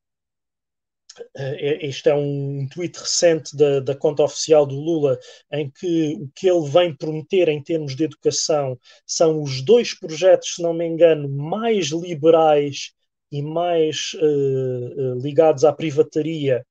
Uh, 1.36 1.84
isto 1.84 2.08
é 2.08 2.14
um 2.14 2.68
tweet 2.68 2.96
recente 2.96 3.56
da, 3.56 3.80
da, 3.80 3.96
conta 3.96 4.22
oficial 4.22 4.64
do 4.64 4.76
Lula, 4.76 5.18
em 5.50 5.68
que 5.68 6.14
o 6.14 6.30
que 6.32 6.48
ele 6.48 6.68
vem 6.68 6.94
prometer 6.94 7.48
em 7.48 7.60
termos 7.60 7.96
de 7.96 8.04
educação 8.04 8.78
são 9.04 9.42
os 9.42 9.60
dois 9.62 9.98
projetos, 9.98 10.54
se 10.54 10.62
não 10.62 10.72
me 10.72 10.86
engano, 10.86 11.28
mais 11.28 11.86
liberais 11.88 12.92
e 13.32 13.42
mais 13.42 14.12
uh, 14.14 15.18
ligados 15.20 15.64
à 15.64 15.72
privataria 15.72 16.64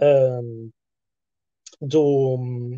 um, 0.00 0.70
do, 1.84 2.74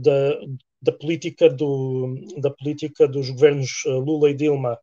da, 0.00 0.38
da, 0.80 0.92
política 0.92 1.48
do, 1.48 2.14
da 2.40 2.50
política 2.50 3.06
dos 3.08 3.30
governos 3.30 3.82
Lula 3.86 4.30
e 4.30 4.34
Dilma 4.34 4.78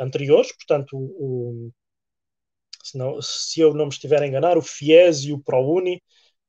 anteriores, 0.00 0.52
portanto, 0.52 0.96
o, 0.96 1.70
se, 2.82 2.98
não, 2.98 3.20
se 3.22 3.60
eu 3.60 3.74
não 3.74 3.86
me 3.86 3.92
estiver 3.92 4.22
a 4.22 4.26
enganar, 4.26 4.58
o 4.58 4.62
FIES 4.62 5.24
e 5.24 5.32
o 5.32 5.38
ProUni, 5.38 6.02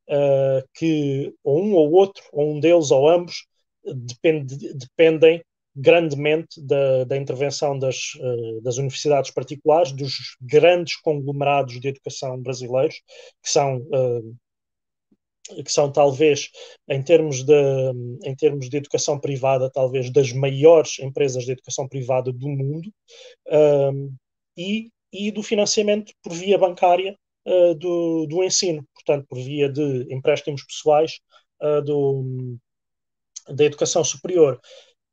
uh, 0.09 0.67
que 0.73 1.33
ou 1.43 1.63
um 1.63 1.73
ou 1.73 1.91
outro, 1.91 2.23
ou 2.31 2.55
um 2.55 2.59
deles 2.59 2.91
ou 2.91 3.09
ambos, 3.09 3.45
depende, 3.83 4.73
dependem 4.73 5.43
grandemente 5.75 6.61
da, 6.61 7.05
da 7.05 7.17
intervenção 7.17 7.77
das, 7.79 8.13
uh, 8.15 8.61
das 8.61 8.77
universidades 8.77 9.31
particulares, 9.31 9.91
dos 9.93 10.35
grandes 10.41 10.95
conglomerados 10.97 11.79
de 11.79 11.87
educação 11.87 12.41
brasileiros, 12.41 13.01
que 13.41 13.49
são 13.49 13.77
uh, 13.77 14.35
que 15.63 15.71
são 15.71 15.91
talvez 15.91 16.49
em 16.87 17.01
termos 17.03 17.43
de 17.43 17.53
em 18.23 18.35
termos 18.35 18.69
de 18.69 18.77
educação 18.77 19.19
privada 19.19 19.71
talvez 19.71 20.11
das 20.11 20.31
maiores 20.31 20.99
empresas 20.99 21.45
de 21.45 21.51
educação 21.51 21.87
privada 21.87 22.31
do 22.31 22.47
mundo 22.47 22.91
e 24.55 24.91
e 25.11 25.31
do 25.31 25.43
financiamento 25.43 26.13
por 26.23 26.33
via 26.33 26.57
bancária 26.57 27.17
uh, 27.45 27.75
do, 27.75 28.25
do 28.27 28.43
ensino, 28.43 28.85
portanto, 28.93 29.25
por 29.27 29.37
via 29.37 29.69
de 29.69 30.07
empréstimos 30.13 30.63
pessoais 30.63 31.19
uh, 31.61 31.81
do, 31.81 32.57
da 33.49 33.65
educação 33.65 34.03
superior. 34.03 34.59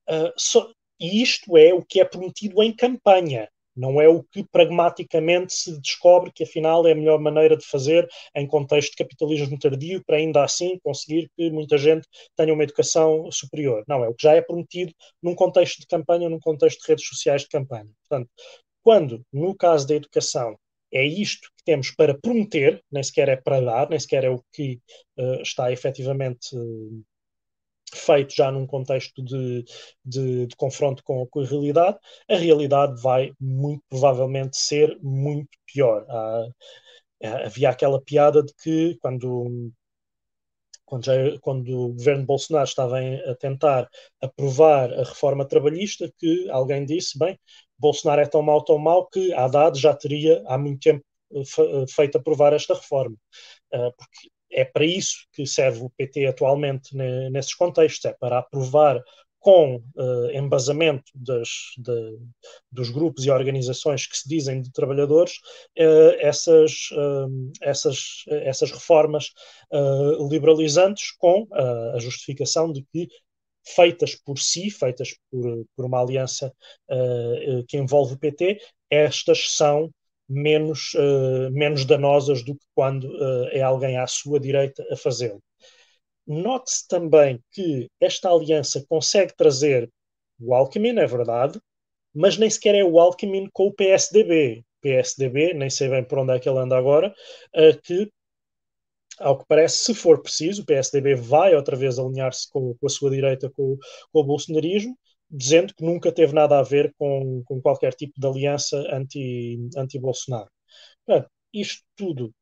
Uh, 0.09 0.33
so, 0.37 0.73
e 1.01 1.23
isto 1.23 1.57
é 1.57 1.73
o 1.73 1.85
que 1.85 2.01
é 2.01 2.05
prometido 2.05 2.63
em 2.63 2.75
campanha, 2.75 3.49
não 3.79 4.01
é 4.01 4.09
o 4.09 4.25
que 4.25 4.45
pragmaticamente 4.51 5.55
se 5.55 5.81
descobre 5.81 6.33
que 6.33 6.43
afinal 6.43 6.87
é 6.87 6.93
a 6.93 6.95
melhor 6.97 7.21
maneira 7.21 7.57
de 7.57 7.65
fazer 7.65 8.09
em 8.35 8.47
contexto 8.47 8.91
de 8.91 8.97
capitalismo 8.97 9.59
tardio 9.59 10.03
para 10.05 10.17
ainda 10.17 10.43
assim 10.43 10.79
conseguir 10.83 11.31
que 11.37 11.49
muita 11.51 11.79
gente 11.79 12.07
tenha 12.37 12.53
uma 12.53 12.65
educação 12.65 13.31
superior. 13.31 13.85
Não, 13.87 14.05
é 14.05 14.09
o 14.09 14.15
que 14.15 14.23
já 14.25 14.35
é 14.35 14.43
prometido 14.43 14.93
num 15.23 15.35
contexto 15.35 15.81
de 15.81 15.87
campanha, 15.87 16.29
num 16.29 16.41
contexto 16.41 16.81
de 16.81 16.89
redes 16.89 17.07
sociais 17.07 17.43
de 17.43 17.49
campanha. 17.49 17.89
Portanto, 18.09 18.29
quando, 18.83 19.23
no 19.33 19.55
caso 19.55 19.87
da 19.87 19.95
educação, 19.95 20.57
é 20.93 21.05
isto 21.05 21.49
que 21.57 21.65
temos 21.65 21.91
para 21.93 22.19
prometer, 22.19 22.83
nem 22.91 23.03
sequer 23.03 23.29
é 23.29 23.37
para 23.37 23.61
dar, 23.61 23.89
nem 23.91 24.01
sequer 24.01 24.25
é 24.25 24.31
o 24.31 24.43
que 24.53 24.81
uh, 25.19 25.43
está 25.43 25.71
efetivamente 25.71 26.57
uh, 26.57 27.05
feito 27.95 28.35
já 28.35 28.51
num 28.51 28.67
contexto 28.67 29.23
de, 29.23 29.65
de, 30.05 30.47
de 30.47 30.57
confronto 30.57 31.03
com, 31.05 31.27
com, 31.27 31.41
a 31.41 31.45
realidade, 31.47 31.99
a 32.31 32.37
realidade 32.37 33.01
vai 33.03 33.33
muito 33.41 33.83
provavelmente 33.89 34.57
ser 34.57 34.99
muito 35.03 35.51
pior. 35.67 36.05
Há, 36.09 36.47
havia 37.47 37.71
aquela 37.71 38.01
piada 38.01 38.43
de 38.43 38.53
que 38.55 38.97
quando 39.01 39.73
quando, 40.89 41.05
já, 41.05 41.13
quando, 41.41 41.69
o 41.69 41.89
governo 41.93 42.25
Bolsonaro 42.25 42.67
estava 42.67 42.99
a 42.99 43.35
tentar 43.37 43.89
aprovar 44.23 44.93
a 44.93 45.05
reforma 45.05 45.47
trabalhista, 45.47 46.11
que 46.19 46.49
alguém 46.51 46.85
disse, 46.87 47.19
bem, 47.19 47.39
Bolsonaro 47.79 48.23
é 48.23 48.27
tão 48.27 48.43
mau, 48.43 48.65
tão 48.65 48.79
mau, 48.79 49.07
que 49.07 49.33
Haddad 49.35 49.79
já 49.79 49.95
teria 49.95 50.43
há 50.47 50.57
muito 50.59 50.81
tempo 50.81 51.05
eh, 51.33 51.41
eh, 51.41 51.87
feito 51.89 52.17
aprovar 52.19 52.53
esta 52.55 52.75
reforma. 52.75 53.17
Uh, 53.73 53.93
porque 53.97 54.31
é 54.51 54.65
para 54.65 54.85
isso 54.85 55.27
que 55.33 55.47
serve 55.47 55.83
o 55.83 55.91
PT 55.91 56.27
atualmente 56.27 56.97
nesses 57.31 57.55
contextos, 57.55 58.05
é 58.05 58.15
para 58.19 58.39
aprovar 58.39 59.03
com 59.41 59.77
uh, 59.77 60.31
embasamento 60.33 61.11
das, 61.15 61.49
de, 61.79 62.19
dos 62.71 62.91
grupos 62.91 63.25
e 63.25 63.31
organizações 63.31 64.07
que 64.07 64.17
se 64.17 64.29
dizem 64.29 64.61
de 64.61 64.73
trabalhadores, 64.73 65.35
uh, 65.79 66.17
essas, 66.19 66.91
uh, 66.93 67.53
essas, 67.63 68.25
essas 68.29 68.71
reformas 68.71 69.31
liberalizantes 70.31 71.13
com 71.19 71.47
a 71.53 71.99
justificação 71.99 72.73
de 72.73 72.85
que 72.93 73.09
feitas 73.65 74.15
por 74.15 74.39
si, 74.39 74.71
feitas 74.71 75.15
por, 75.31 75.67
por 75.77 75.85
uma 75.85 76.01
aliança 76.01 76.53
que 77.69 77.77
envolve 77.77 78.15
o 78.15 78.19
PT, 78.19 78.59
estas 78.91 79.51
são 79.57 79.91
menos, 80.29 80.93
menos 81.53 81.85
danosas 81.85 82.45
do 82.45 82.55
que 82.55 82.65
quando 82.75 83.09
é 83.53 83.63
alguém 83.63 83.97
à 83.97 84.07
sua 84.07 84.39
direita 84.39 84.85
a 84.91 84.97
fazê-lo. 84.97 85.43
Note-se 86.27 86.87
também 86.87 87.41
que 87.53 87.89
esta 88.01 88.29
aliança 88.31 88.85
consegue 88.89 89.35
trazer 89.35 89.91
o 90.39 90.55
Alckmin, 90.55 90.99
é 90.99 91.07
verdade, 91.07 91.59
mas 92.15 92.37
nem 92.37 92.51
sequer 92.51 92.75
é 92.75 92.85
o 92.85 92.99
Alckmin 93.01 93.49
com 93.53 93.69
o 93.69 93.73
PSDB. 93.73 94.65
PSDB, 94.81 95.55
nem 95.55 95.71
sei 95.71 95.89
bem 95.89 96.05
por 96.05 96.19
onde 96.19 96.35
é 96.35 96.39
que 96.39 96.49
ele 96.49 96.59
anda 96.59 96.77
agora, 96.77 97.15
uh, 97.57 97.81
que, 97.83 98.11
ao 99.19 99.39
que 99.39 99.45
parece, 99.49 99.79
se 99.79 99.95
for 99.95 100.23
preciso, 100.23 100.63
o 100.63 100.67
PSDB 100.67 101.15
vai 101.17 101.55
outra 101.55 101.77
vez 101.77 101.99
alinhar-se 101.99 102.49
com, 102.51 102.75
com, 102.75 102.87
a 102.87 102.91
sua 102.91 103.11
direita, 103.11 103.51
com, 103.51 103.77
com, 104.13 104.21
o 104.21 104.25
bolsonarismo, 104.25 104.97
dizendo 105.31 105.75
que 105.75 105.85
nunca 105.85 106.13
teve 106.13 106.33
nada 106.33 106.59
a 106.59 106.63
ver 106.63 106.95
com, 106.99 107.43
com 107.45 107.61
qualquer 107.61 107.95
tipo 107.95 108.21
de 108.21 108.27
aliança 108.27 108.77
anti-Bolsonaro. 109.77 110.51
Anti 111.09 111.29
isto 111.53 111.83
tudo 111.97 112.35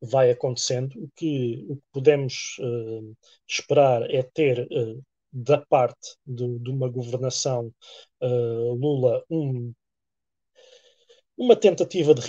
vai 0.00 0.30
acontecendo. 0.30 0.92
O 1.02 1.08
que, 1.14 1.64
o 1.68 1.76
que 1.76 1.82
podemos 1.92 2.56
uh, 2.60 3.16
esperar 3.48 4.10
é 4.10 4.22
ter, 4.22 4.66
uh, 4.70 5.02
da 5.32 5.58
parte 5.58 6.16
de, 6.26 6.58
de 6.58 6.70
uma 6.70 6.88
governação 6.88 7.72
uh, 8.20 8.74
Lula, 8.74 9.24
um, 9.30 9.72
uma 11.36 11.56
tentativa 11.56 12.14
de 12.14 12.20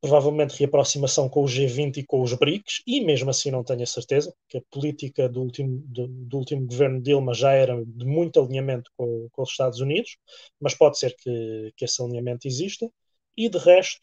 provavelmente 0.00 0.58
reaproximação 0.58 1.28
com 1.28 1.42
o 1.42 1.46
G20 1.46 1.98
e 1.98 2.06
com 2.06 2.22
os 2.22 2.32
BRICS, 2.32 2.82
e 2.86 3.02
mesmo 3.02 3.30
assim 3.30 3.50
não 3.50 3.62
tenho 3.62 3.82
a 3.82 3.86
certeza, 3.86 4.34
que 4.48 4.58
a 4.58 4.62
política 4.70 5.28
do 5.28 5.42
último, 5.42 5.82
do, 5.86 6.08
do 6.08 6.38
último 6.38 6.66
governo 6.66 7.02
Dilma 7.02 7.34
já 7.34 7.52
era 7.52 7.84
de 7.84 8.06
muito 8.06 8.40
alinhamento 8.40 8.90
com, 8.96 9.28
com 9.30 9.42
os 9.42 9.50
Estados 9.50 9.80
Unidos, 9.80 10.16
mas 10.58 10.74
pode 10.74 10.98
ser 10.98 11.14
que, 11.16 11.72
que 11.76 11.84
esse 11.84 12.02
alinhamento 12.02 12.48
exista, 12.48 12.90
e 13.36 13.48
de 13.48 13.58
resto, 13.58 14.00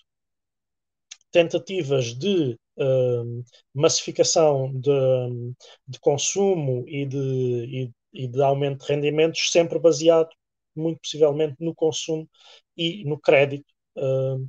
tentativas 1.32 2.14
de 2.14 2.58
uh, 2.78 3.44
massificação 3.74 4.72
de, 4.74 4.92
de, 5.88 6.00
consumo 6.00 6.86
e 6.88 7.06
de, 7.06 7.18
e, 7.18 7.92
e 8.14 8.28
de 8.28 8.42
aumento 8.42 8.86
de 8.86 8.94
rendimentos, 8.94 9.52
sempre 9.52 9.80
baseado, 9.80 10.30
muito 10.76 11.00
possivelmente, 11.02 11.56
no 11.60 11.74
consumo 11.74 12.30
e 12.76 13.04
no 13.06 13.20
crédito, 13.20 13.66
uh, 13.98 14.48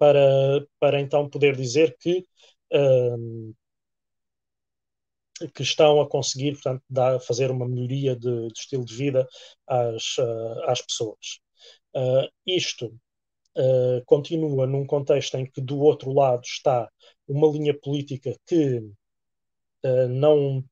para, 0.00 0.66
para 0.80 0.98
então 0.98 1.28
poder 1.28 1.54
dizer 1.54 1.94
que, 2.00 2.26
uh, 2.72 3.54
que 5.54 5.62
estão 5.62 6.00
a 6.00 6.08
conseguir, 6.08 6.52
portanto, 6.52 6.82
dar, 6.88 7.20
fazer 7.20 7.50
uma 7.50 7.68
melhoria 7.68 8.16
de, 8.16 8.48
de 8.48 8.58
estilo 8.58 8.84
de 8.84 8.94
vida 8.96 9.28
às, 9.66 10.16
uh, 10.16 10.64
às 10.64 10.80
pessoas. 10.80 11.40
isto 12.46 12.92
continua 14.06 14.66
num 14.66 14.86
contexto 14.86 15.36
em 15.36 15.44
que, 15.44 15.60
do 15.60 15.80
outro 15.80 16.12
lado, 16.12 16.42
está 16.44 16.88
uma 17.28 17.48
linha 17.48 17.78
política 17.78 18.34
que 18.46 18.80
não 20.08 20.64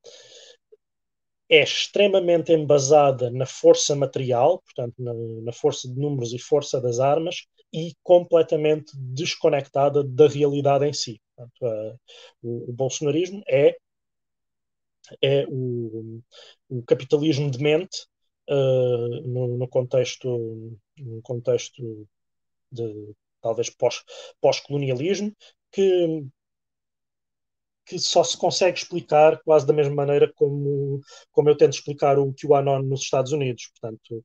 é 1.49 1.61
extremamente 1.61 2.51
embasada 2.53 3.29
na 3.29 3.45
força 3.45 3.95
material, 3.95 4.61
portanto, 4.61 4.95
na, 4.97 5.13
na, 5.43 5.51
força 5.51 5.87
de 5.87 5.99
números 5.99 6.33
e 6.33 6.39
força 6.39 6.79
das 6.81 6.99
armas, 6.99 7.45
e 7.71 7.93
completamente 8.03 8.91
desconectada 8.95 10.03
da 10.03 10.27
realidade 10.27 10.85
em 10.85 10.93
si. 10.93 11.21
Portanto, 11.35 11.65
a, 11.65 11.95
o, 12.41 12.69
o, 12.69 12.73
bolsonarismo 12.73 13.43
é, 13.47 13.77
é 15.21 15.45
o, 15.47 16.21
o 16.69 16.83
capitalismo 16.83 17.49
de 17.49 17.59
mente 17.59 18.07
uh, 18.49 19.21
no, 19.27 19.57
no, 19.57 19.67
contexto, 19.67 20.77
no 20.97 21.21
contexto 21.21 22.07
de 22.71 23.15
talvez 23.41 23.69
pós-colonialismo, 24.41 25.31
pós 25.31 25.53
que 25.71 26.25
que 27.89 27.97
só 27.97 28.23
se 28.23 28.37
consegue 28.37 28.77
explicar 28.77 29.41
quase 29.43 29.65
da 29.65 29.73
mesma 29.73 29.95
maneira 29.95 30.31
como, 30.35 31.01
como 31.31 31.49
eu 31.49 31.57
tento 31.57 31.73
explicar 31.73 32.19
o 32.19 32.31
QAnon 32.33 32.83
nos 32.83 33.01
Estados 33.01 33.31
Unidos. 33.31 33.71
Portanto, 33.71 34.23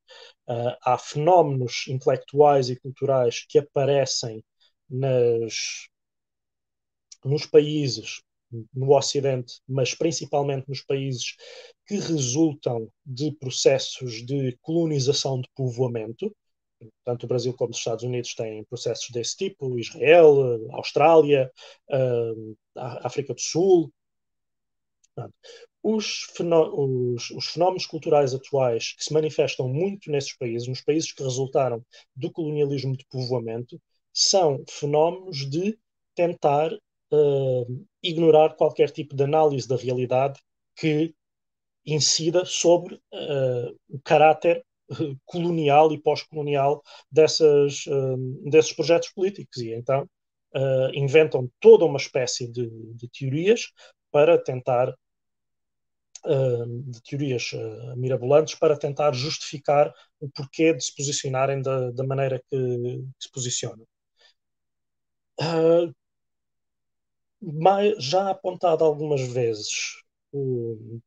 uh, 0.49 0.77
há 0.83 0.99
fenómenos 0.99 1.87
intelectuais 1.89 2.69
e 2.69 2.77
culturais 2.79 3.47
que 3.49 3.59
aparecem 3.59 4.45
nas, 4.89 5.89
nos 7.25 7.47
países 7.47 8.21
no 8.73 8.95
Ocidente, 8.95 9.55
mas 9.67 9.95
principalmente 9.95 10.69
nos 10.69 10.83
países 10.83 11.35
que 11.87 11.97
resultam 11.97 12.89
de 13.05 13.33
processos 13.33 14.25
de 14.25 14.57
colonização 14.61 15.41
de 15.41 15.49
povoamento, 15.57 16.31
tanto 17.05 17.25
o 17.25 17.29
Brasil 17.29 17.55
como 17.55 17.71
os 17.71 17.79
Estados 17.79 18.05
Unidos 18.05 18.35
têm 18.35 18.65
processos 18.65 19.11
desse 19.11 19.37
tipo, 19.37 19.79
Israel, 19.79 20.61
Austrália, 20.73 21.51
uh, 21.91 22.57
África 22.77 23.35
do 23.35 23.41
Sul. 23.41 23.93
Os, 25.83 26.27
os, 26.41 27.31
os, 27.31 27.47
fenómenos 27.47 27.87
culturais 27.87 28.35
atuais 28.35 28.95
que 28.95 29.05
se 29.05 29.13
manifestam 29.13 29.69
muito 29.69 30.11
nesses 30.11 30.37
países, 30.37 30.67
nos 30.67 30.81
países 30.81 31.13
que 31.13 31.23
resultaram 31.23 31.85
do 32.17 32.33
colonialismo 32.33 32.97
de 32.97 33.05
povoamento, 33.07 33.81
são 34.13 34.65
fenómenos 34.69 35.49
de 35.49 35.79
tentar 36.15 36.73
uh, 36.73 37.87
ignorar 38.03 38.57
qualquer 38.57 38.91
tipo 38.91 39.15
de 39.15 39.25
análise 39.25 39.69
da 39.69 39.77
realidade 39.77 40.41
que 40.77 41.15
incida 41.85 42.45
sobre 42.45 42.95
uh, 42.95 43.79
o 43.89 44.01
caráter 44.03 44.65
colonial 45.25 45.93
e 45.93 46.01
pós-colonial 46.01 46.83
dessas, 47.11 47.87
uh, 47.87 48.51
desses 48.51 48.73
projetos 48.73 49.09
políticos. 49.11 49.59
E 49.59 49.73
então 49.73 50.09
uh, 50.55 50.91
inventam 50.95 51.51
toda 51.61 51.85
uma 51.85 51.99
espécie 51.99 52.51
de, 52.51 52.69
de 52.95 53.09
teorias 53.09 53.73
para 54.11 54.39
tentar, 54.39 54.95
uh, 56.25 56.83
de 56.91 57.03
teorias 57.03 57.51
mirabolantes, 57.97 58.55
para 58.55 58.77
tentar 58.77 59.13
justificar 59.13 59.93
o 60.21 60.29
porquê 60.31 60.73
de 60.75 60.85
se 60.85 60.95
posicionarem 60.95 61.61
da, 61.63 61.91
da 61.91 62.05
maneira 62.05 62.41
que, 62.51 62.57
que, 62.57 63.05
se 63.21 63.31
posicionam. 63.33 63.87
mas 67.41 68.03
já 68.03 68.31
apontado 68.31 68.85
algumas 68.85 69.21
vezes 69.21 70.03
o, 70.33 71.01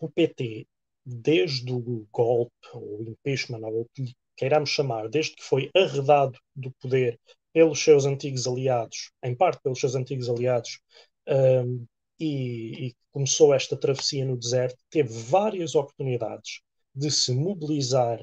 o 0.00 0.08
PT 0.10 0.66
desde 1.04 1.72
o 1.72 2.06
golpe, 2.10 2.52
ou 2.72 3.02
impeachment, 3.02 3.60
ou 3.62 3.82
o 3.82 3.88
que 3.94 4.14
queiramos 4.36 4.70
chamar, 4.70 5.08
desde 5.08 5.36
que 5.36 5.42
foi 5.42 5.70
arredado 5.74 6.38
do 6.54 6.70
poder 6.80 7.18
pelos 7.52 7.82
seus 7.82 8.04
antigos 8.04 8.46
aliados, 8.46 9.12
em 9.22 9.34
parte 9.34 9.62
pelos 9.62 9.78
seus 9.78 9.94
antigos 9.94 10.28
aliados, 10.28 10.80
um, 11.28 11.86
e, 12.18 12.88
e, 12.88 12.94
começou 13.12 13.54
esta 13.54 13.76
travessia 13.76 14.24
no 14.24 14.36
deserto, 14.36 14.76
teve 14.90 15.08
várias 15.08 15.74
oportunidades 15.74 16.60
de 16.94 17.10
se 17.10 17.32
mobilizar 17.32 18.20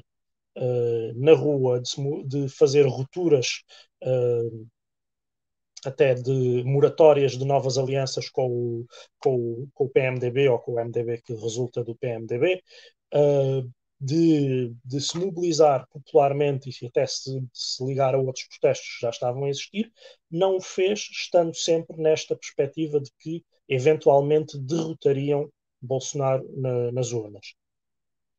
uh, 0.56 1.12
na 1.14 1.34
rua, 1.34 1.80
de, 1.80 1.88
se, 1.88 2.24
de, 2.24 2.48
fazer 2.48 2.86
rupturas 2.86 3.62
uh, 4.02 4.66
até 5.84 6.14
de 6.14 6.62
moratórias 6.64 7.32
de 7.32 7.44
novas 7.44 7.78
alianças 7.78 8.28
com 8.28 8.46
o, 8.48 8.86
com 9.18 9.34
o, 9.34 9.68
com 9.74 9.84
o 9.84 9.88
PMDB 9.88 10.48
ou 10.48 10.58
com 10.58 10.72
o 10.72 10.80
MDB 10.80 11.20
que 11.22 11.34
resulta 11.34 11.82
do 11.82 11.96
PMDB, 11.96 12.62
uh, 13.14 13.70
de, 14.00 14.74
de, 14.84 15.00
se 15.00 15.16
mobilizar 15.16 15.86
popularmente 15.88 16.70
e 16.70 16.86
até 16.86 17.06
se, 17.06 17.40
se, 17.52 17.84
ligar 17.84 18.14
a 18.14 18.18
outros 18.18 18.46
protestos 18.48 18.96
que 18.96 19.00
já 19.02 19.10
estavam 19.10 19.44
a 19.44 19.48
existir, 19.48 19.92
não 20.28 20.56
o 20.56 20.60
fez 20.60 21.08
estando 21.12 21.54
sempre 21.54 21.96
nesta 21.96 22.34
perspectiva 22.34 23.00
de 23.00 23.10
que 23.20 23.44
eventualmente 23.68 24.58
derrotariam 24.58 25.48
Bolsonaro 25.80 26.44
na, 26.56 26.90
nas 26.90 27.12
urnas. 27.12 27.54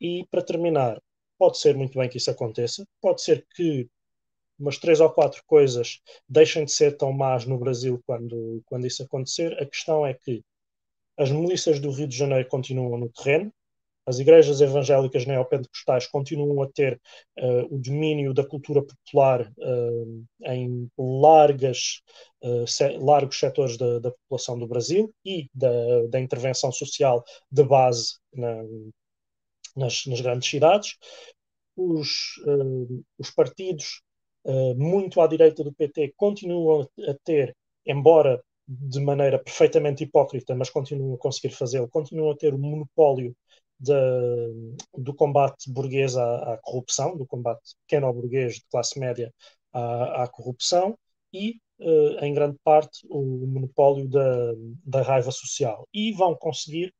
E 0.01 0.25
para 0.29 0.41
terminar, 0.41 1.01
pode 1.37 1.57
ser 1.57 1.75
muito 1.75 1.97
bem 1.97 2.09
que 2.09 2.17
isso 2.17 2.29
aconteça, 2.29 2.85
pode 3.01 3.21
ser 3.21 3.45
que 3.55 3.89
umas 4.59 4.77
três 4.77 4.99
ou 4.99 5.09
quatro 5.09 5.43
coisas 5.45 5.99
deixem 6.27 6.65
de 6.65 6.71
ser 6.71 6.97
tão 6.97 7.11
más 7.11 7.45
no 7.45 7.57
Brasil 7.57 8.01
quando, 8.05 8.61
quando 8.65 8.87
isso 8.87 9.03
acontecer. 9.03 9.53
A 9.61 9.65
questão 9.65 10.05
é 10.05 10.13
que 10.13 10.43
as 11.17 11.31
milícias 11.31 11.79
do 11.79 11.91
Rio 11.91 12.07
de 12.07 12.17
Janeiro 12.17 12.47
continuam 12.49 12.97
no 12.97 13.09
terreno, 13.09 13.51
as 14.05 14.19
igrejas 14.19 14.59
evangélicas 14.59 15.25
neopentecostais 15.25 16.07
continuam 16.07 16.61
a 16.61 16.69
ter 16.69 16.99
uh, 17.39 17.73
o 17.73 17.77
domínio 17.79 18.33
da 18.33 18.45
cultura 18.45 18.83
popular 18.83 19.49
uh, 19.57 20.25
em 20.43 20.89
largas, 20.97 22.01
uh, 22.43 22.67
se, 22.67 22.97
largos 22.97 23.39
setores 23.39 23.77
da, 23.77 23.99
da, 23.99 24.11
população 24.11 24.59
do 24.59 24.67
Brasil 24.67 25.13
e 25.23 25.47
da, 25.53 25.71
da 26.09 26.19
intervenção 26.19 26.71
social 26.71 27.23
de 27.49 27.63
base 27.63 28.17
na, 28.33 28.63
nas, 29.75 30.05
nas, 30.05 30.19
grandes 30.19 30.49
cidades. 30.49 30.97
Os, 31.75 32.35
os 33.17 33.31
partidos 33.31 34.02
uh, 34.45 34.75
muito 34.75 35.21
à 35.21 35.27
direita 35.27 35.63
do 35.63 35.73
PT, 35.73 36.13
continuam 36.17 36.87
a 37.07 37.13
ter, 37.23 37.55
embora 37.85 38.43
de 38.67 38.99
maneira 39.01 39.39
perfeitamente 39.39 40.03
hipócrita, 40.03 40.55
mas 40.55 40.69
continuam 40.69 41.15
a 41.15 41.17
conseguir 41.17 41.53
fazê-lo, 41.53 41.87
continuam 41.89 42.31
a 42.31 42.35
ter 42.35 42.53
o 42.53 42.57
monopólio 42.57 43.35
de, 43.79 43.93
do 44.97 45.13
combate 45.13 45.69
burguês 45.69 46.15
à, 46.15 46.53
à, 46.53 46.57
corrupção, 46.57 47.17
do 47.17 47.25
combate 47.25 47.75
pequeno-burguês 47.85 48.55
de 48.55 48.65
classe 48.71 48.99
média 48.99 49.33
à, 49.73 50.23
à 50.23 50.27
corrupção 50.27 50.97
e, 51.33 51.59
uh, 51.79 52.23
em 52.23 52.33
grande 52.33 52.57
parte, 52.63 53.05
o 53.09 53.21
monopólio 53.47 54.07
da, 54.07 54.53
da 54.85 55.01
raiva 55.01 55.31
social. 55.31 55.87
E 55.93 56.13
vão 56.13 56.35
conseguir 56.35 56.93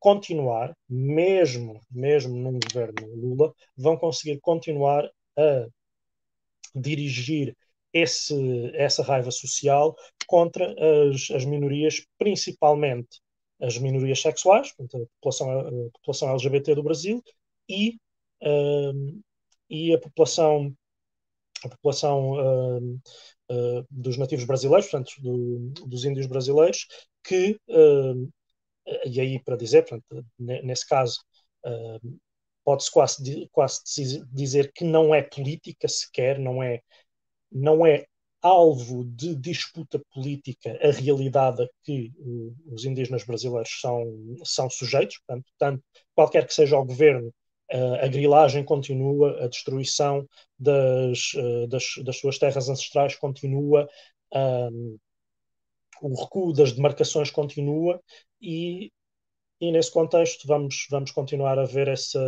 continuar, 0.00 0.76
mesmo, 0.88 1.80
mesmo 1.90 2.36
num 2.36 2.58
governo 2.58 3.06
Lula, 3.14 3.54
vão 3.76 3.96
conseguir 3.96 4.40
continuar 4.40 5.08
a 5.38 5.66
dirigir 6.74 7.56
esse, 7.92 8.34
essa 8.74 9.02
raiva 9.02 9.30
social 9.30 9.96
contra 10.26 10.74
as, 11.12 11.30
as 11.30 11.44
minorias, 11.44 12.04
principalmente 12.18 13.20
as 13.60 13.78
minorias 13.78 14.20
sexuais, 14.20 14.72
portanto, 14.72 15.04
a 15.04 15.06
população, 15.16 15.60
a 15.60 15.90
população 15.92 16.30
LGBT 16.30 16.74
do 16.74 16.82
Brasil 16.82 17.22
e, 17.68 17.96
uh, 18.42 19.22
e 19.70 19.94
a 19.94 19.98
população, 19.98 20.74
a 21.64 21.68
população 21.68 22.32
uh, 22.32 23.00
uh, 23.50 23.86
dos 23.88 24.18
nativos 24.18 24.44
brasileiros, 24.44 24.90
portanto, 24.90 25.12
do, 25.20 25.70
dos 25.86 26.04
índios 26.04 26.26
brasileiros, 26.26 26.86
que, 27.22 27.58
e 29.06 29.18
aí 29.18 29.42
para 29.42 29.56
dizer, 29.56 29.86
portanto, 29.86 30.26
nesse 30.38 30.86
caso, 30.86 31.20
pode-se 32.64 32.90
quase, 32.90 33.48
quase 33.52 33.82
dizer 34.32 34.72
que 34.72 34.84
não 34.84 35.14
é 35.14 35.22
política 35.22 35.88
sequer, 35.88 36.38
não 36.38 36.62
é, 36.62 36.80
não 37.50 37.86
é 37.86 38.04
alvo 38.42 39.04
de 39.04 39.34
disputa 39.34 40.00
política 40.12 40.78
a 40.82 40.90
realidade 40.90 41.62
a 41.62 41.68
que 41.82 42.12
os 42.66 42.84
indígenas 42.84 43.24
brasileiros 43.24 43.80
são, 43.80 44.04
são 44.44 44.68
sujeitos, 44.68 45.18
portanto, 45.18 45.50
tanto, 45.58 45.84
qualquer 46.14 46.46
que 46.46 46.54
seja 46.54 46.78
o 46.78 46.84
governo, 46.84 47.32
a 48.02 48.06
grilagem 48.06 48.62
continua, 48.62 49.42
a 49.42 49.48
destruição 49.48 50.28
das, 50.58 51.32
das, 51.68 51.84
das 52.04 52.18
suas 52.18 52.38
terras 52.38 52.68
ancestrais 52.68 53.16
continua, 53.16 53.88
um, 54.32 54.98
o 56.02 56.14
recuo 56.20 56.52
das 56.52 56.72
demarcações 56.72 57.30
continua 57.30 58.00
e, 58.40 58.92
e 59.68 59.72
nesse 59.72 59.90
contexto 59.90 60.46
vamos, 60.46 60.86
vamos 60.90 61.10
continuar 61.10 61.58
a 61.58 61.64
ver 61.64 61.88
essa, 61.88 62.20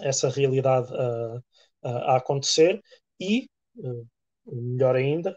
essa 0.00 0.28
realidade 0.28 0.92
a, 0.92 1.42
a, 1.82 2.16
acontecer. 2.16 2.82
E, 3.20 3.48
uh, 3.76 4.06
melhor 4.46 4.96
ainda, 4.96 5.36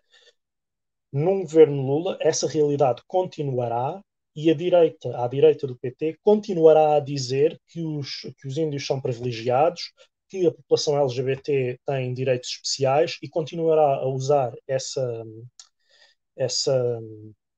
num 1.11 1.41
governo 1.41 1.81
Lula, 1.81 2.17
essa 2.21 2.47
realidade 2.47 3.01
continuará 3.07 4.01
e 4.35 4.51
a 4.51 4.53
direita, 4.53 5.23
a 5.23 5.27
direita 5.27 5.65
do 5.65 5.75
PT, 5.75 6.19
continuará 6.21 6.95
a 6.95 6.99
dizer 6.99 7.59
que 7.67 7.81
os, 7.81 8.21
que 8.37 8.47
os 8.47 8.57
índios 8.57 8.85
são 8.85 9.01
privilegiados, 9.01 9.91
que 10.29 10.45
a 10.45 10.51
população 10.51 10.97
LGBT 11.01 11.79
tem 11.85 12.13
direitos 12.13 12.49
especiais 12.49 13.17
e 13.21 13.27
continuará 13.27 13.95
a 13.95 14.07
usar 14.07 14.53
essa, 14.67 15.23
essa, 16.35 16.99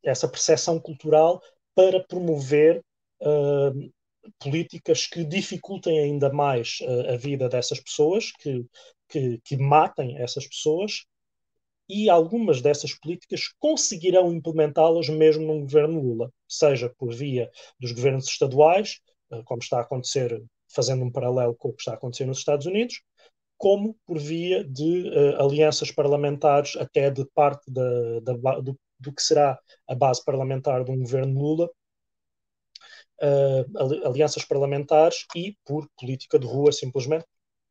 essa 0.03 0.27
percepção 0.27 0.80
cultural 0.80 1.41
para 1.76 2.01
promover 2.01 2.81
uh, 3.22 3.91
políticas 4.40 5.08
que 5.08 5.24
dificultem 5.24 6.00
ainda 6.00 6.32
mais 6.32 6.80
uh, 6.82 7.14
a 7.14 7.18
vida 7.18 7.50
dessas 7.50 7.80
pessoas, 7.80 8.32
que, 8.32 8.66
que, 9.08 9.40
que 9.44 9.58
matem 9.58 10.18
essas 10.22 10.48
pessoas 10.48 11.06
e 11.90 12.08
algumas 12.08 12.62
dessas 12.62 12.94
políticas 12.94 13.52
conseguirão 13.58 14.32
implementá-las 14.32 15.10
mesmo 15.10 15.48
num 15.48 15.62
governo 15.62 16.00
Lula, 16.00 16.32
seja 16.48 16.94
por 16.98 17.14
via 17.14 17.50
dos 17.80 17.91
governos 17.91 18.28
estaduais, 18.28 19.00
eh, 19.32 19.41
como 19.44 19.60
está 19.60 19.80
a 19.80 19.82
acontecer, 19.82 20.40
fazendo 20.68 21.04
um 21.04 21.12
paralelo 21.12 21.56
com 21.56 21.70
o 21.70 21.74
que 21.74 21.82
está 21.82 21.94
a 21.94 21.96
acontecer 21.96 22.26
nos 22.26 22.38
Estados 22.38 22.68
Unidos, 22.68 23.02
como 23.58 23.98
por 24.06 24.20
via 24.20 24.64
de 24.64 25.10
uh, 25.10 25.44
alianças 25.44 25.91
parlamentares, 25.91 26.76
até 26.78 27.10
de 27.10 27.26
parte 27.34 27.70
da, 27.70 28.20
da, 28.22 28.60
do, 28.62 28.80
do, 29.00 29.14
que 29.14 29.22
será 29.22 29.60
a 29.88 29.96
base 29.96 30.24
parlamentar 30.24 30.86
de 30.86 30.91
um 30.91 31.00
governo 31.00 31.41
Lula, 31.41 31.70
uh, 33.22 34.08
alianças 34.08 34.46
parlamentares 34.46 35.26
e 35.36 35.58
por 35.66 35.88
política 36.00 36.40
de 36.40 36.48
rua, 36.48 36.72
simplesmente, 36.72 37.26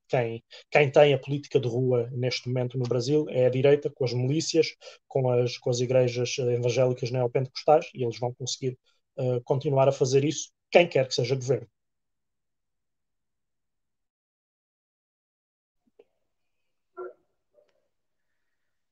quem, 0.09 0.43
quem 0.70 0.91
tem 0.91 1.12
a 1.12 1.19
política 1.19 1.61
de 1.61 1.69
rua 1.69 2.09
neste 2.12 2.49
momento 2.49 2.79
no 2.79 2.85
Brasil 2.85 3.27
é 3.29 3.47
a 3.47 3.51
direita, 3.51 3.91
com 3.91 4.05
as 4.05 4.12
milícias, 4.12 4.69
com 5.07 5.31
as, 5.31 5.59
com 5.59 5.70
as 5.70 5.81
igrejas 5.81 6.37
evangélicas 6.39 7.11
neopentecostais, 7.11 7.91
e 7.95 8.05
eles 8.05 8.19
vão 8.19 8.33
conseguir 8.35 8.79
uh, 9.19 9.41
continuar 9.45 9.89
a 9.89 9.93
fazer 9.93 10.25
isso, 10.25 10.51
quem 10.70 10.89
quer 10.89 11.07
que 11.07 11.15
seja 11.15 11.35
governo. 11.35 11.69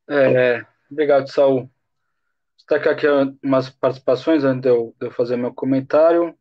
É, 0.09 0.65
obrigado, 0.91 1.29
Saul. 1.29 1.69
Destacar 2.57 2.95
aqui 2.95 3.07
umas 3.43 3.71
participações 3.71 4.45
antes 4.45 4.63
de 4.63 4.69
eu, 4.69 4.95
de 5.01 5.07
eu 5.07 5.11
fazer 5.11 5.37
meu 5.37 5.53
comentário. 5.53 6.37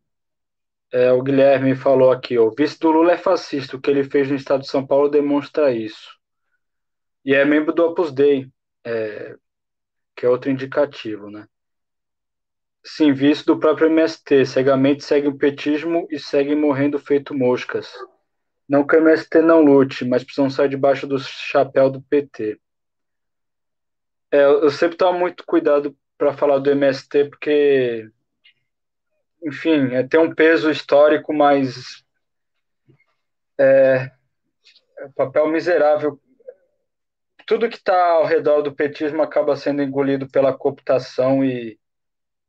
É, 0.96 1.12
o 1.12 1.22
Guilherme 1.22 1.76
falou 1.76 2.10
aqui, 2.10 2.40
o 2.40 2.52
vice 2.52 2.80
do 2.80 2.90
Lula 2.90 3.12
é 3.12 3.18
fascista, 3.18 3.76
o 3.76 3.82
que 3.82 3.92
ele 3.92 4.06
fez 4.06 4.30
no 4.30 4.36
estado 4.38 4.62
de 4.62 4.70
São 4.70 4.88
Paulo 4.88 5.10
demonstra 5.10 5.70
isso. 5.70 6.18
E 7.26 7.34
é 7.36 7.44
membro 7.44 7.74
do 7.74 7.84
Opus 7.84 8.14
Dei, 8.14 8.50
é, 8.82 9.36
que 10.16 10.26
é 10.26 10.30
outro 10.30 10.50
indicativo, 10.50 11.30
né? 11.30 11.50
Sim, 12.82 13.12
vice 13.12 13.46
do 13.46 13.60
próprio 13.60 13.90
MST, 13.90 14.46
cegamente 14.46 15.04
segue 15.04 15.28
o 15.28 15.38
petismo 15.38 16.08
e 16.10 16.18
segue 16.18 16.56
morrendo 16.56 16.98
feito 16.98 17.34
moscas. 17.34 17.92
Não 18.66 18.88
que 18.88 18.96
o 18.96 19.00
MST 19.00 19.42
não 19.42 19.60
lute, 19.60 20.06
mas 20.06 20.24
precisam 20.24 20.50
sair 20.50 20.70
debaixo 20.70 21.06
do 21.06 21.20
chapéu 21.20 21.90
do 21.90 22.02
PT. 22.04 22.58
É, 24.32 24.46
eu 24.46 24.70
sempre 24.70 24.96
tomo 24.96 25.20
muito 25.20 25.44
cuidado 25.46 25.94
para 26.18 26.32
falar 26.32 26.60
do 26.60 26.72
MST, 26.72 27.26
porque 27.26 28.10
enfim, 29.46 29.94
é, 29.94 30.02
tem 30.02 30.20
um 30.20 30.34
peso 30.34 30.72
histórico, 30.72 31.32
mas 31.32 32.04
é, 33.60 34.12
é 34.98 35.08
papel 35.16 35.48
miserável. 35.48 36.20
Tudo 37.46 37.70
que 37.70 37.78
está 37.78 38.12
ao 38.14 38.26
redor 38.26 38.64
do 38.64 38.74
petismo 38.74 39.22
acaba 39.22 39.56
sendo 39.56 39.84
engolido 39.84 40.28
pela 40.28 40.58
cooptação 40.58 41.46
e, 41.46 41.80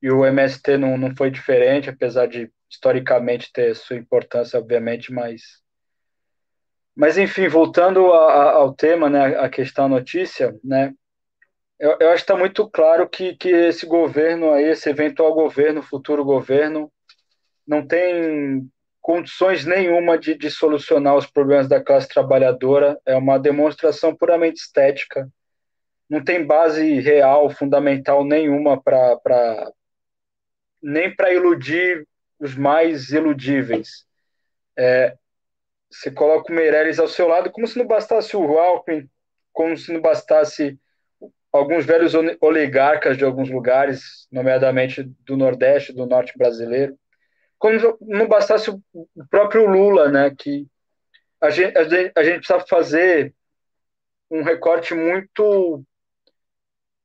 e 0.01 0.11
o 0.11 0.25
MST 0.25 0.79
não, 0.79 0.97
não 0.97 1.15
foi 1.15 1.31
diferente, 1.31 1.91
apesar 1.91 2.27
de 2.27 2.51
historicamente 2.71 3.53
ter 3.53 3.77
sua 3.77 3.97
importância, 3.97 4.59
obviamente, 4.59 5.13
mas 5.13 5.63
mas 6.99 7.19
enfim, 7.19 7.47
voltando 7.47 8.11
a, 8.11 8.33
a, 8.33 8.53
ao 8.53 8.73
tema, 8.73 9.11
né, 9.11 9.39
a 9.39 9.51
questão 9.51 9.87
notícia, 9.87 10.59
né, 10.65 10.95
eu, 11.79 11.97
eu 12.01 12.09
acho 12.11 12.25
que 12.25 12.33
está 12.33 12.37
muito 12.37 12.69
claro 12.69 13.09
que, 13.09 13.37
que 13.37 13.49
esse 13.49 13.87
governo 13.87 14.53
aí, 14.53 14.65
esse 14.65 14.89
eventual 14.89 15.35
governo, 15.35 15.83
futuro 15.83 16.25
governo, 16.25 16.91
não 17.67 17.87
tem 17.87 18.69
condições 19.01 19.65
nenhuma 19.65 20.19
de, 20.19 20.35
de 20.35 20.51
solucionar 20.51 21.17
os 21.17 21.27
problemas 21.27 21.69
da 21.69 21.83
classe 21.83 22.09
trabalhadora. 22.09 22.99
É 23.05 23.15
uma 23.17 23.39
demonstração 23.39 24.15
puramente 24.15 24.61
estética. 24.61 25.31
Não 26.09 26.23
tem 26.25 26.45
base 26.45 27.01
real, 27.01 27.51
fundamental 27.51 28.25
nenhuma 28.25 28.81
para 28.81 29.71
nem 30.83 31.15
para 31.15 31.33
iludir 31.33 32.07
os 32.39 32.55
mais 32.55 33.11
iludíveis. 33.11 34.07
É, 34.79 35.17
você 35.91 36.11
coloca 36.11 36.53
o 36.53 36.55
Meirelles 36.55 36.99
ao 36.99 37.09
seu 37.09 37.27
lado 37.29 37.51
como 37.51 37.67
se 37.67 37.79
não 37.79 37.87
bastasse 37.87 38.37
o 38.37 38.59
Alckmin, 38.59 39.09
como 39.53 39.77
se 39.77 39.93
não 39.93 40.01
bastasse 40.01 40.79
alguns 41.57 41.85
velhos 41.85 42.13
oligarcas 42.41 43.17
de 43.17 43.25
alguns 43.25 43.51
lugares, 43.51 44.27
nomeadamente 44.31 45.03
do 45.25 45.37
Nordeste, 45.37 45.93
do 45.93 46.07
Norte 46.07 46.37
brasileiro, 46.37 46.97
como 47.59 47.79
não 48.01 48.29
bastasse 48.29 48.71
o 48.71 48.83
próprio 49.31 49.67
Lula, 49.67 50.11
né, 50.11 50.31
que 50.37 50.67
a 51.41 51.51
gente, 51.51 51.77
a 51.77 52.23
gente, 52.23 52.39
precisa 52.39 52.61
fazer 52.61 53.35
um 54.31 54.43
recorte 54.43 54.95
muito 54.95 55.85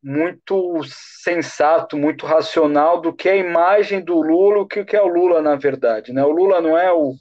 muito 0.04 0.82
sensato, 0.86 1.96
muito 1.96 2.26
racional 2.26 3.00
do 3.00 3.14
que 3.14 3.30
é 3.30 3.34
a 3.34 3.36
imagem 3.36 4.04
do 4.04 4.20
Lula, 4.20 4.62
o 4.62 4.68
que 4.68 4.96
é 4.96 5.02
o 5.02 5.08
Lula 5.08 5.44
na 5.44 5.56
verdade, 5.56 6.12
né? 6.12 6.24
O 6.24 6.32
Lula 6.32 6.60
não 6.60 6.76
é 6.76 6.92
o, 6.92 7.14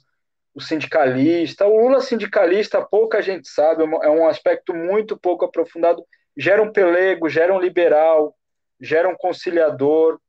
o 0.55 0.59
sindicalista, 0.59 1.67
o 1.67 1.79
Lula 1.79 2.01
sindicalista 2.01 2.81
pouca 2.81 3.21
gente 3.21 3.47
sabe, 3.47 3.83
é 3.83 4.09
um 4.09 4.27
aspecto 4.27 4.73
muito 4.73 5.15
pouco 5.15 5.45
aprofundado 5.45 6.03
gera 6.37 6.61
um 6.61 6.71
pelego, 6.71 7.29
gera 7.29 7.53
um 7.53 7.59
liberal, 7.59 8.35
gera 8.79 9.07
um 9.09 9.15
conciliador, 9.15 10.19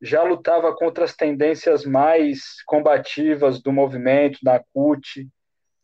já 0.00 0.22
lutava 0.22 0.74
contra 0.74 1.04
as 1.04 1.14
tendências 1.14 1.84
mais 1.84 2.62
combativas 2.64 3.60
do 3.60 3.72
movimento, 3.72 4.38
da 4.42 4.62
CUT. 4.72 5.28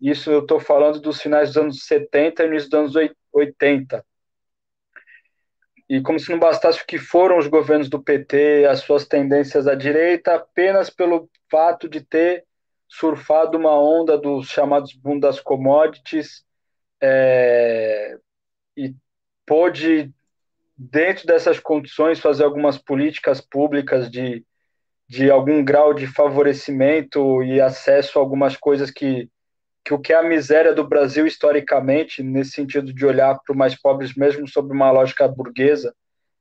Isso 0.01 0.31
eu 0.31 0.41
estou 0.41 0.61
falando 0.61 1.01
dos 1.01 1.21
finais 1.21 1.49
dos 1.49 1.57
anos 1.57 1.85
70 1.85 2.43
e 2.43 2.47
início 2.47 2.71
dos 2.71 2.97
anos 2.97 3.15
80. 3.33 4.05
E 5.89 6.01
como 6.01 6.19
se 6.19 6.31
não 6.31 6.39
bastasse 6.39 6.83
o 6.83 6.87
que 6.87 6.99
foram 6.99 7.39
os 7.39 7.47
governos 7.47 7.89
do 7.89 8.03
PT, 8.03 8.67
as 8.67 8.81
suas 8.81 9.07
tendências 9.07 9.67
à 9.67 9.75
direita, 9.75 10.35
apenas 10.35 10.89
pelo 10.89 11.29
fato 11.51 11.89
de 11.89 12.01
ter 12.01 12.45
surfado 12.89 13.59
uma 13.59 13.79
onda 13.79 14.19
dos 14.19 14.49
chamados 14.49 14.93
boom 14.95 15.19
das 15.19 15.41
commodities, 15.41 16.45
é, 17.01 18.17
e 18.77 18.95
pôde, 19.47 20.13
dentro 20.77 21.27
dessas 21.27 21.59
condições, 21.59 22.21
fazer 22.21 22.45
algumas 22.45 22.79
políticas 22.79 23.41
públicas 23.41 24.11
de, 24.11 24.45
de 25.09 25.31
algum 25.31 25.65
grau 25.65 25.95
de 25.95 26.07
favorecimento 26.07 27.43
e 27.43 27.61
acesso 27.61 28.19
a 28.19 28.23
algumas 28.23 28.57
coisas 28.57 28.91
que, 28.91 29.29
que 29.85 29.93
o 29.95 29.99
que 29.99 30.13
é 30.13 30.17
a 30.17 30.23
miséria 30.23 30.75
do 30.75 30.87
Brasil 30.87 31.27
historicamente, 31.27 32.23
nesse 32.23 32.53
sentido 32.53 32.93
de 32.93 33.05
olhar 33.07 33.39
para 33.39 33.53
os 33.53 33.57
mais 33.57 33.81
pobres, 33.81 34.15
mesmo 34.15 34.47
sob 34.49 34.73
uma 34.73 34.91
lógica 34.91 35.29
burguesa, 35.29 35.95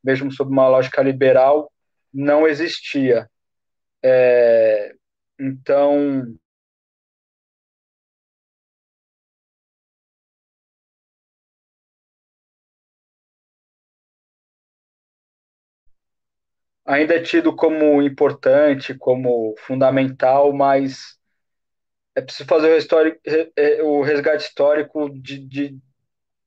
mesmo 0.04 0.32
sob 0.32 0.52
uma 0.52 0.68
lógica 0.68 1.02
liberal, 1.02 1.72
não 2.14 2.48
existia. 2.48 3.30
É, 4.04 4.94
então, 5.40 6.26
ainda 16.92 17.16
é 17.16 17.22
tido 17.22 17.56
como 17.56 18.02
importante, 18.02 18.94
como 18.94 19.56
fundamental, 19.60 20.52
mas 20.52 21.18
é 22.14 22.22
preciso 22.22 22.48
fazer 22.48 22.86
é, 23.56 23.82
o 23.82 24.02
resgate 24.02 24.44
histórico 24.44 25.10
de, 25.10 25.40
de, 25.40 25.78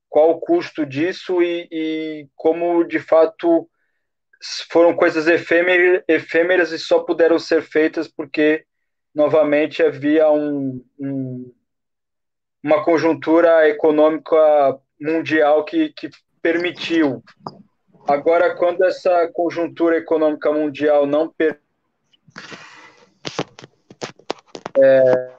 qual 0.08 0.32
o 0.32 0.40
custo 0.40 0.84
disso 0.84 1.42
e, 1.42 1.66
e, 1.72 2.28
como, 2.36 2.84
de 2.84 2.98
fato, 2.98 3.68
foram 4.70 4.94
coisas 4.94 5.26
efêmeras 5.26 6.72
e 6.72 6.78
só 6.78 7.00
puderam 7.00 7.38
ser 7.38 7.62
feitas 7.62 8.06
porque, 8.06 8.66
novamente, 9.14 9.82
havia 9.82 10.30
um, 10.30 10.84
um, 11.00 11.54
uma 12.62 12.84
conjuntura 12.84 13.66
econômica 13.68 14.78
mundial 15.00 15.64
que, 15.64 15.88
que 15.88 16.10
permitiu 16.42 17.22
Agora, 18.06 18.54
quando 18.54 18.84
essa 18.84 19.28
conjuntura 19.32 19.96
econômica 19.96 20.52
mundial 20.52 21.06
não 21.06 21.28
per... 21.28 21.58
é... 24.78 25.34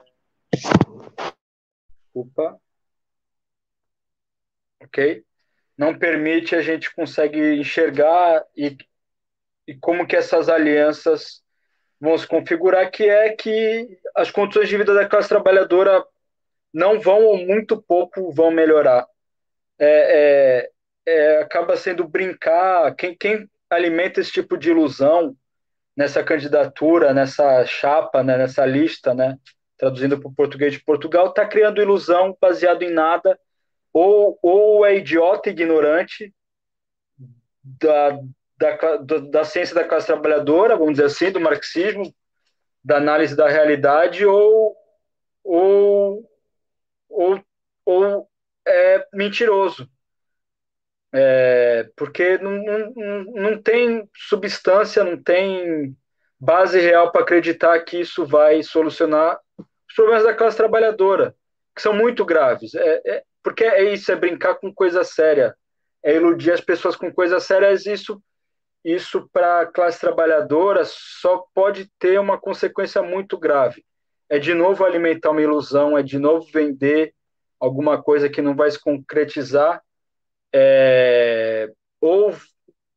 Ok? 4.82 5.24
Não 5.78 5.96
permite, 5.96 6.56
a 6.56 6.62
gente 6.62 6.92
consegue 6.92 7.54
enxergar 7.54 8.44
e, 8.56 8.76
e 9.68 9.74
como 9.76 10.06
que 10.06 10.16
essas 10.16 10.48
alianças 10.48 11.42
vão 12.00 12.18
se 12.18 12.26
configurar, 12.26 12.90
que 12.90 13.04
é 13.04 13.30
que 13.34 13.98
as 14.14 14.30
condições 14.30 14.68
de 14.68 14.76
vida 14.76 14.92
da 14.92 15.08
classe 15.08 15.28
trabalhadora 15.28 16.04
não 16.72 17.00
vão 17.00 17.24
ou 17.24 17.38
muito 17.38 17.80
pouco 17.80 18.32
vão 18.32 18.50
melhorar. 18.50 19.06
É, 19.78 20.64
é, 20.64 20.70
é, 21.06 21.38
acaba 21.38 21.76
sendo 21.76 22.06
brincar, 22.06 22.94
quem, 22.96 23.16
quem 23.16 23.48
alimenta 23.70 24.20
esse 24.20 24.32
tipo 24.32 24.56
de 24.56 24.70
ilusão 24.70 25.36
nessa 25.96 26.22
candidatura, 26.22 27.14
nessa 27.14 27.64
chapa, 27.64 28.22
né, 28.22 28.36
nessa 28.36 28.66
lista, 28.66 29.14
né, 29.14 29.38
traduzindo 29.78 30.18
para 30.18 30.28
o 30.28 30.34
português 30.34 30.72
de 30.72 30.82
Portugal, 30.82 31.28
está 31.28 31.46
criando 31.46 31.80
ilusão 31.80 32.36
baseado 32.40 32.82
em 32.82 32.90
nada, 32.90 33.38
ou, 33.92 34.38
ou 34.42 34.84
é 34.84 34.96
idiota, 34.96 35.48
ignorante 35.48 36.34
da, 37.62 38.18
da, 38.58 39.18
da 39.30 39.44
ciência 39.44 39.74
da 39.74 39.84
classe 39.84 40.06
trabalhadora, 40.06 40.76
vamos 40.76 40.92
dizer 40.92 41.06
assim, 41.06 41.30
do 41.30 41.40
marxismo, 41.40 42.14
da 42.84 42.98
análise 42.98 43.34
da 43.34 43.48
realidade, 43.48 44.24
ou, 44.26 44.76
ou, 45.42 46.30
ou, 47.08 47.42
ou 47.84 48.28
é 48.66 49.06
mentiroso. 49.12 49.88
É, 51.12 51.88
porque 51.96 52.36
não, 52.38 52.52
não, 52.52 53.24
não 53.24 53.62
tem 53.62 54.08
substância, 54.14 55.04
não 55.04 55.20
tem 55.22 55.96
base 56.38 56.78
real 56.78 57.10
para 57.10 57.22
acreditar 57.22 57.78
que 57.80 58.00
isso 58.00 58.26
vai 58.26 58.62
solucionar 58.62 59.38
os 59.58 59.94
problemas 59.94 60.24
da 60.24 60.34
classe 60.34 60.56
trabalhadora, 60.56 61.34
que 61.74 61.80
são 61.80 61.94
muito 61.94 62.24
graves. 62.24 62.74
É, 62.74 63.02
é, 63.06 63.22
porque 63.42 63.64
é 63.64 63.92
isso, 63.92 64.10
é 64.10 64.16
brincar 64.16 64.56
com 64.56 64.74
coisa 64.74 65.04
séria, 65.04 65.54
é 66.02 66.16
iludir 66.16 66.52
as 66.52 66.60
pessoas 66.60 66.96
com 66.96 67.12
coisas 67.12 67.44
sérias. 67.44 67.86
Isso, 67.86 68.20
isso 68.84 69.28
para 69.32 69.62
a 69.62 69.66
classe 69.66 70.00
trabalhadora 70.00 70.82
só 70.84 71.44
pode 71.54 71.90
ter 71.98 72.18
uma 72.18 72.38
consequência 72.38 73.02
muito 73.02 73.38
grave. 73.38 73.84
É 74.28 74.38
de 74.38 74.52
novo 74.52 74.84
alimentar 74.84 75.30
uma 75.30 75.42
ilusão, 75.42 75.96
é 75.96 76.02
de 76.02 76.18
novo 76.18 76.46
vender 76.52 77.14
alguma 77.58 78.02
coisa 78.02 78.28
que 78.28 78.42
não 78.42 78.54
vai 78.54 78.70
se 78.70 78.80
concretizar, 78.80 79.80
é, 80.58 81.70
ou 82.00 82.30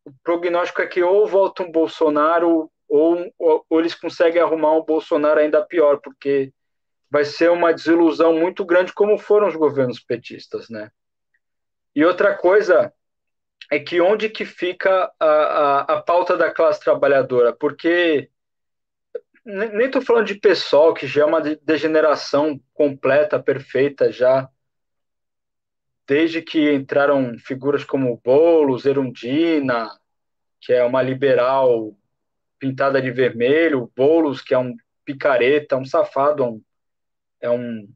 o 0.06 0.14
prognóstico 0.24 0.82
é 0.82 0.88
que 0.88 1.04
ou 1.04 1.28
volta 1.28 1.62
um 1.62 1.72
Bolsonaro 1.72 2.72
ou, 2.88 3.34
ou, 3.38 3.66
ou, 3.70 3.80
eles 3.80 3.94
conseguem 3.94 4.42
arrumar 4.42 4.74
um 4.78 4.86
Bolsonaro 4.86 5.42
ainda 5.42 5.66
pior, 5.66 6.00
porque 6.00 6.54
vai 7.12 7.26
ser 7.26 7.52
uma 7.52 7.74
desilusão 7.74 8.34
muito 8.34 8.64
grande, 8.64 8.94
como 8.94 9.18
foram 9.18 9.48
os 9.48 9.56
governos 9.56 10.00
petistas, 10.00 10.70
né? 10.70 10.90
E 11.94 12.06
outra 12.06 12.34
coisa 12.34 12.94
é 13.70 13.78
que 13.78 14.00
onde 14.00 14.30
que 14.30 14.46
fica 14.46 15.12
a, 15.20 15.26
a, 15.26 15.82
a 15.82 16.02
pauta 16.02 16.38
da 16.38 16.50
classe 16.50 16.80
trabalhadora? 16.80 17.52
Porque 17.54 18.30
nem 19.44 19.88
estou 19.88 20.02
falando 20.02 20.28
de 20.28 20.36
pessoal, 20.36 20.94
que 20.94 21.06
já 21.06 21.24
é 21.24 21.26
uma 21.26 21.42
degeneração 21.42 22.60
completa, 22.74 23.38
perfeita, 23.42 24.12
já 24.12 24.48
desde 26.10 26.42
que 26.42 26.74
entraram 26.74 27.38
figuras 27.38 27.84
como 27.84 28.20
Boulos, 28.26 28.84
Erundina, 28.88 29.92
que 30.60 30.74
é 30.74 30.84
uma 30.84 31.04
liberal 31.04 31.96
pintada 32.58 33.00
de 33.00 33.12
vermelho, 33.12 33.92
Boulos, 33.96 34.42
que 34.42 34.56
é 34.56 34.58
um 34.58 34.76
picareta, 35.06 35.78
um 35.78 35.86
safado, 35.86 36.44
um, 36.44 36.64
é 37.40 37.48
um, 37.48 37.88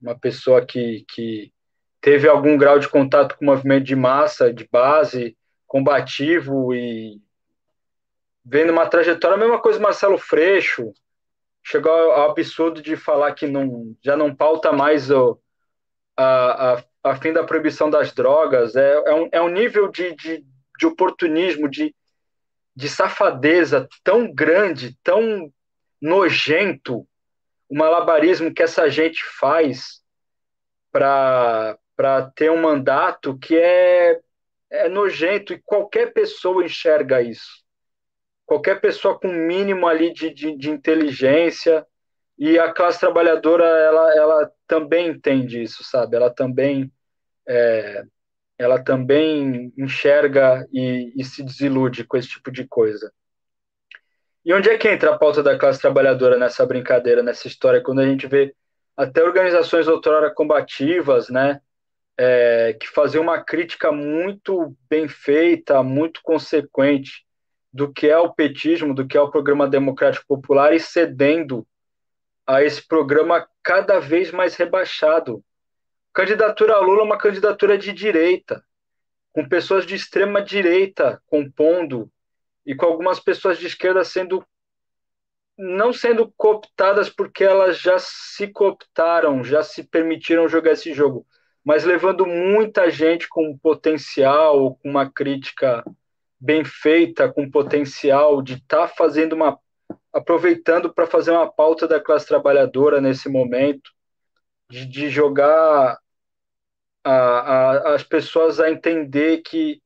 uma 0.00 0.18
pessoa 0.18 0.66
que, 0.66 1.04
que 1.14 1.52
teve 2.00 2.28
algum 2.28 2.58
grau 2.58 2.80
de 2.80 2.88
contato 2.88 3.38
com 3.38 3.44
o 3.44 3.46
movimento 3.46 3.84
de 3.84 3.94
massa, 3.94 4.52
de 4.52 4.68
base, 4.68 5.36
combativo 5.64 6.74
e 6.74 7.22
vendo 8.44 8.72
uma 8.72 8.88
trajetória, 8.88 9.36
a 9.36 9.40
mesma 9.40 9.60
coisa 9.60 9.78
Marcelo 9.78 10.18
Freixo, 10.18 10.92
chegou 11.62 11.92
ao 11.92 12.30
absurdo 12.30 12.82
de 12.82 12.96
falar 12.96 13.32
que 13.34 13.46
não, 13.46 13.96
já 14.02 14.16
não 14.16 14.34
pauta 14.34 14.72
mais 14.72 15.12
o, 15.12 15.38
a, 16.16 16.72
a, 16.72 16.84
a 17.02 17.16
fim 17.16 17.32
da 17.32 17.44
proibição 17.44 17.90
das 17.90 18.12
drogas, 18.12 18.76
é, 18.76 18.92
é, 18.92 19.14
um, 19.14 19.28
é 19.32 19.42
um 19.42 19.48
nível 19.48 19.88
de, 19.88 20.14
de, 20.14 20.44
de 20.78 20.86
oportunismo, 20.86 21.68
de, 21.68 21.94
de 22.74 22.88
safadeza 22.88 23.88
tão 24.04 24.32
grande, 24.32 24.96
tão 25.02 25.52
nojento, 26.00 27.06
o 27.68 27.76
malabarismo 27.76 28.52
que 28.52 28.62
essa 28.62 28.88
gente 28.88 29.24
faz 29.38 30.02
para 30.90 31.78
ter 32.34 32.50
um 32.50 32.60
mandato 32.60 33.38
que 33.38 33.56
é, 33.56 34.20
é 34.70 34.88
nojento 34.88 35.52
e 35.52 35.62
qualquer 35.62 36.12
pessoa 36.12 36.64
enxerga 36.64 37.22
isso. 37.22 37.62
Qualquer 38.44 38.80
pessoa 38.80 39.18
com 39.18 39.28
mínimo 39.28 39.86
ali 39.86 40.12
de, 40.12 40.34
de, 40.34 40.56
de, 40.56 40.70
inteligência 40.70 41.86
e 42.38 42.58
a 42.58 42.72
classe 42.72 43.00
trabalhadora 43.00 43.64
ela, 43.64 44.14
ela 44.16 44.52
também 44.66 45.08
entende 45.08 45.62
isso 45.62 45.84
sabe? 45.84 46.16
Ela 46.16 46.30
também 46.30 46.90
é, 47.46 48.04
ela 48.58 48.82
também 48.82 49.72
enxerga 49.76 50.66
e, 50.72 51.12
e, 51.16 51.24
se 51.24 51.42
desilude 51.42 52.04
com 52.04 52.16
esse 52.16 52.28
tipo 52.28 52.50
de 52.50 52.66
coisa. 52.66 53.12
E 54.44 54.52
onde 54.52 54.70
é 54.70 54.78
que 54.78 54.88
entra 54.88 55.12
a 55.12 55.18
pauta 55.18 55.42
da 55.42 55.58
classe 55.58 55.80
trabalhadora 55.80 56.36
nessa 56.36 56.64
brincadeira 56.66 57.22
nessa 57.22 57.46
história? 57.46 57.82
Quando 57.82 58.00
a 58.00 58.06
gente 58.06 58.26
vê 58.26 58.54
até 58.96 59.22
organizações 59.22 59.88
outrora 59.88 60.32
combativas 60.32 61.28
né? 61.28 61.60
É, 62.18 62.76
que 62.78 62.86
faziam 62.88 63.22
uma 63.22 63.42
crítica 63.42 63.90
muito 63.90 64.76
bem 64.88 65.08
feita 65.08 65.82
muito 65.82 66.20
consequente 66.22 67.24
do 67.72 67.90
que 67.90 68.06
é 68.06 68.18
o 68.18 68.34
petismo, 68.34 68.94
do 68.94 69.06
que 69.06 69.16
é 69.16 69.20
o 69.20 69.30
programa 69.30 69.66
democrático 69.66 70.26
popular 70.28 70.74
e 70.74 70.78
cedendo 70.78 71.66
a 72.46 72.62
esse 72.62 72.86
programa 72.86 73.46
cada 73.62 73.98
vez 74.00 74.30
mais 74.30 74.56
rebaixado. 74.56 75.44
Candidatura 76.12 76.74
a 76.74 76.80
Lula 76.80 77.00
é 77.00 77.04
uma 77.04 77.18
candidatura 77.18 77.78
de 77.78 77.92
direita, 77.92 78.62
com 79.32 79.48
pessoas 79.48 79.86
de 79.86 79.94
extrema 79.94 80.42
direita 80.42 81.22
compondo 81.26 82.10
e 82.66 82.74
com 82.74 82.86
algumas 82.86 83.18
pessoas 83.18 83.58
de 83.58 83.66
esquerda 83.66 84.04
sendo 84.04 84.44
não 85.56 85.92
sendo 85.92 86.32
cooptadas 86.36 87.10
porque 87.10 87.44
elas 87.44 87.78
já 87.78 87.96
se 87.98 88.48
cooptaram, 88.48 89.44
já 89.44 89.62
se 89.62 89.84
permitiram 89.84 90.48
jogar 90.48 90.72
esse 90.72 90.92
jogo, 90.92 91.26
mas 91.64 91.84
levando 91.84 92.26
muita 92.26 92.90
gente 92.90 93.28
com 93.28 93.56
potencial, 93.58 94.76
com 94.76 94.88
uma 94.88 95.10
crítica 95.10 95.84
bem 96.40 96.64
feita, 96.64 97.32
com 97.32 97.48
potencial 97.48 98.42
de 98.42 98.54
estar 98.54 98.88
tá 98.88 98.88
fazendo 98.88 99.34
uma. 99.34 99.58
Aproveitando 100.12 100.92
para 100.92 101.06
fazer 101.06 101.30
uma 101.30 101.50
pauta 101.50 101.88
da 101.88 102.00
classe 102.00 102.26
trabalhadora 102.26 103.00
nesse 103.00 103.28
momento, 103.28 103.90
de, 104.70 104.86
de 104.86 105.08
jogar 105.08 105.98
a, 107.04 107.12
a, 107.12 107.94
as 107.94 108.02
pessoas 108.02 108.60
a 108.60 108.70
entender 108.70 109.38
que, 109.38 109.82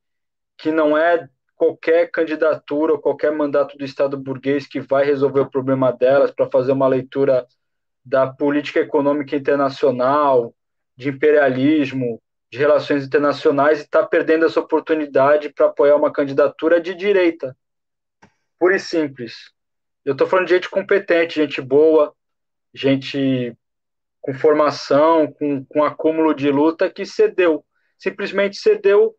que 0.57 0.71
não 0.71 0.97
é 0.97 1.29
qualquer 1.55 2.11
candidatura 2.11 2.93
ou 2.93 2.99
qualquer 2.99 3.33
mandato 3.33 3.79
do 3.79 3.85
Estado 3.85 4.17
burguês 4.19 4.67
que 4.67 4.81
vai 4.81 5.05
resolver 5.05 5.41
o 5.41 5.51
problema 5.51 5.91
delas, 5.93 6.31
para 6.31 6.51
fazer 6.51 6.73
uma 6.73 6.87
leitura 6.87 7.47
da 8.05 8.27
política 8.27 8.81
econômica 8.81 9.35
internacional, 9.35 10.55
de 10.97 11.09
imperialismo, 11.09 12.21
de 12.51 12.59
Relações 12.59 13.05
Internacionais 13.05 13.81
e 13.81 13.83
está 13.83 14.07
perdendo 14.07 14.47
essa 14.47 14.61
oportunidade 14.61 15.53
para 15.53 15.67
apoiar 15.67 15.97
uma 15.97 16.13
candidatura 16.13 16.81
de 16.81 16.95
direita. 16.95 17.57
Pura 18.59 18.77
e 18.77 18.81
simples. 18.81 19.56
Eu 20.07 20.13
estou 20.13 20.27
falando 20.27 20.47
de 20.47 20.55
gente 20.55 20.71
competente, 20.71 21.35
gente 21.35 21.61
boa, 21.61 22.15
gente 22.73 23.55
com 24.23 24.33
formação, 24.33 25.31
com, 25.31 25.63
com 25.67 25.85
acúmulo 25.85 26.33
de 26.33 26.51
luta 26.51 26.89
que 26.89 27.05
cedeu. 27.05 27.63
Simplesmente 27.99 28.57
cedeu 28.57 29.15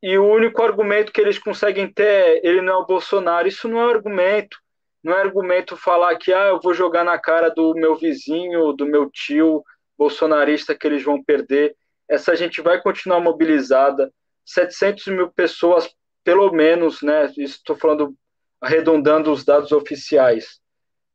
e 0.00 0.16
o 0.16 0.24
único 0.24 0.62
argumento 0.62 1.12
que 1.12 1.20
eles 1.20 1.38
conseguem 1.38 1.92
ter 1.92 2.04
é 2.04 2.46
ele 2.46 2.62
não 2.62 2.74
é 2.74 2.76
o 2.76 2.86
Bolsonaro. 2.86 3.48
Isso 3.48 3.66
não 3.66 3.80
é 3.80 3.92
argumento. 3.92 4.56
Não 5.02 5.12
é 5.12 5.20
argumento 5.20 5.76
falar 5.76 6.16
que 6.16 6.32
ah, 6.32 6.48
eu 6.48 6.60
vou 6.60 6.72
jogar 6.72 7.02
na 7.02 7.18
cara 7.18 7.48
do 7.48 7.74
meu 7.74 7.96
vizinho, 7.96 8.72
do 8.72 8.86
meu 8.86 9.10
tio 9.10 9.64
bolsonarista 9.96 10.76
que 10.76 10.86
eles 10.86 11.02
vão 11.02 11.22
perder 11.22 11.74
essa 12.08 12.34
gente 12.34 12.62
vai 12.62 12.80
continuar 12.80 13.20
mobilizada, 13.20 14.10
700 14.46 15.08
mil 15.08 15.30
pessoas, 15.30 15.88
pelo 16.24 16.50
menos, 16.50 17.02
né? 17.02 17.30
Estou 17.36 17.76
falando, 17.76 18.16
arredondando 18.60 19.32
os 19.32 19.44
dados 19.44 19.72
oficiais, 19.72 20.60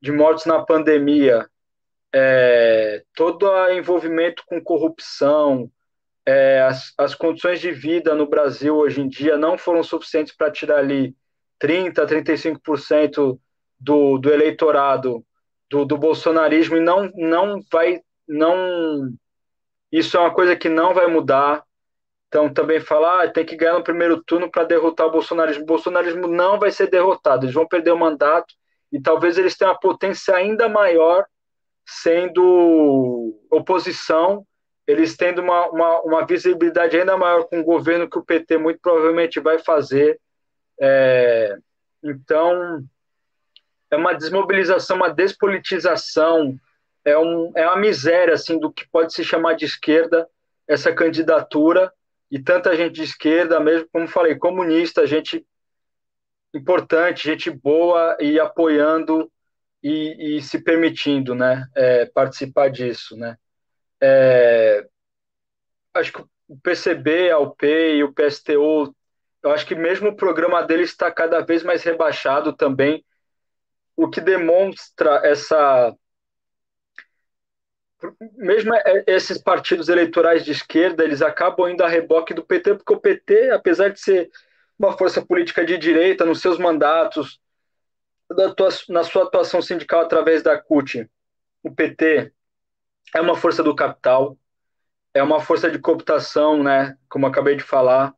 de 0.01 0.11
mortes 0.11 0.45
na 0.45 0.63
pandemia, 0.63 1.47
é, 2.13 3.03
todo 3.15 3.49
o 3.49 3.69
envolvimento 3.71 4.43
com 4.45 4.61
corrupção, 4.61 5.69
é, 6.25 6.61
as, 6.61 6.93
as 6.97 7.15
condições 7.15 7.59
de 7.59 7.71
vida 7.71 8.15
no 8.15 8.27
Brasil 8.27 8.75
hoje 8.75 9.01
em 9.01 9.09
dia 9.09 9.37
não 9.37 9.57
foram 9.57 9.83
suficientes 9.83 10.35
para 10.35 10.51
tirar 10.51 10.77
ali 10.77 11.15
30%, 11.61 11.93
35% 11.93 13.39
do, 13.79 14.17
do 14.17 14.31
eleitorado 14.31 15.25
do, 15.69 15.85
do 15.85 15.97
bolsonarismo 15.97 16.77
e 16.77 16.79
não, 16.79 17.11
não 17.15 17.59
vai, 17.71 17.99
não, 18.27 19.11
isso 19.91 20.15
é 20.15 20.19
uma 20.19 20.33
coisa 20.33 20.55
que 20.55 20.69
não 20.69 20.93
vai 20.93 21.07
mudar. 21.07 21.63
Então, 22.33 22.51
também 22.51 22.79
falar, 22.79 23.25
ah, 23.25 23.31
tem 23.31 23.45
que 23.45 23.55
ganhar 23.55 23.75
no 23.75 23.83
primeiro 23.83 24.19
turno 24.23 24.49
para 24.49 24.63
derrotar 24.63 25.05
o 25.05 25.11
bolsonarismo. 25.11 25.61
O 25.61 25.67
bolsonarismo 25.67 26.27
não 26.27 26.57
vai 26.57 26.71
ser 26.71 26.89
derrotado, 26.89 27.45
eles 27.45 27.53
vão 27.53 27.67
perder 27.67 27.91
o 27.91 27.97
mandato 27.97 28.55
e 28.91 28.99
talvez 28.99 29.37
eles 29.37 29.55
tenham 29.55 29.71
uma 29.71 29.79
potência 29.79 30.35
ainda 30.35 30.67
maior 30.67 31.27
sendo 31.85 33.39
oposição, 33.51 34.43
eles 34.87 35.15
tendo 35.15 35.43
uma, 35.43 35.69
uma, 35.69 36.01
uma 36.01 36.25
visibilidade 36.25 36.97
ainda 36.97 37.15
maior 37.15 37.43
com 37.43 37.59
o 37.59 37.63
governo 37.63 38.09
que 38.09 38.17
o 38.17 38.25
PT 38.25 38.57
muito 38.57 38.79
provavelmente 38.81 39.39
vai 39.39 39.59
fazer. 39.59 40.19
É, 40.81 41.55
então, 42.03 42.83
é 43.91 43.95
uma 43.95 44.13
desmobilização, 44.13 44.95
uma 44.95 45.13
despolitização, 45.13 46.59
é, 47.05 47.15
um, 47.15 47.51
é 47.53 47.67
uma 47.67 47.77
miséria 47.77 48.33
assim 48.33 48.57
do 48.57 48.73
que 48.73 48.89
pode 48.89 49.13
se 49.13 49.23
chamar 49.23 49.53
de 49.53 49.65
esquerda 49.65 50.27
essa 50.67 50.91
candidatura 50.91 51.93
e 52.29 52.39
tanta 52.39 52.75
gente 52.75 52.93
de 52.93 53.03
esquerda, 53.03 53.59
mesmo 53.59 53.87
como 53.91 54.07
falei, 54.07 54.35
comunista, 54.35 55.05
gente 55.05 55.45
importante, 56.53 57.23
gente 57.23 57.49
boa 57.49 58.17
e 58.19 58.39
apoiando 58.39 59.31
e, 59.81 60.37
e 60.37 60.41
se 60.41 60.63
permitindo, 60.63 61.35
né, 61.35 61.67
é, 61.75 62.05
participar 62.05 62.69
disso, 62.69 63.17
né. 63.17 63.37
É, 64.01 64.87
acho 65.93 66.13
que 66.13 66.21
o 66.47 66.57
PCB, 66.61 67.31
a 67.31 67.39
UP 67.39 67.65
e 67.65 68.03
o 68.03 68.13
PSTU, 68.13 68.93
eu 69.41 69.51
acho 69.51 69.65
que 69.65 69.75
mesmo 69.75 70.09
o 70.09 70.15
programa 70.15 70.61
deles 70.63 70.89
está 70.89 71.11
cada 71.11 71.41
vez 71.41 71.63
mais 71.63 71.83
rebaixado 71.83 72.53
também, 72.53 73.03
o 73.95 74.09
que 74.09 74.21
demonstra 74.21 75.21
essa 75.23 75.95
mesmo 78.35 78.73
esses 79.07 79.37
partidos 79.37 79.89
eleitorais 79.89 80.43
de 80.43 80.51
esquerda, 80.51 81.03
eles 81.03 81.21
acabam 81.21 81.69
indo 81.69 81.83
a 81.83 81.87
reboque 81.87 82.33
do 82.33 82.43
PT, 82.43 82.75
porque 82.75 82.93
o 82.93 82.99
PT, 82.99 83.51
apesar 83.51 83.89
de 83.89 83.99
ser 83.99 84.29
uma 84.77 84.97
força 84.97 85.25
política 85.25 85.65
de 85.65 85.77
direita, 85.77 86.25
nos 86.25 86.41
seus 86.41 86.57
mandatos, 86.57 87.39
na 88.89 89.03
sua 89.03 89.23
atuação 89.23 89.61
sindical 89.61 90.01
através 90.01 90.41
da 90.41 90.59
CUT, 90.59 91.09
o 91.61 91.71
PT 91.71 92.33
é 93.15 93.21
uma 93.21 93.35
força 93.35 93.63
do 93.63 93.75
capital, 93.75 94.37
é 95.13 95.21
uma 95.21 95.39
força 95.39 95.69
de 95.69 95.79
cooptação, 95.79 96.63
né, 96.63 96.97
como 97.07 97.27
acabei 97.27 97.55
de 97.55 97.63
falar, 97.63 98.13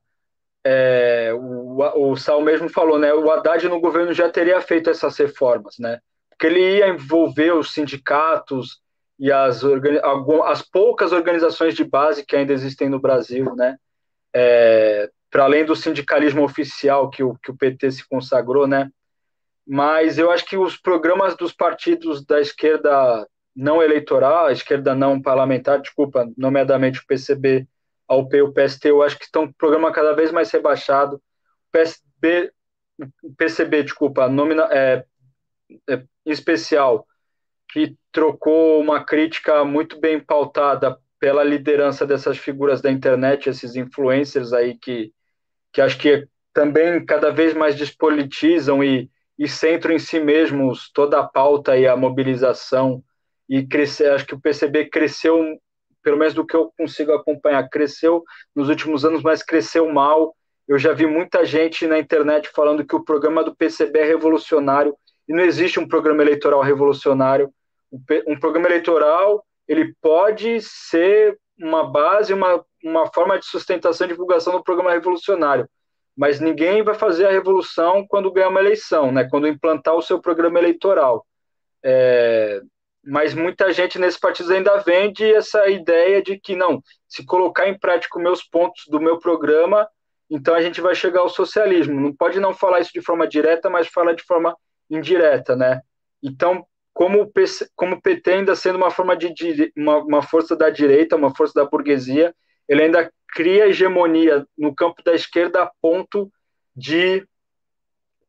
é, 0.66 1.32
o, 1.34 2.12
o 2.12 2.16
Sal 2.18 2.42
mesmo 2.42 2.68
falou, 2.68 2.98
né? 2.98 3.14
O 3.14 3.30
Haddad 3.32 3.70
no 3.70 3.80
governo 3.80 4.12
já 4.12 4.28
teria 4.32 4.60
feito 4.60 4.90
essas 4.90 5.16
reformas, 5.16 5.76
né? 5.78 6.00
Porque 6.28 6.48
ele 6.48 6.78
ia 6.78 6.88
envolver 6.88 7.54
os 7.54 7.72
sindicatos 7.72 8.82
e 9.18 9.32
as, 9.32 9.62
as 10.46 10.62
poucas 10.62 11.12
organizações 11.12 11.74
de 11.74 11.84
base 11.84 12.26
que 12.26 12.36
ainda 12.36 12.54
existem 12.54 12.90
no 12.90 13.00
Brasil, 13.00 13.56
né? 13.56 13.78
É, 14.34 15.10
Para 15.32 15.44
além 15.44 15.66
do 15.66 15.76
sindicalismo 15.76 16.44
oficial 16.44 17.10
que 17.10 17.24
o, 17.24 17.36
que 17.36 17.52
o 17.52 17.58
PT 17.58 17.92
se 17.92 18.08
consagrou, 18.08 18.68
né? 18.68 18.90
Mas 19.66 20.18
eu 20.18 20.30
acho 20.30 20.46
que 20.46 20.58
os 20.58 20.78
programas 20.78 21.36
dos 21.36 21.54
partidos 21.54 22.24
da 22.26 22.40
esquerda 22.40 23.28
não 23.56 23.82
eleitoral, 23.82 24.48
a 24.48 24.52
esquerda 24.52 24.94
não 24.94 25.22
parlamentar, 25.22 25.80
desculpa, 25.80 26.30
nomeadamente 26.38 27.00
o 27.00 27.08
PCB 27.08 27.68
a 28.08 28.16
UP 28.16 28.36
e 28.36 28.42
o 28.42 28.52
PST, 28.52 28.88
eu 28.88 29.02
acho 29.02 29.18
que 29.18 29.26
estão 29.26 29.46
com 29.46 29.52
o 29.52 29.56
programa 29.56 29.92
cada 29.92 30.14
vez 30.14 30.32
mais 30.32 30.52
rebaixado. 30.52 31.16
O 31.16 31.22
PSB, 31.72 32.52
PCB, 33.38 33.84
desculpa, 33.84 34.28
nomina, 34.30 34.68
é, 34.72 35.06
é, 35.90 36.04
em 36.26 36.32
especial, 36.32 37.08
que 37.70 37.96
trocou 38.16 38.80
uma 38.80 39.04
crítica 39.04 39.66
muito 39.66 40.00
bem 40.00 40.22
pautada 40.22 40.98
pela 41.20 41.44
liderança 41.44 42.08
dessas 42.08 42.38
figuras 42.38 42.82
da 42.82 42.90
internet, 42.90 43.50
esses 43.50 43.76
influencers 43.76 44.54
aí 44.54 44.78
que, 44.78 45.12
que 45.74 45.82
acho 45.82 45.98
que 45.98 46.26
também 46.54 47.06
cada 47.06 47.30
vez 47.30 47.54
mais 47.54 47.76
despolitizam 47.76 48.82
e, 48.82 49.12
e 49.38 49.50
centram 49.50 49.94
em 49.94 50.00
si 50.00 50.18
mesmos 50.18 50.90
toda 50.94 51.20
a 51.20 51.28
pauta 51.28 51.76
e 51.76 51.86
a 51.86 51.98
mobilização 51.98 53.04
e 53.50 53.68
crescer, 53.68 54.12
acho 54.12 54.26
que 54.26 54.34
o 54.34 54.40
PCB 54.40 54.86
cresceu 54.86 55.60
pelo 56.02 56.18
menos 56.18 56.34
do 56.34 56.46
que 56.46 56.56
eu 56.56 56.72
consigo 56.78 57.12
acompanhar, 57.12 57.68
cresceu 57.68 58.24
nos 58.56 58.70
últimos 58.70 59.04
anos, 59.04 59.22
mas 59.24 59.44
cresceu 59.44 59.92
mal. 59.92 60.34
Eu 60.66 60.78
já 60.80 60.94
vi 60.94 61.06
muita 61.06 61.44
gente 61.44 61.86
na 61.86 62.00
internet 62.00 62.48
falando 62.48 62.86
que 62.86 62.96
o 62.96 63.04
programa 63.04 63.44
do 63.44 63.54
PCB 63.54 64.00
é 64.00 64.06
revolucionário 64.06 64.96
e 65.28 65.34
não 65.34 65.44
existe 65.44 65.82
um 65.82 65.88
programa 65.88 66.22
eleitoral 66.22 66.62
revolucionário. 66.62 67.54
Um 68.28 68.40
programa 68.40 68.68
eleitoral 68.68 69.44
ele 69.68 69.94
pode 70.02 70.62
ser 70.62 71.38
uma 71.60 71.90
base, 71.90 72.34
uma, 72.34 72.64
uma 72.84 73.12
forma 73.12 73.40
de 73.40 73.46
sustentação 73.46 74.06
e 74.06 74.10
divulgação 74.10 74.54
do 74.54 74.64
programa 74.64 74.92
revolucionário, 74.92 75.68
mas 76.16 76.40
ninguém 76.40 76.84
vai 76.84 76.94
fazer 76.94 77.26
a 77.26 77.32
revolução 77.32 78.06
quando 78.08 78.32
ganhar 78.32 78.50
uma 78.50 78.60
eleição, 78.60 79.12
né? 79.12 79.28
quando 79.30 79.48
implantar 79.48 79.96
o 79.96 80.02
seu 80.02 80.22
programa 80.22 80.60
eleitoral. 80.60 81.26
É, 81.84 82.62
mas 83.04 83.34
muita 83.34 83.72
gente 83.72 84.00
nesse 84.00 84.20
partido 84.20 84.52
ainda 84.52 84.78
vende 84.78 85.24
essa 85.24 85.68
ideia 85.68 86.22
de 86.22 86.40
que 86.40 86.56
não, 86.56 86.82
se 87.08 87.26
colocar 87.26 87.68
em 87.68 87.78
prática 87.78 88.18
os 88.18 88.24
meus 88.24 88.44
pontos 88.44 88.84
do 88.88 89.00
meu 89.00 89.20
programa, 89.20 89.88
então 90.30 90.56
a 90.56 90.62
gente 90.62 90.82
vai 90.82 90.96
chegar 90.96 91.22
ao 91.22 91.30
socialismo. 91.30 92.00
Não 92.00 92.14
pode 92.14 92.40
não 92.40 92.54
falar 92.54 92.80
isso 92.80 92.92
de 92.94 93.02
forma 93.02 93.28
direta, 93.28 93.70
mas 93.70 93.88
falar 93.88 94.14
de 94.14 94.24
forma 94.24 94.56
indireta, 94.90 95.56
né? 95.56 95.82
Então, 96.22 96.66
como 96.96 97.30
como 97.76 97.96
o 97.98 98.02
PT 98.02 98.32
ainda 98.32 98.56
sendo 98.56 98.78
uma 98.78 98.90
forma 98.90 99.18
de 99.18 99.74
uma, 99.76 99.98
uma 99.98 100.22
força 100.22 100.56
da 100.56 100.70
direita, 100.70 101.18
uma 101.18 101.36
força 101.36 101.54
da 101.54 101.70
burguesia, 101.70 102.34
ele 102.70 102.84
ainda 102.84 103.12
cria 103.34 103.68
hegemonia 103.68 104.48
no 104.58 104.74
campo 104.74 105.04
da 105.04 105.14
esquerda 105.14 105.64
a 105.64 105.72
ponto 105.82 106.32
de 106.74 107.28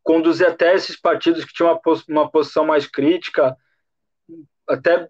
conduzir 0.03 0.49
até 0.49 0.75
esses 0.75 1.01
partidos 1.01 1.45
que 1.45 1.53
tinham 1.53 1.71
uma, 1.71 2.03
uma 2.09 2.31
posição 2.31 2.67
mais 2.67 2.89
crítica, 2.89 3.57
até 4.69 5.09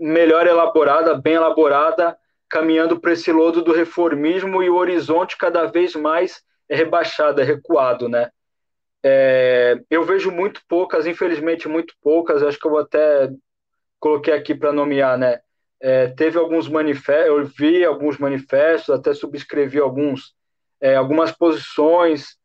melhor 0.00 0.44
elaborada, 0.48 1.14
bem 1.14 1.34
elaborada, 1.34 2.18
caminhando 2.50 3.00
para 3.00 3.12
esse 3.12 3.30
lodo 3.30 3.62
do 3.62 3.72
reformismo 3.72 4.64
e 4.64 4.68
o 4.68 4.74
horizonte 4.74 5.38
cada 5.38 5.66
vez 5.66 5.94
mais 5.94 6.42
é 6.68 6.74
rebaixado, 6.74 7.40
é 7.40 7.44
recuado, 7.44 8.08
né? 8.08 8.32
É, 9.02 9.80
eu 9.90 10.04
vejo 10.04 10.30
muito 10.30 10.60
poucas, 10.68 11.06
infelizmente 11.06 11.68
muito 11.68 11.94
poucas, 12.02 12.42
acho 12.42 12.58
que 12.58 12.66
eu 12.66 12.70
vou 12.72 12.80
até 12.80 13.30
coloquei 14.00 14.34
aqui 14.34 14.54
para 14.54 14.72
nomear, 14.72 15.18
né? 15.18 15.40
É, 15.80 16.08
teve 16.08 16.38
alguns 16.38 16.68
manifestos, 16.68 17.26
eu 17.26 17.44
vi 17.44 17.84
alguns 17.84 18.18
manifestos, 18.18 18.94
até 18.94 19.12
subscrevi 19.12 19.78
alguns, 19.78 20.34
é, 20.80 20.96
algumas 20.96 21.32
posições. 21.32 22.36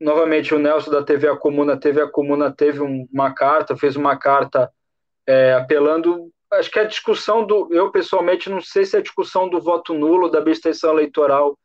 Novamente, 0.00 0.54
o 0.54 0.58
Nelson 0.58 0.90
da 0.90 1.02
TV 1.02 1.28
A 1.28 1.36
Comuna, 1.36 1.78
TV 1.78 2.02
A 2.02 2.08
Comuna 2.08 2.50
teve 2.50 2.80
um, 2.80 3.06
uma 3.12 3.32
carta, 3.34 3.76
fez 3.76 3.94
uma 3.94 4.16
carta 4.16 4.70
é, 5.26 5.52
apelando. 5.54 6.32
Acho 6.52 6.70
que 6.70 6.78
a 6.78 6.84
discussão 6.84 7.46
do. 7.46 7.68
Eu, 7.72 7.90
pessoalmente, 7.90 8.50
não 8.50 8.60
sei 8.60 8.84
se 8.84 8.96
é 8.96 8.98
a 8.98 9.02
discussão 9.02 9.48
do 9.48 9.60
voto 9.60 9.94
nulo, 9.94 10.30
da 10.30 10.38
abstenção 10.38 10.92
eleitoral. 10.92 11.58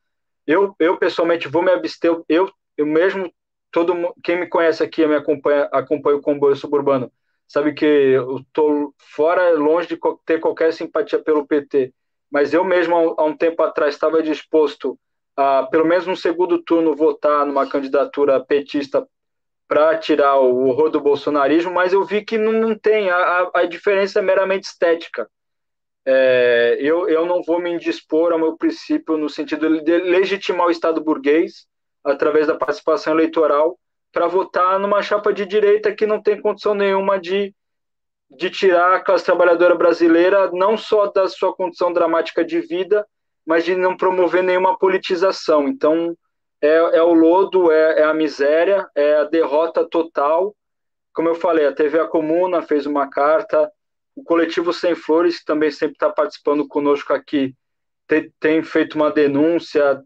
Eu, 0.46 0.76
eu 0.80 0.98
pessoalmente, 0.98 1.48
vou 1.48 1.62
me 1.62 1.72
abster. 1.72 2.16
Eu, 2.30 2.52
eu 2.78 2.86
mesmo, 2.86 3.32
todo 3.72 4.14
quem 4.24 4.40
me 4.40 4.48
conhece 4.48 4.84
aqui, 4.84 5.06
me 5.06 5.16
acompanha, 5.16 5.70
acompanha 5.72 6.18
o 6.18 6.22
comboio 6.22 6.56
suburbano, 6.56 7.12
sabe 7.48 7.74
que 7.74 7.86
eu 7.86 8.38
estou 8.38 8.94
fora, 8.98 9.52
longe 9.52 9.88
de 9.88 10.00
ter 10.26 10.40
qualquer 10.40 10.74
simpatia 10.74 11.20
pelo 11.20 11.46
PT. 11.46 11.94
Mas 12.30 12.54
eu 12.54 12.64
mesmo, 12.64 13.16
há 13.18 13.24
um 13.24 13.36
tempo 13.36 13.64
atrás, 13.64 13.94
estava 13.94 14.22
disposto 14.22 15.00
a, 15.36 15.64
pelo 15.64 15.86
menos 15.86 16.06
no 16.06 16.16
segundo 16.16 16.62
turno, 16.62 16.96
votar 16.96 17.46
numa 17.46 17.70
candidatura 17.70 18.44
petista 18.44 19.08
para 19.68 19.98
tirar 19.98 20.38
o 20.38 20.68
horror 20.68 20.90
do 20.90 21.02
bolsonarismo, 21.02 21.72
mas 21.72 21.92
eu 21.94 22.06
vi 22.06 22.24
que 22.24 22.38
não 22.38 22.78
tem, 22.78 23.10
a, 23.10 23.52
a 23.54 23.66
diferença 23.66 24.20
é 24.20 24.22
meramente 24.22 24.68
estética. 24.68 25.30
É, 26.06 26.78
eu, 26.80 27.10
eu 27.10 27.26
não 27.26 27.44
vou 27.44 27.60
me 27.60 27.70
indispor 27.70 28.32
ao 28.32 28.40
meu 28.40 28.56
princípio 28.58 29.18
no 29.18 29.30
sentido 29.30 29.82
de 29.82 29.98
legitimar 29.98 30.68
o 30.68 30.72
Estado 30.72 31.02
burguês 31.02 31.68
através 32.04 32.48
da 32.48 32.56
participação 32.56 33.14
eleitoral 33.14 33.78
para 34.12 34.28
votar 34.28 34.80
numa 34.80 35.02
chapa 35.02 35.34
de 35.34 35.46
direita 35.46 35.94
que 35.94 36.06
não 36.06 36.22
tem 36.22 36.42
condição 36.42 36.74
nenhuma 36.74 37.20
de, 37.20 37.54
de 38.30 38.50
tirar 38.50 38.96
a 38.96 39.00
classe 39.00 39.26
trabalhadora 39.26 39.76
brasileira 39.76 40.50
não 40.52 40.78
só 40.78 41.08
da 41.08 41.28
sua 41.28 41.54
condição 41.54 41.92
dramática 41.94 42.44
de 42.44 42.60
vida, 42.62 43.06
mas 43.46 43.64
de 43.64 43.76
não 43.76 43.96
promover 43.96 44.44
nenhuma 44.44 44.78
politização. 44.78 45.68
Então, 45.68 46.18
é, 46.62 46.76
é 46.98 47.02
o 47.04 47.14
lodo, 47.14 47.72
é, 47.72 48.00
é, 48.00 48.04
a 48.04 48.14
miséria, 48.14 48.88
é 48.96 49.16
a 49.18 49.24
derrota 49.24 49.88
total. 49.88 50.56
Como 51.14 51.30
eu 51.30 51.36
falei, 51.36 51.66
a 51.66 51.74
TV 51.74 52.00
A 52.00 52.08
Comuna 52.08 52.62
fez 52.62 52.86
uma 52.86 53.10
carta, 53.10 53.72
o 54.16 54.24
Coletivo 54.24 54.74
Sem 54.74 54.96
Flores, 54.96 55.40
que 55.40 55.46
também 55.46 55.72
sempre 55.72 55.94
está 55.94 56.10
participando 56.10 56.68
conosco 56.68 57.14
aqui, 57.14 57.54
tem, 58.08 58.32
tem 58.40 58.64
feito 58.64 58.96
uma 58.96 59.12
denúncia 59.12 60.02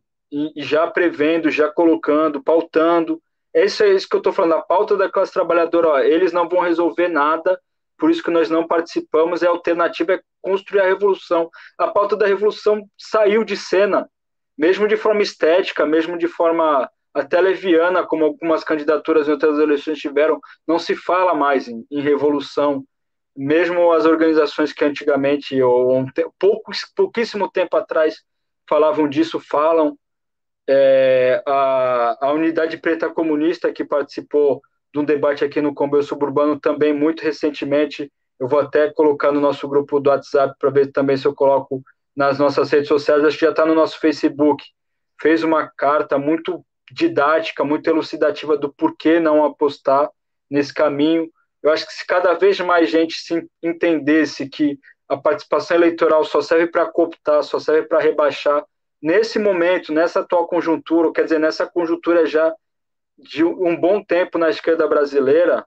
já 0.57 0.87
prevendo, 0.87 1.49
já 1.49 1.69
colocando, 1.69 2.41
pautando. 2.41 3.21
É 3.53 3.65
isso, 3.65 3.83
é 3.83 3.89
isso 3.89 4.07
que 4.07 4.15
eu 4.15 4.19
estou 4.19 4.31
falando, 4.31 4.53
a 4.53 4.61
pauta 4.61 4.95
da 4.95 5.09
classe 5.09 5.33
trabalhadora, 5.33 5.89
ó, 5.89 5.99
eles 5.99 6.31
não 6.31 6.47
vão 6.47 6.61
resolver 6.61 7.09
nada, 7.09 7.59
por 7.97 8.09
isso 8.09 8.23
que 8.23 8.31
nós 8.31 8.49
não 8.49 8.65
participamos, 8.65 9.41
e 9.41 9.45
a 9.45 9.49
alternativa 9.49 10.13
é 10.13 10.21
construir 10.41 10.79
a 10.79 10.85
revolução. 10.85 11.49
A 11.77 11.87
pauta 11.89 12.15
da 12.15 12.25
revolução 12.25 12.81
saiu 12.97 13.43
de 13.43 13.57
cena, 13.57 14.09
mesmo 14.57 14.87
de 14.87 14.95
forma 14.95 15.21
estética, 15.21 15.85
mesmo 15.85 16.17
de 16.17 16.27
forma 16.27 16.89
até 17.13 17.41
leviana, 17.41 18.05
como 18.05 18.23
algumas 18.23 18.63
candidaturas 18.63 19.27
em 19.27 19.31
outras 19.31 19.59
eleições 19.59 19.99
tiveram, 19.99 20.39
não 20.65 20.79
se 20.79 20.95
fala 20.95 21.33
mais 21.33 21.67
em, 21.67 21.85
em 21.91 22.01
revolução, 22.01 22.85
mesmo 23.35 23.91
as 23.91 24.05
organizações 24.05 24.71
que 24.73 24.83
antigamente, 24.83 25.61
ou 25.61 25.97
um 25.97 26.07
pouco, 26.39 26.71
pouquíssimo 26.95 27.51
tempo 27.51 27.75
atrás, 27.77 28.23
falavam 28.67 29.07
disso, 29.07 29.39
falam. 29.39 29.97
É, 30.67 31.41
a, 31.45 32.27
a 32.27 32.31
Unidade 32.31 32.77
Preta 32.77 33.09
Comunista, 33.09 33.71
que 33.71 33.83
participou 33.83 34.61
de 34.93 34.99
um 34.99 35.05
debate 35.05 35.43
aqui 35.43 35.61
no 35.61 35.73
Comboio 35.73 36.03
Suburbano 36.03 36.59
também 36.59 36.93
muito 36.93 37.21
recentemente, 37.21 38.11
eu 38.39 38.47
vou 38.47 38.59
até 38.59 38.91
colocar 38.91 39.31
no 39.31 39.39
nosso 39.39 39.67
grupo 39.67 39.99
do 39.99 40.09
WhatsApp 40.09 40.55
para 40.59 40.69
ver 40.69 40.91
também 40.91 41.15
se 41.15 41.27
eu 41.27 41.33
coloco 41.33 41.81
nas 42.15 42.37
nossas 42.39 42.69
redes 42.71 42.87
sociais, 42.87 43.23
acho 43.23 43.37
que 43.37 43.45
já 43.45 43.51
está 43.51 43.65
no 43.65 43.75
nosso 43.75 43.99
Facebook, 43.99 44.63
fez 45.21 45.43
uma 45.43 45.67
carta 45.67 46.17
muito 46.17 46.65
didática, 46.91 47.63
muito 47.63 47.89
elucidativa 47.89 48.57
do 48.57 48.73
porquê 48.73 49.19
não 49.19 49.45
apostar 49.45 50.09
nesse 50.49 50.73
caminho, 50.73 51.29
eu 51.63 51.71
acho 51.71 51.85
que 51.85 51.93
se 51.93 52.05
cada 52.05 52.33
vez 52.33 52.59
mais 52.59 52.89
gente 52.89 53.13
se 53.13 53.47
entendesse 53.61 54.49
que 54.49 54.77
a 55.07 55.15
participação 55.15 55.77
eleitoral 55.77 56.23
só 56.23 56.41
serve 56.41 56.67
para 56.67 56.91
cooptar, 56.91 57.43
só 57.43 57.59
serve 57.59 57.87
para 57.87 57.99
rebaixar, 57.99 58.65
nesse 59.01 59.39
momento, 59.39 59.91
nessa 59.93 60.19
atual 60.19 60.47
conjuntura, 60.47 61.11
quer 61.11 61.23
dizer, 61.23 61.39
nessa 61.39 61.65
conjuntura 61.65 62.25
já 62.25 62.53
de 63.17 63.43
um 63.43 63.79
bom 63.79 64.03
tempo 64.03 64.37
na 64.37 64.49
esquerda 64.49 64.87
brasileira, 64.87 65.65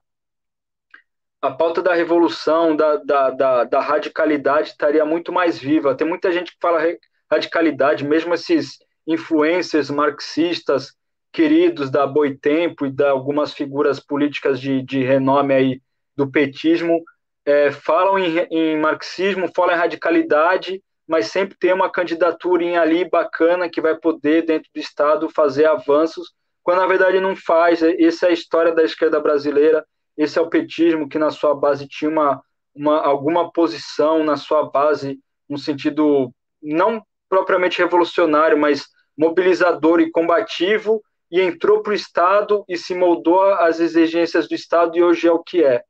a 1.41 1.51
pauta 1.51 1.81
da 1.81 1.93
revolução, 1.93 2.75
da, 2.75 2.97
da, 2.97 3.29
da, 3.29 3.63
da 3.63 3.79
radicalidade 3.79 4.69
estaria 4.69 5.05
muito 5.05 5.31
mais 5.31 5.59
viva. 5.59 5.95
Tem 5.95 6.07
muita 6.07 6.31
gente 6.31 6.51
que 6.51 6.57
fala 6.59 6.81
radicalidade, 7.29 8.03
mesmo 8.03 8.33
esses 8.33 8.79
influencers 9.05 9.89
marxistas 9.89 10.93
queridos 11.31 11.91
da 11.91 12.07
Boitempo 12.07 12.85
e 12.85 12.91
de 12.91 13.05
algumas 13.05 13.53
figuras 13.53 13.99
políticas 13.99 14.59
de, 14.59 14.81
de 14.81 15.03
renome 15.03 15.53
aí 15.53 15.81
do 16.15 16.31
petismo 16.31 17.03
é, 17.45 17.71
falam 17.71 18.17
em, 18.17 18.39
em, 18.49 18.79
marxismo, 18.79 19.51
falam 19.55 19.75
em 19.75 19.77
radicalidade, 19.77 20.81
mas 21.07 21.27
sempre 21.27 21.57
tem 21.57 21.73
uma 21.73 21.89
candidatura 21.89 22.81
ali 22.81 23.07
bacana 23.07 23.69
que 23.69 23.81
vai 23.81 23.95
poder, 23.95 24.45
dentro 24.45 24.69
do 24.73 24.79
Estado, 24.79 25.29
fazer 25.29 25.65
avanços, 25.65 26.33
quando 26.63 26.79
na 26.79 26.87
verdade 26.87 27.19
não 27.19 27.35
faz. 27.35 27.81
Essa 27.83 28.27
é 28.27 28.29
a 28.29 28.33
história 28.33 28.73
da 28.73 28.83
esquerda 28.83 29.19
brasileira, 29.19 29.85
esse 30.17 30.39
é 30.39 30.41
o 30.41 30.49
petismo 30.49 31.07
que 31.07 31.19
na 31.19 31.29
sua 31.29 31.53
base 31.53 31.87
tinha 31.87 32.09
uma, 32.09 32.41
uma 32.73 33.01
alguma 33.01 33.51
posição 33.51 34.23
na 34.23 34.35
sua 34.35 34.63
base, 34.63 35.19
no 35.47 35.57
sentido 35.57 36.31
não 36.61 37.03
propriamente 37.29 37.79
revolucionário, 37.79 38.57
mas 38.57 38.87
mobilizador 39.17 39.99
e 39.99 40.11
combativo, 40.11 41.01
e 41.29 41.41
entrou 41.41 41.81
para 41.81 41.91
o 41.91 41.95
Estado 41.95 42.63
e 42.67 42.77
se 42.77 42.95
moldou 42.95 43.41
às 43.41 43.79
exigências 43.79 44.47
do 44.47 44.55
Estado 44.55 44.97
e 44.97 45.03
hoje 45.03 45.27
é 45.27 45.31
o 45.31 45.43
que 45.43 45.63
é 45.63 45.83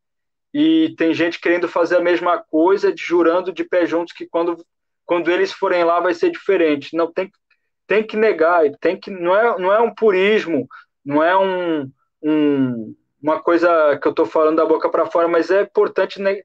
e 0.58 0.96
tem 0.96 1.14
gente 1.14 1.38
querendo 1.38 1.68
fazer 1.68 1.98
a 1.98 2.02
mesma 2.02 2.42
coisa, 2.42 2.94
jurando 2.98 3.52
de 3.52 3.66
pé 3.66 3.86
juntos 3.86 4.14
que 4.14 4.26
quando, 4.26 4.66
quando 5.06 5.32
eles 5.32 5.52
forem 5.52 5.84
lá 5.84 6.00
vai 6.00 6.14
ser 6.14 6.32
diferente. 6.32 6.96
Não 6.96 7.12
tem, 7.12 7.32
tem 7.88 8.06
que 8.06 8.18
negar, 8.18 8.64
tem 8.80 9.00
que 9.00 9.10
não 9.12 9.36
é, 9.36 9.60
não 9.60 9.74
é 9.74 9.80
um 9.80 9.94
purismo, 9.94 10.68
não 11.04 11.24
é 11.24 11.38
um, 11.38 11.92
um 12.22 12.96
uma 13.22 13.42
coisa 13.42 13.98
que 13.98 14.08
eu 14.08 14.12
estou 14.12 14.26
falando 14.26 14.58
da 14.58 14.66
boca 14.66 14.88
para 14.88 15.08
fora, 15.08 15.28
mas 15.28 15.50
é 15.50 15.64
importante 15.64 16.22
né, 16.22 16.42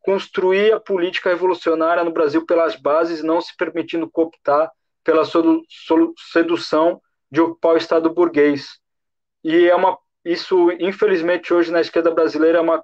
construir 0.00 0.72
a 0.72 0.80
política 0.80 1.28
revolucionária 1.28 2.02
no 2.02 2.10
Brasil 2.10 2.46
pelas 2.46 2.74
bases, 2.74 3.22
não 3.22 3.38
se 3.38 3.54
permitindo 3.54 4.10
cooptar 4.10 4.70
pela 5.04 5.24
sedução 6.32 7.02
de 7.30 7.40
ocupar 7.40 7.74
o 7.74 7.76
Estado 7.76 8.08
burguês. 8.12 8.78
E 9.44 9.68
é 9.68 9.74
uma 9.74 9.98
isso, 10.24 10.70
infelizmente, 10.78 11.52
hoje 11.52 11.72
na 11.72 11.80
esquerda 11.80 12.10
brasileira 12.10 12.58
é 12.58 12.60
uma 12.60 12.82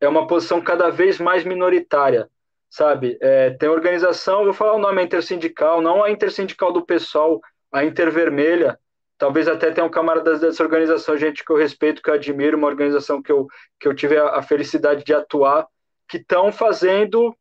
é 0.00 0.08
uma 0.08 0.28
posição 0.28 0.60
cada 0.60 0.90
vez 0.90 1.18
mais 1.18 1.42
minoritária, 1.42 2.30
sabe? 2.70 3.18
É, 3.20 3.50
tem 3.50 3.68
organização, 3.68 4.44
vou 4.44 4.52
falar 4.52 4.74
o 4.74 4.78
nome 4.78 5.02
intersindical, 5.02 5.80
não 5.80 6.02
a 6.02 6.10
intersindical 6.10 6.72
do 6.72 6.84
pessoal, 6.84 7.40
a 7.72 7.84
Intervermelha, 7.84 8.78
talvez 9.18 9.48
até 9.48 9.70
tenha 9.70 9.86
um 9.86 9.90
camarada 9.90 10.38
dessa 10.38 10.62
organização, 10.62 11.16
gente 11.16 11.44
que 11.44 11.50
eu 11.50 11.56
respeito, 11.56 12.02
que 12.02 12.08
eu 12.08 12.14
admiro, 12.14 12.56
uma 12.56 12.68
organização 12.68 13.22
que 13.22 13.32
eu, 13.32 13.46
que 13.78 13.88
eu 13.88 13.94
tive 13.94 14.16
a, 14.16 14.36
a 14.36 14.42
felicidade 14.42 15.04
de 15.04 15.12
atuar, 15.12 15.66
que 16.08 16.18
estão 16.18 16.52
fazendo, 16.52 17.36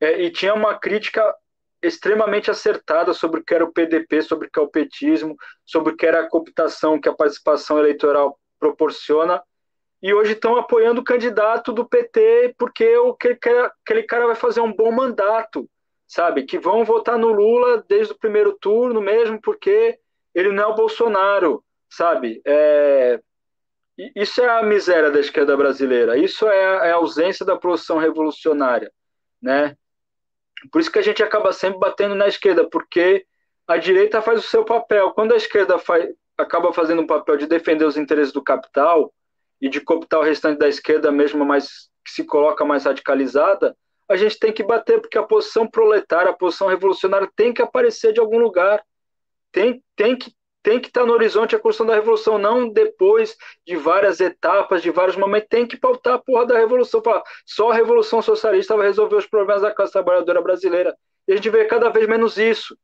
é, 0.00 0.22
e 0.22 0.30
tinha 0.30 0.52
uma 0.52 0.78
crítica 0.78 1.34
extremamente 1.82 2.50
acertada 2.50 3.12
sobre 3.12 3.40
o 3.40 3.44
que 3.44 3.54
era 3.54 3.64
o 3.64 3.72
PDP, 3.72 4.22
sobre 4.22 4.46
o 4.46 4.50
que 4.50 4.58
é 4.58 4.62
o 4.62 4.68
petismo, 4.68 5.36
sobre 5.64 5.92
o 5.92 5.96
que 5.96 6.06
era 6.06 6.20
a 6.20 6.28
cooptação 6.28 7.00
que 7.00 7.08
a 7.08 7.14
participação 7.14 7.78
eleitoral 7.78 8.38
proporciona, 8.58 9.42
e 10.02 10.12
hoje 10.12 10.32
estão 10.32 10.56
apoiando 10.56 11.00
o 11.00 11.04
candidato 11.04 11.72
do 11.72 11.88
PT 11.88 12.54
porque 12.58 12.96
o 12.96 13.14
que 13.14 13.38
aquele 13.84 14.02
cara 14.02 14.26
vai 14.26 14.34
fazer 14.34 14.60
um 14.60 14.72
bom 14.72 14.90
mandato, 14.90 15.68
sabe? 16.08 16.42
Que 16.42 16.58
vão 16.58 16.84
votar 16.84 17.16
no 17.16 17.28
Lula 17.28 17.84
desde 17.88 18.12
o 18.12 18.18
primeiro 18.18 18.52
turno 18.60 19.00
mesmo 19.00 19.40
porque 19.40 19.98
ele 20.34 20.50
não 20.50 20.64
é 20.64 20.66
o 20.66 20.74
Bolsonaro, 20.74 21.64
sabe? 21.88 22.42
É... 22.44 23.20
Isso 24.16 24.40
é 24.40 24.48
a 24.48 24.62
miséria 24.62 25.10
da 25.10 25.20
esquerda 25.20 25.56
brasileira, 25.56 26.16
isso 26.16 26.48
é, 26.48 26.88
é 26.88 26.90
a 26.90 26.96
ausência 26.96 27.44
da 27.44 27.56
produção 27.56 27.98
revolucionária, 27.98 28.90
né? 29.40 29.76
Por 30.70 30.80
isso 30.80 30.90
que 30.90 30.98
a 30.98 31.02
gente 31.02 31.22
acaba 31.22 31.52
sempre 31.52 31.78
batendo 31.78 32.14
na 32.14 32.26
esquerda, 32.26 32.68
porque 32.68 33.24
a 33.66 33.76
direita 33.76 34.22
faz 34.22 34.40
o 34.40 34.48
seu 34.48 34.64
papel. 34.64 35.10
Quando 35.12 35.32
a 35.32 35.36
esquerda 35.36 35.78
faz, 35.78 36.08
acaba 36.36 36.72
fazendo 36.72 37.02
um 37.02 37.06
papel 37.06 37.36
de 37.36 37.46
defender 37.46 37.84
os 37.84 37.96
interesses 37.96 38.32
do 38.32 38.42
capital, 38.42 39.12
e 39.62 39.68
de 39.68 39.80
cooptar 39.80 40.18
o 40.18 40.24
restante 40.24 40.58
da 40.58 40.68
esquerda 40.68 41.12
mesmo, 41.12 41.44
mas 41.44 41.88
que 42.04 42.10
se 42.10 42.24
coloca 42.24 42.64
mais 42.64 42.84
radicalizada, 42.84 43.76
a 44.08 44.16
gente 44.16 44.36
tem 44.36 44.52
que 44.52 44.64
bater, 44.64 45.00
porque 45.00 45.16
a 45.16 45.22
posição 45.22 45.68
proletária, 45.68 46.30
a 46.30 46.36
posição 46.36 46.66
revolucionária 46.66 47.30
tem 47.36 47.54
que 47.54 47.62
aparecer 47.62 48.12
de 48.12 48.18
algum 48.18 48.38
lugar. 48.38 48.82
Tem, 49.52 49.80
tem 49.94 50.16
que 50.16 50.34
tem 50.64 50.78
que 50.78 50.86
estar 50.86 51.04
no 51.04 51.12
horizonte 51.12 51.56
a 51.56 51.58
construção 51.58 51.86
da 51.86 51.94
revolução, 51.94 52.38
não 52.38 52.68
depois 52.68 53.36
de 53.66 53.74
várias 53.74 54.20
etapas, 54.20 54.80
de 54.80 54.92
vários 54.92 55.16
momentos, 55.16 55.48
tem 55.48 55.66
que 55.66 55.76
pautar 55.76 56.14
a 56.14 56.18
porra 56.18 56.46
da 56.46 56.56
revolução. 56.56 57.02
Falar, 57.02 57.22
só 57.44 57.72
a 57.72 57.74
revolução 57.74 58.22
socialista 58.22 58.76
vai 58.76 58.86
resolver 58.86 59.16
os 59.16 59.26
problemas 59.26 59.62
da 59.62 59.74
classe 59.74 59.92
trabalhadora 59.92 60.40
brasileira. 60.40 60.96
E 61.26 61.32
a 61.32 61.36
gente 61.36 61.50
vê 61.50 61.64
cada 61.64 61.88
vez 61.88 62.06
menos 62.06 62.38
isso. 62.38 62.78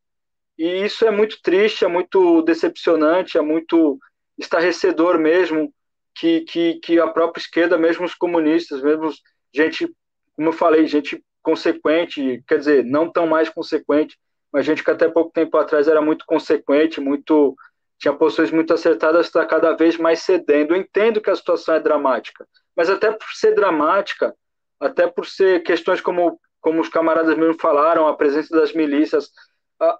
E 0.58 0.84
isso 0.84 1.06
é 1.06 1.10
muito 1.12 1.40
triste, 1.40 1.84
é 1.84 1.88
muito 1.88 2.42
decepcionante, 2.42 3.38
é 3.38 3.40
muito 3.40 3.96
estarrecedor 4.36 5.16
mesmo, 5.16 5.72
que, 6.18 6.40
que, 6.40 6.74
que 6.80 7.00
a 7.00 7.06
própria 7.06 7.40
esquerda, 7.40 7.78
mesmo 7.78 8.04
os 8.04 8.14
comunistas, 8.14 8.82
mesmo 8.82 9.08
gente, 9.54 9.88
como 10.36 10.48
eu 10.48 10.52
falei, 10.52 10.86
gente 10.86 11.24
consequente, 11.42 12.42
quer 12.46 12.58
dizer, 12.58 12.84
não 12.84 13.10
tão 13.10 13.26
mais 13.26 13.48
consequente, 13.48 14.18
mas 14.52 14.66
gente 14.66 14.82
que 14.82 14.90
até 14.90 15.08
pouco 15.08 15.30
tempo 15.32 15.56
atrás 15.56 15.86
era 15.86 16.02
muito 16.02 16.24
consequente, 16.26 17.00
muito 17.00 17.56
tinha 17.98 18.14
posições 18.14 18.50
muito 18.50 18.72
acertadas, 18.72 19.26
está 19.26 19.44
cada 19.44 19.72
vez 19.72 19.96
mais 19.96 20.20
cedendo. 20.20 20.72
Eu 20.72 20.80
entendo 20.80 21.20
que 21.20 21.30
a 21.30 21.36
situação 21.36 21.74
é 21.74 21.80
dramática, 21.80 22.46
mas 22.76 22.88
até 22.88 23.10
por 23.10 23.28
ser 23.32 23.54
dramática, 23.54 24.34
até 24.80 25.06
por 25.06 25.26
ser 25.26 25.62
questões 25.62 26.00
como, 26.00 26.40
como 26.60 26.80
os 26.80 26.88
camaradas 26.88 27.36
mesmo 27.36 27.58
falaram, 27.60 28.06
a 28.06 28.16
presença 28.16 28.54
das 28.56 28.72
milícias, 28.72 29.30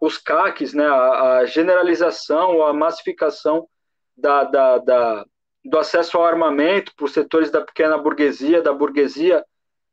os 0.01 0.19
CACs, 0.19 0.74
né, 0.74 0.86
a, 0.86 1.39
a 1.39 1.47
generalização, 1.47 2.65
a 2.65 2.73
massificação 2.73 3.69
da, 4.16 4.45
da, 4.45 4.78
da, 4.78 5.27
do 5.64 5.78
acesso 5.78 6.16
ao 6.16 6.24
armamento 6.24 6.93
por 6.97 7.09
setores 7.09 7.51
da 7.51 7.60
pequena 7.60 7.98
burguesia, 7.98 8.62
da 8.62 8.72
burguesia, 8.72 9.44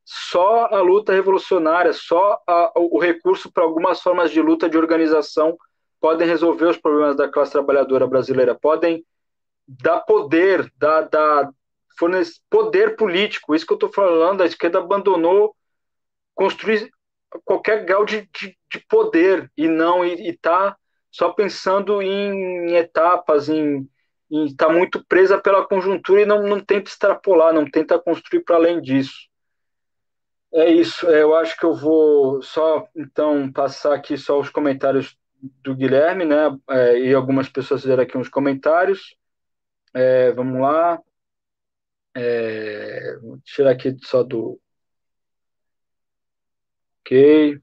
só 0.04 0.66
a 0.66 0.82
luta 0.82 1.12
revolucionária, 1.12 1.92
só 1.92 2.40
a, 2.48 2.72
o 2.76 3.00
recurso 3.00 3.52
para 3.52 3.64
algumas 3.64 4.00
formas 4.02 4.32
de 4.32 4.42
luta 4.42 4.70
de 4.70 4.78
organização 4.78 5.58
podem 6.00 6.28
resolver 6.28 6.66
os 6.66 6.78
problemas 6.78 7.16
da 7.16 7.28
classe 7.28 7.52
trabalhadora 7.52 8.06
brasileira, 8.06 8.54
podem 8.54 9.04
dar 9.68 10.02
poder, 10.02 10.72
dar, 10.78 11.10
dar 11.10 11.50
poder 12.50 12.96
político. 12.96 13.56
Isso 13.56 13.66
que 13.66 13.74
eu 13.74 13.78
estou 13.78 13.92
falando, 13.92 14.42
a 14.42 14.46
esquerda 14.46 14.78
abandonou 14.78 15.56
construir 16.36 16.92
qualquer 17.44 17.86
grau 17.86 18.06
de, 18.06 18.30
de, 18.38 18.56
de 18.72 18.80
poder 18.88 19.52
e 19.58 19.68
não 19.68 20.06
está 20.06 20.78
só 21.10 21.32
pensando 21.32 22.02
em 22.02 22.76
etapas, 22.76 23.50
em 23.50 23.90
está 24.44 24.70
muito 24.70 25.04
presa 25.06 25.40
pela 25.40 25.66
conjuntura 25.68 26.22
e 26.22 26.26
não, 26.26 26.44
não 26.44 26.60
tenta 26.60 26.90
extrapolar, 26.90 27.54
não 27.54 27.70
tenta 27.70 28.00
construir 28.00 28.44
para 28.44 28.56
além 28.58 28.82
disso. 28.82 29.30
É 30.54 30.70
isso. 30.72 31.08
É, 31.10 31.22
eu 31.22 31.36
acho 31.36 31.58
que 31.58 31.66
eu 31.66 31.76
vou 31.76 32.42
só 32.42 32.88
então 32.96 33.52
passar 33.52 33.94
aqui 33.94 34.18
só 34.18 34.40
os 34.40 34.50
comentários 34.50 35.18
do 35.62 35.76
Guilherme, 35.76 36.26
né? 36.26 36.58
É, 36.70 37.00
e 37.00 37.14
algumas 37.14 37.50
pessoas 37.50 37.82
fizeram 37.82 38.04
aqui 38.04 38.18
uns 38.18 38.30
comentários. 38.30 39.16
É, 39.94 40.32
vamos 40.34 40.62
lá. 40.62 41.02
É, 42.16 43.18
vou 43.22 43.40
tirar 43.44 43.72
aqui 43.72 43.96
só 44.02 44.24
do. 44.24 44.60
Ok. 47.02 47.62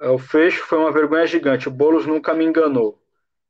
É, 0.00 0.08
o 0.08 0.18
fecho 0.18 0.64
foi 0.64 0.78
uma 0.78 0.92
vergonha 0.92 1.26
gigante. 1.26 1.68
O 1.68 1.70
Boulos 1.70 2.06
nunca 2.06 2.34
me 2.34 2.44
enganou. 2.44 2.97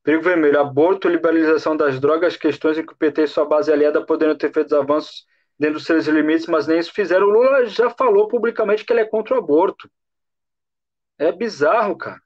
Perigo 0.09 0.25
vermelho, 0.25 0.59
aborto, 0.59 1.07
liberalização 1.07 1.77
das 1.77 2.01
drogas, 2.01 2.35
questões 2.35 2.79
em 2.79 2.87
que 2.87 2.95
o 2.95 2.97
PT 2.97 3.25
e 3.25 3.27
sua 3.27 3.45
base 3.45 3.71
aliada 3.71 4.03
poderiam 4.07 4.35
ter 4.35 4.51
feito 4.51 4.75
avanços 4.75 5.27
dentro 5.59 5.75
dos 5.75 5.85
seus 5.85 6.07
limites, 6.07 6.47
mas 6.47 6.67
nem 6.67 6.79
isso 6.79 6.95
fizeram. 6.95 7.27
O 7.27 7.31
Lula 7.31 7.67
já 7.67 7.91
falou 7.91 8.27
publicamente 8.27 8.87
que 8.87 8.91
ele 8.91 9.03
é 9.03 9.05
contra 9.05 9.35
o 9.35 9.39
aborto. 9.39 9.87
É 11.19 11.31
bizarro, 11.31 11.95
cara. 11.95 12.23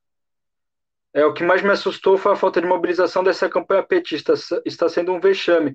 É, 1.12 1.26
o 1.26 1.34
que 1.34 1.42
mais 1.42 1.60
me 1.60 1.70
assustou 1.70 2.16
foi 2.16 2.34
a 2.34 2.36
falta 2.36 2.60
de 2.60 2.68
mobilização 2.68 3.24
dessa 3.24 3.48
campanha 3.48 3.82
petista. 3.82 4.34
Está 4.64 4.88
sendo 4.88 5.12
um 5.12 5.18
vexame. 5.18 5.74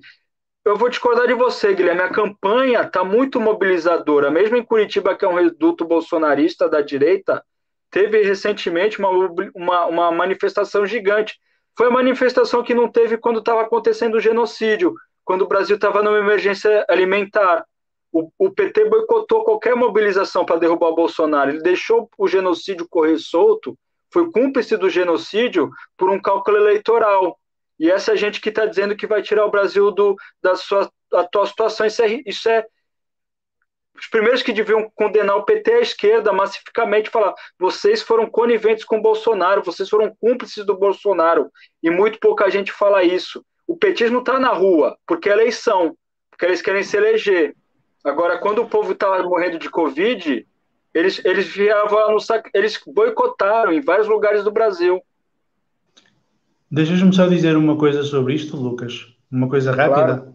Eu 0.64 0.78
vou 0.78 0.88
discordar 0.88 1.26
de 1.26 1.34
você, 1.34 1.74
Guilherme. 1.74 2.00
A 2.00 2.08
campanha 2.08 2.84
está 2.84 3.04
muito 3.04 3.38
mobilizadora. 3.38 4.30
Mesmo 4.30 4.56
em 4.56 4.64
Curitiba, 4.64 5.14
que 5.14 5.26
é 5.26 5.28
um 5.28 5.34
reduto 5.34 5.84
bolsonarista 5.84 6.70
da 6.70 6.80
direita, 6.80 7.44
teve 7.90 8.22
recentemente 8.22 8.98
uma, 8.98 9.10
uma, 9.54 9.84
uma 9.84 10.10
manifestação 10.10 10.86
gigante. 10.86 11.38
Foi 11.78 11.86
a 11.86 11.90
manifestação 11.90 12.64
que 12.64 12.74
não 12.74 12.90
teve 12.90 13.16
quando 13.16 13.38
estava 13.38 13.62
acontecendo 13.62 14.16
o 14.16 14.20
genocídio, 14.20 14.92
quando 15.24 15.42
o 15.42 15.46
Brasil 15.46 15.76
estava 15.76 16.02
numa 16.02 16.18
emergência 16.18 16.84
alimentar. 16.88 17.64
O, 18.12 18.32
o 18.36 18.50
PT 18.50 18.86
boicotou 18.88 19.44
qualquer 19.44 19.76
mobilização 19.76 20.44
para 20.44 20.58
derrubar 20.58 20.88
o 20.88 20.96
Bolsonaro. 20.96 21.50
Ele 21.50 21.62
deixou 21.62 22.10
o 22.18 22.26
genocídio 22.26 22.88
correr 22.90 23.16
solto, 23.18 23.78
foi 24.12 24.28
cúmplice 24.32 24.76
do 24.76 24.90
genocídio 24.90 25.70
por 25.96 26.10
um 26.10 26.20
cálculo 26.20 26.56
eleitoral. 26.56 27.38
E 27.78 27.88
essa 27.88 28.16
gente 28.16 28.40
que 28.40 28.48
está 28.48 28.66
dizendo 28.66 28.96
que 28.96 29.06
vai 29.06 29.22
tirar 29.22 29.46
o 29.46 29.50
Brasil 29.50 29.92
do, 29.92 30.16
da 30.42 30.56
sua 30.56 30.90
atual 31.12 31.46
situação, 31.46 31.86
isso 31.86 32.02
é, 32.02 32.22
isso 32.26 32.48
é 32.48 32.66
os 33.98 34.06
primeiros 34.06 34.42
que 34.42 34.52
deviam 34.52 34.90
condenar 34.94 35.36
o 35.36 35.44
PT 35.44 35.72
à 35.72 35.80
esquerda 35.80 36.32
massificamente 36.32 37.10
falar: 37.10 37.34
vocês 37.58 38.00
foram 38.00 38.30
coniventes 38.30 38.84
com 38.84 38.98
o 38.98 39.02
Bolsonaro, 39.02 39.64
vocês 39.64 39.88
foram 39.88 40.14
cúmplices 40.20 40.64
do 40.64 40.78
Bolsonaro. 40.78 41.50
E 41.82 41.90
muito 41.90 42.18
pouca 42.20 42.50
gente 42.50 42.70
fala 42.70 43.02
isso. 43.02 43.44
O 43.66 43.76
petismo 43.76 44.20
está 44.20 44.38
na 44.38 44.52
rua, 44.52 44.96
porque 45.06 45.28
é 45.28 45.32
eleição, 45.32 45.96
porque 46.30 46.46
eles 46.46 46.62
querem 46.62 46.82
se 46.82 46.96
eleger. 46.96 47.54
Agora, 48.04 48.38
quando 48.38 48.62
o 48.62 48.68
povo 48.68 48.92
estava 48.92 49.22
morrendo 49.22 49.58
de 49.58 49.68
Covid, 49.68 50.46
eles, 50.94 51.20
eles, 51.24 51.54
no 52.10 52.20
sac... 52.20 52.48
eles 52.54 52.80
boicotaram 52.86 53.72
em 53.72 53.80
vários 53.80 54.08
lugares 54.08 54.44
do 54.44 54.50
Brasil. 54.50 55.02
Deixas-me 56.70 57.14
só 57.14 57.26
dizer 57.26 57.56
uma 57.56 57.76
coisa 57.76 58.02
sobre 58.02 58.34
isto, 58.34 58.56
Lucas. 58.56 59.06
Uma 59.30 59.48
coisa 59.48 59.72
rápida. 59.72 60.18
Claro. 60.18 60.34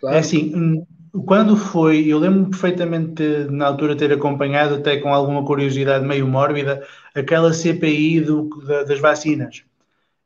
Claro. 0.00 0.16
É 0.16 0.18
assim, 0.18 0.86
quando 1.26 1.56
foi, 1.56 2.06
eu 2.06 2.18
lembro-me 2.18 2.50
perfeitamente 2.50 3.22
na 3.50 3.66
altura 3.66 3.96
ter 3.96 4.12
acompanhado, 4.12 4.76
até 4.76 4.98
com 4.98 5.12
alguma 5.12 5.44
curiosidade 5.44 6.06
meio 6.06 6.26
mórbida, 6.26 6.86
aquela 7.14 7.52
CPI 7.52 8.20
do, 8.20 8.48
da, 8.64 8.84
das 8.84 9.00
vacinas. 9.00 9.64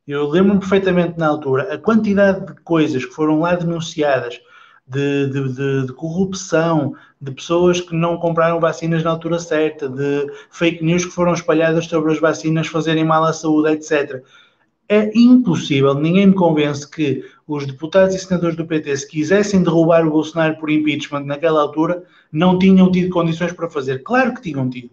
Eu 0.07 0.29
lembro-me 0.29 0.61
perfeitamente 0.61 1.19
na 1.19 1.29
altura 1.29 1.75
a 1.75 1.79
quantidade 1.79 2.47
de 2.47 2.61
coisas 2.63 3.05
que 3.05 3.13
foram 3.13 3.41
lá 3.41 3.55
denunciadas, 3.55 4.41
de, 4.87 5.29
de, 5.29 5.55
de, 5.55 5.87
de, 5.87 5.93
corrupção, 5.95 6.95
de 7.19 7.33
pessoas 7.33 7.81
que 7.81 7.95
não 7.95 8.19
compraram 8.19 8.61
vacinas 8.61 9.03
na 9.03 9.11
altura 9.11 9.39
certa, 9.39 9.89
de 9.89 10.31
fake 10.51 10.85
news 10.85 11.07
que 11.07 11.11
foram 11.11 11.33
espalhadas 11.33 11.87
sobre 11.87 12.13
as 12.13 12.21
vacinas 12.21 12.67
fazerem 12.67 13.05
mal 13.05 13.25
à 13.25 13.33
saúde, 13.33 13.71
etc 13.71 14.23
é 14.95 15.11
impossível, 15.15 15.95
ninguém 15.95 16.29
me 16.29 16.35
convence 16.35 16.89
que 16.89 17.25
os 17.47 17.67
deputados 17.67 18.15
e 18.15 18.19
senadores 18.19 18.57
do 18.57 18.67
PT, 18.67 18.97
se 18.97 19.09
quisessem 19.09 19.63
derrubar 19.63 20.07
o 20.07 20.11
Bolsonaro 20.11 20.57
por 20.57 20.71
impeachment 20.71 21.25
naquela 21.25 21.61
altura, 21.61 22.05
não 22.33 22.59
tinham 22.59 22.91
tido 22.91 23.11
condições 23.11 23.53
para 23.53 23.69
fazer. 23.69 24.03
Claro 24.03 24.35
que 24.35 24.43
tinham 24.43 24.69
tido. 24.71 24.91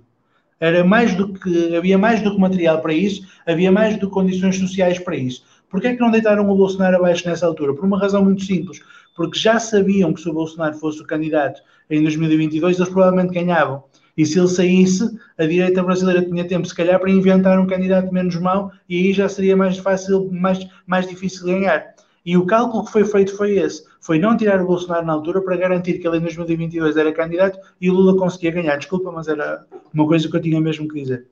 Era 0.60 0.84
mais 0.84 1.14
do 1.16 1.34
que, 1.34 1.76
havia 1.76 1.98
mais 1.98 2.22
do 2.22 2.32
que 2.34 2.40
material 2.40 2.82
para 2.82 2.94
isso, 2.94 3.26
havia 3.48 3.72
mais 3.72 3.98
do 3.98 4.08
que 4.08 4.14
condições 4.14 4.58
sociais 4.58 5.00
para 5.00 5.16
isso. 5.16 5.44
Porquê 5.70 5.88
é 5.88 5.96
que 5.96 6.02
não 6.02 6.12
deitaram 6.12 6.50
o 6.50 6.56
Bolsonaro 6.56 6.98
abaixo 6.98 7.28
nessa 7.28 7.46
altura? 7.46 7.74
Por 7.74 7.86
uma 7.86 7.98
razão 7.98 8.24
muito 8.24 8.44
simples. 8.44 8.82
Porque 9.16 9.40
já 9.40 9.60
sabiam 9.60 10.14
que 10.14 10.22
se 10.22 10.30
o 10.30 10.34
Bolsonaro 10.34 10.76
fosse 10.76 11.02
o 11.02 11.08
candidato 11.08 11.62
em 11.90 12.02
2022, 12.02 12.78
eles 12.78 12.90
provavelmente 12.90 13.34
ganhavam. 13.34 13.84
E 14.18 14.26
se 14.26 14.38
ele 14.40 14.48
saísse, 14.48 15.18
a 15.38 15.46
direita 15.46 15.84
brasileira 15.84 16.24
tinha 16.24 16.48
tempo, 16.48 16.68
se 16.68 16.76
calhar, 16.76 17.00
para 17.00 17.10
inventar 17.10 17.60
um 17.60 17.68
candidato 17.68 18.14
menos 18.14 18.36
mau 18.36 18.72
e 18.88 18.98
aí 18.98 19.14
já 19.14 19.30
seria 19.30 19.56
mais 19.56 19.78
fácil, 19.78 20.30
mais, 20.32 20.68
mais 20.86 21.08
difícil 21.08 21.46
ganhar. 21.46 21.94
E 22.26 22.38
o 22.38 22.46
cálculo 22.46 22.86
que 22.86 22.92
foi 22.92 23.04
feito 23.04 23.36
foi 23.36 23.58
esse: 23.58 23.84
foi 24.00 24.20
não 24.20 24.38
tirar 24.38 24.62
o 24.62 24.68
Bolsonaro 24.68 25.06
na 25.06 25.14
altura 25.14 25.42
para 25.42 25.58
garantir 25.58 26.00
que 26.00 26.08
ele 26.08 26.18
em 26.18 26.22
2022 26.22 26.98
era 26.98 27.12
candidato 27.12 27.60
e 27.80 27.90
o 27.90 27.94
Lula 27.94 28.18
conseguia 28.18 28.52
ganhar. 28.52 28.78
Desculpa, 28.78 29.12
mas 29.12 29.28
era 29.28 29.66
uma 29.94 30.08
coisa 30.08 30.30
que 30.30 30.36
eu 30.36 30.42
tinha 30.42 30.62
mesmo 30.62 30.88
que 30.88 31.02
dizer. 31.02 31.28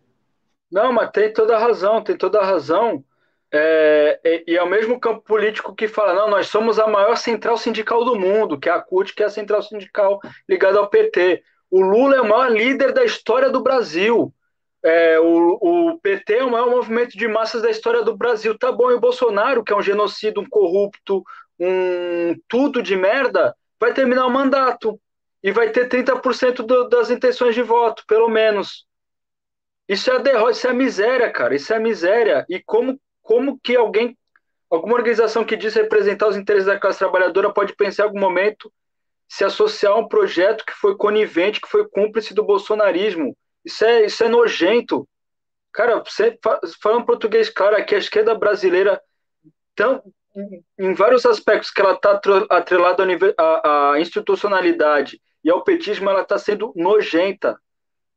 Não, 0.72 0.94
mas 0.94 1.12
tem 1.12 1.32
toda 1.32 1.56
a 1.56 1.60
razão, 1.60 2.04
tem 2.04 2.18
toda 2.18 2.40
a 2.40 2.46
razão. 2.46 3.04
É, 3.52 4.20
é, 4.24 4.44
e 4.48 4.56
é 4.56 4.62
o 4.62 4.70
mesmo 4.70 5.00
campo 5.00 5.22
político 5.22 5.76
que 5.76 5.88
fala: 5.88 6.14
não, 6.14 6.30
nós 6.30 6.48
somos 6.48 6.80
a 6.80 6.88
maior 6.88 7.16
central 7.18 7.58
sindical 7.58 8.04
do 8.04 8.16
mundo, 8.16 8.60
que 8.60 8.70
é 8.70 8.72
a 8.72 8.82
CUT, 8.82 9.14
que 9.14 9.24
é 9.24 9.26
a 9.26 9.30
central 9.30 9.62
sindical 9.62 10.20
ligada 10.48 10.80
ao 10.80 10.90
PT. 10.90 11.44
O 11.72 11.82
Lula 11.82 12.16
é 12.16 12.22
o 12.22 12.28
maior 12.28 12.52
líder 12.52 12.94
da 12.94 13.06
história 13.06 13.50
do 13.50 13.62
Brasil. 13.62 14.34
É, 14.84 15.20
o, 15.20 15.58
o, 15.62 16.00
PT 16.00 16.38
é 16.38 16.44
o 16.44 16.52
maior 16.52 16.70
movimento 16.70 17.18
de 17.18 17.28
massas 17.28 17.62
da 17.62 17.70
história 17.70 18.02
do 18.02 18.16
Brasil. 18.16 18.58
Tá 18.58 18.72
bom, 18.72 18.90
e 18.90 18.96
o 18.96 19.00
Bolsonaro, 19.00 19.64
que 19.64 19.72
é 19.72 19.76
um 19.76 19.82
genocídio, 19.82 20.42
um 20.42 20.50
corrupto, 20.50 21.24
um 21.60 22.36
tudo 22.48 22.82
de 22.82 22.96
merda, 22.96 23.56
vai 23.80 23.94
terminar 23.94 24.26
o 24.26 24.32
mandato. 24.32 25.00
E 25.42 25.52
vai 25.52 25.70
ter 25.70 25.88
30% 25.88 26.66
do, 26.66 26.90
das 26.90 27.10
intenções 27.10 27.56
de 27.56 27.62
voto, 27.62 28.04
pelo 28.06 28.28
menos. 28.28 28.86
Isso 29.88 30.12
é 30.12 30.16
a 30.16 30.20
derrota, 30.20 30.52
isso 30.52 30.68
é 30.68 30.74
miséria, 30.74 31.32
cara. 31.32 31.56
Isso 31.56 31.72
é 31.72 31.78
a 31.78 31.80
miséria. 31.80 32.46
E 32.50 32.62
como, 32.62 33.00
como 33.22 33.58
que 33.60 33.76
alguém, 33.76 34.18
alguma 34.70 34.96
organização 34.96 35.46
que 35.46 35.56
diz 35.56 35.76
representar 35.76 36.28
os 36.28 36.36
interesses 36.36 36.68
da 36.68 36.80
classe 36.80 37.00
trabalhadora 37.00 37.54
pode 37.54 37.74
pensar 37.76 38.04
em 38.04 38.08
algum 38.08 38.20
momento 38.20 38.72
se 39.30 39.46
associar 39.46 39.94
a 39.94 39.98
um 39.98 40.08
projeto 40.08 40.66
que 40.66 40.74
foi 40.74 40.98
conivente, 40.98 41.62
que 41.62 41.70
foi 41.70 41.88
cúmplice 41.88 42.34
do 42.34 42.44
bolsonarismo. 42.44 43.38
Isso 43.64 43.86
é, 43.86 44.06
isso 44.06 44.24
é 44.24 44.28
nojento. 44.28 45.08
Cara, 45.72 46.04
você 46.04 46.38
falando 46.82 47.06
português 47.06 47.48
claro, 47.48 47.76
aqui 47.76 47.94
a 47.94 48.00
esquerda 48.00 48.34
brasileira, 48.34 49.00
tão, 49.76 50.02
em 50.80 50.96
vários 50.96 51.28
aspectos 51.28 51.70
que 51.70 51.80
ela 51.80 51.94
está 51.94 52.20
atrelada 52.50 53.04
à, 53.38 53.92
à, 53.92 54.02
institucionalidade 54.02 55.22
e 55.44 55.52
ao 55.52 55.64
petismo, 55.64 56.10
ela 56.10 56.24
está 56.24 56.40
sendo 56.40 56.74
nojenta. 56.76 57.56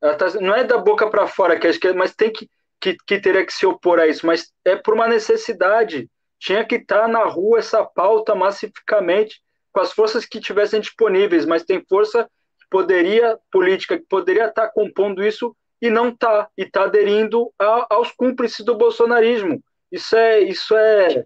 Tá, 0.00 0.40
não 0.40 0.54
é 0.54 0.64
da 0.64 0.78
boca 0.78 1.08
para 1.10 1.26
fora 1.26 1.58
que 1.58 1.66
a 1.66 1.70
esquerda, 1.70 1.98
mas 1.98 2.14
tem 2.14 2.32
que, 2.32 2.48
que, 2.80 2.96
que 3.06 3.20
teria 3.20 3.44
que 3.44 3.52
se 3.52 3.66
opor 3.66 4.00
a 4.00 4.06
isso, 4.06 4.26
mas 4.26 4.50
é 4.64 4.76
por 4.76 4.94
uma 4.94 5.06
necessidade. 5.06 6.10
Tinha 6.38 6.64
que 6.64 6.76
estar 6.76 7.02
tá 7.02 7.08
na 7.08 7.24
rua 7.24 7.58
essa 7.58 7.84
pauta 7.84 8.34
massificamente 8.34 9.42
com 9.72 9.80
as 9.80 9.92
forças 9.92 10.26
que 10.26 10.40
tivessem 10.40 10.80
disponíveis, 10.80 11.46
mas 11.46 11.64
tem 11.64 11.84
força 11.88 12.24
que 12.60 12.66
poderia, 12.70 13.38
política, 13.50 13.98
que 13.98 14.06
poderia 14.06 14.46
estar 14.46 14.68
compondo 14.68 15.24
isso 15.24 15.56
e 15.80 15.90
não 15.90 16.10
está, 16.10 16.48
e 16.56 16.62
está 16.62 16.84
aderindo 16.84 17.52
a, 17.58 17.86
aos 17.94 18.12
cúmplices 18.12 18.64
do 18.64 18.76
bolsonarismo. 18.76 19.62
Isso 19.90 20.14
é, 20.14 20.40
isso 20.40 20.76
é, 20.76 21.24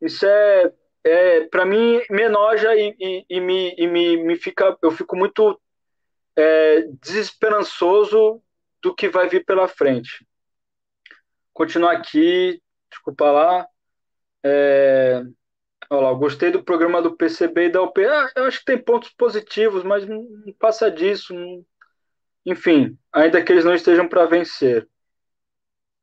isso 0.00 0.26
é, 0.26 0.72
é 1.04 1.46
para 1.46 1.64
mim, 1.64 2.00
me 2.10 2.22
enoja 2.22 2.74
e, 2.74 2.96
e, 2.98 3.26
e, 3.28 3.40
me, 3.40 3.74
e 3.78 3.86
me, 3.86 4.16
me 4.16 4.36
fica, 4.36 4.76
eu 4.82 4.90
fico 4.90 5.16
muito 5.16 5.60
é, 6.36 6.82
desesperançoso 7.00 8.42
do 8.82 8.94
que 8.94 9.08
vai 9.08 9.28
vir 9.28 9.44
pela 9.44 9.68
frente. 9.68 10.26
Continuar 11.52 11.92
aqui, 11.92 12.60
desculpa 12.90 13.30
lá. 13.30 13.66
É, 14.44 15.22
Olha 15.90 16.08
lá, 16.08 16.12
gostei 16.12 16.50
do 16.50 16.62
programa 16.62 17.00
do 17.00 17.16
PCB 17.16 17.66
e 17.66 17.70
da 17.70 17.82
UP. 17.82 18.04
Ah, 18.04 18.30
eu 18.36 18.44
acho 18.44 18.58
que 18.60 18.66
tem 18.66 18.78
pontos 18.78 19.10
positivos, 19.10 19.82
mas 19.82 20.06
não 20.06 20.26
passa 20.58 20.90
disso. 20.90 21.32
Não... 21.34 21.64
Enfim, 22.44 22.98
ainda 23.12 23.42
que 23.42 23.50
eles 23.52 23.64
não 23.64 23.74
estejam 23.74 24.08
para 24.08 24.26
vencer. 24.26 24.86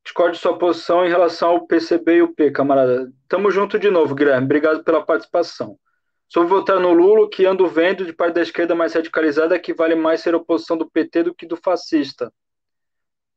Discordo 0.04 0.34
de 0.34 0.40
sua 0.40 0.58
posição 0.58 1.06
em 1.06 1.10
relação 1.10 1.50
ao 1.50 1.68
PCB 1.68 2.18
e 2.18 2.22
o 2.22 2.34
P, 2.34 2.52
camarada. 2.52 3.12
Tamo 3.28 3.50
junto 3.50 3.80
de 3.80 3.90
novo, 3.90 4.14
Guilherme. 4.14 4.46
Obrigado 4.46 4.84
pela 4.84 5.04
participação. 5.04 5.80
Sobre 6.28 6.50
votar 6.50 6.80
no 6.80 6.94
Lula, 6.94 7.30
que 7.30 7.46
ando 7.46 7.68
vendo 7.68 8.06
de 8.06 8.14
parte 8.14 8.36
da 8.36 8.42
esquerda 8.42 8.76
mais 8.76 8.94
radicalizada 8.94 9.60
que 9.60 9.74
vale 9.74 9.96
mais 9.96 10.22
ser 10.22 10.36
oposição 10.36 10.78
do 10.78 10.90
PT 10.90 11.24
do 11.24 11.36
que 11.36 11.46
do 11.46 11.58
fascista. 11.58 12.32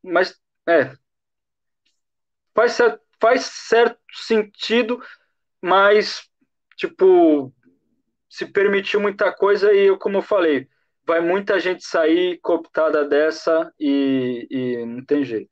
Mas, 0.03 0.39
é. 0.66 0.93
Faz 2.55 2.73
certo, 2.73 3.01
faz 3.20 3.43
certo 3.45 3.99
sentido, 4.12 5.03
mas 5.62 6.28
tipo, 6.79 7.53
se 8.31 8.47
permitiu 8.47 9.01
muita 9.01 9.33
coisa 9.33 9.73
e 9.75 9.87
eu, 9.87 9.99
como 9.99 10.19
eu 10.19 10.23
falei, 10.23 10.69
vai 11.05 11.21
muita 11.21 11.59
gente 11.59 11.85
sair 11.85 12.39
cooptada 12.41 13.05
dessa 13.05 13.71
e, 13.79 14.47
e 14.49 14.87
não 14.87 15.05
tem 15.05 15.25
jeito. 15.25 15.51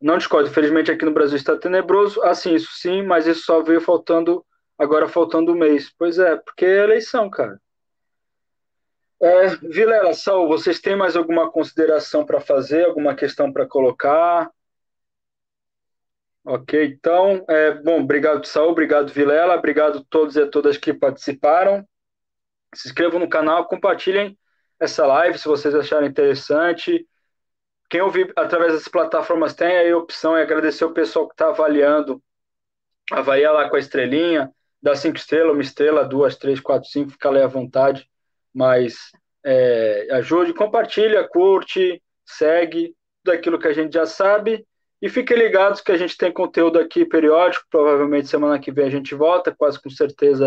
Não 0.00 0.18
discordo, 0.18 0.50
infelizmente 0.50 0.92
aqui 0.92 1.04
no 1.06 1.14
Brasil 1.14 1.36
está 1.36 1.56
tenebroso. 1.56 2.22
Assim, 2.22 2.54
isso 2.54 2.70
sim, 2.72 3.02
mas 3.02 3.26
isso 3.26 3.44
só 3.44 3.62
veio 3.62 3.80
faltando, 3.80 4.44
agora 4.78 5.08
faltando 5.08 5.52
um 5.52 5.56
mês. 5.56 5.90
Pois 5.98 6.18
é, 6.18 6.36
porque 6.36 6.66
é 6.66 6.84
eleição, 6.84 7.30
cara. 7.30 7.58
É, 9.18 9.46
Vilela, 9.62 10.12
Saul, 10.12 10.46
vocês 10.46 10.78
têm 10.78 10.94
mais 10.94 11.16
alguma 11.16 11.50
consideração 11.50 12.26
para 12.26 12.38
fazer, 12.38 12.84
alguma 12.84 13.14
questão 13.14 13.50
para 13.50 13.66
colocar? 13.66 14.50
Ok, 16.48 16.84
então, 16.84 17.44
é, 17.48 17.72
bom, 17.72 18.02
obrigado, 18.02 18.46
Saul, 18.46 18.70
obrigado, 18.70 19.12
Vilela, 19.12 19.56
obrigado 19.56 19.98
a 19.98 20.04
todos 20.08 20.36
e 20.36 20.42
a 20.42 20.48
todas 20.48 20.76
que 20.76 20.94
participaram. 20.94 21.84
Se 22.72 22.86
inscrevam 22.86 23.18
no 23.18 23.28
canal, 23.28 23.66
compartilhem 23.66 24.38
essa 24.78 25.04
live 25.04 25.36
se 25.36 25.48
vocês 25.48 25.74
acharem 25.74 26.08
interessante. 26.08 27.04
Quem 27.90 28.00
ouvir 28.00 28.32
através 28.36 28.74
das 28.74 28.86
plataformas 28.86 29.54
tem 29.54 29.76
aí 29.76 29.90
a 29.90 29.96
opção 29.96 30.38
e 30.38 30.42
agradecer 30.42 30.84
o 30.84 30.92
pessoal 30.92 31.26
que 31.26 31.34
está 31.34 31.48
avaliando. 31.48 32.22
Avalia 33.10 33.50
lá 33.50 33.68
com 33.68 33.74
a 33.74 33.80
estrelinha, 33.80 34.48
dá 34.80 34.94
cinco 34.94 35.16
estrelas, 35.16 35.52
uma 35.52 35.62
estrela, 35.62 36.04
duas, 36.04 36.36
três, 36.36 36.60
quatro, 36.60 36.88
cinco, 36.88 37.10
fica 37.10 37.28
ali 37.28 37.40
à 37.40 37.48
vontade. 37.48 38.08
Mas 38.54 39.10
é, 39.44 40.06
ajude, 40.12 40.54
compartilha, 40.54 41.26
curte, 41.26 42.00
segue, 42.24 42.94
tudo 43.24 43.34
aquilo 43.34 43.58
que 43.58 43.66
a 43.66 43.72
gente 43.72 43.94
já 43.94 44.06
sabe. 44.06 44.64
E 45.00 45.08
fiquem 45.08 45.36
ligados 45.36 45.80
que 45.80 45.92
a 45.92 45.96
gente 45.96 46.16
tem 46.16 46.32
conteúdo 46.32 46.78
aqui 46.78 47.04
periódico. 47.04 47.66
Provavelmente 47.70 48.28
semana 48.28 48.58
que 48.58 48.72
vem 48.72 48.86
a 48.86 48.90
gente 48.90 49.14
volta, 49.14 49.54
quase 49.56 49.80
com 49.80 49.90
certeza 49.90 50.44